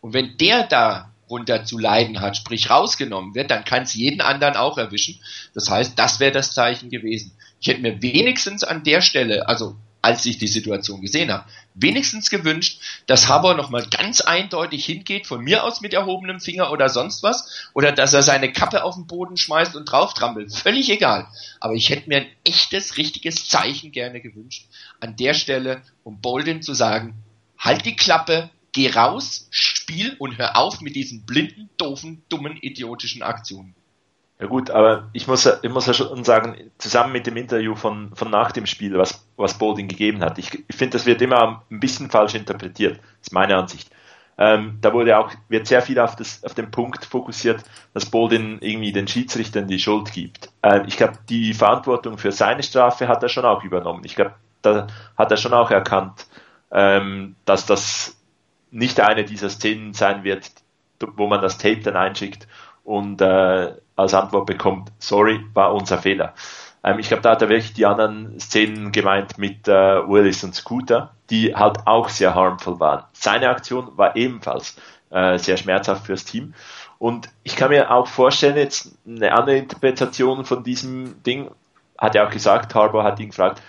Und 0.00 0.14
wenn 0.14 0.36
der 0.36 0.64
da 0.64 1.12
runter 1.28 1.64
zu 1.64 1.78
leiden 1.78 2.20
hat, 2.20 2.36
sprich 2.36 2.70
rausgenommen 2.70 3.34
wird, 3.34 3.50
dann 3.50 3.64
kann 3.64 3.84
es 3.84 3.94
jeden 3.94 4.20
anderen 4.20 4.54
auch 4.54 4.78
erwischen. 4.78 5.18
Das 5.54 5.70
heißt, 5.70 5.98
das 5.98 6.20
wäre 6.20 6.32
das 6.32 6.54
Zeichen 6.54 6.90
gewesen. 6.90 7.32
Ich 7.60 7.68
hätte 7.68 7.80
mir 7.80 8.02
wenigstens 8.02 8.64
an 8.64 8.84
der 8.84 9.00
Stelle, 9.00 9.48
also 9.48 9.76
als 10.02 10.26
ich 10.26 10.36
die 10.36 10.48
Situation 10.48 11.00
gesehen 11.00 11.32
habe, 11.32 11.48
wenigstens 11.74 12.28
gewünscht, 12.28 12.80
dass 13.06 13.28
Haber 13.28 13.54
nochmal 13.54 13.86
ganz 13.88 14.20
eindeutig 14.20 14.84
hingeht, 14.84 15.28
von 15.28 15.42
mir 15.42 15.62
aus 15.62 15.80
mit 15.80 15.94
erhobenem 15.94 16.40
Finger 16.40 16.72
oder 16.72 16.88
sonst 16.88 17.22
was, 17.22 17.70
oder 17.72 17.92
dass 17.92 18.12
er 18.12 18.22
seine 18.22 18.52
Kappe 18.52 18.82
auf 18.82 18.96
den 18.96 19.06
Boden 19.06 19.36
schmeißt 19.36 19.76
und 19.76 19.84
drauf 19.84 20.12
trampelt. 20.12 20.52
Völlig 20.52 20.90
egal. 20.90 21.28
Aber 21.60 21.74
ich 21.74 21.88
hätte 21.88 22.08
mir 22.08 22.18
ein 22.18 22.30
echtes, 22.44 22.96
richtiges 22.98 23.48
Zeichen 23.48 23.92
gerne 23.92 24.20
gewünscht, 24.20 24.66
an 25.00 25.14
der 25.16 25.34
Stelle, 25.34 25.82
um 26.02 26.20
Bolden 26.20 26.62
zu 26.62 26.74
sagen, 26.74 27.14
halt 27.56 27.86
die 27.86 27.96
Klappe, 27.96 28.50
geh 28.72 28.90
raus, 28.90 29.46
spiel 29.50 30.16
und 30.18 30.36
hör 30.36 30.56
auf 30.56 30.80
mit 30.80 30.96
diesen 30.96 31.24
blinden, 31.24 31.70
doofen, 31.76 32.22
dummen, 32.28 32.56
idiotischen 32.60 33.22
Aktionen. 33.22 33.76
Ja 34.40 34.48
gut, 34.48 34.70
aber 34.70 35.08
ich 35.12 35.28
muss, 35.28 35.46
ich 35.46 35.70
muss 35.70 35.86
ja 35.86 35.94
schon 35.94 36.24
sagen, 36.24 36.72
zusammen 36.78 37.12
mit 37.12 37.28
dem 37.28 37.36
Interview 37.36 37.76
von, 37.76 38.12
von 38.16 38.28
nach 38.28 38.50
dem 38.50 38.66
Spiel, 38.66 38.98
was, 38.98 39.21
was 39.36 39.58
Bodin 39.58 39.88
gegeben 39.88 40.22
hat, 40.22 40.38
ich, 40.38 40.64
ich 40.68 40.76
finde, 40.76 40.96
das 40.98 41.06
wird 41.06 41.22
immer 41.22 41.64
ein 41.70 41.80
bisschen 41.80 42.10
falsch 42.10 42.34
interpretiert, 42.34 43.00
ist 43.20 43.32
meine 43.32 43.56
Ansicht. 43.56 43.90
Ähm, 44.38 44.78
da 44.80 44.92
wurde 44.92 45.18
auch, 45.18 45.30
wird 45.48 45.66
sehr 45.66 45.82
viel 45.82 45.98
auf, 45.98 46.16
das, 46.16 46.42
auf 46.42 46.54
den 46.54 46.70
Punkt 46.70 47.04
fokussiert, 47.04 47.62
dass 47.92 48.06
Bodin 48.06 48.58
irgendwie 48.60 48.92
den 48.92 49.06
Schiedsrichtern 49.06 49.68
die 49.68 49.78
Schuld 49.78 50.12
gibt. 50.12 50.50
Ähm, 50.62 50.84
ich 50.86 50.96
glaube, 50.96 51.14
die 51.28 51.52
Verantwortung 51.54 52.18
für 52.18 52.32
seine 52.32 52.62
Strafe 52.62 53.08
hat 53.08 53.22
er 53.22 53.28
schon 53.28 53.44
auch 53.44 53.62
übernommen. 53.62 54.02
Ich 54.04 54.16
glaube, 54.16 54.34
da 54.62 54.86
hat 55.18 55.30
er 55.30 55.36
schon 55.36 55.52
auch 55.52 55.70
erkannt, 55.70 56.26
ähm, 56.70 57.36
dass 57.44 57.66
das 57.66 58.16
nicht 58.70 59.00
eine 59.00 59.24
dieser 59.24 59.50
Szenen 59.50 59.92
sein 59.92 60.24
wird, 60.24 60.50
wo 60.98 61.26
man 61.26 61.42
das 61.42 61.58
Tape 61.58 61.80
dann 61.80 61.96
einschickt 61.96 62.48
und 62.84 63.20
äh, 63.20 63.74
als 63.96 64.14
Antwort 64.14 64.46
bekommt, 64.46 64.90
sorry, 64.98 65.44
war 65.52 65.74
unser 65.74 65.98
Fehler. 65.98 66.34
Ähm, 66.84 66.98
ich 66.98 67.08
glaube, 67.08 67.22
da 67.22 67.30
hat 67.30 67.42
er 67.42 67.48
wirklich 67.48 67.74
die 67.74 67.86
anderen 67.86 68.38
Szenen 68.40 68.92
gemeint 68.92 69.38
mit 69.38 69.68
äh, 69.68 69.72
Willis 70.08 70.44
und 70.44 70.54
Scooter, 70.54 71.14
die 71.30 71.54
halt 71.54 71.86
auch 71.86 72.08
sehr 72.08 72.34
harmful 72.34 72.80
waren. 72.80 73.04
Seine 73.12 73.48
Aktion 73.48 73.96
war 73.96 74.16
ebenfalls 74.16 74.76
äh, 75.10 75.38
sehr 75.38 75.56
schmerzhaft 75.56 76.06
fürs 76.06 76.24
Team. 76.24 76.54
Und 76.98 77.28
ich 77.42 77.56
kann 77.56 77.70
mir 77.70 77.90
auch 77.90 78.06
vorstellen, 78.06 78.56
jetzt 78.56 78.96
eine 79.06 79.32
andere 79.32 79.56
Interpretation 79.56 80.44
von 80.44 80.62
diesem 80.62 81.22
Ding, 81.24 81.50
hat 81.98 82.14
er 82.14 82.26
auch 82.26 82.30
gesagt, 82.30 82.74
Harbour 82.74 83.04
hat 83.04 83.20
ihn 83.20 83.28
gefragt, 83.28 83.62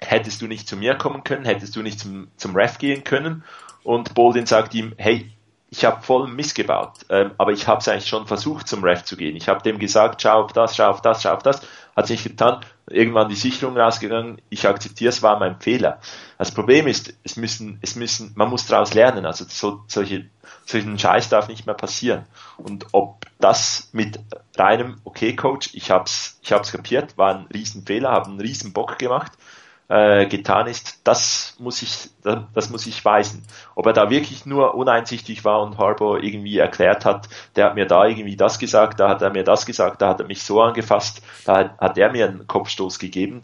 hättest 0.00 0.42
du 0.42 0.46
nicht 0.46 0.68
zu 0.68 0.76
mir 0.76 0.94
kommen 0.94 1.24
können, 1.24 1.44
hättest 1.44 1.76
du 1.76 1.82
nicht 1.82 2.00
zum, 2.00 2.28
zum 2.36 2.54
Ref 2.54 2.78
gehen 2.78 3.04
können? 3.04 3.44
Und 3.84 4.14
Boldin 4.14 4.46
sagt 4.46 4.74
ihm, 4.74 4.94
hey, 4.96 5.30
ich 5.70 5.84
habe 5.84 6.02
voll 6.02 6.28
missgebaut, 6.28 6.92
ähm, 7.10 7.32
aber 7.36 7.52
ich 7.52 7.68
habe 7.68 7.80
es 7.80 7.88
eigentlich 7.88 8.08
schon 8.08 8.26
versucht, 8.26 8.68
zum 8.68 8.82
Ref 8.82 9.04
zu 9.04 9.16
gehen. 9.16 9.36
Ich 9.36 9.48
habe 9.48 9.62
dem 9.62 9.78
gesagt, 9.78 10.22
schau 10.22 10.44
auf 10.44 10.52
das, 10.52 10.76
schau 10.76 10.88
auf 10.88 11.02
das, 11.02 11.22
schau 11.22 11.34
auf 11.34 11.42
das, 11.42 11.60
hat 11.98 12.04
es 12.04 12.10
nicht 12.10 12.22
getan. 12.22 12.60
Irgendwann 12.88 13.28
die 13.28 13.34
Sicherung 13.34 13.76
rausgegangen, 13.76 14.40
ich 14.50 14.68
akzeptiere, 14.68 15.08
es 15.08 15.20
war 15.20 15.40
mein 15.40 15.60
Fehler. 15.60 16.00
Das 16.38 16.52
Problem 16.52 16.86
ist, 16.86 17.12
es 17.24 17.36
müssen, 17.36 17.78
es 17.82 17.96
müssen, 17.96 18.32
man 18.36 18.48
muss 18.48 18.66
daraus 18.66 18.94
lernen. 18.94 19.26
Also 19.26 19.44
so, 19.48 19.82
solche, 19.88 20.30
solchen 20.64 20.96
Scheiß 20.96 21.28
darf 21.28 21.48
nicht 21.48 21.66
mehr 21.66 21.74
passieren. 21.74 22.24
Und 22.56 22.86
ob 22.92 23.26
das 23.40 23.88
mit 23.90 24.20
reinem, 24.56 25.00
okay, 25.02 25.34
Coach, 25.34 25.70
ich 25.72 25.90
hab's, 25.90 26.38
ich 26.40 26.52
hab's 26.52 26.70
kapiert, 26.70 27.18
war 27.18 27.34
ein 27.34 27.46
Riesenfehler, 27.52 28.10
habe 28.10 28.26
einen 28.26 28.40
riesen 28.40 28.72
Bock 28.72 28.96
gemacht, 28.98 29.32
äh, 29.88 30.26
getan 30.26 30.66
ist, 30.66 31.00
das 31.04 31.56
muss 31.58 31.82
ich, 31.82 32.10
das 32.22 32.70
muss 32.70 32.86
ich 32.86 33.04
weisen. 33.04 33.42
Ob 33.74 33.86
er 33.86 33.94
da 33.94 34.10
wirklich 34.10 34.44
nur 34.44 34.74
uneinsichtig 34.74 35.44
war 35.44 35.62
und 35.62 35.78
Harbour 35.78 36.22
irgendwie 36.22 36.58
erklärt 36.58 37.04
hat, 37.04 37.28
der 37.56 37.66
hat 37.66 37.74
mir 37.74 37.86
da 37.86 38.06
irgendwie 38.06 38.36
das 38.36 38.58
gesagt, 38.58 39.00
da 39.00 39.08
hat 39.08 39.22
er 39.22 39.30
mir 39.30 39.44
das 39.44 39.64
gesagt, 39.64 40.02
da 40.02 40.10
hat 40.10 40.20
er 40.20 40.26
mich 40.26 40.42
so 40.42 40.60
angefasst, 40.60 41.22
da 41.46 41.74
hat, 41.78 41.96
er 41.96 42.12
mir 42.12 42.28
einen 42.28 42.46
Kopfstoß 42.46 42.98
gegeben. 42.98 43.42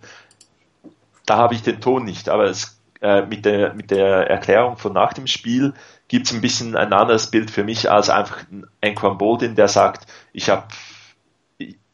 Da 1.25 1.39
habe 1.39 1.55
ich 1.55 1.63
den 1.63 1.81
Ton 1.81 2.05
nicht, 2.05 2.29
aber 2.29 2.45
es, 2.45 2.79
äh, 3.01 3.23
mit, 3.23 3.47
der, 3.47 3.73
mit 3.73 3.91
der 3.91 4.29
Erklärung 4.29 4.77
von 4.77 4.93
nach 4.93 5.15
dem 5.15 5.27
Spiel 5.27 5.73
gibt 6.09 6.27
es 6.27 6.35
ein 6.35 6.43
bisschen 6.43 6.77
ein 6.77 6.93
anderes 6.93 7.31
Bild 7.31 7.51
für 7.51 7.65
mich 7.65 7.91
als 7.91 8.11
einfach 8.11 8.43
ein 8.53 8.67
Anquan 8.83 9.17
Boldin, 9.17 9.55
der 9.55 9.69
sagt, 9.69 10.07
ich 10.35 10.51
habe 10.51 10.65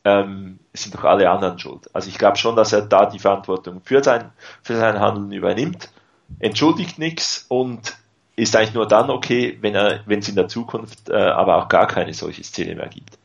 ähm, 0.05 0.59
sind 0.73 0.95
doch 0.95 1.05
alle 1.05 1.31
anderen 1.31 1.59
schuld. 1.59 1.91
Also 1.95 2.09
ich 2.09 2.19
glaube 2.19 2.39
schon, 2.39 2.57
dass 2.57 2.73
er 2.73 2.83
da 2.83 3.07
die 3.07 3.19
Verantwortung 3.19 3.81
für 3.85 4.03
sein, 4.03 4.31
für 4.63 4.77
sein 4.77 4.99
Handeln 5.01 5.33
übernimmt, 5.33 5.91
entschuldigt 6.39 6.99
nichts 6.99 7.45
und 7.49 7.97
ist 8.37 8.57
eigentlich 8.57 8.75
nur 8.75 8.89
dann 8.89 9.11
okay, 9.11 9.59
wenn 9.61 9.75
er, 9.75 10.01
wenn 10.07 10.21
es 10.21 10.29
in 10.29 10.37
der 10.37 10.49
Zukunft 10.49 11.11
äh, 11.11 11.15
aber 11.15 11.57
auch 11.57 11.69
gar 11.69 11.87
keine 11.87 12.15
solche 12.15 12.43
Szene 12.45 12.75
mehr 12.75 12.89
gibt. 12.89 13.19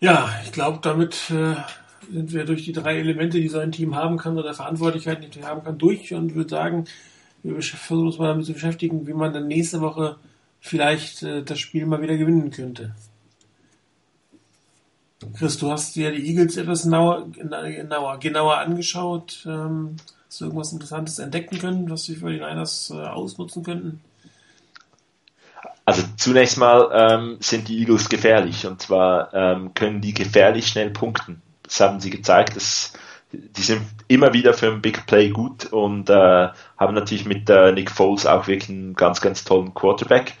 Ja, 0.00 0.30
ich 0.44 0.52
glaube, 0.52 0.78
damit 0.82 1.30
äh, 1.30 1.56
sind 2.10 2.32
wir 2.32 2.44
durch 2.44 2.64
die 2.64 2.72
drei 2.72 2.98
Elemente, 2.98 3.40
die 3.40 3.48
so 3.48 3.58
ein 3.58 3.72
Team 3.72 3.94
haben 3.94 4.16
kann 4.18 4.38
oder 4.38 4.54
Verantwortlichkeiten, 4.54 5.30
die 5.30 5.40
er 5.40 5.48
haben 5.48 5.64
kann, 5.64 5.78
durch 5.78 6.14
und 6.14 6.34
würde 6.34 6.50
sagen, 6.50 6.84
wir 7.42 7.60
versuchen 7.62 8.06
uns 8.06 8.18
mal 8.18 8.28
damit 8.28 8.46
zu 8.46 8.52
beschäftigen, 8.52 9.06
wie 9.06 9.12
man 9.12 9.32
dann 9.32 9.48
nächste 9.48 9.80
Woche 9.80 10.16
vielleicht 10.60 11.22
äh, 11.22 11.42
das 11.42 11.58
Spiel 11.58 11.86
mal 11.86 12.02
wieder 12.02 12.16
gewinnen 12.16 12.50
könnte. 12.50 12.94
Chris, 15.38 15.58
du 15.58 15.70
hast 15.70 15.96
dir 15.96 16.12
die 16.12 16.28
Eagles 16.28 16.56
etwas 16.56 16.82
genauer, 16.82 17.28
genauer, 17.30 18.18
genauer 18.18 18.58
angeschaut. 18.58 19.44
Ähm, 19.46 19.96
hast 20.28 20.40
du 20.40 20.44
irgendwas 20.44 20.72
Interessantes 20.72 21.18
entdecken 21.18 21.58
können, 21.58 21.90
was 21.90 22.04
sie 22.04 22.16
für 22.16 22.30
die 22.30 22.40
Niners 22.40 22.90
äh, 22.94 23.00
ausnutzen 23.00 23.62
könnten? 23.62 24.02
Also 25.86 26.02
zunächst 26.16 26.58
mal 26.58 26.90
ähm, 26.92 27.36
sind 27.40 27.68
die 27.68 27.78
Eagles 27.78 28.08
gefährlich 28.08 28.66
und 28.66 28.82
zwar 28.82 29.32
ähm, 29.32 29.72
können 29.72 30.00
die 30.00 30.12
gefährlich 30.12 30.66
schnell 30.66 30.90
punkten. 30.90 31.40
Das 31.62 31.80
haben 31.80 32.00
sie 32.00 32.10
gezeigt. 32.10 32.56
Dass, 32.56 32.92
die 33.32 33.62
sind 33.62 33.82
immer 34.08 34.32
wieder 34.32 34.52
für 34.52 34.70
ein 34.70 34.82
Big 34.82 35.06
Play 35.06 35.30
gut 35.30 35.66
und 35.66 36.10
äh, 36.10 36.48
haben 36.76 36.94
natürlich 36.94 37.24
mit 37.24 37.48
äh, 37.48 37.72
Nick 37.72 37.90
Foles 37.90 38.26
auch 38.26 38.48
wirklich 38.48 38.70
einen 38.70 38.94
ganz, 38.94 39.20
ganz 39.20 39.44
tollen 39.44 39.74
Quarterback. 39.74 40.34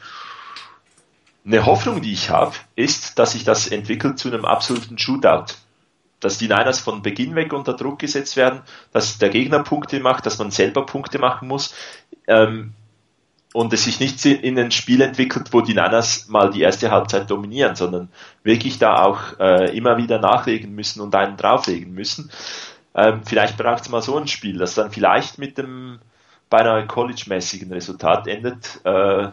Eine 1.46 1.64
Hoffnung, 1.64 2.02
die 2.02 2.12
ich 2.12 2.30
habe, 2.30 2.56
ist, 2.74 3.18
dass 3.18 3.32
sich 3.32 3.44
das 3.44 3.68
entwickelt 3.68 4.18
zu 4.18 4.28
einem 4.28 4.44
absoluten 4.44 4.98
Shootout. 4.98 5.54
Dass 6.18 6.38
die 6.38 6.48
Niners 6.48 6.80
von 6.80 7.02
Beginn 7.02 7.36
weg 7.36 7.52
unter 7.52 7.74
Druck 7.74 8.00
gesetzt 8.00 8.36
werden, 8.36 8.62
dass 8.92 9.18
der 9.18 9.28
Gegner 9.28 9.62
Punkte 9.62 10.00
macht, 10.00 10.26
dass 10.26 10.38
man 10.38 10.50
selber 10.50 10.84
Punkte 10.86 11.18
machen 11.18 11.46
muss. 11.46 11.74
Ähm, 12.26 12.72
und 13.52 13.72
es 13.72 13.84
sich 13.84 14.00
nicht 14.00 14.24
in 14.26 14.58
ein 14.58 14.72
Spiel 14.72 15.00
entwickelt, 15.00 15.52
wo 15.52 15.60
die 15.60 15.72
Niners 15.72 16.28
mal 16.28 16.50
die 16.50 16.62
erste 16.62 16.90
Halbzeit 16.90 17.30
dominieren, 17.30 17.76
sondern 17.76 18.10
wirklich 18.42 18.78
da 18.78 19.02
auch 19.04 19.38
äh, 19.38 19.74
immer 19.76 19.96
wieder 19.98 20.18
nachlegen 20.18 20.74
müssen 20.74 21.00
und 21.00 21.14
einen 21.14 21.36
drauflegen 21.36 21.94
müssen. 21.94 22.30
Ähm, 22.94 23.22
vielleicht 23.24 23.56
braucht 23.56 23.84
es 23.84 23.88
mal 23.88 24.02
so 24.02 24.18
ein 24.18 24.26
Spiel, 24.26 24.58
das 24.58 24.74
dann 24.74 24.90
vielleicht 24.90 25.38
mit 25.38 25.58
dem 25.58 26.00
beinahe 26.50 26.86
College-mäßigen 26.86 27.72
Resultat 27.72 28.26
endet. 28.26 28.80
Äh, 28.84 29.28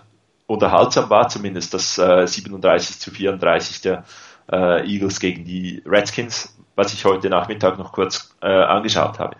unterhaltsam 0.53 1.09
war 1.09 1.27
zumindest 1.27 1.73
das 1.73 1.97
äh, 1.97 2.25
37 2.25 2.99
zu 2.99 3.11
34 3.11 3.81
der 3.81 4.03
äh, 4.51 4.87
Eagles 4.87 5.19
gegen 5.19 5.45
die 5.45 5.83
Redskins, 5.85 6.55
was 6.75 6.93
ich 6.93 7.05
heute 7.05 7.29
Nachmittag 7.29 7.77
noch 7.77 7.91
kurz 7.91 8.35
äh, 8.41 8.47
angeschaut 8.47 9.19
habe. 9.19 9.35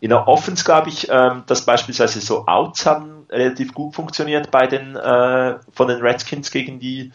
In 0.00 0.10
der 0.10 0.28
Offense 0.28 0.64
glaube 0.64 0.90
ich, 0.90 1.08
ähm, 1.10 1.44
dass 1.46 1.64
beispielsweise 1.64 2.20
so 2.20 2.46
Outs 2.46 2.84
haben 2.86 3.26
relativ 3.30 3.72
gut 3.74 3.94
funktioniert 3.94 4.50
bei 4.50 4.66
den 4.66 4.94
äh, 4.94 5.56
von 5.72 5.88
den 5.88 6.00
Redskins 6.00 6.50
gegen 6.50 6.78
die 6.78 7.12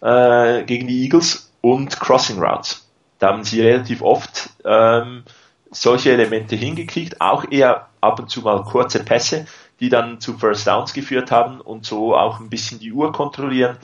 äh, 0.00 0.64
gegen 0.64 0.86
die 0.86 1.02
Eagles 1.02 1.52
und 1.60 1.98
Crossing 2.00 2.38
Routes. 2.38 2.88
Da 3.18 3.28
haben 3.28 3.44
sie 3.44 3.60
relativ 3.60 4.02
oft 4.02 4.50
ähm, 4.64 5.24
solche 5.70 6.12
Elemente 6.12 6.56
hingekriegt, 6.56 7.20
auch 7.20 7.44
eher 7.50 7.88
ab 8.00 8.18
und 8.18 8.30
zu 8.30 8.42
mal 8.42 8.62
kurze 8.64 9.02
Pässe, 9.02 9.46
die 9.80 9.88
dann 9.88 10.20
zu 10.20 10.38
First 10.38 10.66
Downs 10.66 10.92
geführt 10.92 11.30
haben 11.30 11.60
und 11.60 11.84
so 11.84 12.16
auch 12.16 12.40
ein 12.40 12.50
bisschen 12.50 12.78
die 12.78 12.92
Uhr 12.92 13.12
kontrollieren. 13.12 13.76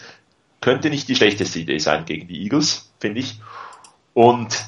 Könnte 0.60 0.90
nicht 0.90 1.08
die 1.08 1.16
schlechteste 1.16 1.58
Idee 1.58 1.78
sein 1.78 2.04
gegen 2.04 2.28
die 2.28 2.42
Eagles, 2.42 2.92
finde 2.98 3.20
ich. 3.20 3.40
Und 4.14 4.64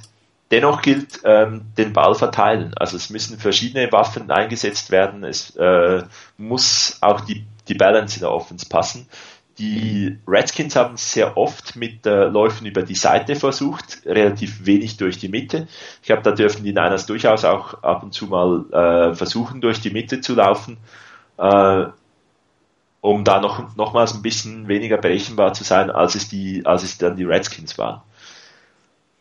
Dennoch 0.53 0.83
gilt 0.83 1.21
ähm, 1.25 1.63
den 1.79 1.95
Ball 1.95 2.15
verteilen. 2.15 2.75
Also 2.77 2.99
es 2.99 3.09
müssen 3.09 3.39
verschiedene 3.39 3.91
Waffen 3.91 4.31
eingesetzt 4.31 4.91
werden. 4.91 5.25
Es 5.25 5.57
äh, 5.57 6.03
muss 6.37 6.99
auch 7.01 7.23
die, 7.23 7.47
die 7.69 7.75
Balance 7.75 8.17
in 8.17 8.21
der 8.21 8.33
Offense 8.33 8.69
passen. 8.69 9.09
Die 9.57 10.19
Redskins 10.29 10.77
haben 10.77 10.99
sehr 10.99 11.39
oft 11.39 11.75
mit 11.75 12.05
äh, 12.05 12.25
Läufen 12.25 12.67
über 12.67 12.83
die 12.83 12.95
Seite 12.95 13.35
versucht, 13.35 14.03
relativ 14.05 14.67
wenig 14.67 14.99
durch 14.99 15.17
die 15.17 15.29
Mitte. 15.29 15.69
Ich 16.03 16.07
glaube, 16.09 16.23
da 16.23 16.33
dürfen 16.33 16.65
die 16.65 16.75
Niners 16.75 17.07
durchaus 17.07 17.47
auch 17.47 17.83
ab 17.83 18.03
und 18.03 18.13
zu 18.13 18.27
mal 18.27 18.67
äh, 18.73 19.15
versuchen, 19.15 19.63
durch 19.63 19.81
die 19.81 19.91
Mitte 19.91 20.21
zu 20.21 20.35
laufen, 20.35 20.77
äh, 21.39 21.87
um 23.01 23.25
da 23.25 23.41
noch 23.41 23.77
nochmals 23.77 24.15
ein 24.15 24.23
bisschen 24.23 24.69
weniger 24.69 24.97
berechenbar 24.97 25.53
zu 25.55 25.65
sein, 25.65 25.91
als 25.91 26.15
es 26.15 26.29
die, 26.29 26.65
als 26.65 26.85
es 26.85 26.99
dann 26.99 27.17
die 27.17 27.25
Redskins 27.25 27.77
waren. 27.79 28.03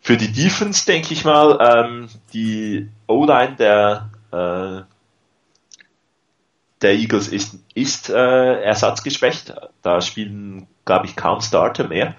Für 0.01 0.17
die 0.17 0.31
Defense 0.31 0.85
denke 0.85 1.13
ich 1.13 1.25
mal, 1.25 1.57
ähm, 1.61 2.07
die 2.33 2.89
O-Line 3.07 3.55
der, 3.55 4.09
äh, 4.31 4.83
der 6.81 6.93
Eagles 6.93 7.27
ist, 7.27 7.59
ist 7.75 8.09
äh, 8.09 8.61
ersatzgeschwächt. 8.63 9.53
Da 9.83 10.01
spielen, 10.01 10.67
glaube 10.85 11.05
ich, 11.05 11.15
kaum 11.15 11.41
Starter 11.41 11.87
mehr. 11.87 12.15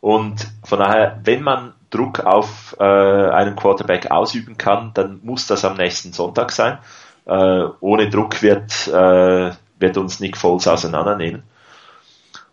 Und 0.00 0.46
von 0.64 0.80
daher, 0.80 1.20
wenn 1.24 1.42
man 1.42 1.72
Druck 1.88 2.20
auf 2.20 2.76
äh, 2.78 2.84
einen 2.84 3.56
Quarterback 3.56 4.10
ausüben 4.10 4.58
kann, 4.58 4.92
dann 4.92 5.20
muss 5.22 5.46
das 5.46 5.64
am 5.64 5.78
nächsten 5.78 6.12
Sonntag 6.12 6.52
sein. 6.52 6.78
Äh, 7.26 7.64
ohne 7.80 8.10
Druck 8.10 8.42
wird, 8.42 8.88
äh, 8.88 9.52
wird 9.78 9.96
uns 9.96 10.20
Nick 10.20 10.36
Foles 10.36 10.68
auseinandernehmen. 10.68 11.42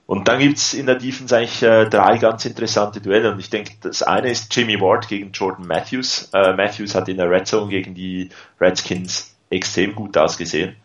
Und 0.06 0.28
dann 0.28 0.40
gibt's 0.40 0.74
in 0.74 0.88
der 0.88 0.96
Defense 0.96 1.36
eigentlich 1.36 1.64
äh, 1.64 1.86
drei 1.86 2.18
ganz 2.18 2.44
interessante 2.46 3.00
Duelle. 3.00 3.32
Und 3.32 3.40
ich 3.40 3.50
denke, 3.50 3.74
das 3.80 4.04
eine 4.04 4.30
ist 4.30 4.54
Jimmy 4.54 4.80
Ward 4.82 5.08
gegen 5.08 5.32
Jordan 5.32 5.66
Matthews. 5.66 6.30
Äh, 6.34 6.54
Matthews 6.54 6.96
hat 6.96 7.08
in 7.08 7.18
der 7.18 7.30
Red 7.30 7.48
Zone 7.48 7.70
gegen 7.70 7.96
die 7.96 8.30
Redskins 8.60 9.34
extrem 9.50 9.96
gut 9.96 10.18
ausgesehen. 10.18 10.76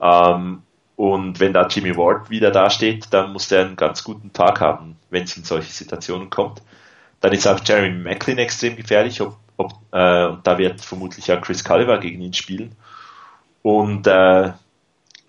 Ähm, 0.00 0.62
und 0.96 1.38
wenn 1.38 1.52
da 1.52 1.68
Jimmy 1.68 1.96
Ward 1.96 2.30
wieder 2.30 2.50
da 2.50 2.68
steht, 2.70 3.06
dann 3.12 3.32
muss 3.32 3.46
der 3.46 3.64
einen 3.64 3.76
ganz 3.76 4.02
guten 4.02 4.32
Tag 4.32 4.60
haben, 4.60 4.96
wenn 5.10 5.22
es 5.22 5.36
in 5.36 5.44
solche 5.44 5.70
Situationen 5.70 6.28
kommt. 6.28 6.60
Dann 7.20 7.32
ist 7.32 7.46
auch 7.46 7.60
Jeremy 7.64 7.96
Macklin 7.96 8.38
extrem 8.38 8.74
gefährlich. 8.74 9.20
Ob, 9.20 9.36
ob, 9.56 9.72
äh, 9.92 10.36
da 10.42 10.58
wird 10.58 10.80
vermutlich 10.80 11.30
auch 11.32 11.40
Chris 11.40 11.62
Culliver 11.62 11.98
gegen 11.98 12.20
ihn 12.20 12.34
spielen. 12.34 12.74
Und 13.62 14.06
äh, 14.06 14.52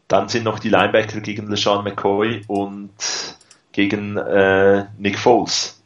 dann 0.07 0.27
sind 0.27 0.43
noch 0.43 0.59
die 0.59 0.69
Linebacker 0.69 1.21
gegen 1.21 1.49
LeSean 1.49 1.83
McCoy 1.83 2.43
und 2.47 2.91
gegen 3.71 4.17
äh, 4.17 4.85
Nick 4.97 5.19
Foles. 5.19 5.81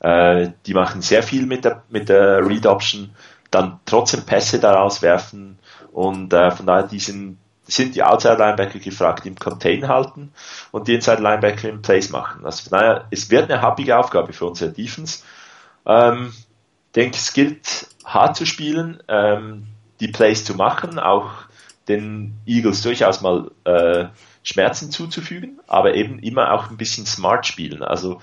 Äh, 0.00 0.50
die 0.66 0.74
machen 0.74 1.00
sehr 1.00 1.22
viel 1.22 1.46
mit 1.46 1.64
der, 1.64 1.82
mit 1.88 2.08
der 2.08 2.46
Read 2.46 2.66
Option, 2.66 3.10
dann 3.50 3.80
trotzdem 3.86 4.24
Pässe 4.24 4.58
daraus 4.58 5.00
werfen 5.00 5.58
und 5.92 6.32
äh, 6.32 6.50
von 6.50 6.66
daher 6.66 6.82
die 6.82 6.98
sind, 6.98 7.38
sind 7.64 7.94
die 7.94 8.02
Outside 8.02 8.36
Linebacker 8.36 8.78
gefragt, 8.78 9.24
im 9.24 9.36
Contain 9.36 9.88
halten 9.88 10.32
und 10.72 10.88
die 10.88 10.94
Inside 10.94 11.22
Linebacker 11.22 11.68
im 11.70 11.80
Place 11.80 12.10
machen. 12.10 12.44
Also 12.44 12.68
von 12.68 12.78
daher, 12.78 13.06
es 13.10 13.30
wird 13.30 13.50
eine 13.50 13.62
happige 13.62 13.96
Aufgabe 13.96 14.34
für 14.34 14.44
unsere 14.44 14.72
Defense. 14.72 15.22
Ähm, 15.86 16.34
denke, 16.94 17.16
es 17.16 17.32
gilt 17.32 17.88
hart 18.04 18.36
zu 18.36 18.44
spielen, 18.44 19.02
ähm, 19.08 19.68
die 20.00 20.08
Plays 20.08 20.44
zu 20.44 20.54
machen, 20.54 20.98
auch 20.98 21.45
den 21.88 22.34
Eagles 22.46 22.82
durchaus 22.82 23.20
mal 23.20 23.50
äh, 23.64 24.06
Schmerzen 24.42 24.90
zuzufügen, 24.90 25.60
aber 25.66 25.94
eben 25.94 26.18
immer 26.18 26.52
auch 26.52 26.70
ein 26.70 26.76
bisschen 26.76 27.06
smart 27.06 27.46
spielen. 27.46 27.82
Also 27.82 28.20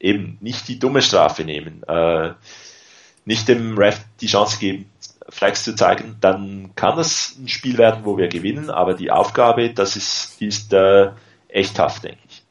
eben 0.00 0.38
nicht 0.40 0.68
die 0.68 0.78
dumme 0.78 1.02
Strafe 1.02 1.44
nehmen, 1.44 1.82
äh, 1.84 2.32
nicht 3.24 3.48
dem 3.48 3.76
Ref 3.76 4.00
die 4.20 4.26
Chance 4.26 4.58
geben, 4.58 4.90
Flags 5.28 5.64
zu 5.64 5.74
zeigen, 5.74 6.16
dann 6.20 6.74
kann 6.76 6.96
das 6.96 7.36
ein 7.38 7.48
Spiel 7.48 7.78
werden, 7.78 8.04
wo 8.04 8.16
wir 8.16 8.28
gewinnen, 8.28 8.70
aber 8.70 8.94
die 8.94 9.10
Aufgabe, 9.10 9.72
das 9.72 9.96
ist, 9.96 10.40
die 10.40 10.46
ist 10.46 10.72
äh, 10.72 11.10
echt 11.48 11.76
tough, 11.76 12.00
denke 12.00 12.20
ich. 12.28 12.42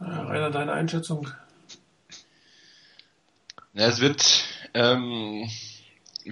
Rainer, 0.00 0.50
deine 0.50 0.72
Einschätzung? 0.72 1.28
Ja, 3.74 3.86
es 3.86 4.00
wird 4.00 4.44
ähm, 4.74 5.48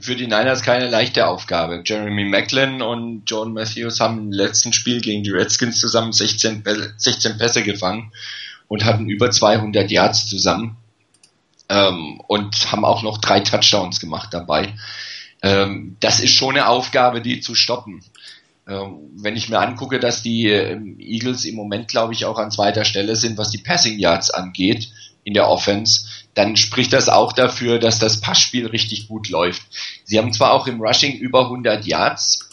für 0.00 0.16
die 0.16 0.26
Niners 0.26 0.62
keine 0.62 0.88
leichte 0.88 1.26
Aufgabe. 1.26 1.82
Jeremy 1.84 2.24
Macklin 2.24 2.82
und 2.82 3.22
John 3.26 3.52
Matthews 3.52 4.00
haben 4.00 4.18
im 4.18 4.32
letzten 4.32 4.72
Spiel 4.72 5.00
gegen 5.00 5.22
die 5.22 5.30
Redskins 5.30 5.80
zusammen 5.80 6.12
16, 6.12 6.64
16 6.96 7.38
Pässe 7.38 7.62
gefangen 7.62 8.12
und 8.68 8.84
hatten 8.84 9.08
über 9.08 9.30
200 9.30 9.90
Yards 9.90 10.26
zusammen 10.26 10.76
ähm, 11.68 12.20
und 12.26 12.70
haben 12.70 12.84
auch 12.84 13.02
noch 13.02 13.18
drei 13.18 13.40
Touchdowns 13.40 14.00
gemacht 14.00 14.28
dabei. 14.32 14.74
Ähm, 15.42 15.96
das 16.00 16.20
ist 16.20 16.34
schon 16.34 16.56
eine 16.56 16.68
Aufgabe, 16.68 17.20
die 17.20 17.40
zu 17.40 17.54
stoppen. 17.54 18.02
Ähm, 18.66 19.10
wenn 19.16 19.36
ich 19.36 19.48
mir 19.48 19.60
angucke, 19.60 19.98
dass 19.98 20.22
die 20.22 20.48
ähm, 20.48 20.96
Eagles 20.98 21.44
im 21.44 21.54
Moment, 21.54 21.88
glaube 21.88 22.12
ich, 22.12 22.24
auch 22.24 22.38
an 22.38 22.50
zweiter 22.50 22.84
Stelle 22.84 23.16
sind, 23.16 23.38
was 23.38 23.50
die 23.50 23.58
Passing 23.58 23.98
Yards 23.98 24.30
angeht 24.30 24.90
in 25.24 25.34
der 25.34 25.48
Offense, 25.48 26.06
dann 26.38 26.56
spricht 26.56 26.92
das 26.92 27.08
auch 27.08 27.32
dafür, 27.32 27.80
dass 27.80 27.98
das 27.98 28.20
Passspiel 28.20 28.68
richtig 28.68 29.08
gut 29.08 29.28
läuft. 29.28 29.62
Sie 30.04 30.18
haben 30.18 30.32
zwar 30.32 30.52
auch 30.52 30.68
im 30.68 30.80
Rushing 30.80 31.14
über 31.14 31.46
100 31.46 31.84
Yards 31.84 32.50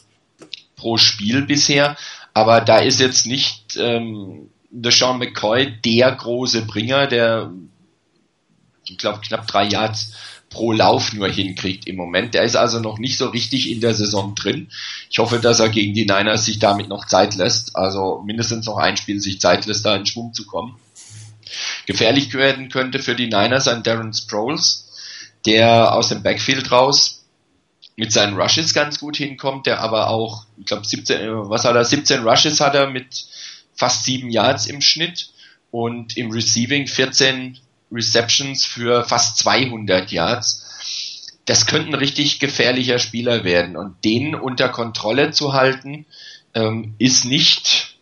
pro 0.76 0.98
Spiel 0.98 1.44
bisher, 1.44 1.96
aber 2.34 2.62
da 2.62 2.80
ist 2.80 3.00
jetzt 3.00 3.28
nicht 3.28 3.78
ähm, 3.78 4.50
der 4.72 4.92
Sean 4.92 5.20
McCoy 5.20 5.72
der 5.86 6.12
große 6.14 6.64
Bringer, 6.64 7.06
der 7.06 7.52
ich 8.88 8.98
glaube 8.98 9.20
knapp 9.22 9.46
drei 9.46 9.68
Yards 9.68 10.14
pro 10.50 10.72
Lauf 10.72 11.14
nur 11.14 11.30
hinkriegt 11.30 11.86
im 11.86 11.96
Moment. 11.96 12.34
Der 12.34 12.42
ist 12.42 12.56
also 12.56 12.80
noch 12.80 12.98
nicht 12.98 13.20
so 13.20 13.28
richtig 13.28 13.70
in 13.70 13.82
der 13.82 13.94
Saison 13.94 14.34
drin. 14.34 14.70
Ich 15.12 15.20
hoffe, 15.20 15.38
dass 15.38 15.60
er 15.60 15.70
gegen 15.70 15.94
die 15.94 16.08
Niners 16.08 16.46
sich 16.46 16.58
damit 16.58 16.90
noch 16.90 17.06
Zeit 17.06 17.36
lässt, 17.36 17.76
also 17.76 18.24
mindestens 18.26 18.66
noch 18.66 18.78
ein 18.78 18.98
Spiel 18.98 19.20
sich 19.20 19.40
Zeit 19.40 19.68
lässt, 19.68 19.86
da 19.86 19.96
in 19.96 20.08
Schwung 20.08 20.34
zu 20.34 20.48
kommen. 20.48 20.76
Gefährlich 21.86 22.34
werden 22.34 22.70
könnte 22.70 23.00
für 23.00 23.16
die 23.16 23.28
Niners 23.28 23.68
ein 23.68 23.84
Darren 23.84 24.14
Sproles, 24.14 24.92
der 25.46 25.94
aus 25.94 26.10
dem 26.10 26.24
Backfield 26.24 26.72
raus 26.72 27.26
mit 27.96 28.12
seinen 28.12 28.40
Rushes 28.40 28.74
ganz 28.74 29.00
gut 29.00 29.18
hinkommt, 29.18 29.68
der 29.68 29.80
aber 29.80 30.10
auch, 30.10 30.46
ich 30.58 30.66
glaube 30.66 30.86
17, 30.86 31.50
was 31.50 31.64
hat 31.64 31.76
er, 31.76 31.86
17 31.86 32.24
Rushes 32.28 32.60
hat 32.60 32.76
er 32.76 32.90
mit 32.90 33.26
fast 33.74 34.04
sieben 34.04 34.30
Yards 34.30 34.68
im 34.68 34.82
Schnitt 34.82 35.30
und 35.72 36.18
im 36.18 36.32
Receiving 36.32 36.88
14 36.88 37.58
Receptions 37.92 38.66
für 38.66 39.04
fast 39.04 39.38
200 39.40 40.12
Yards. 40.12 40.64
Das 41.46 41.68
könnte 41.68 41.90
ein 41.90 41.96
richtig 41.96 42.40
gefährlicher 42.40 43.00
Spieler 43.00 43.44
werden 43.44 43.78
und 43.78 44.04
den 44.04 44.36
unter 44.36 44.70
Kontrolle 44.70 45.32
zu 45.32 45.54
halten, 45.54 46.06
ähm, 46.54 46.96
ist 46.98 47.26
nicht 47.26 47.95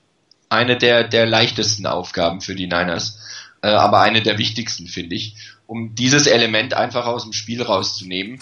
eine 0.53 0.77
der, 0.77 1.03
der 1.03 1.25
leichtesten 1.25 1.85
Aufgaben 1.85 2.41
für 2.41 2.55
die 2.55 2.67
Niners, 2.67 3.19
äh, 3.61 3.67
aber 3.67 4.01
eine 4.01 4.21
der 4.21 4.37
wichtigsten, 4.37 4.87
finde 4.87 5.15
ich, 5.15 5.35
um 5.67 5.95
dieses 5.95 6.27
Element 6.27 6.73
einfach 6.73 7.05
aus 7.05 7.23
dem 7.23 7.33
Spiel 7.33 7.61
rauszunehmen. 7.61 8.39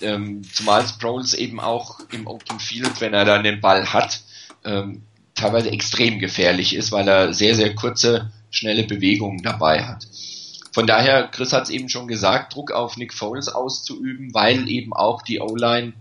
Ähm, 0.00 0.42
zumal 0.52 0.86
Sproles 0.86 1.34
eben 1.34 1.58
auch 1.58 1.98
im 2.12 2.26
Open 2.26 2.60
Field, 2.60 3.00
wenn 3.00 3.14
er 3.14 3.24
dann 3.24 3.42
den 3.42 3.60
Ball 3.60 3.92
hat, 3.92 4.20
ähm, 4.64 5.02
teilweise 5.34 5.70
extrem 5.70 6.18
gefährlich 6.18 6.74
ist, 6.74 6.92
weil 6.92 7.08
er 7.08 7.34
sehr, 7.34 7.54
sehr 7.54 7.74
kurze, 7.74 8.30
schnelle 8.50 8.84
Bewegungen 8.84 9.42
dabei 9.42 9.84
hat. 9.84 10.06
Von 10.72 10.86
daher, 10.86 11.24
Chris 11.28 11.52
hat 11.52 11.64
es 11.64 11.70
eben 11.70 11.88
schon 11.88 12.06
gesagt, 12.06 12.54
Druck 12.54 12.70
auf 12.70 12.96
Nick 12.96 13.12
Foles 13.12 13.48
auszuüben, 13.48 14.32
weil 14.32 14.68
eben 14.68 14.92
auch 14.92 15.22
die 15.22 15.40
O-Line 15.40 15.94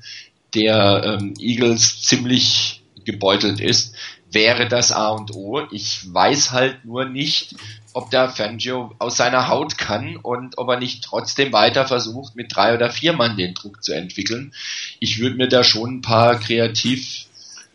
der 0.53 1.19
ähm, 1.19 1.33
Eagles 1.39 2.03
ziemlich 2.03 2.83
gebeutelt 3.03 3.59
ist, 3.59 3.95
wäre 4.31 4.67
das 4.67 4.91
A 4.91 5.09
und 5.09 5.33
O. 5.33 5.61
Ich 5.71 6.13
weiß 6.13 6.51
halt 6.51 6.85
nur 6.85 7.05
nicht, 7.05 7.55
ob 7.93 8.11
da 8.11 8.27
Fangio 8.27 8.93
aus 8.99 9.17
seiner 9.17 9.47
Haut 9.47 9.77
kann 9.77 10.17
und 10.17 10.57
ob 10.57 10.69
er 10.69 10.79
nicht 10.79 11.03
trotzdem 11.03 11.53
weiter 11.53 11.87
versucht, 11.87 12.35
mit 12.35 12.55
drei 12.55 12.75
oder 12.75 12.89
vier 12.89 13.13
Mann 13.13 13.37
den 13.37 13.53
Druck 13.53 13.83
zu 13.83 13.93
entwickeln. 13.93 14.53
Ich 14.99 15.19
würde 15.19 15.35
mir 15.35 15.47
da 15.47 15.63
schon 15.63 15.97
ein 15.97 16.01
paar 16.01 16.39
kreativ 16.39 17.25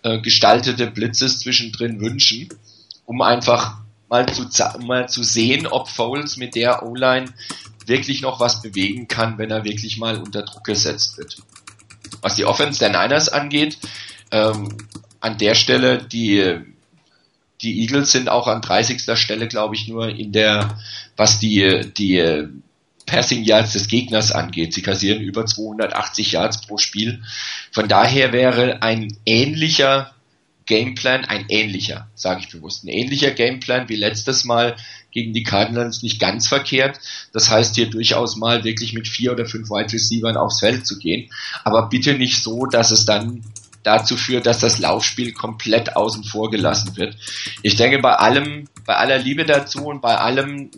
äh, 0.03 0.21
gestaltete 0.21 0.89
Blitzes 0.89 1.41
zwischendrin 1.41 2.01
wünschen, 2.01 2.49
um 3.07 3.23
einfach 3.23 3.79
mal 4.09 4.27
zu, 4.33 4.47
mal 4.85 5.09
zu 5.09 5.23
sehen, 5.23 5.67
ob 5.67 5.89
Foles 5.89 6.37
mit 6.37 6.55
der 6.55 6.83
O-Line 6.85 7.33
wirklich 7.87 8.21
noch 8.21 8.41
was 8.41 8.63
bewegen 8.63 9.09
kann, 9.09 9.39
wenn 9.39 9.51
er 9.51 9.65
wirklich 9.65 9.99
mal 9.99 10.19
unter 10.19 10.43
Druck 10.43 10.65
gesetzt 10.65 11.19
wird. 11.19 11.39
Was 12.21 12.37
die 12.37 12.45
Offense 12.45 12.79
der 12.79 12.91
Niners 12.91 13.29
angeht, 13.29 13.79
ähm, 14.31 14.77
an 15.23 15.39
der 15.39 15.55
Stelle, 15.55 15.99
die, 16.03 16.57
die 17.63 17.81
Eagles 17.81 18.13
sind 18.13 18.29
auch 18.29 18.49
an 18.49 18.61
30. 18.61 19.17
Stelle, 19.17 19.49
glaube 19.49 19.77
ich, 19.77 19.89
nur 19.89 20.09
in 20.09 20.33
der, 20.33 20.77
was 21.17 21.39
die, 21.39 21.93
die 21.97 22.51
Passing 23.07 23.45
Yards 23.45 23.73
des 23.73 23.87
Gegners 23.87 24.33
angeht. 24.33 24.75
Sie 24.75 24.83
kassieren 24.83 25.23
über 25.23 25.47
280 25.47 26.33
Yards 26.33 26.67
pro 26.67 26.77
Spiel. 26.77 27.23
Von 27.71 27.89
daher 27.89 28.33
wäre 28.33 28.83
ein 28.83 29.17
ähnlicher 29.25 30.13
Gameplan, 30.67 31.25
ein 31.25 31.47
ähnlicher, 31.49 32.09
sage 32.15 32.41
ich 32.41 32.49
bewusst, 32.49 32.85
ein 32.85 32.89
ähnlicher 32.89 33.31
Gameplan 33.31 33.89
wie 33.89 33.97
letztes 33.97 34.45
Mal 34.45 34.77
gegen 35.11 35.33
die 35.33 35.43
Cardinals 35.43 36.03
nicht 36.03 36.21
ganz 36.21 36.49
verkehrt. 36.49 36.99
Das 37.33 37.51
heißt 37.51 37.77
hier 37.77 37.91
durchaus 37.91 38.37
mal 38.37 38.65
wirklich 38.65 38.93
mit 38.93 39.07
vier 39.07 39.33
oder 39.33 39.47
fünf 39.47 39.71
Wide 39.71 39.93
Receivers 39.93 40.37
aufs 40.37 40.61
Feld 40.61 40.87
zu 40.87 40.99
gehen. 40.99 41.31
Aber 41.65 41.89
bitte 41.89 42.15
nicht 42.15 42.43
so, 42.43 42.67
dass 42.67 42.91
es 42.91 43.05
dann 43.05 43.43
dazu 43.83 44.17
führt, 44.17 44.47
dass 44.47 44.61
das 44.61 44.79
Laufspiel 44.79 45.33
komplett 45.33 45.97
außen 45.97 46.25
vor 46.25 46.51
gelassen 46.51 46.97
wird. 46.97 47.17
Ich 47.63 47.77
denke, 47.77 47.99
bei 47.99 48.15
allem, 48.15 48.69
bei 48.87 48.97
aller 48.97 49.19
Liebe 49.19 49.45
dazu 49.45 49.87
und 49.87 50.01
bei 50.01 50.17
allem, 50.17 50.71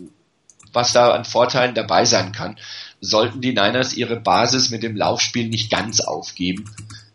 was 0.73 0.93
da 0.93 1.11
an 1.11 1.25
Vorteilen 1.25 1.75
dabei 1.75 2.05
sein 2.05 2.31
kann, 2.31 2.57
sollten 3.01 3.41
die 3.41 3.53
Niners 3.53 3.93
ihre 3.93 4.19
Basis 4.19 4.69
mit 4.69 4.83
dem 4.83 4.95
Laufspiel 4.95 5.47
nicht 5.47 5.69
ganz 5.69 5.99
aufgeben. 5.99 6.65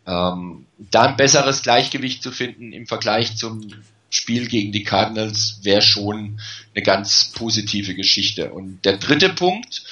Ähm, 0.07 0.67
da 0.79 1.03
ein 1.03 1.17
besseres 1.17 1.63
Gleichgewicht 1.63 2.23
zu 2.23 2.31
finden 2.31 2.73
im 2.73 2.87
Vergleich 2.87 3.37
zum 3.37 3.69
Spiel 4.11 4.49
gegen 4.49 4.73
die 4.73 4.83
Cardinals 4.83 5.61
wäre 5.63 5.83
schon 5.83 6.41
eine 6.75 6.83
ganz 6.83 7.33
positive 7.33 7.95
Geschichte. 7.95 8.53
Und 8.53 8.85
der 8.85 8.97
dritte 8.97 9.29
Punkt, 9.29 9.85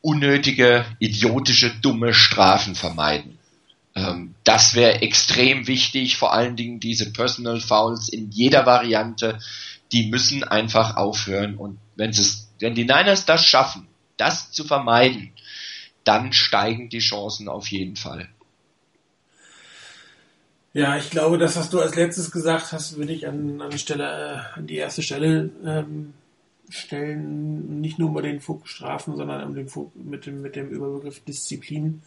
unnötige, 0.00 0.84
idiotische, 0.98 1.70
dumme 1.80 2.12
Strafen 2.12 2.74
vermeiden. 2.74 3.38
Ähm, 3.94 4.34
das 4.44 4.74
wäre 4.74 5.02
extrem 5.02 5.66
wichtig, 5.66 6.16
vor 6.16 6.32
allen 6.32 6.56
Dingen 6.56 6.80
diese 6.80 7.12
Personal 7.12 7.60
Fouls 7.60 8.08
in 8.08 8.30
jeder 8.30 8.66
Variante, 8.66 9.38
die 9.92 10.08
müssen 10.08 10.44
einfach 10.44 10.96
aufhören 10.96 11.56
und 11.56 11.78
wenn 11.96 12.12
wenn 12.60 12.74
die 12.74 12.84
Niners 12.84 13.26
das 13.26 13.44
schaffen, 13.44 13.88
das 14.16 14.52
zu 14.52 14.64
vermeiden, 14.64 15.32
dann 16.04 16.32
steigen 16.32 16.88
die 16.88 17.00
Chancen 17.00 17.48
auf 17.48 17.68
jeden 17.68 17.96
Fall. 17.96 18.28
Ja, 20.72 20.96
ich 20.96 21.10
glaube, 21.10 21.36
das, 21.36 21.56
was 21.56 21.68
du 21.68 21.80
als 21.80 21.96
letztes 21.96 22.30
gesagt 22.30 22.72
hast, 22.72 22.96
würde 22.96 23.12
ich 23.12 23.26
an, 23.26 23.60
an, 23.60 23.70
die, 23.70 23.78
Stelle, 23.78 24.04
äh, 24.54 24.58
an 24.58 24.66
die 24.68 24.76
erste 24.76 25.02
Stelle 25.02 25.50
ähm, 25.64 26.14
stellen. 26.68 27.80
Nicht 27.80 27.98
nur 27.98 28.14
bei 28.14 28.22
den 28.22 28.40
Strafen, 28.64 29.16
sondern 29.16 29.52
mit, 29.52 30.26
dem, 30.26 30.42
mit 30.42 30.54
dem 30.54 30.68
Überbegriff 30.68 31.24
Disziplin. 31.24 32.02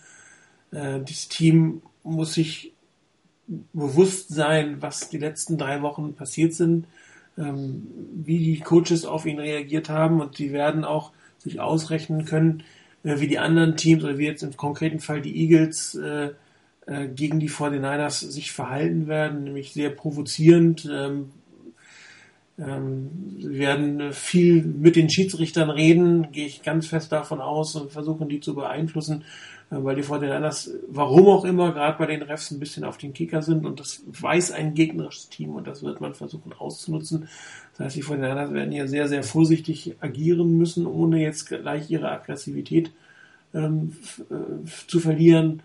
Äh, 0.74 1.00
das 1.00 1.28
Team 1.28 1.82
muss 2.04 2.34
sich 2.34 2.74
bewusst 3.74 4.30
sein, 4.30 4.82
was 4.82 5.10
die 5.10 5.18
letzten 5.18 5.58
drei 5.58 5.82
Wochen 5.82 6.16
passiert 6.16 6.54
sind, 6.54 6.88
ähm, 7.38 7.88
wie 8.14 8.40
die 8.40 8.60
Coaches 8.60 9.06
auf 9.06 9.26
ihn 9.26 9.40
reagiert 9.40 9.90
haben 9.90 10.22
und 10.22 10.38
sie 10.38 10.52
werden 10.52 10.86
auch 10.86 11.12
sich 11.38 11.60
ausrechnen 11.60 12.26
können, 12.26 12.64
äh, 13.04 13.20
wie 13.20 13.28
die 13.28 13.40
anderen 13.40 13.76
Teams 13.76 14.04
oder 14.04 14.18
wie 14.18 14.26
jetzt 14.26 14.44
im 14.44 14.56
konkreten 14.56 15.00
Fall 15.00 15.22
die 15.22 15.36
Eagles 15.36 15.96
äh, 15.96 16.32
äh, 16.86 17.08
gegen 17.08 17.40
die 17.40 17.50
49ers 17.50 18.30
sich 18.30 18.52
verhalten 18.52 19.08
werden, 19.08 19.44
nämlich 19.46 19.74
sehr 19.74 19.90
provozierend. 19.90 20.90
Ähm, 20.92 21.32
ähm, 22.60 23.38
sie 23.40 23.58
werden 23.58 24.14
viel 24.14 24.64
mit 24.64 24.96
den 24.96 25.10
Schiedsrichtern 25.10 25.70
reden, 25.70 26.32
gehe 26.32 26.46
ich 26.46 26.62
ganz 26.62 26.88
fest 26.88 27.12
davon 27.12 27.42
aus 27.42 27.76
und 27.76 27.92
versuchen 27.92 28.30
die 28.30 28.40
zu 28.40 28.54
beeinflussen 28.54 29.24
weil 29.82 29.96
die 29.96 30.04
49ers, 30.04 30.72
warum 30.88 31.28
auch 31.28 31.46
immer, 31.46 31.72
gerade 31.72 31.98
bei 31.98 32.06
den 32.06 32.22
Refs 32.22 32.52
ein 32.52 32.60
bisschen 32.60 32.84
auf 32.84 32.98
den 32.98 33.14
Kicker 33.14 33.42
sind 33.42 33.66
und 33.66 33.80
das 33.80 34.04
weiß 34.08 34.52
ein 34.52 34.74
gegnerisches 34.74 35.30
Team 35.30 35.56
und 35.56 35.68
das 35.68 35.84
wird 35.84 36.02
man 36.02 36.14
versuchen 36.14 36.54
auszunutzen. 36.54 37.28
Das 37.72 37.86
heißt, 37.86 37.96
die 37.96 38.04
49ers 38.04 38.54
werden 38.54 38.72
hier 38.72 38.88
sehr, 38.88 39.08
sehr 39.08 39.24
vorsichtig 39.24 39.96
agieren 40.00 40.58
müssen, 40.58 40.86
ohne 40.86 41.22
jetzt 41.22 41.48
gleich 41.48 41.90
ihre 41.90 42.12
Aggressivität 42.12 42.92
ähm, 43.54 43.96
äh, 44.30 44.68
zu 44.88 45.00
verlieren. 45.00 45.64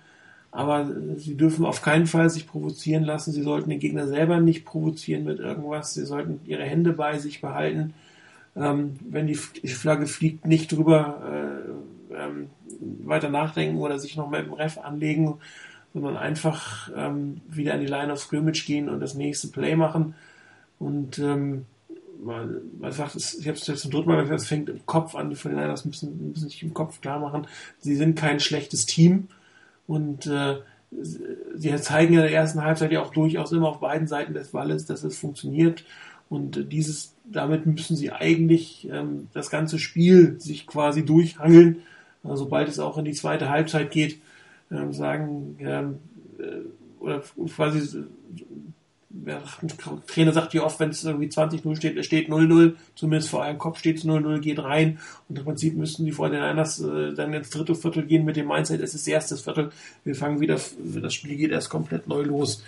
Aber 0.50 0.90
sie 1.16 1.36
dürfen 1.36 1.66
auf 1.66 1.82
keinen 1.82 2.06
Fall 2.06 2.30
sich 2.30 2.46
provozieren 2.46 3.04
lassen. 3.04 3.32
Sie 3.32 3.42
sollten 3.42 3.68
den 3.68 3.80
Gegner 3.80 4.06
selber 4.06 4.40
nicht 4.40 4.64
provozieren 4.64 5.24
mit 5.24 5.40
irgendwas. 5.40 5.92
Sie 5.92 6.06
sollten 6.06 6.40
ihre 6.46 6.64
Hände 6.64 6.94
bei 6.94 7.18
sich 7.18 7.42
behalten. 7.42 7.92
Ähm, 8.56 8.96
wenn 9.08 9.26
die 9.26 9.34
Flagge 9.34 10.06
fliegt, 10.06 10.46
nicht 10.46 10.72
drüber 10.72 11.66
äh, 12.10 12.14
ähm, 12.14 12.46
weiter 12.80 13.28
nachdenken 13.28 13.78
oder 13.78 13.98
sich 13.98 14.16
noch 14.16 14.30
mit 14.30 14.46
dem 14.46 14.52
Ref 14.52 14.78
anlegen, 14.78 15.38
sondern 15.94 16.16
einfach 16.16 16.90
ähm, 16.96 17.40
wieder 17.48 17.74
an 17.74 17.80
die 17.80 17.86
Line 17.86 18.12
of 18.12 18.20
Scrimmage 18.20 18.64
gehen 18.66 18.88
und 18.88 19.00
das 19.00 19.14
nächste 19.14 19.48
Play 19.48 19.76
machen. 19.76 20.14
Und 20.78 21.18
ähm, 21.18 21.64
man, 22.22 22.60
man 22.78 22.92
sagt, 22.92 23.16
ich 23.16 23.46
habe 23.46 23.56
es 23.56 23.66
jetzt 23.66 23.82
zum 23.82 23.90
dritten 23.90 24.08
Mal 24.08 24.22
gesagt, 24.22 24.40
es 24.40 24.48
fängt 24.48 24.68
im 24.68 24.84
Kopf 24.86 25.14
an, 25.14 25.30
die 25.30 25.36
von 25.36 25.50
den 25.50 25.60
Niners 25.60 25.84
müssen, 25.84 26.30
müssen 26.30 26.48
sich 26.48 26.62
im 26.62 26.74
Kopf 26.74 27.00
klar 27.00 27.18
machen, 27.18 27.46
sie 27.78 27.96
sind 27.96 28.16
kein 28.16 28.40
schlechtes 28.40 28.86
Team. 28.86 29.28
Und 29.86 30.26
äh, 30.26 30.56
sie 30.90 31.74
zeigen 31.76 32.14
ja 32.14 32.20
in 32.20 32.26
der 32.26 32.34
ersten 32.34 32.62
Halbzeit 32.62 32.92
ja 32.92 33.02
auch 33.02 33.12
durchaus 33.12 33.52
immer 33.52 33.68
auf 33.68 33.80
beiden 33.80 34.06
Seiten 34.06 34.34
des 34.34 34.52
Walles, 34.52 34.86
dass 34.86 35.04
es 35.04 35.18
funktioniert. 35.18 35.84
Und 36.28 36.72
dieses, 36.72 37.14
damit 37.24 37.64
müssen 37.66 37.96
sie 37.96 38.12
eigentlich 38.12 38.88
ähm, 38.90 39.28
das 39.32 39.48
ganze 39.50 39.78
Spiel 39.78 40.38
sich 40.38 40.66
quasi 40.66 41.04
durchhangeln 41.04 41.78
sobald 42.22 42.68
es 42.68 42.78
auch 42.78 42.98
in 42.98 43.04
die 43.04 43.12
zweite 43.12 43.48
Halbzeit 43.48 43.90
geht, 43.90 44.20
ähm, 44.70 44.92
sagen, 44.92 45.56
ähm, 45.60 45.98
äh, 46.38 46.66
oder 47.00 47.22
quasi, 47.54 48.04
der 49.10 49.42
Trainer 50.06 50.32
sagt 50.32 50.52
ja 50.54 50.62
oft, 50.64 50.78
wenn 50.80 50.90
es 50.90 51.04
irgendwie 51.04 51.28
20-0 51.28 51.76
steht, 51.76 52.04
steht 52.04 52.28
0-0, 52.28 52.74
zumindest 52.94 53.30
vor 53.30 53.40
eurem 53.40 53.58
Kopf 53.58 53.78
steht 53.78 53.98
es 53.98 54.04
0-0, 54.04 54.40
geht 54.40 54.62
rein. 54.62 54.98
Und 55.28 55.38
im 55.38 55.44
Prinzip 55.44 55.76
müssten 55.76 56.04
die 56.04 56.12
vor 56.12 56.28
den 56.28 56.40
Einers 56.40 56.80
äh, 56.80 57.14
dann 57.14 57.32
ins 57.32 57.50
dritte 57.50 57.74
Viertel 57.74 58.04
gehen 58.04 58.24
mit 58.24 58.36
dem 58.36 58.48
Mindset, 58.48 58.80
es 58.80 58.94
ist 58.94 59.08
erstes 59.08 59.42
Viertel, 59.42 59.70
wir 60.04 60.14
fangen 60.14 60.40
wieder, 60.40 60.60
das 60.78 61.14
Spiel 61.14 61.36
geht 61.36 61.50
erst 61.50 61.70
komplett 61.70 62.06
neu 62.06 62.22
los. 62.22 62.62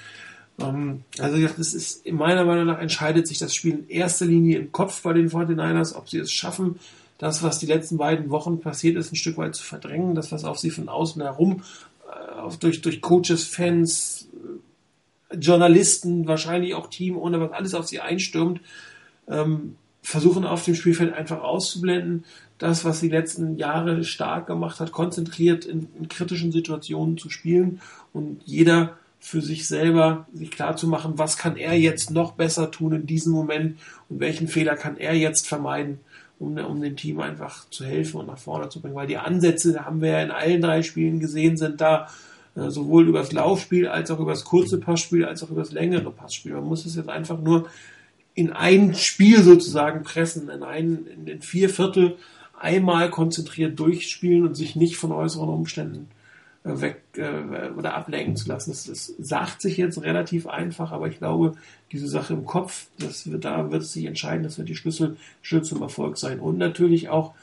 Ähm, 0.58 1.04
also 1.18 1.38
das 1.38 1.74
ist, 1.74 2.06
in 2.06 2.16
meiner 2.16 2.44
Meinung 2.44 2.66
nach 2.66 2.80
entscheidet 2.80 3.26
sich 3.26 3.38
das 3.38 3.54
Spiel 3.54 3.72
in 3.72 3.88
erster 3.88 4.26
Linie 4.26 4.58
im 4.58 4.72
Kopf 4.72 5.02
bei 5.02 5.12
den 5.12 5.30
49ers, 5.30 5.94
ob 5.94 6.08
sie 6.08 6.18
es 6.18 6.32
schaffen, 6.32 6.78
das, 7.20 7.42
was 7.42 7.58
die 7.58 7.66
letzten 7.66 7.98
beiden 7.98 8.30
Wochen 8.30 8.60
passiert 8.60 8.96
ist, 8.96 9.12
ein 9.12 9.16
Stück 9.16 9.36
weit 9.36 9.54
zu 9.54 9.62
verdrängen, 9.62 10.14
das, 10.14 10.32
was 10.32 10.44
auf 10.44 10.58
sie 10.58 10.70
von 10.70 10.88
außen 10.88 11.20
herum, 11.20 11.62
äh, 12.10 12.56
durch, 12.58 12.80
durch 12.80 13.02
Coaches, 13.02 13.44
Fans, 13.44 14.30
äh, 15.30 15.36
Journalisten, 15.36 16.26
wahrscheinlich 16.26 16.74
auch 16.74 16.88
Team, 16.88 17.18
ohne 17.18 17.38
was 17.38 17.52
alles 17.52 17.74
auf 17.74 17.86
sie 17.86 18.00
einstürmt, 18.00 18.62
ähm, 19.28 19.76
versuchen 20.00 20.46
auf 20.46 20.64
dem 20.64 20.74
Spielfeld 20.74 21.12
einfach 21.12 21.42
auszublenden. 21.42 22.24
Das, 22.56 22.86
was 22.86 23.00
die 23.00 23.10
letzten 23.10 23.58
Jahre 23.58 24.02
stark 24.02 24.46
gemacht 24.46 24.80
hat, 24.80 24.90
konzentriert 24.90 25.66
in, 25.66 25.88
in 25.98 26.08
kritischen 26.08 26.52
Situationen 26.52 27.18
zu 27.18 27.28
spielen 27.28 27.82
und 28.14 28.40
jeder 28.46 28.96
für 29.18 29.42
sich 29.42 29.68
selber 29.68 30.26
sich 30.32 30.50
klar 30.50 30.76
zu 30.76 30.88
machen, 30.88 31.18
was 31.18 31.36
kann 31.36 31.58
er 31.58 31.78
jetzt 31.78 32.10
noch 32.10 32.32
besser 32.32 32.70
tun 32.70 32.94
in 32.94 33.06
diesem 33.06 33.34
Moment 33.34 33.78
und 34.08 34.20
welchen 34.20 34.48
Fehler 34.48 34.74
kann 34.74 34.96
er 34.96 35.14
jetzt 35.14 35.46
vermeiden, 35.46 36.00
um, 36.40 36.56
um 36.56 36.80
dem 36.80 36.96
Team 36.96 37.20
einfach 37.20 37.68
zu 37.70 37.84
helfen 37.84 38.18
und 38.18 38.26
nach 38.26 38.38
vorne 38.38 38.68
zu 38.68 38.80
bringen. 38.80 38.96
Weil 38.96 39.06
die 39.06 39.18
Ansätze, 39.18 39.84
haben 39.84 40.00
wir 40.00 40.10
ja 40.10 40.22
in 40.22 40.30
allen 40.32 40.60
drei 40.60 40.82
Spielen 40.82 41.20
gesehen, 41.20 41.56
sind 41.56 41.80
da 41.80 42.08
äh, 42.56 42.70
sowohl 42.70 43.06
über 43.06 43.20
das 43.20 43.32
Laufspiel 43.32 43.86
als 43.86 44.10
auch 44.10 44.18
über 44.18 44.32
das 44.32 44.44
kurze 44.44 44.80
Passspiel 44.80 45.24
als 45.24 45.42
auch 45.42 45.50
über 45.50 45.60
das 45.60 45.72
längere 45.72 46.10
Passspiel. 46.10 46.54
Man 46.54 46.64
muss 46.64 46.86
es 46.86 46.96
jetzt 46.96 47.08
einfach 47.08 47.40
nur 47.40 47.68
in 48.34 48.52
ein 48.52 48.94
Spiel 48.94 49.42
sozusagen 49.42 50.02
pressen, 50.02 50.48
in, 50.48 50.62
ein, 50.62 51.06
in 51.26 51.42
vier 51.42 51.68
Viertel 51.68 52.16
einmal 52.58 53.10
konzentriert 53.10 53.78
durchspielen 53.78 54.46
und 54.46 54.54
sich 54.54 54.76
nicht 54.76 54.96
von 54.96 55.12
äußeren 55.12 55.48
Umständen 55.48 56.08
weg 56.62 57.02
äh, 57.16 57.70
oder 57.70 57.94
ablenken 57.94 58.36
zu 58.36 58.48
lassen. 58.48 58.70
Das, 58.70 58.84
das 58.84 59.06
sagt 59.18 59.62
sich 59.62 59.76
jetzt 59.76 60.02
relativ 60.02 60.46
einfach, 60.46 60.92
aber 60.92 61.08
ich 61.08 61.18
glaube, 61.18 61.54
diese 61.92 62.08
Sache 62.08 62.34
im 62.34 62.44
Kopf, 62.44 62.86
das 62.98 63.30
wird, 63.30 63.44
da 63.44 63.70
wird 63.70 63.82
es 63.82 63.92
sich 63.92 64.04
entscheiden, 64.04 64.42
das 64.42 64.58
wird 64.58 64.68
die 64.68 64.76
Schlüssel, 64.76 65.16
Schlüssel 65.42 65.64
zum 65.64 65.82
Erfolg 65.82 66.18
sein. 66.18 66.38
Und 66.38 66.58
natürlich 66.58 67.08
auch, 67.08 67.34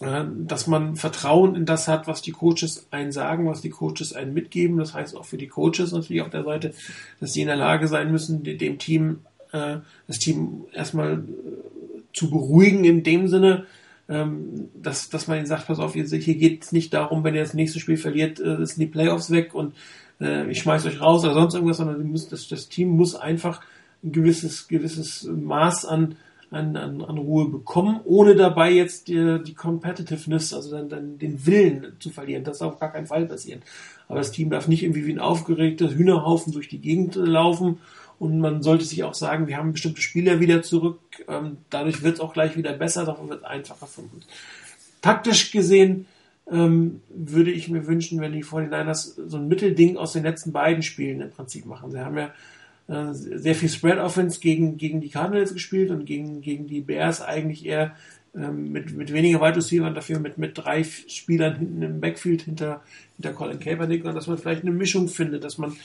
äh, 0.00 0.24
dass 0.46 0.68
man 0.68 0.94
Vertrauen 0.94 1.56
in 1.56 1.66
das 1.66 1.88
hat, 1.88 2.06
was 2.06 2.22
die 2.22 2.32
Coaches 2.32 2.86
einen 2.92 3.10
sagen, 3.10 3.48
was 3.48 3.60
die 3.60 3.70
Coaches 3.70 4.12
einen 4.12 4.32
mitgeben. 4.32 4.78
Das 4.78 4.94
heißt 4.94 5.16
auch 5.16 5.24
für 5.24 5.38
die 5.38 5.48
Coaches 5.48 5.92
natürlich 5.92 6.22
auf 6.22 6.30
der 6.30 6.44
Seite, 6.44 6.72
dass 7.18 7.32
sie 7.32 7.40
in 7.40 7.48
der 7.48 7.56
Lage 7.56 7.88
sein 7.88 8.12
müssen, 8.12 8.44
dem 8.44 8.78
Team, 8.78 9.20
äh, 9.50 9.78
das 10.06 10.20
Team 10.20 10.66
erstmal 10.72 11.14
äh, 11.14 12.02
zu 12.12 12.30
beruhigen 12.30 12.84
in 12.84 13.02
dem 13.02 13.26
Sinne, 13.26 13.66
ähm, 14.08 14.68
dass, 14.74 15.08
dass 15.08 15.28
man 15.28 15.38
ihnen 15.38 15.46
sagt, 15.46 15.66
pass 15.66 15.78
auf, 15.78 15.94
hier, 15.94 16.04
geht 16.04 16.62
es 16.62 16.72
nicht 16.72 16.92
darum, 16.92 17.24
wenn 17.24 17.34
ihr 17.34 17.40
das 17.40 17.54
nächste 17.54 17.80
Spiel 17.80 17.96
verliert, 17.96 18.38
äh, 18.40 18.64
sind 18.66 18.80
die 18.80 18.86
Playoffs 18.86 19.30
weg 19.30 19.54
und 19.54 19.74
äh, 20.20 20.50
ich 20.50 20.58
schmeiß 20.58 20.84
euch 20.86 21.00
raus 21.00 21.24
oder 21.24 21.34
sonst 21.34 21.54
irgendwas, 21.54 21.78
sondern 21.78 22.10
müssen, 22.10 22.30
das, 22.30 22.48
das 22.48 22.68
Team 22.68 22.90
muss 22.90 23.14
einfach 23.14 23.62
ein 24.02 24.12
gewisses, 24.12 24.68
gewisses 24.68 25.24
Maß 25.24 25.86
an, 25.86 26.16
an, 26.50 26.76
an, 26.76 27.02
an 27.02 27.18
Ruhe 27.18 27.48
bekommen, 27.48 28.00
ohne 28.04 28.34
dabei 28.36 28.70
jetzt 28.72 29.08
die, 29.08 29.40
die 29.44 29.54
Competitiveness, 29.54 30.52
also 30.52 30.70
dann, 30.70 30.88
dann 30.88 31.18
den 31.18 31.46
Willen 31.46 31.96
zu 31.98 32.10
verlieren. 32.10 32.44
Das 32.44 32.58
darf 32.58 32.74
auf 32.74 32.80
gar 32.80 32.92
keinen 32.92 33.06
Fall 33.06 33.26
passieren. 33.26 33.62
Aber 34.06 34.18
das 34.18 34.32
Team 34.32 34.50
darf 34.50 34.68
nicht 34.68 34.82
irgendwie 34.82 35.06
wie 35.06 35.12
ein 35.12 35.18
aufgeregter 35.18 35.90
Hühnerhaufen 35.90 36.52
durch 36.52 36.68
die 36.68 36.80
Gegend 36.80 37.14
laufen 37.16 37.78
und 38.18 38.38
man 38.38 38.62
sollte 38.62 38.84
sich 38.84 39.02
auch 39.04 39.14
sagen, 39.14 39.46
wir 39.46 39.56
haben 39.56 39.72
bestimmte 39.72 40.00
Spieler 40.00 40.40
wieder 40.40 40.62
zurück. 40.62 41.00
Ähm, 41.28 41.58
dadurch 41.70 42.02
wird 42.02 42.14
es 42.14 42.20
auch 42.20 42.32
gleich 42.32 42.56
wieder 42.56 42.72
besser, 42.72 43.04
davon 43.04 43.28
wird 43.28 43.40
es 43.40 43.46
einfacher 43.46 43.86
für 43.86 44.02
uns. 44.02 44.26
Taktisch 45.02 45.50
gesehen 45.50 46.06
ähm, 46.50 47.00
würde 47.08 47.50
ich 47.50 47.68
mir 47.68 47.86
wünschen, 47.86 48.20
wenn 48.20 48.32
die 48.32 48.44
49ers 48.44 49.14
so 49.26 49.36
ein 49.36 49.48
Mittelding 49.48 49.96
aus 49.96 50.12
den 50.12 50.22
letzten 50.22 50.52
beiden 50.52 50.82
Spielen 50.82 51.20
im 51.20 51.30
Prinzip 51.30 51.66
machen. 51.66 51.90
Sie 51.90 51.98
haben 51.98 52.16
ja 52.16 52.32
äh, 52.86 53.12
sehr 53.12 53.54
viel 53.54 53.68
Spread 53.68 53.98
Offense 53.98 54.40
gegen, 54.40 54.76
gegen 54.76 55.00
die 55.00 55.08
Cardinals 55.08 55.54
gespielt 55.54 55.90
und 55.90 56.04
gegen, 56.04 56.40
gegen 56.40 56.66
die 56.66 56.80
Bears 56.80 57.20
eigentlich 57.22 57.64
eher 57.64 57.96
ähm, 58.36 58.72
mit, 58.72 58.96
mit 58.96 59.12
weniger 59.12 59.40
Wide 59.40 59.56
Receivers, 59.56 59.94
dafür 59.94 60.18
mit, 60.18 60.38
mit 60.38 60.58
drei 60.58 60.84
Spielern 60.84 61.56
hinten 61.56 61.82
im 61.82 62.00
Backfield 62.00 62.42
hinter, 62.42 62.82
hinter 63.16 63.32
Colin 63.32 63.60
Kaepernick 63.60 64.04
und 64.04 64.14
dass 64.14 64.26
man 64.26 64.38
vielleicht 64.38 64.62
eine 64.62 64.72
Mischung 64.72 65.08
findet, 65.08 65.44
dass 65.44 65.58
man 65.58 65.76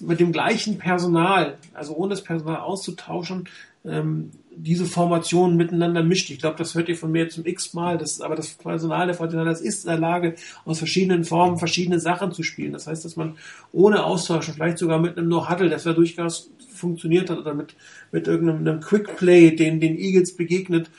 mit 0.00 0.20
dem 0.20 0.32
gleichen 0.32 0.78
Personal, 0.78 1.56
also 1.74 1.94
ohne 1.94 2.10
das 2.10 2.24
Personal 2.24 2.60
auszutauschen, 2.60 3.48
ähm, 3.84 4.30
diese 4.54 4.84
Formationen 4.84 5.56
miteinander 5.56 6.02
mischt. 6.02 6.30
Ich 6.30 6.38
glaube, 6.38 6.58
das 6.58 6.74
hört 6.74 6.88
ihr 6.88 6.96
von 6.96 7.12
mir 7.12 7.28
zum 7.28 7.46
x-mal, 7.46 7.96
das, 7.98 8.20
aber 8.20 8.34
das 8.34 8.50
Personal 8.50 9.06
der 9.06 9.14
Fortinanders 9.14 9.60
ist 9.60 9.84
in 9.84 9.90
der 9.90 9.98
Lage, 9.98 10.34
aus 10.64 10.78
verschiedenen 10.78 11.24
Formen 11.24 11.58
verschiedene 11.58 12.00
Sachen 12.00 12.32
zu 12.32 12.42
spielen. 12.42 12.72
Das 12.72 12.86
heißt, 12.86 13.04
dass 13.04 13.16
man 13.16 13.36
ohne 13.72 14.04
Austauschen, 14.04 14.54
vielleicht 14.54 14.78
sogar 14.78 14.98
mit 14.98 15.16
einem 15.16 15.28
No-Huddle, 15.28 15.70
das 15.70 15.84
ja 15.84 15.92
durchaus 15.92 16.50
funktioniert 16.74 17.30
hat, 17.30 17.38
oder 17.38 17.54
mit, 17.54 17.74
mit 18.12 18.26
irgendeinem 18.26 18.80
Quick-Play, 18.80 19.56
den 19.56 19.80
den 19.80 19.98
Eagles 19.98 20.36
begegnet, 20.36 20.90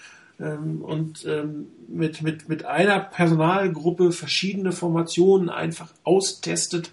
und 0.45 1.25
ähm, 1.25 1.67
mit, 1.87 2.21
mit, 2.21 2.49
mit 2.49 2.65
einer 2.65 2.99
Personalgruppe 2.99 4.11
verschiedene 4.11 4.71
Formationen 4.71 5.49
einfach 5.49 5.93
austestet 6.03 6.91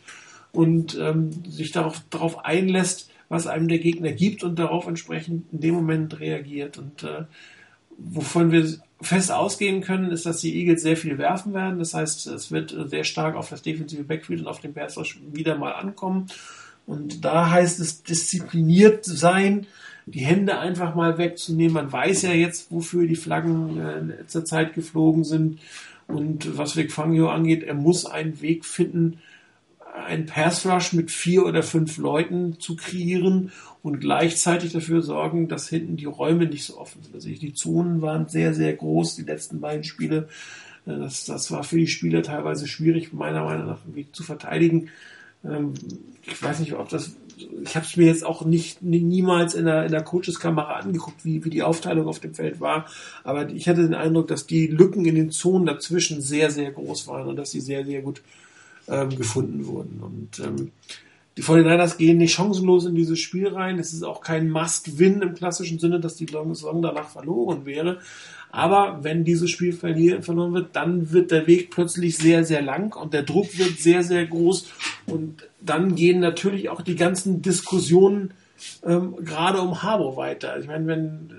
und 0.53 0.99
ähm, 0.99 1.31
sich 1.49 1.73
darauf, 1.73 2.03
darauf 2.11 2.45
einlässt, 2.45 3.11
was 3.29 3.47
einem 3.47 3.69
der 3.69 3.79
Gegner 3.79 4.13
gibt 4.13 4.43
und 4.43 4.59
darauf 4.59 4.87
entsprechend 4.87 5.53
in 5.53 5.61
dem 5.61 5.75
Moment 5.75 6.19
reagiert. 6.21 6.79
Und 6.79 7.03
äh, 7.03 7.25
wovon 7.99 8.51
wir 8.53 8.67
fest 9.01 9.31
ausgehen 9.31 9.83
können, 9.83 10.11
ist, 10.11 10.27
dass 10.27 10.41
die 10.41 10.57
Eagles 10.57 10.83
sehr 10.83 10.97
viel 10.97 11.19
werfen 11.19 11.55
werden. 11.55 11.79
Das 11.79 11.95
heißt, 11.95 12.27
es 12.27 12.51
wird 12.51 12.75
sehr 12.87 13.05
stark 13.05 13.37
auf 13.37 13.51
das 13.51 13.63
defensive 13.63 14.05
Backfield 14.05 14.41
und 14.41 14.47
auf 14.47 14.61
den 14.61 14.75
Pass 14.75 14.99
wieder 15.33 15.57
mal 15.57 15.73
ankommen. 15.73 16.27
Und 16.87 17.25
da 17.25 17.51
heißt 17.51 17.81
es 17.81 18.03
diszipliniert 18.03 19.05
sein, 19.05 19.67
die 20.11 20.21
Hände 20.21 20.59
einfach 20.59 20.95
mal 20.95 21.19
wegzunehmen. 21.19 21.75
Man 21.75 21.93
weiß 21.93 22.23
ja 22.23 22.33
jetzt, 22.33 22.71
wofür 22.71 23.07
die 23.07 23.17
Flaggen 23.17 23.81
äh, 23.81 23.99
in 23.99 24.09
letzter 24.09 24.45
Zeit 24.45 24.75
geflogen 24.75 25.25
sind. 25.25 25.61
Und 26.07 26.57
was 26.57 26.77
Vic 26.77 26.91
Fangio 26.91 27.29
angeht, 27.29 27.63
er 27.63 27.75
muss 27.75 28.07
einen 28.07 28.41
Weg 28.41 28.65
finden, 28.65 29.19
einen 30.07 30.27
Pass 30.27 30.65
Rush 30.65 30.93
mit 30.93 31.11
vier 31.11 31.45
oder 31.45 31.63
fünf 31.63 31.99
Leuten 31.99 32.59
zu 32.61 32.77
kreieren 32.77 33.53
und 33.83 34.01
gleichzeitig 34.01 34.73
dafür 34.73 35.03
sorgen, 35.03 35.49
dass 35.49 35.69
hinten 35.69 35.97
die 35.97 36.07
Räume 36.07 36.47
nicht 36.47 36.65
so 36.65 36.79
offen 36.79 37.03
sind. 37.03 37.15
Also 37.15 37.29
die 37.29 37.53
Zonen 37.53 38.01
waren 38.01 38.29
sehr, 38.29 38.55
sehr 38.55 38.73
groß, 38.75 39.17
die 39.17 39.23
letzten 39.23 39.61
beiden 39.61 39.85
Spiele. 39.85 40.29
Äh, 40.87 40.99
das, 40.99 41.25
das 41.25 41.51
war 41.51 41.65
für 41.65 41.79
die 41.79 41.87
Spieler 41.87 42.23
teilweise 42.23 42.67
schwierig, 42.67 43.13
meiner 43.13 43.45
Meinung 43.45 43.67
nach, 43.67 43.79
zu 44.13 44.23
verteidigen. 44.23 44.89
Ähm, 45.45 45.75
ich 46.27 46.43
weiß 46.43 46.61
nicht, 46.61 46.75
ob 46.75 46.89
das 46.89 47.17
ich 47.63 47.77
habe 47.77 47.87
es 47.87 47.97
mir 47.97 48.07
jetzt 48.07 48.25
auch 48.25 48.45
nicht 48.45 48.83
niemals 48.83 49.55
in 49.55 49.67
der, 49.67 49.85
in 49.85 49.93
der 49.93 50.03
Coacheskamera 50.03 50.75
angeguckt, 50.75 51.25
wie, 51.25 51.45
wie 51.45 51.51
die 51.51 51.63
Aufteilung 51.63 52.09
auf 52.09 52.21
dem 52.21 52.35
Feld 52.35 52.61
war. 52.61 52.87
Aber 53.25 53.49
ich 53.51 53.69
hatte 53.69 53.83
den 53.83 53.95
Eindruck, 53.95 54.29
dass 54.29 54.47
die 54.47 54.67
Lücken 54.67 55.05
in 55.05 55.15
den 55.15 55.31
Zonen 55.31 55.67
dazwischen 55.67 56.21
sehr, 56.21 56.51
sehr 56.51 56.73
groß 56.73 57.07
waren 57.07 57.29
und 57.29 57.37
dass 57.37 57.51
sie 57.51 57.61
sehr, 57.61 57.85
sehr 57.85 58.03
gut 58.03 58.23
ähm, 58.89 59.11
gefunden 59.11 59.67
wurden. 59.67 60.01
Und 60.01 60.41
ähm, 60.41 60.73
die 61.37 61.43
49ers 61.45 61.99
gehen 61.99 62.19
nicht 62.19 62.35
chancenlos 62.35 62.85
in 62.85 62.97
dieses 62.97 63.21
Spiel 63.21 63.49
rein. 63.49 63.79
Es 63.79 63.93
ist 63.93 64.03
auch 64.03 64.21
kein 64.21 64.51
Must-Win 64.51 65.23
im 65.23 65.35
klassischen 65.35 65.79
Sinne, 65.79 66.01
dass 66.01 66.17
die 66.17 66.27
Saison 66.27 66.83
danach 66.83 67.09
verloren 67.09 67.65
wäre. 67.65 68.01
Aber 68.51 69.01
wenn 69.03 69.25
dieses 69.25 69.51
Spiel 69.51 69.73
verloren 69.73 70.55
wird, 70.55 70.75
dann 70.75 71.13
wird 71.13 71.31
der 71.31 71.47
Weg 71.47 71.71
plötzlich 71.71 72.17
sehr, 72.17 72.45
sehr 72.45 72.63
lang 72.63 72.95
und 72.97 73.13
der 73.13 73.23
Druck 73.23 73.59
wird 73.59 73.79
sehr, 73.79 74.03
sehr 74.03 74.27
groß. 74.27 74.71
Und 75.07 75.49
dann 75.61 75.95
gehen 75.95 76.21
natürlich 76.21 76.69
auch 76.69 76.83
die 76.83 76.97
ganzen 76.97 77.43
Diskussionen 77.43 78.33
ähm, 78.85 79.17
gerade 79.25 79.61
um 79.61 79.83
Harbour 79.83 80.17
weiter. 80.17 80.59
Ich 80.59 80.67
meine, 80.67 80.87
wenn, 80.87 81.31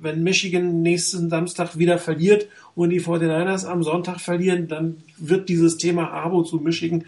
wenn 0.00 0.22
Michigan 0.22 0.82
nächsten 0.82 1.30
Samstag 1.30 1.78
wieder 1.78 1.98
verliert 1.98 2.48
und 2.74 2.90
die 2.90 3.00
49ers 3.00 3.64
am 3.64 3.82
Sonntag 3.82 4.20
verlieren, 4.20 4.66
dann 4.68 4.96
wird 5.18 5.48
dieses 5.48 5.76
Thema 5.76 6.10
Harbour 6.10 6.44
zu 6.44 6.58
Michigan 6.58 7.04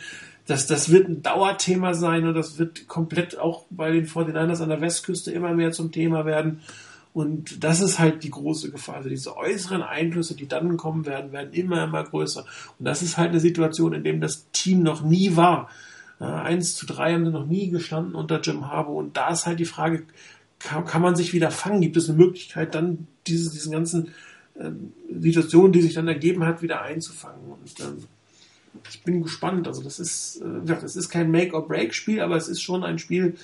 das, 0.48 0.66
das 0.66 0.90
wird 0.90 1.08
ein 1.08 1.22
Dauerthema 1.22 1.92
sein 1.92 2.26
und 2.26 2.34
das 2.34 2.58
wird 2.58 2.88
komplett 2.88 3.38
auch 3.38 3.66
bei 3.68 3.92
den 3.92 4.06
49ers 4.06 4.62
an 4.62 4.70
der 4.70 4.80
Westküste 4.80 5.30
immer 5.30 5.52
mehr 5.52 5.72
zum 5.72 5.92
Thema 5.92 6.24
werden. 6.24 6.60
Und 7.12 7.64
das 7.64 7.80
ist 7.80 7.98
halt 7.98 8.22
die 8.22 8.30
große 8.30 8.70
Gefahr. 8.70 8.96
Also 8.96 9.08
diese 9.08 9.36
äußeren 9.36 9.82
Einflüsse, 9.82 10.36
die 10.36 10.46
dann 10.46 10.76
kommen 10.76 11.06
werden, 11.06 11.32
werden 11.32 11.52
immer, 11.52 11.84
immer 11.84 12.04
größer. 12.04 12.44
Und 12.78 12.84
das 12.84 13.02
ist 13.02 13.16
halt 13.16 13.30
eine 13.30 13.40
Situation, 13.40 13.92
in 13.92 14.04
der 14.04 14.14
das 14.14 14.50
Team 14.52 14.82
noch 14.82 15.02
nie 15.02 15.36
war. 15.36 15.68
Eins 16.18 16.74
zu 16.74 16.84
drei 16.84 17.12
haben 17.12 17.24
sie 17.24 17.30
noch 17.30 17.46
nie 17.46 17.70
gestanden 17.70 18.14
unter 18.14 18.40
Jim 18.40 18.68
Harbour. 18.68 18.96
Und 18.96 19.16
da 19.16 19.30
ist 19.30 19.46
halt 19.46 19.60
die 19.60 19.64
Frage, 19.64 20.04
kann, 20.58 21.02
man 21.02 21.16
sich 21.16 21.32
wieder 21.32 21.50
fangen? 21.50 21.80
Gibt 21.80 21.96
es 21.96 22.08
eine 22.08 22.18
Möglichkeit, 22.18 22.74
dann 22.74 23.06
diese, 23.26 23.50
diesen 23.50 23.72
ganzen 23.72 24.08
ähm, 24.58 24.92
Situationen, 25.20 25.72
die 25.72 25.82
sich 25.82 25.94
dann 25.94 26.08
ergeben 26.08 26.44
hat, 26.44 26.62
wieder 26.62 26.82
einzufangen? 26.82 27.52
Und 27.52 27.80
ähm, 27.80 28.04
ich 28.90 29.02
bin 29.02 29.22
gespannt. 29.22 29.68
Also 29.68 29.82
das 29.82 30.00
ist, 30.00 30.40
äh, 30.42 30.64
das 30.66 30.96
ist 30.96 31.08
kein 31.08 31.30
Make-or-Break-Spiel, 31.30 32.20
aber 32.20 32.36
es 32.36 32.48
ist 32.48 32.62
schon 32.62 32.84
ein 32.84 32.98
Spiel, 32.98 33.36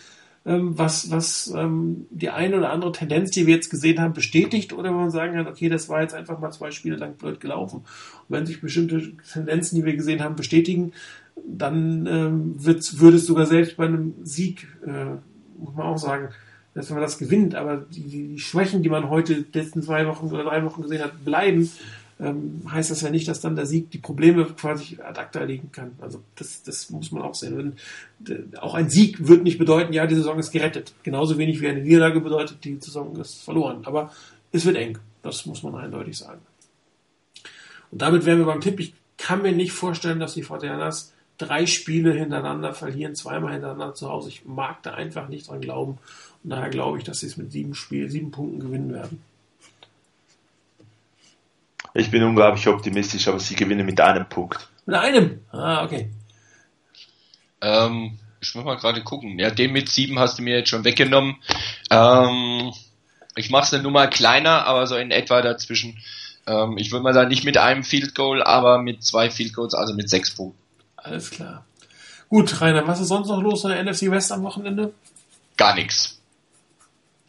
was, 0.45 1.11
was 1.11 1.53
ähm, 1.57 2.07
die 2.11 2.29
eine 2.29 2.59
oder 2.59 2.71
andere 2.71 2.93
Tendenz, 2.93 3.31
die 3.31 3.47
wir 3.47 3.55
jetzt 3.55 3.71
gesehen 3.71 4.01
haben, 4.01 4.13
bestätigt 4.13 4.75
oder 4.75 4.91
wenn 4.91 4.97
man 4.97 5.11
sagen 5.11 5.35
kann, 5.35 5.47
okay, 5.47 5.71
das 5.71 5.89
war 5.89 6.03
jetzt 6.03 6.15
einfach 6.15 6.39
mal 6.39 6.53
zwei 6.53 6.71
Spiele 6.71 6.97
lang 6.97 7.15
blöd 7.15 7.41
gelaufen. 7.41 7.79
Und 7.79 7.85
wenn 8.29 8.47
sich 8.47 8.61
bestimmte 8.61 9.13
Tendenzen, 9.33 9.77
die 9.77 9.85
wir 9.85 9.97
gesehen 9.97 10.23
haben, 10.23 10.37
bestätigen, 10.37 10.93
dann 11.47 12.07
ähm, 12.07 12.55
würde 12.57 13.17
es 13.17 13.27
sogar 13.27 13.47
selbst 13.47 13.77
bei 13.77 13.87
einem 13.87 14.15
Sieg, 14.23 14.69
äh, 14.87 15.17
muss 15.59 15.75
man 15.75 15.87
auch 15.87 15.99
sagen, 15.99 16.29
dass 16.75 16.91
wenn 16.91 16.97
man 16.97 17.05
das 17.05 17.19
gewinnt, 17.19 17.55
aber 17.55 17.77
die, 17.77 18.03
die 18.03 18.39
Schwächen, 18.39 18.83
die 18.83 18.89
man 18.89 19.09
heute 19.09 19.45
letzten 19.53 19.81
zwei 19.83 20.07
Wochen 20.07 20.27
oder 20.27 20.45
drei 20.45 20.65
Wochen 20.65 20.83
gesehen 20.83 21.03
hat, 21.03 21.25
bleiben, 21.25 21.71
ähm, 22.21 22.63
heißt 22.71 22.91
das 22.91 23.01
ja 23.01 23.11
nicht, 23.11 23.27
dass 23.27 23.41
dann 23.41 23.57
der 23.57 23.67
Sieg 23.67 23.91
die 23.91 23.99
Probleme 23.99 24.45
quasi 24.45 24.99
ad 25.03 25.19
acta 25.19 25.43
legen 25.43 25.73
kann. 25.73 25.93
Also 26.01 26.23
das, 26.37 26.63
das 26.63 26.91
muss 26.91 27.11
man 27.11 27.23
auch 27.23 27.35
sehen. 27.35 27.75
Wenn, 28.27 28.57
auch 28.59 28.75
ein 28.75 28.89
Sieg 28.89 29.27
wird 29.27 29.43
nicht 29.43 29.59
bedeuten, 29.59 29.93
ja, 29.93 30.07
die 30.07 30.15
Saison 30.15 30.39
ist 30.39 30.53
gerettet. 30.53 30.93
Genauso 31.03 31.39
wenig 31.39 31.61
wie 31.61 31.69
eine 31.69 31.83
Niederlage 31.83 32.21
bedeutet, 32.21 32.65
die 32.65 32.79
Saison 32.81 33.17
ist 33.17 33.43
verloren. 33.43 33.85
Aber 33.85 34.13
es 34.53 34.65
wird 34.65 34.77
eng. 34.77 34.99
Das 35.23 35.47
muss 35.47 35.63
man 35.63 35.75
eindeutig 35.75 36.17
sagen. 36.17 36.41
Und 37.91 38.03
damit 38.03 38.27
wären 38.27 38.39
wir 38.39 38.47
beim 38.47 38.61
Tipp. 38.61 38.79
Ich 38.79 38.95
kann 39.19 39.43
mir 39.43 39.53
nicht 39.53 39.73
vorstellen, 39.73 40.21
dass 40.21 40.35
die 40.35 40.43
Fortinanders 40.43 41.13
drei 41.39 41.67
Spiele 41.67 42.13
hintereinander 42.13 42.75
verlieren, 42.75 43.15
zweimal 43.15 43.53
hintereinander 43.53 43.95
zu 43.95 44.09
Hause. 44.09 44.29
Ich 44.29 44.45
mag 44.45 44.83
da 44.83 44.95
einfach 44.95 45.29
nicht 45.29 45.49
dran 45.49 45.61
glauben. 45.61 45.99
Und 46.45 46.51
daher 46.51 46.71
glaube 46.71 46.99
ich, 46.99 47.05
dass 47.05 47.21
sie 47.21 47.27
es 47.27 47.37
mit 47.37 47.51
sieben 47.51 47.75
Spielen, 47.75 48.11
sieben 48.11 48.31
Punkten 48.31 48.61
gewinnen 48.61 48.93
werden. 48.93 49.21
Ich 51.95 52.11
bin 52.11 52.25
unglaublich 52.25 52.67
optimistisch, 52.67 53.29
aber 53.29 53.39
sie 53.39 53.55
gewinnen 53.55 53.87
mit 53.87 54.01
einem 54.01 54.29
Punkt. 54.29 54.69
Mit 54.85 54.97
einem? 54.97 55.41
Ah, 55.53 55.85
okay. 55.85 56.11
Ähm, 57.61 58.19
ich 58.41 58.55
muss 58.55 58.65
mal 58.65 58.77
gerade 58.77 59.03
gucken. 59.03 59.39
Ja, 59.39 59.51
den 59.51 59.73
mit 59.73 59.89
sieben 59.89 60.19
hast 60.19 60.39
du 60.39 60.43
mir 60.43 60.59
jetzt 60.59 60.71
schon 60.71 60.85
weggenommen. 60.85 61.37
Ähm, 61.91 62.73
ich 63.37 63.51
mache 63.51 63.65
es 63.65 63.73
eine 63.73 63.85
Nummer 63.85 64.09
kleiner, 64.09 64.67
aber 64.67 64.87
so 64.89 64.97
in 64.97 65.13
etwa 65.13 65.41
dazwischen. 65.41 65.99
Ähm, 66.47 66.77
ich 66.79 66.91
würde 66.93 67.05
mal 67.05 67.15
sagen, 67.15 67.29
nicht 67.29 67.45
mit 67.45 67.57
einem 67.59 67.85
Field 67.85 68.15
Goal, 68.15 68.43
aber 68.43 68.83
mit 68.83 69.03
zwei 69.05 69.31
Field 69.31 69.55
Goals, 69.55 69.75
also 69.75 69.95
mit 69.95 70.11
sechs 70.11 70.35
Punkten. 70.35 70.59
Alles 70.97 71.31
klar. 71.31 71.65
Gut, 72.29 72.61
Rainer, 72.61 72.87
was 72.87 73.01
ist 73.01 73.09
sonst 73.09 73.29
noch 73.29 73.41
los 73.41 73.65
in 73.65 73.71
der 73.71 73.85
NFC 73.85 74.11
West 74.11 74.33
am 74.33 74.43
Wochenende? 74.43 74.93
Gar 75.57 75.77
nichts. 75.77 76.21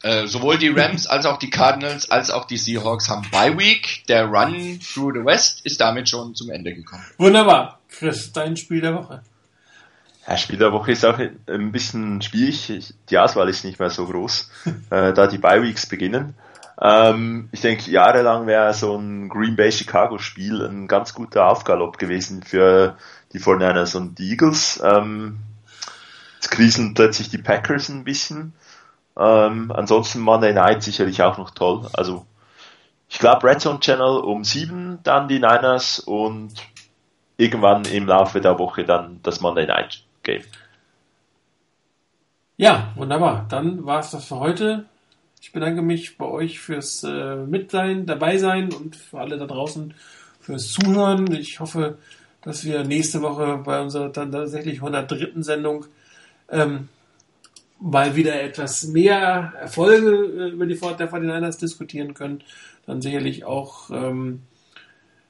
Äh, 0.06 0.28
sowohl 0.28 0.56
die 0.56 0.68
Rams 0.68 1.08
als 1.08 1.26
auch 1.26 1.36
die 1.36 1.50
Cardinals 1.50 2.12
als 2.12 2.30
auch 2.30 2.44
die 2.44 2.58
Seahawks 2.58 3.08
haben 3.08 3.28
Bye 3.32 3.58
Week. 3.58 4.04
Der 4.06 4.26
Run 4.26 4.78
through 4.78 5.12
the 5.14 5.24
West 5.24 5.66
ist 5.66 5.80
damit 5.80 6.08
schon 6.08 6.36
zum 6.36 6.48
Ende 6.48 6.72
gekommen. 6.72 7.04
Wunderbar. 7.18 7.80
Chris, 7.88 8.32
dein 8.32 8.56
Spiel 8.56 8.80
der 8.80 8.94
Woche. 8.94 9.22
Ja, 10.24 10.36
Spiel 10.36 10.58
der 10.58 10.70
Woche 10.70 10.92
ist 10.92 11.04
auch 11.04 11.18
ein 11.18 11.72
bisschen 11.72 12.22
schwierig. 12.22 12.94
Die 13.10 13.18
Auswahl 13.18 13.48
ist 13.48 13.64
nicht 13.64 13.80
mehr 13.80 13.90
so 13.90 14.06
groß, 14.06 14.48
äh, 14.90 15.12
da 15.12 15.26
die 15.26 15.38
Bye 15.38 15.64
Weeks 15.64 15.86
beginnen. 15.86 16.34
Ähm, 16.80 17.48
ich 17.50 17.62
denke, 17.62 17.90
jahrelang 17.90 18.46
wäre 18.46 18.74
so 18.74 18.96
ein 18.96 19.28
Green 19.28 19.56
Bay 19.56 19.72
Chicago 19.72 20.18
Spiel 20.18 20.64
ein 20.64 20.86
ganz 20.86 21.14
guter 21.14 21.48
Aufgalopp 21.48 21.98
gewesen 21.98 22.44
für 22.44 22.96
die 23.32 23.40
49ers 23.40 23.96
und 23.96 24.20
die 24.20 24.30
Eagles. 24.30 24.80
Ähm, 24.84 25.38
jetzt 26.36 26.52
kriseln 26.52 26.94
plötzlich 26.94 27.28
die 27.28 27.38
Packers 27.38 27.88
ein 27.88 28.04
bisschen. 28.04 28.52
Ähm, 29.18 29.72
ansonsten 29.74 30.20
Monday 30.20 30.52
Night 30.52 30.82
sicherlich 30.82 31.22
auch 31.22 31.38
noch 31.38 31.50
toll. 31.50 31.88
Also 31.92 32.26
ich 33.08 33.18
glaube 33.18 33.46
Red 33.46 33.60
Zone 33.60 33.80
Channel 33.80 34.18
um 34.18 34.44
sieben, 34.44 34.98
dann 35.02 35.28
die 35.28 35.38
Niners 35.38 36.00
und 36.00 36.52
irgendwann 37.36 37.84
im 37.84 38.06
Laufe 38.06 38.40
der 38.40 38.58
Woche 38.58 38.84
dann 38.84 39.20
das 39.22 39.40
Monday 39.40 39.66
Night 39.66 40.02
Game. 40.22 40.42
Ja, 42.56 42.92
wunderbar. 42.94 43.46
Dann 43.48 43.84
war 43.84 44.00
es 44.00 44.10
das 44.10 44.26
für 44.26 44.40
heute. 44.40 44.86
Ich 45.40 45.52
bedanke 45.52 45.82
mich 45.82 46.16
bei 46.16 46.24
euch 46.24 46.58
fürs 46.58 47.04
äh, 47.04 47.36
Mitsein, 47.36 48.06
dabei 48.06 48.38
sein 48.38 48.72
und 48.72 48.96
für 48.96 49.20
alle 49.20 49.38
da 49.38 49.46
draußen 49.46 49.94
fürs 50.40 50.72
Zuhören. 50.72 51.30
Ich 51.34 51.60
hoffe, 51.60 51.98
dass 52.42 52.64
wir 52.64 52.84
nächste 52.84 53.20
Woche 53.20 53.58
bei 53.58 53.80
unserer 53.80 54.08
dann 54.08 54.32
tatsächlich 54.32 54.76
103. 54.76 55.42
Sendung 55.42 55.84
ähm, 56.50 56.88
mal 57.80 58.16
wieder 58.16 58.40
etwas 58.40 58.86
mehr 58.88 59.52
Erfolge 59.60 60.10
äh, 60.10 60.50
über 60.50 60.66
die 60.66 60.74
Fort 60.74 61.00
der 61.00 61.10
49ers 61.10 61.58
diskutieren 61.58 62.14
können. 62.14 62.42
Dann 62.86 63.02
sicherlich 63.02 63.44
auch 63.44 63.90
ähm, 63.90 64.42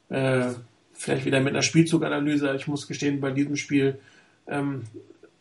äh, 0.09 0.49
vielleicht 0.93 1.25
wieder 1.25 1.41
mit 1.41 1.55
einer 1.55 1.63
Spielzuganalyse. 1.63 2.55
Ich 2.55 2.67
muss 2.67 2.87
gestehen, 2.87 3.21
bei 3.21 3.31
diesem 3.31 3.57
Spiel 3.57 3.99
ähm, 4.47 4.83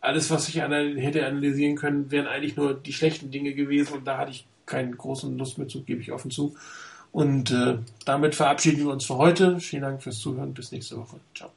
alles, 0.00 0.30
was 0.30 0.48
ich 0.48 0.56
hätte 0.56 1.26
analysieren 1.26 1.76
können, 1.76 2.10
wären 2.10 2.26
eigentlich 2.26 2.56
nur 2.56 2.74
die 2.74 2.92
schlechten 2.92 3.30
Dinge 3.30 3.54
gewesen 3.54 3.94
und 3.94 4.06
da 4.06 4.18
hatte 4.18 4.30
ich 4.30 4.46
keinen 4.64 4.96
großen 4.96 5.36
Lust 5.38 5.58
mehr 5.58 5.68
zu, 5.68 5.82
gebe 5.82 6.00
ich 6.00 6.12
offen 6.12 6.30
zu. 6.30 6.54
Und 7.12 7.50
äh, 7.50 7.78
damit 8.04 8.34
verabschieden 8.34 8.84
wir 8.84 8.92
uns 8.92 9.06
für 9.06 9.16
heute. 9.16 9.58
Vielen 9.58 9.82
Dank 9.82 10.02
fürs 10.02 10.18
Zuhören. 10.18 10.52
Bis 10.52 10.70
nächste 10.72 10.96
Woche. 10.98 11.18
Ciao. 11.34 11.50